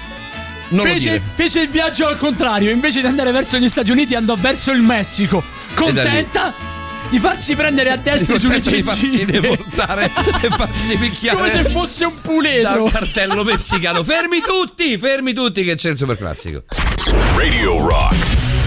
fece, 0.71 1.21
fece 1.35 1.61
il 1.61 1.69
viaggio 1.69 2.07
al 2.07 2.17
contrario, 2.17 2.71
invece 2.71 3.03
di 3.03 3.07
andare 3.07 3.33
verso 3.33 3.59
gli 3.59 3.69
Stati 3.69 3.91
Uniti 3.91 4.15
andò 4.15 4.35
verso 4.35 4.71
il 4.73 4.81
Messico. 4.81 5.45
Contenta 5.75 6.72
di 7.13 7.19
farsi 7.19 7.55
prendere 7.55 7.91
a 7.91 7.97
destra 7.99 8.39
sulle 8.39 8.55
Contento 8.63 8.95
di 8.95 9.25
deportare 9.27 10.07
e 10.07 10.49
farsi 10.49 10.97
picchiare 10.97 11.37
Come 11.37 11.51
se 11.51 11.69
fosse 11.69 12.07
un 12.07 12.15
da 12.15 12.21
puledro. 12.23 12.85
un 12.85 12.91
cartello 12.91 13.45
messicano. 13.45 14.03
Fermi 14.03 14.41
tutti, 14.41 14.97
fermi 14.97 15.35
tutti 15.35 15.63
che 15.63 15.75
c'è 15.75 15.91
il 15.91 15.99
super 15.99 16.17
classico. 16.17 16.63
Radio 17.37 17.87
Rock. 17.87 18.17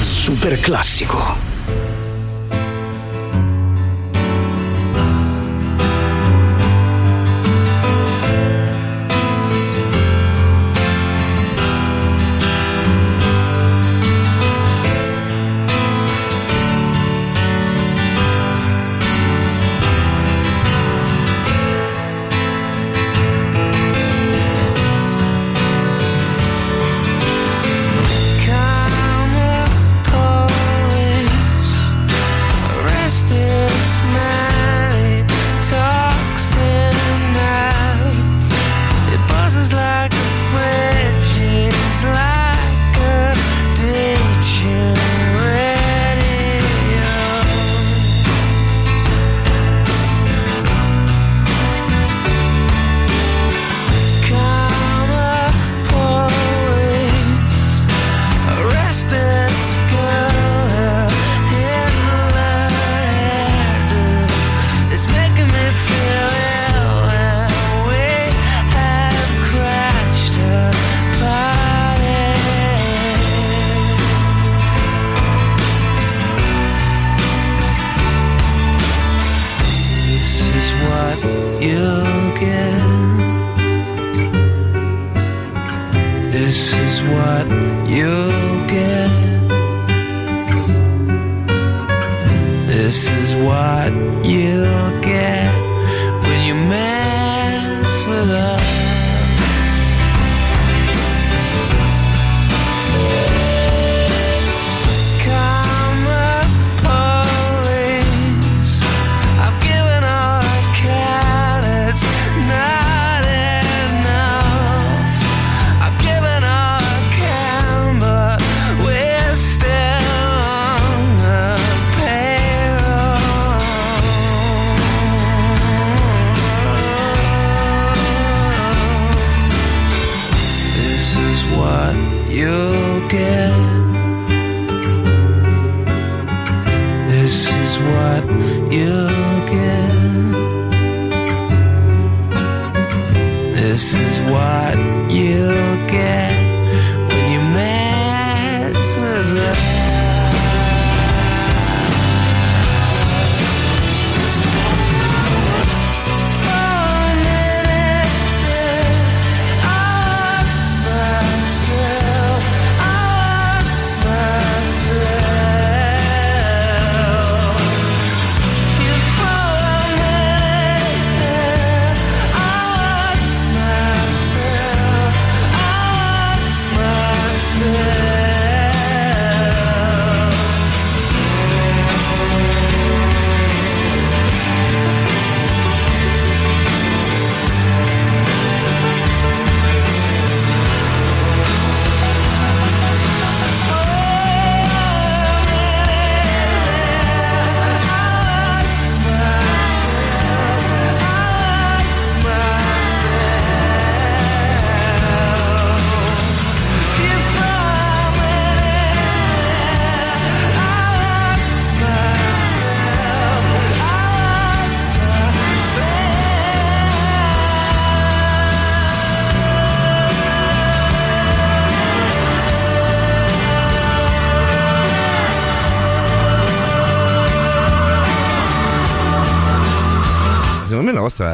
Super 0.02 0.60
classico. 0.60 1.55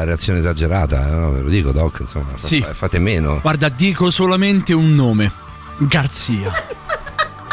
Una 0.02 0.04
reazione 0.04 0.38
esagerata, 0.40 1.08
eh, 1.08 1.10
no? 1.12 1.30
ve 1.32 1.40
lo 1.40 1.48
dico, 1.48 1.72
Doc, 1.72 2.00
insomma, 2.00 2.26
Sì. 2.36 2.60
fa- 2.60 2.74
fate 2.74 2.98
meno. 2.98 3.38
Guarda, 3.40 3.68
dico 3.68 4.10
solamente 4.10 4.72
un 4.72 4.94
nome. 4.94 5.32
Garzia. 5.78 6.52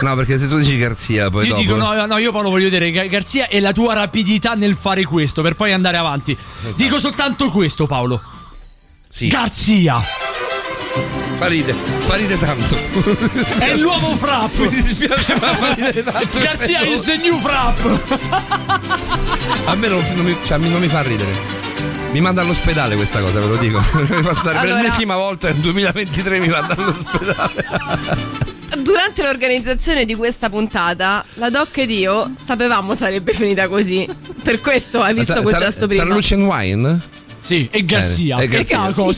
No, 0.01 0.15
perché 0.15 0.39
se 0.39 0.47
tu 0.47 0.57
dici 0.57 0.77
Garzia, 0.77 1.29
poi 1.29 1.43
io 1.43 1.49
dopo... 1.49 1.61
dico 1.61 1.75
no, 1.75 2.05
no, 2.05 2.17
io 2.19 2.31
Paolo 2.31 2.49
voglio 2.49 2.69
Ga- 2.69 3.07
Garzia 3.07 3.49
e 3.49 3.59
la 3.59 3.73
tua 3.73 3.93
rapidità 3.95 4.53
nel 4.53 4.75
fare 4.75 5.03
questo 5.03 5.41
per 5.41 5.55
poi 5.55 5.73
andare 5.73 5.97
avanti. 5.97 6.37
Dico 6.77 6.99
soltanto 6.99 7.49
questo, 7.49 7.85
Paolo. 7.85 8.21
Garzia. 9.27 10.01
Fa 11.39 11.47
ride, 11.47 11.73
fa 11.73 12.15
ride 12.15 12.37
tanto. 12.37 12.75
È 13.59 13.69
il 13.71 13.79
nuovo 13.81 14.17
Frapp. 14.17 14.57
Mi 14.57 14.67
dispiace, 14.67 15.35
ma 15.39 15.55
fa 15.55 15.73
ridere 15.73 16.03
tanto. 16.03 16.37
Garzia 16.37 16.81
is 16.81 17.01
the 17.03 17.15
new 17.15 17.39
Frapp. 17.39 17.79
A 19.65 19.73
me 19.75 19.87
non, 19.87 20.03
non 20.15 20.25
mi, 20.25 20.35
cioè, 20.43 20.57
non 20.57 20.81
mi 20.81 20.89
fa 20.89 21.01
ridere. 21.01 21.31
Mi 22.11 22.19
manda 22.19 22.41
all'ospedale 22.41 22.95
questa 22.95 23.21
cosa, 23.21 23.39
ve 23.39 23.47
lo 23.47 23.55
dico. 23.55 23.79
Mi 24.09 24.21
fa 24.21 24.33
stare 24.33 24.55
per 24.55 24.65
Allora- 24.65 24.81
l'ennesima 24.81 25.15
volta 25.15 25.47
nel 25.47 25.57
2023 25.57 26.39
mi 26.39 26.47
manda 26.49 26.75
all'ospedale. 26.75 27.65
Durante 28.79 29.23
l'organizzazione 29.23 30.03
di 30.05 30.15
questa 30.15 30.49
puntata, 30.49 31.23
la 31.35 31.49
Doc 31.49 31.77
ed 31.77 31.91
io 31.91 32.33
sapevamo 32.43 32.95
sarebbe 32.95 33.31
finita 33.33 33.69
così. 33.69 34.05
Per 34.43 34.59
questo 34.59 35.01
hai 35.01 35.13
visto 35.13 35.41
quel 35.41 35.55
gesto 35.55 35.87
prima. 35.87 36.03
Sarà 36.03 36.13
Lucian 36.15 36.41
Wine? 36.43 36.99
Sì, 37.49 37.67
e 37.71 37.83
Garzia. 37.83 38.37
Eh, 38.37 38.43
e 38.43 38.47
Garzia. 38.47 38.77
Cacos. 38.77 39.17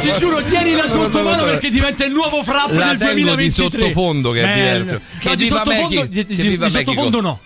Ti 0.00 0.12
giuro, 0.16 0.40
tienila 0.44 0.86
sotto 0.86 1.22
mano 1.22 1.42
perché 1.42 1.70
diventa 1.70 2.04
il 2.04 2.12
nuovo 2.12 2.44
Frapp 2.44 2.70
La 2.70 2.94
del 2.94 2.98
tengo 2.98 3.14
di 3.14 3.22
2023. 3.22 3.80
sottofondo, 3.80 4.30
che 4.30 4.42
è 4.42 4.44
Bello. 4.44 4.54
diverso. 4.84 4.92
No, 4.92 5.00
Che 5.18 5.36
di 5.36 5.46
sottofondo, 5.46 6.04
di, 6.06 6.68
sottofondo 6.68 7.20
no. 7.20 7.40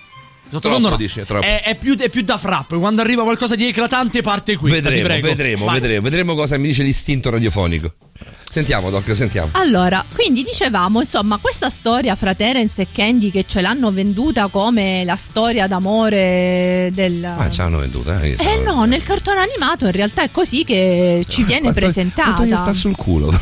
Sottofondo 0.51 0.89
Troppo, 0.89 0.89
no. 0.91 0.97
dici, 0.97 1.21
è 1.21 1.25
troppo. 1.25 1.47
È, 1.47 1.63
è 1.63 1.75
più, 1.77 1.97
è 1.97 2.11
più 2.11 2.21
da 2.23 2.37
frapp. 2.37 2.75
Quando 2.75 3.01
arriva 3.01 3.23
qualcosa 3.23 3.55
di 3.55 3.69
eclatante 3.69 4.21
parte 4.21 4.57
questa, 4.57 4.91
ti 4.91 4.97
Vedremo, 4.97 5.09
prego. 5.09 5.27
vedremo, 5.29 5.65
Vai. 5.65 5.81
vedremo, 5.81 6.03
vedremo 6.03 6.35
cosa 6.35 6.59
mi 6.59 6.67
dice 6.67 6.83
l'istinto 6.83 7.31
radiofonico. 7.31 7.95
Sentiamo, 8.53 8.91
Doc, 8.91 9.15
sentiamo. 9.15 9.51
Allora, 9.53 10.05
quindi 10.13 10.43
dicevamo, 10.43 10.99
insomma, 10.99 11.37
questa 11.37 11.71
storia 11.71 12.17
fra 12.17 12.35
Terence 12.35 12.83
e 12.83 12.89
Candy 12.91 13.31
che 13.31 13.45
ce 13.47 13.61
l'hanno 13.61 13.93
venduta 13.93 14.49
come 14.49 15.05
la 15.05 15.15
storia 15.15 15.69
d'amore 15.69 16.91
del... 16.93 17.33
Ma 17.37 17.49
ce 17.49 17.63
l'hanno 17.63 17.79
venduta, 17.79 18.21
eh? 18.21 18.35
Eh 18.37 18.57
no, 18.65 18.85
nel 18.87 19.05
cartone 19.05 19.39
animato 19.39 19.85
in 19.87 19.93
realtà 19.93 20.25
è 20.25 20.33
così 20.33 20.65
che 20.65 21.25
ci 21.29 21.45
viene 21.45 21.61
Quanto- 21.71 21.79
presentata. 21.81 22.33
quanto 22.33 22.53
gli 22.53 22.57
sta 22.59 22.73
sul 22.73 22.97
culo 22.97 23.29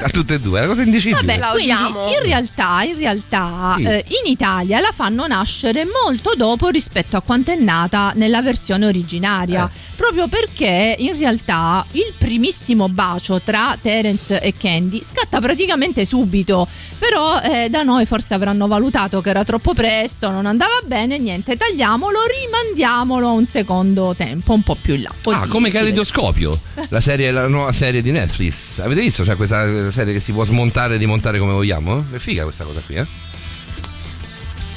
a 0.00 0.08
tutte 0.08 0.34
e 0.34 0.40
due, 0.40 0.58
è 0.60 0.62
una 0.62 0.70
cosa 0.70 0.82
indicibile. 0.84 1.36
Vabbè, 1.36 1.50
quindi 1.52 2.14
in 2.14 2.22
realtà, 2.22 2.82
in, 2.82 2.96
realtà 2.96 3.74
Sì. 3.76 3.82
eh, 3.84 4.04
in 4.24 4.30
Italia 4.30 4.80
la 4.80 4.90
fanno 4.94 5.26
nascere 5.26 5.84
molto 5.84 6.32
dopo 6.34 6.68
rispetto 6.70 7.18
a 7.18 7.20
quanto 7.20 7.50
è 7.50 7.56
nata 7.56 8.12
nella 8.14 8.40
versione 8.40 8.86
originaria. 8.86 9.66
Eh. 9.70 9.94
Proprio 9.96 10.28
perché 10.28 10.94
in 10.98 11.14
realtà 11.18 11.84
il 11.92 12.14
primissimo 12.16 12.88
bacio 12.88 13.40
tra 13.42 13.76
Terence 13.80 14.40
e 14.45 14.45
Candy 14.54 15.02
scatta 15.02 15.40
praticamente 15.40 16.04
subito. 16.04 16.66
Però 16.98 17.40
eh, 17.40 17.68
da 17.68 17.82
noi 17.82 18.06
forse 18.06 18.34
avranno 18.34 18.66
valutato 18.66 19.20
che 19.20 19.30
era 19.30 19.44
troppo 19.44 19.74
presto, 19.74 20.30
non 20.30 20.46
andava 20.46 20.80
bene, 20.84 21.18
niente, 21.18 21.56
tagliamolo, 21.56 22.18
rimandiamolo 22.42 23.28
a 23.28 23.32
un 23.32 23.46
secondo 23.46 24.14
tempo, 24.16 24.52
un 24.52 24.62
po' 24.62 24.76
più 24.80 24.94
in 24.94 25.02
là. 25.02 25.12
Così, 25.22 25.44
ah, 25.44 25.46
come. 25.46 25.70
Caleidoscopio, 25.70 26.58
la, 26.88 27.00
serie, 27.00 27.30
la 27.30 27.48
nuova 27.48 27.72
serie 27.72 28.02
di 28.02 28.10
Netflix. 28.10 28.78
Avete 28.78 29.00
visto? 29.00 29.24
C'è 29.24 29.36
questa 29.36 29.90
serie 29.90 30.12
che 30.12 30.20
si 30.20 30.32
può 30.32 30.44
smontare 30.44 30.94
e 30.94 30.98
rimontare 30.98 31.38
come 31.38 31.52
vogliamo? 31.52 32.06
È 32.10 32.18
figa 32.18 32.44
questa 32.44 32.64
cosa 32.64 32.80
qui, 32.80 32.94
eh? 32.94 33.06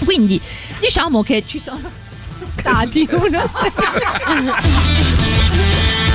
Quindi 0.04 0.40
diciamo 0.80 1.24
che 1.24 1.44
ci 1.46 1.60
sono 1.60 1.90
stati 2.58 3.08
una 3.12 3.46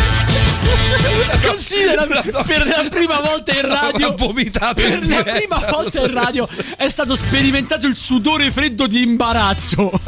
Considera 1.46 2.06
per 2.44 2.66
la 2.66 2.86
prima 2.90 3.20
volta 3.20 3.52
in 3.54 3.66
radio. 3.68 4.14
Vomitato 4.14 4.74
Per 4.74 4.90
in 4.92 5.00
la 5.00 5.06
diretta. 5.22 5.32
prima 5.38 5.64
volta 5.70 6.00
in 6.00 6.12
radio 6.12 6.48
è 6.76 6.88
stato 6.88 7.14
sperimentato 7.14 7.86
il 7.86 7.94
sudore 7.96 8.50
freddo 8.50 8.86
di 8.86 9.02
imbarazzo. 9.02 9.90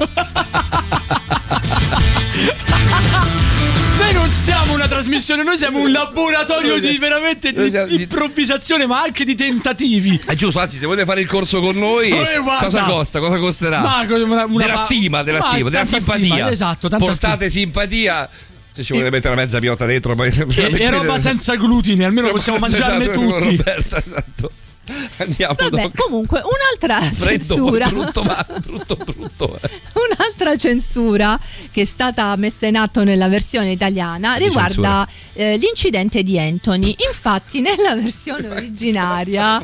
Noi 3.99 4.13
non 4.13 4.31
siamo 4.31 4.75
una 4.75 4.87
trasmissione, 4.87 5.43
noi 5.43 5.57
siamo 5.57 5.81
un 5.81 5.91
laboratorio 5.91 6.79
di 6.79 6.99
veramente 6.99 7.51
di, 7.53 7.71
di 7.71 8.03
improvvisazione, 8.03 8.87
ma 8.87 9.01
anche 9.03 9.25
di 9.25 9.35
tentativi. 9.35 10.21
È 10.25 10.35
giusto, 10.35 10.61
anzi, 10.61 10.77
se 10.79 10.85
volete 10.87 11.05
fare 11.07 11.23
il 11.23 11.27
corso 11.27 11.61
con 11.61 11.77
noi, 11.77 12.11
Eh, 12.11 12.43
cosa 12.61 12.83
costa? 12.85 13.19
Cosa 13.21 13.39
costerà? 13.39 13.81
Ma 13.81 14.03
una- 14.09 14.45
una- 14.45 14.65
della 14.67 14.85
stima, 14.85 15.23
della 15.23 15.39
ma 15.39 15.47
stima, 15.55 15.71
della 15.71 15.85
simpatia. 15.85 16.35
stima, 16.35 16.51
esatto, 16.51 16.89
Portate 16.89 17.49
simpatia. 17.51 18.29
Se 18.77 18.83
ci 18.83 18.93
vuole 18.93 19.09
mettere 19.11 19.33
una 19.33 19.43
mezza 19.43 19.59
piotta 19.59 19.87
dentro, 19.87 20.15
poi 20.15 20.29
E, 20.29 20.75
e 20.83 20.91
roba 20.91 21.17
senza 21.19 21.57
glutine, 21.57 22.05
almeno 22.05 22.29
possiamo 22.31 22.59
mangiarne 22.59 23.05
Esatto, 23.05 23.19
tutti. 23.21 23.57
Roberta, 23.57 24.03
esatto. 24.05 24.51
Andiamo 25.17 25.55
Vabbè, 25.59 25.83
dopo. 25.83 26.03
comunque, 26.05 26.43
un'altra 26.45 27.01
Freddo, 27.01 27.43
censura. 27.45 27.89
brutto, 27.89 28.23
ma 28.23 28.47
brutto, 28.63 28.95
brutto. 28.97 29.59
eh. 29.63 29.71
Un'altra 29.95 30.57
censura 30.57 31.41
che 31.73 31.81
è 31.81 31.85
stata 31.85 32.37
messa 32.37 32.67
in 32.67 32.77
atto 32.77 33.03
nella 33.03 33.27
versione 33.29 33.73
italiana 33.73 34.37
Di 34.39 34.45
riguarda 34.45 35.09
eh, 35.33 35.57
l'incidente 35.57 36.23
di 36.23 36.39
Anthony. 36.39 36.95
Infatti, 37.09 37.63
nella 37.63 37.97
versione 38.01 38.47
originaria, 38.49 39.61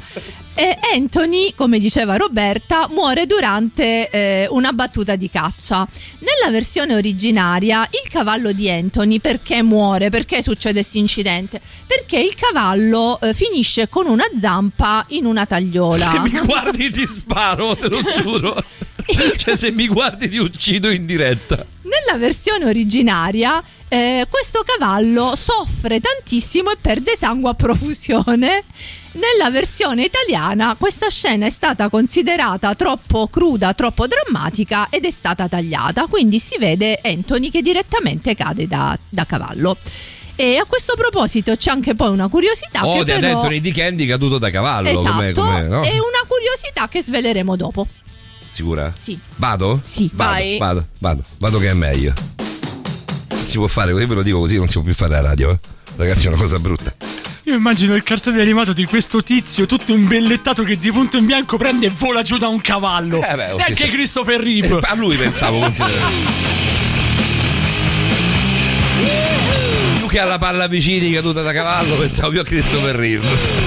eh, 0.54 0.76
Anthony, 0.94 1.54
come 1.54 1.78
diceva 1.78 2.16
Roberta, 2.16 2.88
muore 2.90 3.26
durante 3.26 4.10
eh, 4.10 4.46
una 4.50 4.72
battuta 4.72 5.16
di 5.16 5.30
caccia. 5.30 5.86
Nella 6.18 6.50
versione 6.50 6.94
originaria, 6.94 7.88
il 7.90 8.08
cavallo 8.10 8.52
di 8.52 8.70
Anthony 8.70 9.18
perché 9.18 9.62
muore? 9.62 10.10
Perché 10.10 10.42
succede 10.42 10.80
questo 10.80 10.98
incidente? 10.98 11.60
Perché 11.86 12.18
il 12.18 12.34
cavallo 12.34 13.18
eh, 13.20 13.32
finisce 13.34 13.88
con 13.88 14.06
una 14.06 14.26
zampa 14.38 15.04
in 15.08 15.24
una 15.24 15.46
tagliola. 15.46 16.04
Se 16.04 16.30
mi 16.30 16.40
guardi 16.44 16.90
ti 16.90 17.06
sparo, 17.06 17.74
te 17.76 17.88
lo 17.88 18.02
giuro. 18.02 18.62
cioè, 19.36 19.56
se 19.56 19.70
mi 19.70 19.86
guardi 19.88 20.28
ti 20.28 20.38
uccido 20.38 20.90
in 20.90 21.06
diretta. 21.06 21.64
Nella 21.82 22.18
versione 22.18 22.64
originaria 22.64 23.62
eh, 23.88 24.26
questo 24.30 24.62
cavallo 24.64 25.34
soffre 25.36 26.00
tantissimo 26.00 26.70
e 26.70 26.76
perde 26.80 27.16
sangue 27.16 27.50
a 27.50 27.54
profusione. 27.54 28.64
Nella 29.12 29.50
versione 29.50 30.04
italiana 30.04 30.74
questa 30.78 31.10
scena 31.10 31.44
è 31.44 31.50
stata 31.50 31.90
considerata 31.90 32.74
troppo 32.74 33.26
cruda, 33.28 33.74
troppo 33.74 34.06
drammatica 34.06 34.88
ed 34.88 35.04
è 35.04 35.10
stata 35.10 35.48
tagliata, 35.48 36.06
quindi 36.06 36.38
si 36.38 36.56
vede 36.58 36.98
Anthony 37.02 37.50
che 37.50 37.60
direttamente 37.60 38.34
cade 38.34 38.66
da, 38.66 38.98
da 39.08 39.26
cavallo. 39.26 39.76
E 40.34 40.56
a 40.56 40.64
questo 40.64 40.94
proposito 40.94 41.54
c'è 41.54 41.70
anche 41.70 41.94
poi 41.94 42.08
una 42.08 42.28
curiosità 42.28 42.86
Oh, 42.86 43.02
che 43.02 43.04
però... 43.04 43.36
Anthony 43.36 43.60
di 43.60 43.70
Candy 43.70 44.06
caduto 44.06 44.38
da 44.38 44.50
cavallo. 44.50 44.88
Esatto, 44.88 45.12
com'è, 45.12 45.32
com'è, 45.32 45.62
no? 45.64 45.82
è 45.82 45.92
una 45.92 46.24
curiosità 46.26 46.88
che 46.88 47.02
sveleremo 47.02 47.54
dopo. 47.56 47.86
Sicura? 48.52 48.92
Sì. 48.96 49.18
Vado? 49.36 49.80
Sì, 49.82 50.10
vado, 50.12 50.30
vai. 50.32 50.58
Vado, 50.58 50.86
vado, 50.98 51.24
vado 51.38 51.58
che 51.58 51.68
è 51.68 51.74
meglio. 51.74 52.12
Si 53.44 53.56
può 53.56 53.66
fare, 53.66 53.90
io 53.92 54.06
ve 54.06 54.14
lo 54.14 54.22
dico 54.22 54.38
così, 54.38 54.56
non 54.56 54.68
si 54.68 54.74
può 54.74 54.82
più 54.82 54.94
fare 54.94 55.12
la 55.14 55.20
radio. 55.20 55.50
eh. 55.50 55.58
Ragazzi, 55.96 56.26
è 56.26 56.28
una 56.28 56.38
cosa 56.38 56.58
brutta. 56.58 56.94
Io 57.44 57.56
immagino 57.56 57.94
il 57.96 58.02
cartone 58.04 58.40
animato 58.40 58.72
di 58.72 58.84
questo 58.84 59.20
tizio 59.22 59.66
tutto 59.66 59.92
imbellettato 59.92 60.62
che 60.62 60.78
di 60.78 60.92
punto 60.92 61.16
in 61.16 61.26
bianco 61.26 61.56
prende 61.56 61.86
e 61.86 61.92
vola 61.96 62.22
giù 62.22 62.36
da 62.38 62.46
un 62.48 62.60
cavallo. 62.60 63.16
Eh 63.16 63.34
beh, 63.34 63.46
Neanche 63.56 63.74
ci 63.74 63.76
sta. 63.84 63.86
Christopher 63.88 64.40
Reeve. 64.40 64.68
Eh, 64.68 64.78
a 64.82 64.94
lui 64.94 65.16
pensavo. 65.16 65.60
Tu 70.00 70.06
che 70.06 70.18
alla 70.18 70.38
palla 70.38 70.66
vicini 70.68 71.10
caduta 71.12 71.42
da 71.42 71.52
cavallo, 71.52 71.94
pensavo 71.96 72.30
più 72.30 72.40
a 72.40 72.44
Christopher 72.44 72.94
Reeve. 72.94 73.61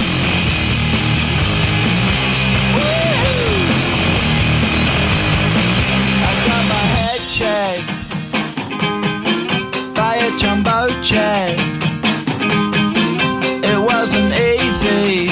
Jumbo 10.36 10.86
jet. 11.02 11.56
It 13.64 13.78
wasn't 13.80 14.32
easy, 14.34 15.28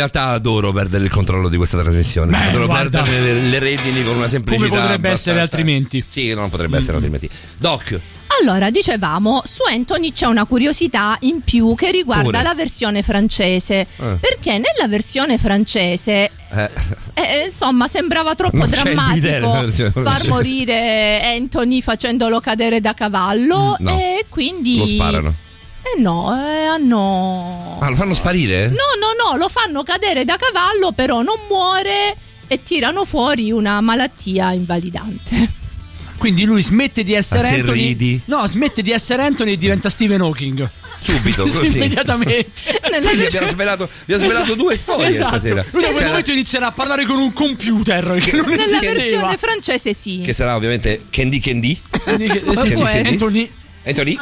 realtà 0.00 0.26
adoro 0.28 0.72
perdere 0.72 1.04
il 1.04 1.10
controllo 1.10 1.48
di 1.48 1.56
questa 1.56 1.78
trasmissione. 1.80 2.30
Beh, 2.30 2.48
adoro 2.48 2.66
guarda. 2.66 3.02
perdere 3.02 3.32
le, 3.34 3.40
le 3.48 3.58
redini 3.58 4.02
con 4.04 4.16
una 4.16 4.28
semplicità. 4.28 4.68
Come 4.68 4.80
potrebbe 4.80 5.08
essere 5.10 5.38
abbastanza- 5.38 5.40
altrimenti? 5.42 6.04
Sì, 6.08 6.34
non 6.34 6.50
potrebbe 6.50 6.76
essere 6.78 6.94
altrimenti. 6.96 7.28
Doc, 7.58 7.98
Allora, 8.40 8.70
dicevamo, 8.70 9.42
su 9.44 9.62
Anthony 9.68 10.12
c'è 10.12 10.26
una 10.26 10.44
curiosità 10.46 11.16
in 11.20 11.42
più 11.42 11.74
che 11.74 11.90
riguarda 11.90 12.24
Pure. 12.30 12.42
la 12.42 12.54
versione 12.54 13.02
francese. 13.02 13.80
Eh. 13.80 14.16
Perché 14.20 14.52
nella 14.52 14.88
versione 14.88 15.36
francese, 15.36 16.30
eh, 16.54 16.70
eh, 17.14 17.44
insomma, 17.46 17.86
sembrava 17.88 18.34
troppo 18.34 18.56
Non 18.56 18.70
drammatico 18.70 19.92
far 20.02 20.26
morire 20.28 21.20
Anthony 21.36 21.82
facendolo 21.82 22.40
cadere 22.40 22.80
da 22.80 22.94
cavallo 22.94 23.76
Mm, 23.80 23.84
no. 23.84 23.90
e 23.98 24.24
quindi... 24.28 24.78
lo 24.78 24.86
sparano. 24.86 25.34
Eh 25.82 26.00
no, 26.00 26.30
eh, 26.34 26.64
hanno... 26.64 27.76
Ma 27.80 27.88
lo 27.88 27.96
fanno 27.96 28.14
sparire? 28.14 28.68
No, 28.68 28.74
no, 29.00 29.30
no, 29.30 29.36
lo 29.36 29.48
fanno 29.48 29.82
cadere 29.82 30.24
da 30.24 30.36
cavallo, 30.36 30.92
però 30.92 31.22
non 31.22 31.36
muore 31.48 32.16
e 32.46 32.62
tirano 32.62 33.04
fuori 33.04 33.50
una 33.50 33.80
malattia 33.80 34.52
invalidante. 34.52 35.58
Quindi 36.18 36.44
lui 36.44 36.62
smette 36.62 37.02
di 37.02 37.14
essere 37.14 37.40
Ma 37.42 37.48
se 37.48 37.54
Anthony. 37.60 37.82
ridi. 37.82 38.20
No, 38.26 38.46
smette 38.46 38.82
di 38.82 38.90
essere 38.90 39.22
Anthony 39.22 39.52
e 39.52 39.56
diventa 39.56 39.88
Stephen 39.88 40.20
Hawking. 40.20 40.68
Subito, 41.00 41.48
Sì, 41.48 41.56
così. 41.60 41.76
immediatamente. 41.76 42.50
Quindi 43.02 43.24
abbiamo 43.24 43.48
svelato, 43.48 43.88
abbiamo 44.02 44.22
svelato 44.24 44.54
due 44.54 44.76
storie 44.76 45.06
Esatto. 45.08 45.28
stasera. 45.38 45.64
Lui 45.70 45.80
da 45.80 45.86
quel 45.88 45.98
Cioè, 46.00 46.08
momento 46.08 46.30
inizierà 46.32 46.66
a 46.66 46.72
parlare 46.72 47.06
con 47.06 47.16
un 47.18 47.32
computer 47.32 48.18
che 48.20 48.32
non 48.36 48.50
Nella 48.50 48.64
esisteva. 48.64 48.92
versione 48.92 49.36
francese 49.38 49.94
sì. 49.94 50.20
Che 50.22 50.34
sarà 50.34 50.56
ovviamente 50.56 51.06
Candy 51.08 51.38
Candy. 51.38 51.80
Candy 52.04 52.28
sì, 52.28 52.82
Candy. 52.82 53.08
Anthony. 53.08 53.50
Anthony 53.84 54.16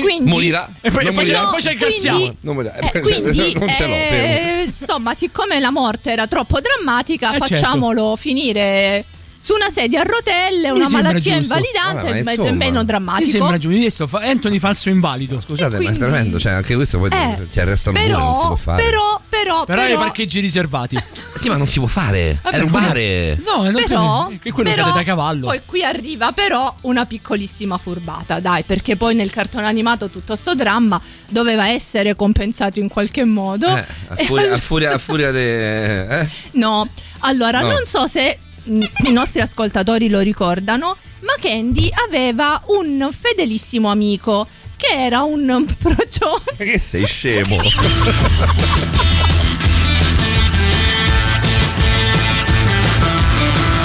Quindi, 0.00 0.28
morirà. 0.30 0.68
E 0.80 0.90
poi, 0.90 1.04
Non 1.04 1.14
poi, 1.14 1.24
morirà. 1.24 1.44
c'è- 1.44 1.50
poi 1.50 1.60
c'è 1.62 1.70
il 1.72 1.76
quindi- 1.78 1.94
Garziamo. 1.94 2.36
Non 2.40 2.54
morirà. 2.56 2.74
Eh, 2.76 2.90
quindi, 3.00 3.54
non 3.54 3.68
ce 3.68 3.86
l'ho, 3.86 3.94
eh, 3.94 4.62
insomma, 4.66 5.14
siccome 5.14 5.60
la 5.60 5.70
morte 5.70 6.10
era 6.10 6.26
troppo 6.26 6.58
drammatica, 6.60 7.28
Eh, 7.28 7.38
certo. 7.38 7.46
facciamolo 7.54 8.16
finire 8.16 9.04
su 9.38 9.52
una 9.54 9.70
sedia 9.70 10.00
a 10.00 10.04
rotelle, 10.04 10.70
Mi 10.72 10.78
una 10.78 10.88
malattia 10.88 11.36
giusto. 11.38 11.54
invalidante 11.56 12.06
Vabbè, 12.08 12.22
ma 12.22 12.30
insomma. 12.32 12.50
meno 12.52 12.78
Mi 12.80 12.84
drammatico. 12.86 13.30
sembra 13.30 13.56
giusto. 13.58 13.76
Adesso 13.78 14.06
fa 14.06 14.18
Anthony 14.20 14.58
falso 14.58 14.88
invalido. 14.88 15.40
Scusate, 15.40 15.70
ma 15.70 15.76
quindi- 15.76 15.96
è 15.96 15.98
tremendo. 16.00 16.38
Cioè, 16.38 16.52
anche 16.52 16.74
questo 16.74 16.98
poi 16.98 17.10
Eh, 17.12 17.46
ci 17.52 17.60
arrestano 17.60 17.96
pure, 17.98 18.10
non 18.12 18.20
si 18.20 18.26
però, 18.32 18.46
può 18.46 18.56
fare. 18.56 18.82
però, 18.82 19.20
però, 19.28 19.64
Però 19.64 19.82
però, 19.82 19.98
parcheggi 20.00 20.40
riservati. 20.40 20.98
Sì, 21.36 21.50
ma 21.50 21.58
non 21.58 21.68
si 21.68 21.78
può 21.78 21.86
fare. 21.86 22.38
Vabbè, 22.42 22.56
è 22.56 22.60
rubare. 22.60 23.38
No, 23.44 23.62
non 23.64 23.74
però, 23.74 24.30
che 24.40 24.50
quello 24.52 24.70
però, 24.70 24.84
cade 24.84 24.96
da 24.96 25.04
cavallo. 25.04 25.46
Poi 25.48 25.60
qui 25.66 25.84
arriva 25.84 26.32
però 26.32 26.74
una 26.82 27.04
piccolissima 27.04 27.76
furbata, 27.76 28.40
dai, 28.40 28.62
perché 28.62 28.96
poi 28.96 29.14
nel 29.14 29.30
cartone 29.30 29.66
animato 29.66 30.08
tutto 30.08 30.34
sto 30.34 30.54
dramma 30.54 30.98
doveva 31.28 31.68
essere 31.68 32.16
compensato 32.16 32.80
in 32.80 32.88
qualche 32.88 33.24
modo. 33.26 33.66
Eh, 33.68 33.84
a, 34.08 34.16
furia, 34.24 34.54
a 34.54 34.58
furia, 34.58 34.94
a 34.94 34.98
furia 34.98 35.30
de... 35.30 36.20
eh? 36.20 36.28
No, 36.52 36.88
allora 37.20 37.60
No. 37.60 37.68
non 37.68 37.84
so 37.84 38.06
se 38.06 38.38
i 38.66 39.12
nostri 39.12 39.40
ascoltatori 39.40 40.08
lo 40.08 40.20
ricordano, 40.20 40.96
ma 41.20 41.34
Candy 41.40 41.90
aveva 42.06 42.62
un 42.66 43.08
fedelissimo 43.12 43.90
amico 43.90 44.46
che 44.76 44.88
era 44.92 45.22
un 45.22 45.64
procione. 45.78 46.56
Che 46.56 46.78
sei 46.78 47.06
scemo. 47.06 47.60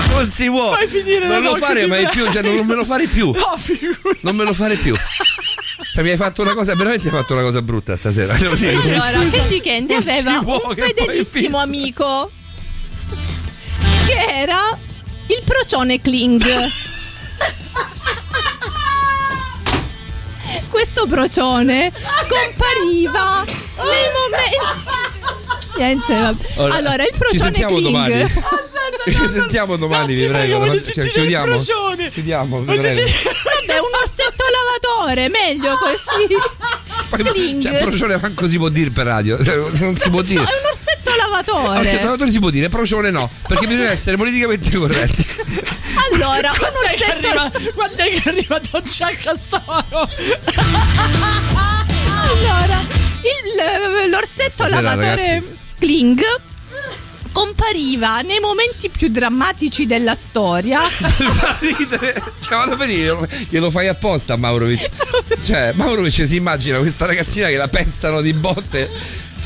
Non 0.10 0.30
si 0.30 0.48
può. 0.50 0.72
Fai 0.74 0.88
finire 0.88 1.26
non 1.26 1.42
lo 1.42 1.56
fare 1.56 1.88
mai 1.88 2.08
più, 2.10 2.30
cioè 2.32 2.42
non 2.42 2.66
me 2.66 2.76
lo 2.76 2.86
fare 2.86 3.08
più. 3.08 3.32
No. 3.32 3.58
Non 4.22 4.36
me 4.36 4.44
lo 4.44 4.54
fare 4.54 4.76
più. 4.76 4.96
Cioè, 5.94 6.04
mi 6.04 6.12
hai 6.12 6.18
fatto 6.18 6.42
una 6.42 6.54
cosa, 6.54 6.76
veramente 6.76 7.08
hai 7.08 7.14
fatto 7.14 7.34
una 7.34 7.42
cosa 7.42 7.62
brutta 7.62 7.98
stasera. 7.98 8.36
Allora, 8.36 8.56
Candy 8.56 9.62
Candy 9.62 9.94
aveva 9.94 10.40
un 10.40 10.76
fedelissimo 10.76 11.58
amico 11.58 12.32
che 14.12 14.26
era 14.26 14.78
il 15.28 15.42
procione 15.46 16.02
Kling. 16.02 16.44
Questo 20.70 21.06
procione 21.06 21.92
compariva 22.28 23.44
nei 23.46 24.08
momenti. 24.20 25.41
Niente, 25.82 26.16
vabbè. 26.16 26.48
Ora, 26.56 26.76
allora, 26.76 27.04
il 27.04 27.10
ci 27.12 27.18
procione 27.18 27.40
sentiamo 27.42 27.76
Kling. 27.76 27.92
domani. 27.92 28.34
Ci 29.06 29.28
sentiamo 29.30 29.76
domani, 29.78 30.14
vi 30.16 30.28
prego. 30.28 30.60
voglio 30.60 30.82
Cioè, 30.82 31.08
chiudiamo. 31.10 31.46
procione. 31.46 32.10
Chiudiamo, 32.10 32.60
vi 32.60 32.78
prego. 32.78 33.02
Vabbè, 33.02 33.80
un 33.80 33.92
orsetto 34.04 34.44
lavatore, 34.52 35.30
meglio 35.30 35.74
così. 35.78 36.38
Cioè, 37.12 37.78
procione 37.80 38.18
manco 38.22 38.48
si 38.50 38.58
può 38.58 38.70
dire 38.70 38.90
per 38.90 39.06
radio. 39.06 39.38
Non 39.82 39.98
si 39.98 40.10
può 40.10 40.20
No, 40.20 40.26
dire. 40.26 40.40
è 40.42 40.46
un 40.46 40.70
orsetto 40.72 41.12
lavatore. 41.18 41.84
cioè, 41.84 41.96
lavoratore 41.96 42.32
si 42.32 42.40
può 42.40 42.50
dire, 42.50 42.70
procione 42.70 43.10
no, 43.12 43.30
perché 43.48 43.68
bisogna 43.68 43.92
essere 43.92 44.16
politicamente 44.16 44.72
corretti. 44.78 45.26
Allora, 46.14 46.52
un 46.52 46.58
Quando 46.58 46.80
è 46.84 46.96
che 46.96 47.04
orsetto 47.04 47.28
arriva, 47.28 47.52
quando 47.74 47.96
è 48.04 48.12
che 48.12 48.30
arriva 48.30 48.60
Don 48.72 48.84
Castoro? 49.22 50.08
Allora, 52.30 52.80
il- 53.24 54.10
l'orsetto 54.10 54.52
Stasera, 54.52 54.82
lavatore 54.82 55.16
ragazzi. 55.16 55.60
Kling 55.82 56.22
compariva 57.32 58.22
nei 58.22 58.40
momenti 58.40 58.90
più 58.90 59.08
drammatici 59.08 59.88
della 59.88 60.14
storia. 60.14 60.80
Fa 60.82 61.58
ridere. 61.60 62.22
Cioè, 62.40 62.56
vado 62.58 62.74
a 62.74 62.76
vedere, 62.76 63.28
glielo 63.50 63.72
fai 63.72 63.88
apposta 63.88 64.34
a 64.34 64.38
Maurovic. 64.38 64.90
Cioè, 65.44 65.72
Maurovic 65.74 66.28
si 66.28 66.36
immagina 66.36 66.78
questa 66.78 67.08
ragazzina 67.08 67.48
che 67.48 67.58
la 67.58 67.68
pestano 67.68 68.22
di 68.22 68.32
botte 68.34 68.90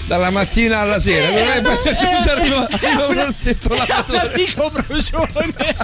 dalla 0.07 0.29
mattina 0.29 0.79
alla 0.79 0.99
sera. 0.99 1.55
Eh, 1.55 1.61
Dov'è? 1.61 1.89
eh, 1.89 1.93
Poi 1.95 2.29
arriva, 2.29 2.67
arriva 2.69 3.07
un 3.07 3.17
orsetto 3.17 3.71
Un 3.71 3.77
lavatore. 3.87 4.33
amico 4.33 4.71
procione. 4.71 5.75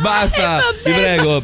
Basta, 0.00 0.60
vi 0.84 0.92
prego. 0.92 1.42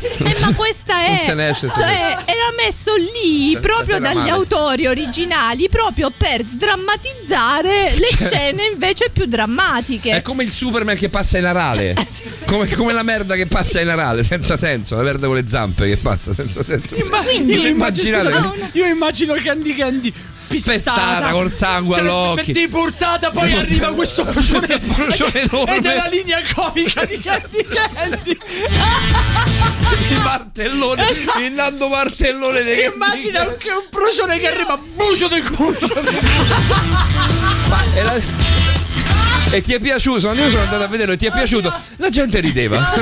Eh, 0.00 0.36
ma 0.40 0.54
questa 0.54 0.94
Non 0.94 1.14
è. 1.14 1.22
se 1.24 1.34
ne 1.34 1.48
esce, 1.48 1.70
cioè, 1.74 2.16
era 2.24 2.52
messo 2.56 2.92
lì 2.96 3.56
proprio 3.60 3.98
dagli 3.98 4.16
male. 4.16 4.30
autori 4.30 4.86
originali 4.86 5.68
proprio 5.68 6.10
per 6.16 6.44
sdrammatizzare 6.46 7.94
le 7.94 8.08
Cioè. 8.16 8.26
scene 8.28 8.64
invece 8.66 9.10
più 9.12 9.24
drammatiche. 9.26 10.12
È 10.16 10.22
come 10.22 10.44
il 10.44 10.50
Superman 10.52 10.96
che 10.96 11.08
passa 11.08 11.38
in 11.38 11.44
arale. 11.46 11.94
Come, 12.48 12.66
come 12.70 12.94
la 12.94 13.02
merda 13.02 13.34
che 13.34 13.44
passa 13.44 13.78
in 13.82 13.90
arale, 13.90 14.22
senza 14.22 14.56
senso. 14.56 14.96
La 14.96 15.02
merda 15.02 15.26
con 15.26 15.36
le 15.36 15.46
zampe 15.46 15.86
che 15.86 15.98
passa 15.98 16.32
senza 16.32 16.64
senso. 16.64 16.96
Ma 17.10 17.18
Quindi- 17.20 17.52
io 17.60 17.66
immagino, 17.66 18.16
Immaginate 18.16 18.48
scusa, 18.54 18.68
io 18.72 18.86
immagino 18.86 19.34
Candy 19.34 19.74
Candy 19.74 20.12
pistata, 20.48 20.72
Pestata 20.74 21.30
col 21.30 21.52
sangue 21.54 21.96
Tre- 21.96 22.08
all'occhio. 22.08 22.52
Deportata, 22.54 23.30
poi 23.30 23.52
arriva 23.52 23.88
questo 23.92 24.24
procione, 24.24 24.78
procione 24.78 25.42
enorme. 25.48 25.76
ed 25.76 25.84
è 25.86 25.96
la 25.96 26.06
linea 26.06 26.40
comica 26.54 27.04
di 27.04 27.18
Candy 27.20 27.62
Candy. 27.64 28.38
il 30.08 30.20
martellone, 30.22 31.10
Esatto. 31.10 31.38
il 31.40 31.52
Nando 31.52 31.88
martellone 31.88 32.62
dei 32.62 32.86
Immagina 32.92 33.44
che 33.56 33.70
un 33.70 33.84
procione 33.90 34.38
che 34.38 34.48
arriva 34.48 34.72
a 34.74 34.78
bucio 34.78 35.28
del 35.28 35.48
culo. 35.50 35.76
E, 37.94 38.02
la- 38.02 38.20
e 39.50 39.60
ti 39.60 39.74
è 39.74 39.78
piaciuto? 39.80 40.32
Io 40.32 40.50
sono 40.50 40.62
andato 40.62 40.82
a 40.82 40.86
vederlo 40.88 41.12
e 41.14 41.16
ti 41.16 41.26
è 41.26 41.30
piaciuto? 41.30 41.72
La 41.96 42.08
gente 42.10 42.40
rideva. 42.40 42.92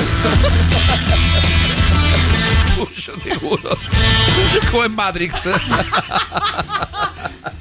Uscio 3.06 3.14
di 3.22 3.28
culo. 3.38 3.78
Come 4.72 4.88
Matrix. 4.88 5.48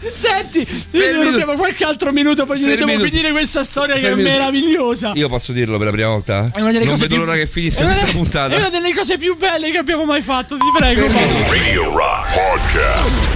Senti, 0.09 0.65
Fermi 0.65 1.23
noi 1.23 1.27
abbiamo 1.33 1.53
qualche 1.53 1.83
altro 1.83 2.11
minuto, 2.11 2.45
poi 2.45 2.57
Fermi 2.59 2.75
dobbiamo 2.77 3.03
finire 3.03 3.29
questa 3.31 3.63
storia 3.63 3.93
che 3.95 4.01
è 4.01 4.03
Fermi 4.05 4.23
meravigliosa. 4.23 5.11
Io 5.13 5.27
posso 5.29 5.51
dirlo 5.51 5.77
per 5.77 5.85
la 5.87 5.91
prima 5.91 6.09
volta? 6.09 6.49
È 6.51 6.61
una 6.61 6.71
delle 6.71 6.85
Non 6.85 6.93
cose 6.93 7.03
vedo 7.07 7.15
più- 7.15 7.25
l'ora 7.25 7.37
che 7.37 7.45
finisca 7.47 7.81
è 7.81 7.85
questa 7.85 8.05
delle- 8.05 8.17
puntata. 8.17 8.55
È 8.55 8.57
una 8.57 8.69
delle 8.69 8.93
cose 8.93 9.17
più 9.19 9.37
belle 9.37 9.69
che 9.71 9.77
abbiamo 9.77 10.05
mai 10.05 10.21
fatto, 10.21 10.57
ti 10.57 10.65
prego. 10.75 11.07
Radio 11.07 11.95
Rock 11.95 12.33
Podcast. 12.33 13.33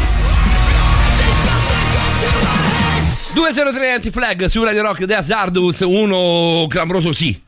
203 3.34 3.92
anti-flag 3.94 4.46
su 4.46 4.64
Radio 4.64 4.82
Rock 4.82 5.06
The 5.06 5.16
Hazardous, 5.16 5.80
uno 5.82 6.66
clamoroso 6.68 7.12
sì. 7.14 7.40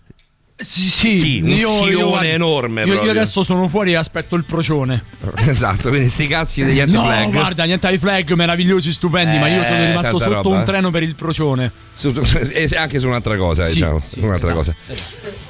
Sì, 0.61 0.81
sì, 0.89 1.17
Sì, 1.19 1.41
un 1.43 1.59
sione 1.59 2.31
enorme 2.31 2.83
Io, 2.83 3.03
io 3.03 3.09
adesso 3.11 3.41
sono 3.41 3.67
fuori 3.67 3.91
e 3.91 3.95
aspetto 3.95 4.35
il 4.35 4.43
procione. 4.45 5.03
Esatto, 5.51 5.89
quindi 5.89 6.07
sti 6.09 6.27
cazzi 6.27 6.63
degli 6.63 6.77
No, 6.77 6.83
anti-flag. 7.01 7.31
guarda, 7.31 7.65
gli 7.65 7.71
anti-flag 7.71 8.31
meravigliosi, 8.33 8.91
stupendi, 8.91 9.37
ma 9.37 9.47
io 9.47 9.63
sono 9.63 9.77
Eh, 9.79 9.87
rimasto 9.87 10.17
sotto 10.17 10.33
roba. 10.43 10.49
un 10.57 10.63
treno 10.63 10.91
per 10.91 11.03
il 11.03 11.15
procione. 11.15 11.71
Su- 11.93 12.13
e 12.53 12.69
anche 12.75 12.99
su 12.99 13.07
un'altra 13.07 13.35
cosa, 13.37 13.65
Sì, 13.65 13.73
diciamo. 13.75 14.01
sì, 14.07 14.19
un'altra 14.19 14.51
esatto, 14.53 14.57
cosa. 14.57 14.75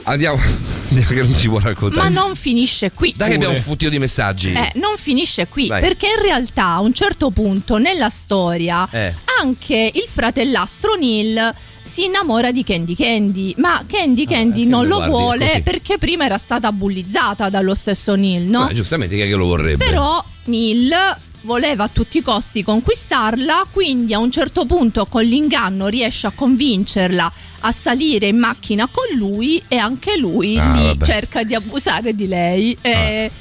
Andiamo, 0.03 0.39
andiamo 0.89 1.09
che 1.11 1.21
non 1.21 1.35
si 1.35 1.47
può 1.47 1.59
raccontare. 1.59 2.09
Ma 2.09 2.21
non 2.21 2.35
finisce 2.35 2.91
qui. 2.91 3.13
Dai 3.15 3.29
che 3.29 3.35
abbiamo 3.35 3.53
un 3.55 3.61
fottio 3.61 3.89
di 3.89 3.99
messaggi. 3.99 4.51
Eh, 4.53 4.71
non 4.75 4.95
finisce 4.97 5.47
qui, 5.47 5.67
Vai. 5.67 5.81
perché 5.81 6.07
in 6.07 6.21
realtà 6.23 6.65
a 6.73 6.79
un 6.81 6.93
certo 6.93 7.29
punto 7.31 7.77
nella 7.77 8.09
storia 8.09 8.87
Eh. 8.89 9.13
anche 9.41 9.91
il 9.93 10.05
fratellastro 10.07 10.95
Neil 10.95 11.53
si 11.83 12.05
innamora 12.05 12.51
di 12.51 12.63
Candy 12.63 12.95
Candy, 12.95 13.53
ma 13.57 13.83
Candy 13.87 14.25
Candy 14.25 14.63
che 14.63 14.69
non 14.69 14.87
lo 14.87 15.03
vuole 15.05 15.47
così. 15.47 15.61
perché 15.61 15.97
prima 15.97 16.25
era 16.25 16.37
stata 16.37 16.71
bullizzata 16.71 17.49
dallo 17.49 17.75
stesso 17.75 18.15
Neil, 18.15 18.43
no? 18.47 18.59
Ma 18.65 18.73
giustamente 18.73 19.15
chi 19.15 19.21
è 19.21 19.27
che 19.27 19.35
lo 19.35 19.45
vorrebbe? 19.45 19.83
Però 19.83 20.23
Neil 20.45 20.93
voleva 21.41 21.85
a 21.85 21.89
tutti 21.91 22.19
i 22.19 22.21
costi 22.21 22.63
conquistarla, 22.63 23.65
quindi 23.71 24.13
a 24.13 24.19
un 24.19 24.29
certo 24.31 24.65
punto 24.65 25.07
con 25.07 25.23
l'inganno 25.23 25.87
riesce 25.87 26.27
a 26.27 26.31
convincerla 26.31 27.33
a 27.61 27.71
salire 27.71 28.27
in 28.27 28.37
macchina 28.37 28.87
con 28.87 29.17
lui 29.17 29.61
e 29.67 29.77
anche 29.77 30.17
lui 30.17 30.57
Ah, 30.57 30.95
cerca 31.03 31.43
di 31.43 31.55
abusare 31.55 32.13
di 32.13 32.27
lei. 32.27 32.77
E, 32.81 33.31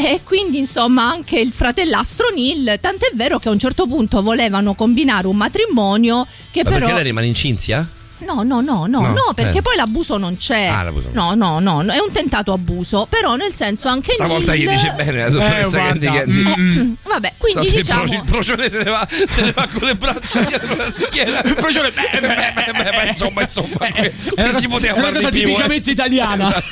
e 0.00 0.20
quindi 0.22 0.58
insomma 0.58 1.10
anche 1.10 1.40
il 1.40 1.52
fratellastro 1.52 2.28
Neil, 2.32 2.78
tant'è 2.80 3.10
vero 3.14 3.40
che 3.40 3.48
a 3.48 3.50
un 3.50 3.58
certo 3.58 3.84
punto 3.88 4.22
volevano 4.22 4.74
combinare 4.74 5.26
un 5.26 5.36
matrimonio 5.36 6.24
che 6.52 6.62
Ma 6.62 6.70
però... 6.70 6.78
perché 6.86 6.94
lei 6.94 7.02
rimane 7.02 7.26
in 7.26 7.34
cinzia? 7.34 7.84
No, 8.20 8.42
no, 8.42 8.60
no, 8.60 8.86
no, 8.86 9.00
No, 9.00 9.08
no, 9.08 9.32
perché 9.34 9.58
eh. 9.58 9.62
poi 9.62 9.76
l'abuso 9.76 10.16
non 10.16 10.36
c'è. 10.36 10.66
Ah, 10.66 10.82
l'abuso 10.82 11.08
no, 11.12 11.34
no, 11.34 11.58
no, 11.60 11.82
no, 11.82 11.92
è 11.92 11.98
un 11.98 12.10
tentato 12.10 12.52
abuso, 12.52 13.06
però 13.08 13.36
nel 13.36 13.52
senso 13.52 13.88
anche 13.88 14.12
Stavolta 14.12 14.54
gli 14.54 14.64
Neil... 14.64 14.76
dice 14.76 14.92
bene 14.96 15.18
la 15.22 15.28
dottoressa 15.30 15.78
Eh, 15.78 15.82
Candy 15.86 16.06
guarda, 16.06 16.18
Candy. 16.24 16.52
mm, 16.60 16.92
Vabbè, 17.08 17.32
quindi 17.38 17.60
Stato 17.68 17.76
il 17.78 17.82
diciamo... 17.82 18.12
Il 18.12 18.22
procione 18.26 18.70
se 18.70 18.78
ne 18.82 18.90
va, 18.90 19.08
se 19.28 19.42
ne 19.42 19.52
va 19.52 19.68
con 19.72 19.82
le 19.86 19.94
braccia 19.94 20.40
dietro 20.40 20.74
la 20.76 20.90
schiena. 20.90 21.42
Il 21.42 21.54
procione, 21.54 21.90
beh, 21.92 22.10
beh, 22.20 22.20
beh, 22.20 22.72
beh, 22.72 22.90
beh, 22.90 23.08
insomma, 23.08 23.42
insomma, 23.42 23.76
qui 23.76 23.88
È 23.92 24.12
una 24.36 24.46
si 24.48 24.52
cosa, 24.54 24.68
poteva 24.68 24.94
è 24.94 24.98
una 24.98 25.12
cosa 25.12 25.30
di 25.30 25.38
più. 25.40 25.48
eh. 25.48 25.52
tipicamente 25.52 25.90
italiana. 25.90 26.52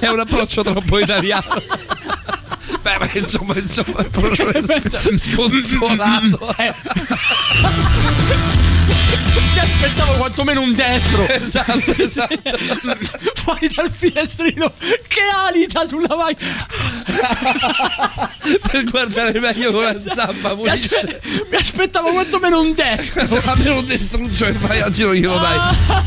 È 0.00 0.08
un 0.08 0.20
approccio 0.20 0.62
troppo 0.62 0.98
italiano. 0.98 1.62
Beh, 2.82 2.96
ma 2.98 3.08
insomma, 3.14 3.56
insomma, 3.56 4.00
il 4.00 4.10
procione 4.10 4.62
sc- 4.62 5.16
sconsolato. 5.16 6.54
Mi 9.52 9.58
aspettavo 9.58 10.12
quantomeno 10.14 10.60
un 10.60 10.74
destro. 10.74 11.26
Esatto, 11.36 11.94
esatto. 11.96 12.36
Fuori 13.36 13.68
dal 13.74 13.90
finestrino 13.90 14.72
che 15.06 15.20
alita 15.48 15.84
sulla 15.84 16.14
macchina. 16.16 16.66
per 18.70 18.84
guardare 18.84 19.38
meglio 19.40 19.72
con 19.72 19.82
la 19.84 19.98
zampa 20.00 20.54
Mi, 20.54 20.68
aspe- 20.68 21.20
mi 21.50 21.56
aspettavo 21.56 22.10
quantomeno 22.12 22.60
un 22.60 22.74
destro. 22.74 23.40
Almeno 23.44 23.78
un 23.78 23.84
destruccio 23.86 24.46
e 24.46 24.52
vai 24.52 24.80
a 24.80 24.90
giro 24.90 25.14
glielo 25.14 25.38
dai. 25.38 25.58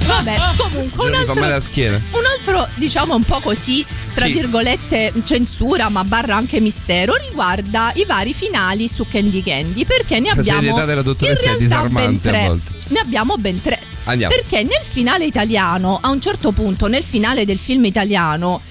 Vabbè, 0.05 0.37
comunque 0.57 1.07
un 1.07 1.15
altro, 1.15 1.33
la 1.47 1.59
schiena. 1.59 2.01
un 2.11 2.23
altro, 2.37 2.67
diciamo 2.75 3.15
un 3.15 3.23
po' 3.23 3.39
così, 3.39 3.85
tra 4.13 4.25
Sì. 4.25 4.33
virgolette, 4.33 5.13
censura, 5.23 5.89
ma 5.89 6.03
barra 6.03 6.35
anche 6.35 6.59
mistero, 6.59 7.15
riguarda 7.15 7.91
i 7.95 8.05
vari 8.05 8.33
finali 8.33 8.87
su 8.87 9.05
Candy 9.09 9.41
Candy, 9.41 9.85
perché 9.85 10.19
ne 10.19 10.27
La 10.33 10.39
abbiamo 10.39 10.59
serietà 10.61 10.85
della 10.85 11.01
dottoressa 11.01 11.49
in 11.49 11.55
è 11.55 11.57
realtà 11.59 11.87
ben 11.87 11.89
disarmante 11.91 12.27
a 12.27 12.31
tre. 12.31 12.47
volte. 12.47 12.77
Ne 12.89 12.99
abbiamo 12.99 13.35
ben 13.37 13.61
tre. 13.61 13.79
Andiamo. 14.05 14.33
Perché 14.33 14.63
nel 14.63 14.83
finale 14.83 15.25
italiano, 15.25 15.99
a 16.01 16.09
un 16.09 16.21
certo 16.21 16.51
punto, 16.51 16.87
nel 16.87 17.03
finale 17.03 17.45
del 17.45 17.59
film 17.59 17.85
italiano, 17.85 18.61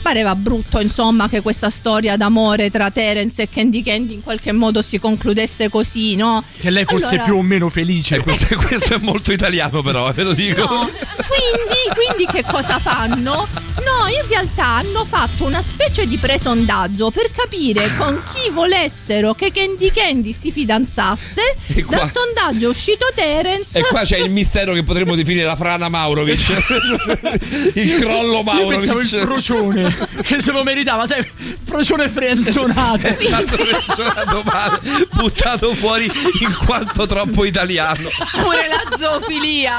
pareva 0.00 0.34
brutto, 0.34 0.80
insomma, 0.80 1.28
che 1.28 1.40
questa 1.40 1.70
storia 1.70 2.16
d'amore 2.16 2.70
tra 2.70 2.90
Terence 2.90 3.42
e 3.42 3.48
Candy 3.48 3.82
Candy 3.82 4.14
in 4.14 4.22
qualche 4.22 4.52
modo 4.52 4.82
si 4.82 4.98
concludesse 4.98 5.68
così, 5.68 6.16
no? 6.16 6.42
Che 6.58 6.70
lei 6.70 6.84
fosse 6.84 7.14
Allora- 7.16 7.24
più 7.24 7.36
o 7.36 7.42
meno 7.42 7.68
felice. 7.68 8.18
questo, 8.20 8.56
questo 8.56 8.94
è 8.94 8.98
molto 8.98 9.32
italiano, 9.32 9.82
però, 9.82 10.12
ve 10.12 10.22
lo 10.22 10.32
dico. 10.32 10.62
No, 10.62 10.88
quindi, 10.88 12.04
quindi 12.16 12.26
che 12.32 12.44
cosa 12.50 12.78
fanno? 12.78 13.46
No, 13.76 14.06
in 14.08 14.28
realtà 14.28 14.66
hanno 14.78 15.04
fatto 15.04 15.44
una 15.44 15.62
specie 15.62 16.06
di 16.06 16.18
presondaggio 16.18 17.10
per 17.10 17.30
capire 17.32 17.88
con 17.96 18.20
chi 18.32 18.50
volessero 18.50 19.34
che 19.34 19.50
Candy 19.52 19.90
Candy 19.90 20.32
si 20.32 20.50
fidanzasse. 20.52 21.40
E 21.68 21.84
qua- 21.84 21.98
Dal 21.98 22.10
sondaggio 22.10 22.66
è 22.66 22.68
uscito 22.68 23.06
Terence. 23.14 23.78
E 23.78 23.82
qua 23.82 24.02
c'è 24.02 24.18
il 24.18 24.30
mistero 24.30 24.72
che 24.74 24.82
potremmo 24.82 25.14
definire 25.14 25.44
la 25.44 25.56
frana 25.56 25.88
Maurovic. 25.88 26.48
il 27.74 27.94
crollo 28.00 28.38
Io 28.38 28.42
Maurovic. 28.42 28.76
pensavo 28.78 29.00
il 29.00 29.26
procione 29.26 29.89
che 30.22 30.40
se 30.40 30.52
lo 30.52 30.62
meritava, 30.62 31.06
sai, 31.06 31.26
procione 31.64 32.08
frenzonato. 32.10 33.08
Stato 33.18 33.56
menzionato 33.56 34.42
male, 34.44 34.80
buttato 35.12 35.74
fuori 35.74 36.04
in 36.06 36.56
quanto 36.64 37.06
troppo 37.06 37.44
italiano. 37.44 38.08
Pure 38.42 38.66
la 38.68 38.96
zoofilia. 38.96 39.78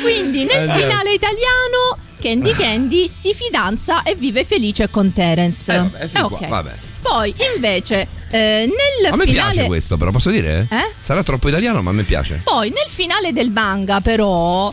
Quindi 0.00 0.44
nel 0.44 0.68
Eh, 0.70 0.78
finale 0.78 1.12
italiano 1.12 1.98
Candy 2.20 2.52
Candy 2.54 3.08
si 3.08 3.34
fidanza 3.34 4.02
e 4.02 4.14
vive 4.14 4.44
felice 4.44 4.88
con 4.90 5.12
Terence. 5.12 5.72
Eh, 5.72 5.76
vabbè, 5.78 6.04
Eh, 6.04 6.08
qua, 6.10 6.22
ok. 6.24 6.48
vabbè. 6.48 6.72
Poi 7.02 7.34
invece 7.54 8.06
eh, 8.30 8.68
nel 8.68 9.12
A 9.12 9.16
me 9.16 9.24
finale 9.24 9.52
piace 9.52 9.66
questo, 9.66 9.96
però 9.96 10.10
posso 10.10 10.30
dire? 10.30 10.66
Eh? 10.70 10.92
Sarà 11.00 11.22
troppo 11.22 11.48
italiano, 11.48 11.80
ma 11.82 11.90
a 11.90 11.92
me 11.94 12.02
piace. 12.02 12.42
Poi 12.44 12.68
nel 12.68 12.88
finale 12.88 13.32
del 13.32 13.50
manga 13.50 14.00
però 14.00 14.72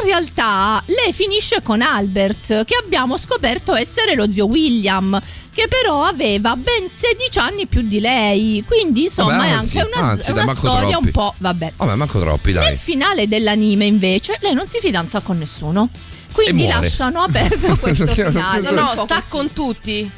in 0.00 0.04
realtà 0.06 0.82
lei 0.86 1.12
finisce 1.12 1.60
con 1.62 1.80
Albert 1.82 2.64
che 2.64 2.74
abbiamo 2.82 3.16
scoperto 3.18 3.74
essere 3.74 4.14
lo 4.14 4.30
zio 4.30 4.46
William 4.46 5.20
che 5.52 5.66
però 5.68 6.04
aveva 6.04 6.54
ben 6.56 6.86
16 6.88 7.38
anni 7.38 7.66
più 7.66 7.82
di 7.82 7.98
lei 8.00 8.62
quindi 8.66 9.04
insomma 9.04 9.36
Vabbè, 9.38 9.48
è 9.48 9.52
anzi, 9.52 9.78
anche 9.78 9.90
una, 9.96 10.06
anzi, 10.10 10.30
una 10.30 10.44
dai, 10.44 10.54
storia 10.56 10.88
troppi. 10.90 11.04
un 11.06 11.10
po' 11.10 11.34
vabbè 11.38 11.72
Vabbè, 11.76 11.94
manco 11.94 12.20
troppi, 12.20 12.52
dai. 12.52 12.64
nel 12.68 12.76
finale 12.78 13.26
dell'anime 13.28 13.84
invece 13.86 14.36
lei 14.40 14.54
non 14.54 14.66
si 14.68 14.78
fidanza 14.80 15.20
con 15.20 15.38
nessuno 15.38 15.88
quindi 16.32 16.66
lasciano 16.66 17.22
aperto 17.22 17.76
questo 17.80 18.06
finale 18.06 18.70
No, 18.70 18.92
no, 18.94 19.04
sta 19.04 19.16
così. 19.16 19.28
con 19.28 19.52
tutti. 19.52 20.10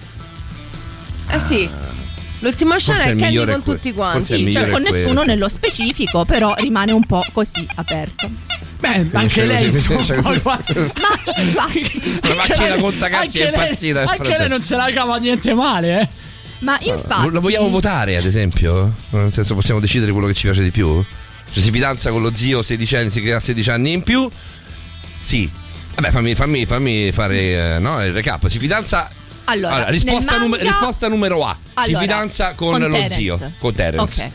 Eh 1.33 1.39
sì. 1.39 1.69
L'ultima 2.41 2.77
scena 2.79 2.99
Forse 2.99 3.13
è 3.13 3.17
Candy 3.17 3.37
con 3.37 3.49
è 3.49 3.53
que- 3.53 3.63
tutti 3.75 3.93
quanti. 3.93 4.25
Sì, 4.25 4.53
cioè 4.53 4.69
con 4.69 4.81
è 4.85 4.91
nessuno 4.91 5.13
questo. 5.13 5.25
nello 5.31 5.49
specifico 5.49 6.25
però 6.25 6.53
rimane 6.59 6.93
un 6.93 7.05
po' 7.07 7.23
così 7.33 7.67
aperto 7.77 8.31
Beh, 8.81 9.07
anche 9.13 9.45
lei 9.45 9.71
guarda- 9.71 10.23
ma 10.23 10.33
infatti 10.33 10.75
La 12.23 12.35
macchina 12.35 12.77
conta 12.79 13.09
cazzi 13.09 13.39
è 13.39 13.45
anche 13.47 13.57
lei- 13.57 13.63
impazzita. 13.65 14.01
Anche 14.01 14.11
lei 14.19 14.27
frattempo. 14.27 14.49
non 14.49 14.61
se 14.61 14.77
la 14.77 14.91
cava 14.93 15.17
niente 15.19 15.55
male, 15.55 16.01
eh. 16.01 16.09
ma 16.61 16.79
infatti 16.81 17.29
Lo 17.31 17.41
vogliamo 17.41 17.69
votare, 17.69 18.17
ad 18.17 18.25
esempio? 18.25 18.93
Nel 19.11 19.33
senso, 19.33 19.55
possiamo 19.55 19.81
decidere 19.81 20.11
quello 20.13 20.27
che 20.27 20.35
ci 20.35 20.45
piace 20.45 20.63
di 20.63 20.71
più? 20.71 21.03
Cioè, 21.53 21.63
si 21.63 21.71
fidanza 21.71 22.11
con 22.11 22.23
lo 22.23 22.33
zio 22.35 22.63
16 22.63 22.97
anni, 22.97 23.11
si 23.11 23.21
crea 23.21 23.39
16 23.41 23.71
anni 23.71 23.93
in 23.93 24.03
più? 24.03 24.29
Sì. 25.23 25.51
Vabbè, 25.95 26.11
fammi, 26.11 26.35
fammi, 26.35 26.65
fammi 26.65 27.13
fare 27.13 27.75
eh, 27.75 27.79
no, 27.81 28.03
il 28.05 28.13
recap. 28.13 28.47
Si 28.49 28.59
fidanza. 28.59 29.11
Allora, 29.45 29.89
risposta, 29.89 30.33
nel 30.33 30.41
nume- 30.43 30.57
manga- 30.59 30.71
risposta 30.71 31.09
numero 31.09 31.45
A. 31.45 31.57
Allora, 31.75 31.99
si 31.99 32.07
fidanza 32.07 32.55
con, 32.55 32.71
con 32.71 32.81
lo 32.83 32.89
Terence. 32.91 33.15
zio, 33.17 33.53
con 33.59 33.75
Terence. 33.75 34.23
Ok. 34.25 34.31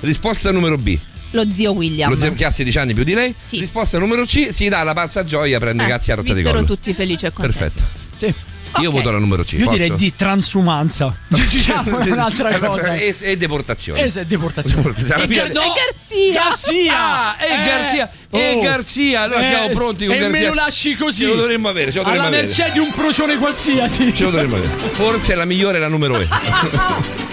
Risposta 0.00 0.50
numero 0.52 0.78
B. 0.78 0.96
lo 1.34 1.44
zio 1.52 1.72
William 1.72 2.10
Lo 2.10 2.18
zio 2.18 2.32
che 2.32 2.44
ha 2.44 2.50
16 2.50 2.78
anni 2.78 2.94
più 2.94 3.04
di 3.04 3.14
lei. 3.14 3.34
Sì. 3.38 3.58
Risposta 3.58 3.98
numero 3.98 4.24
C. 4.24 4.48
Si 4.52 4.68
dà 4.68 4.82
la 4.82 4.94
panza 4.94 5.24
gioia, 5.24 5.58
prende 5.58 5.84
Eh, 5.84 5.88
cazzi 5.88 6.12
a 6.12 6.14
rotta 6.14 6.32
di 6.32 6.42
collo. 6.42 6.64
tutti 6.64 6.92
felici 6.94 7.26
e 7.26 7.32
contenti 7.32 7.58
Perfetto. 7.58 7.82
Sì. 8.18 8.34
Io 8.80 8.88
Ok. 8.88 8.94
voto 8.96 9.12
la 9.12 9.18
numero 9.18 9.44
C. 9.44 9.52
Io 9.52 9.68
direi 9.68 9.86
posso? 9.90 10.02
di 10.02 10.14
transumanza. 10.16 11.16
Diciamo 11.28 11.96
un'altra 11.98 12.58
cosa. 12.58 12.94
E, 12.96 13.14
e 13.20 13.36
deportazione. 13.36 14.02
Eh, 14.02 14.10
se- 14.10 14.26
deportazione. 14.26 14.82
Alla 14.82 15.22
E 15.22 15.26
Gar- 15.28 15.52
no, 15.52 15.60
E 15.60 15.66
Garzia 15.76 16.32
Garzia! 16.32 16.96
Ah, 16.98 17.36
e 17.38 17.64
Garzia! 17.64 18.10
E 18.30 18.58
Garzia! 18.60 19.20
Allora 19.22 19.46
siamo 19.46 19.68
pronti 19.70 20.06
con 20.06 20.14
Oh. 20.16 20.18
e 20.18 20.20
Garzia. 20.22 20.40
me 20.40 20.46
lo 20.46 20.54
lasci 20.54 20.96
così. 20.96 21.20
Ce 21.22 21.26
lo 21.26 21.36
dovremmo 21.36 21.68
avere, 21.68 21.92
ce 21.92 21.98
lo 21.98 22.04
dovremmo 22.04 22.26
Alla 22.26 22.36
avere. 22.36 22.46
mercé 22.52 22.70
di 22.72 22.78
un 22.80 22.90
procione 22.92 23.36
qualsiasi. 23.36 24.12
Ce 24.12 24.24
lo 24.24 24.30
dovremmo 24.30 24.56
avere. 24.56 24.72
Forse 24.92 25.34
la 25.36 25.44
migliore 25.44 25.76
è 25.76 25.80
la 25.80 25.88
numero 25.88 26.18
E. 26.18 26.26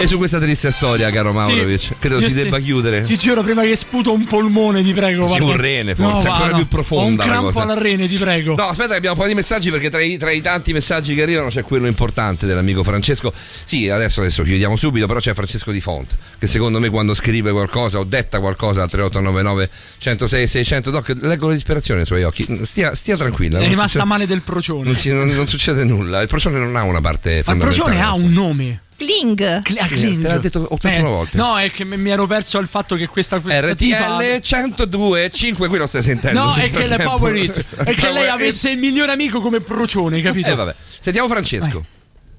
e 0.00 0.06
su 0.06 0.16
questa 0.16 0.38
triste 0.38 0.70
storia, 0.70 1.10
caro 1.10 1.32
Maurovic, 1.32 1.98
credo 1.98 2.20
Io 2.20 2.28
si 2.28 2.34
debba 2.34 2.58
chiudere. 2.58 3.02
Ti 3.02 3.16
giuro, 3.18 3.42
prima 3.42 3.62
che 3.62 3.76
sputo 3.76 4.12
un 4.12 4.24
polmone, 4.24 4.82
ti 4.82 4.92
prego. 4.92 5.28
Sì, 5.28 5.40
un 5.40 5.56
rene, 5.56 5.94
forse, 5.94 6.26
No, 6.26 6.32
ancora 6.32 6.50
va, 6.50 6.54
più 6.56 6.62
no. 6.64 6.68
profonda 6.68 7.22
Ho 7.22 7.26
un 7.26 7.30
crampo 7.32 7.50
cosa. 7.52 7.72
al 7.72 7.76
rene, 7.78 8.08
ti 8.08 8.16
prego. 8.16 8.54
No, 8.54 8.68
aspetta, 8.68 8.90
che 8.92 8.96
abbiamo 8.96 9.14
un 9.16 9.22
po' 9.22 9.28
di 9.28 9.34
messaggi 9.34 9.70
perché 9.70 9.90
tra 9.90 10.00
i, 10.02 10.16
tra 10.16 10.30
i 10.30 10.40
tanti 10.40 10.72
messaggi 10.72 11.14
che 11.14 11.22
arrivano 11.22 11.48
c'è 11.48 11.62
quello 11.62 11.86
importante 11.86 12.46
dell'amico 12.46 12.82
Francesco. 12.82 13.32
Sì, 13.64 13.88
adesso, 13.88 14.20
adesso 14.20 14.42
chiudiamo 14.42 14.76
subito, 14.76 15.06
però 15.06 15.18
c'è 15.20 15.34
Francesco 15.34 15.70
di 15.70 15.80
Font 15.80 16.16
che 16.38 16.46
secondo 16.46 16.80
me 16.80 16.88
quando 16.88 17.12
scrive 17.14 17.50
qualcosa 17.52 17.98
o 17.98 18.04
detta 18.04 18.40
qualcosa 18.40 18.82
al 18.82 18.88
3899 18.90 19.70
106 19.98 20.46
600 20.46 20.90
Doc, 20.90 21.14
leggo 21.20 21.48
la 21.48 21.54
disperazione 21.54 21.98
nei 21.98 22.06
suoi 22.06 22.22
occhi. 22.24 22.46
Stia, 22.62 22.94
stia 22.94 23.16
tranquilla. 23.16 23.58
È 23.58 23.62
rimasta 23.62 23.86
succede- 23.88 24.04
male 24.08 24.26
del 24.26 24.40
procione. 24.42 24.84
non, 24.84 24.96
si- 24.96 25.12
non- 25.12 25.28
non 25.28 25.46
succede 25.46 25.84
nulla. 25.84 26.20
Il 26.22 26.28
procione 26.28 26.58
non 26.58 26.74
ha 26.76 26.82
una 26.82 27.00
parte 27.00 27.30
Ma 27.30 27.36
il 27.38 27.44
fondamentale. 27.44 27.82
procione 27.84 28.02
ha 28.02 28.14
un 28.14 28.32
nome. 28.32 28.80
Kling 29.00 29.62
Cl- 29.62 29.78
ah, 29.78 29.86
Kling. 29.86 30.20
Te 30.22 30.28
l'ha 30.28 30.38
detto 30.38 30.66
81 30.68 30.94
Eh, 30.94 31.10
volte. 31.10 31.36
No, 31.38 31.58
è 31.58 31.70
che 31.70 31.84
mi 31.84 32.10
ero 32.10 32.26
perso 32.26 32.58
al 32.58 32.68
fatto 32.68 32.96
che 32.96 33.06
questa, 33.06 33.40
questa 33.40 33.72
tipa- 33.74 34.18
RTL 34.18 34.40
102 34.42 35.30
5 35.32 35.68
qui 35.68 35.78
lo 35.78 35.86
stai 35.86 36.02
sentendo. 36.02 36.38
No, 36.38 36.54
è 36.54 36.70
che 36.70 36.86
le. 36.86 36.98
Power 36.98 37.34
Hits. 37.34 37.64
È 37.76 37.94
che 37.94 38.12
lei 38.12 38.28
avesse 38.28 38.70
il 38.70 38.78
migliore 38.78 39.12
amico 39.12 39.40
come 39.40 39.60
procione, 39.60 40.20
capito? 40.20 40.50
Eh 40.50 40.54
vabbè. 40.54 40.74
Sentiamo 41.00 41.28
Francesco. 41.28 41.84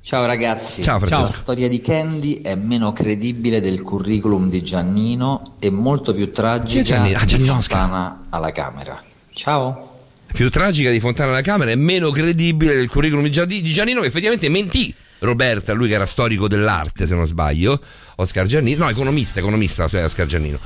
Ciao 0.03 0.25
ragazzi, 0.25 0.81
Ciao, 0.81 0.97
Francesco. 0.97 1.21
la 1.21 1.31
storia 1.31 1.67
di 1.67 1.79
Candy 1.79 2.41
è 2.41 2.55
meno 2.55 2.91
credibile 2.91 3.61
del 3.61 3.81
curriculum 3.83 4.49
di 4.49 4.63
Giannino 4.63 5.43
e 5.59 5.69
molto 5.69 6.13
più 6.15 6.31
tragica 6.31 6.81
Giannino? 6.83 7.19
Ah, 7.19 7.25
di. 7.25 7.43
Fontana 7.45 8.25
alla 8.29 8.51
Camera. 8.51 8.99
Ciao. 9.33 9.89
più 10.33 10.49
tragica 10.49 10.89
di 10.89 10.99
Fontana 10.99 11.29
alla 11.31 11.41
Camera 11.41 11.69
e 11.71 11.75
meno 11.75 12.09
credibile 12.09 12.75
del 12.75 12.87
curriculum 12.89 13.27
di 13.27 13.61
Giannino 13.63 14.01
che 14.01 14.07
effettivamente 14.07 14.49
mentì 14.49 14.93
Roberta, 15.21 15.73
lui 15.73 15.87
che 15.87 15.93
era 15.93 16.05
storico 16.05 16.47
dell'arte 16.47 17.05
se 17.05 17.13
non 17.13 17.27
sbaglio, 17.27 17.79
Oscar 18.15 18.45
Giannino, 18.45 18.85
no 18.85 18.89
economista, 18.89 19.39
economista, 19.39 19.87
cioè 19.87 20.03
Oscar 20.03 20.25
Giannino, 20.25 20.59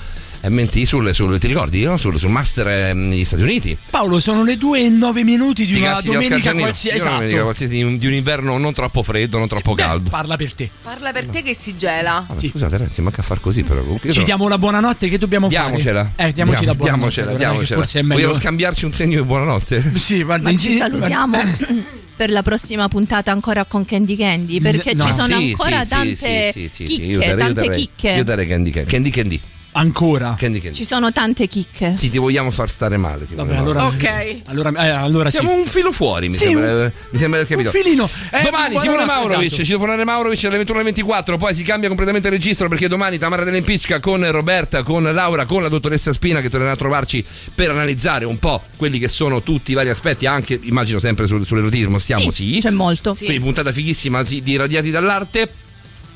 mentì 0.49 0.85
sul, 0.85 1.13
sul- 1.13 1.37
ti 1.39 1.47
ricordi, 1.47 1.83
no? 1.83 1.97
sul, 1.97 2.17
sul 2.19 2.29
master 2.29 2.67
eh, 2.67 2.93
negli 2.93 3.23
Stati 3.23 3.43
Uniti. 3.43 3.77
Paolo, 3.89 4.19
sono 4.19 4.43
le 4.43 4.57
2 4.57 4.85
e 4.85 4.89
9 4.89 5.23
minuti 5.23 5.65
di 5.65 5.75
una 5.79 5.99
domenica 6.01 6.39
Giannino. 6.39 6.63
qualsiasi. 6.63 6.97
Esatto. 6.97 7.13
domenica 7.15 7.41
qualsiasi 7.43 7.73
di 7.73 7.83
un, 8.07 8.13
inverno 8.13 8.57
non 8.57 8.73
troppo 8.73 9.03
freddo, 9.03 9.37
non 9.37 9.47
troppo 9.47 9.73
Beh, 9.73 9.81
caldo. 9.83 10.09
parla 10.09 10.35
per 10.37 10.53
te. 10.53 10.69
Parla 10.81 11.11
per 11.11 11.25
te 11.27 11.41
che 11.43 11.53
si 11.55 11.75
gela. 11.75 12.25
Vabbè, 12.27 12.47
Scusate 12.47 12.77
ragazzi, 12.77 13.01
manca 13.01 13.21
a 13.21 13.23
far 13.23 13.39
così 13.39 13.63
però. 13.63 13.81
comunque 13.81 14.07
io 14.07 14.13
Ci 14.13 14.13
sono- 14.21 14.25
diamo 14.25 14.47
la 14.47 14.57
buonanotte 14.57 15.09
che 15.09 15.17
dobbiamo 15.17 15.47
Diamocela. 15.47 16.11
fare. 16.15 16.29
Eh, 16.29 16.31
diamoci 16.33 16.65
la 16.65 16.75
buonanotte. 16.75 17.35
Diamocela. 17.37 17.79
Forse 17.79 17.99
è 17.99 18.01
meglio. 18.01 18.15
Vogliamo 18.15 18.33
scambiarci 18.33 18.85
un 18.85 18.93
segno 18.93 19.21
di 19.21 19.27
buonanotte? 19.27 19.91
Sì, 19.95 20.23
guarda, 20.23 20.55
ci 20.55 20.71
salutiamo 20.77 21.37
per 22.15 22.29
la 22.29 22.41
prossima 22.43 22.87
puntata 22.87 23.31
ancora 23.31 23.65
con 23.65 23.83
Candy 23.85 24.15
Candy 24.15 24.61
perché 24.61 24.93
No. 24.93 25.05
ci 25.05 25.11
sono 25.11 25.25
Sì, 25.27 25.33
ancora 25.33 25.83
sì, 25.83 25.89
tante 25.89 26.15
sì, 26.15 26.25
sì, 26.25 26.51
sì, 26.53 26.67
sì, 26.69 26.83
chicche, 26.85 27.03
io 27.03 27.17
darei- 27.19 27.29
io 27.31 27.37
tante 27.37 27.53
darei- 27.61 27.77
chicche. 27.79 28.09
Io 28.11 28.23
darei 28.23 28.47
Candy 28.47 28.69
Candy. 28.71 28.89
Candy 28.89 29.09
Candy. 29.09 29.39
Ancora. 29.77 30.35
Candy 30.39 30.59
Candy. 30.59 30.75
Ci 30.77 30.85
sono 30.85 31.11
tante 31.11 31.47
chicche. 31.47 31.95
Sì, 31.97 32.09
ti 32.09 32.17
vogliamo 32.17 32.49
far 32.49 32.69
stare 32.69 32.95
male. 32.95 33.27
Simone 33.27 33.49
Vabbè, 33.49 33.59
allora. 33.59 33.85
Ok. 33.87 34.41
Allora, 34.45 34.69
eh, 34.85 34.89
allora 34.89 35.29
sì. 35.29 35.37
Siamo 35.37 35.53
un 35.53 35.65
filo 35.65 35.91
fuori, 35.91 36.27
mi 36.29 36.33
Sì, 36.33 36.45
sembra. 36.45 36.71
un- 36.73 36.91
mi 37.09 37.17
sembra 37.19 37.43
di 37.43 37.45
aver 37.45 37.47
capito. 37.47 37.69
un 37.77 37.83
filino. 37.83 38.09
Eh, 38.31 38.43
domani 38.43 38.79
Simone 38.79 39.03
Maurovic, 39.05 39.47
esatto. 39.47 39.63
citofonare 39.65 40.03
Maurovic 40.05 40.43
alle 40.45 40.57
21.24, 40.63 41.37
poi 41.37 41.53
si 41.53 41.63
cambia 41.63 41.89
completamente 41.89 42.29
il 42.29 42.33
registro 42.33 42.69
perché 42.69 42.87
domani 42.87 43.17
Tamara 43.17 43.43
dell'Empicca 43.43 43.99
con 43.99 44.31
Roberta, 44.31 44.81
con 44.83 45.03
Laura, 45.03 45.45
con 45.45 45.61
la 45.61 45.67
dottoressa 45.67 46.13
Spina 46.13 46.39
che 46.39 46.49
tornerà 46.49 46.71
a 46.71 46.75
trovarci 46.77 47.25
per 47.53 47.69
analizzare 47.69 48.23
un 48.23 48.39
po' 48.39 48.63
quelli 48.77 48.97
che 48.97 49.09
sono 49.09 49.41
tutti 49.41 49.71
i 49.71 49.73
vari 49.73 49.89
aspetti, 49.89 50.25
anche 50.25 50.57
immagino 50.63 50.99
sempre 50.99 51.27
sul- 51.27 51.45
sull'erotismo, 51.45 51.97
stiamo 51.97 52.31
sì. 52.31 52.59
C'è 52.61 52.69
molto. 52.69 53.13
Quindi 53.13 53.39
puntata 53.41 53.73
fighissima 53.73 54.23
di 54.23 54.55
Radiati 54.55 54.89
dall'arte. 54.89 55.51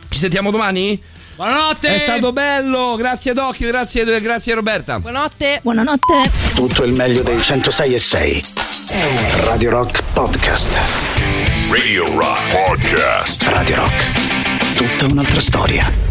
Ci 0.07 0.18
sentiamo 0.18 0.49
domani? 0.49 0.99
Buonanotte. 1.40 1.95
È 1.95 1.99
stato 1.99 2.34
bello, 2.34 2.95
grazie 2.98 3.32
Docchio, 3.32 3.70
grazie, 3.70 4.20
grazie 4.20 4.53
Roberta. 4.56 4.99
Buonanotte. 4.99 5.61
Buonanotte. 5.64 6.30
Tutto 6.53 6.84
il 6.84 6.91
meglio 6.91 7.24
dei 7.24 7.41
106 7.41 7.94
e 7.94 7.98
6. 7.98 8.44
Radio 9.45 9.70
Rock 9.70 10.03
Podcast. 10.11 10.78
Radio 11.72 12.11
Rock 12.20 12.41
Podcast. 12.52 13.44
Radio 13.44 13.76
Rock. 13.78 14.76
Tutta 14.76 15.06
un'altra 15.06 15.40
storia. 15.40 16.09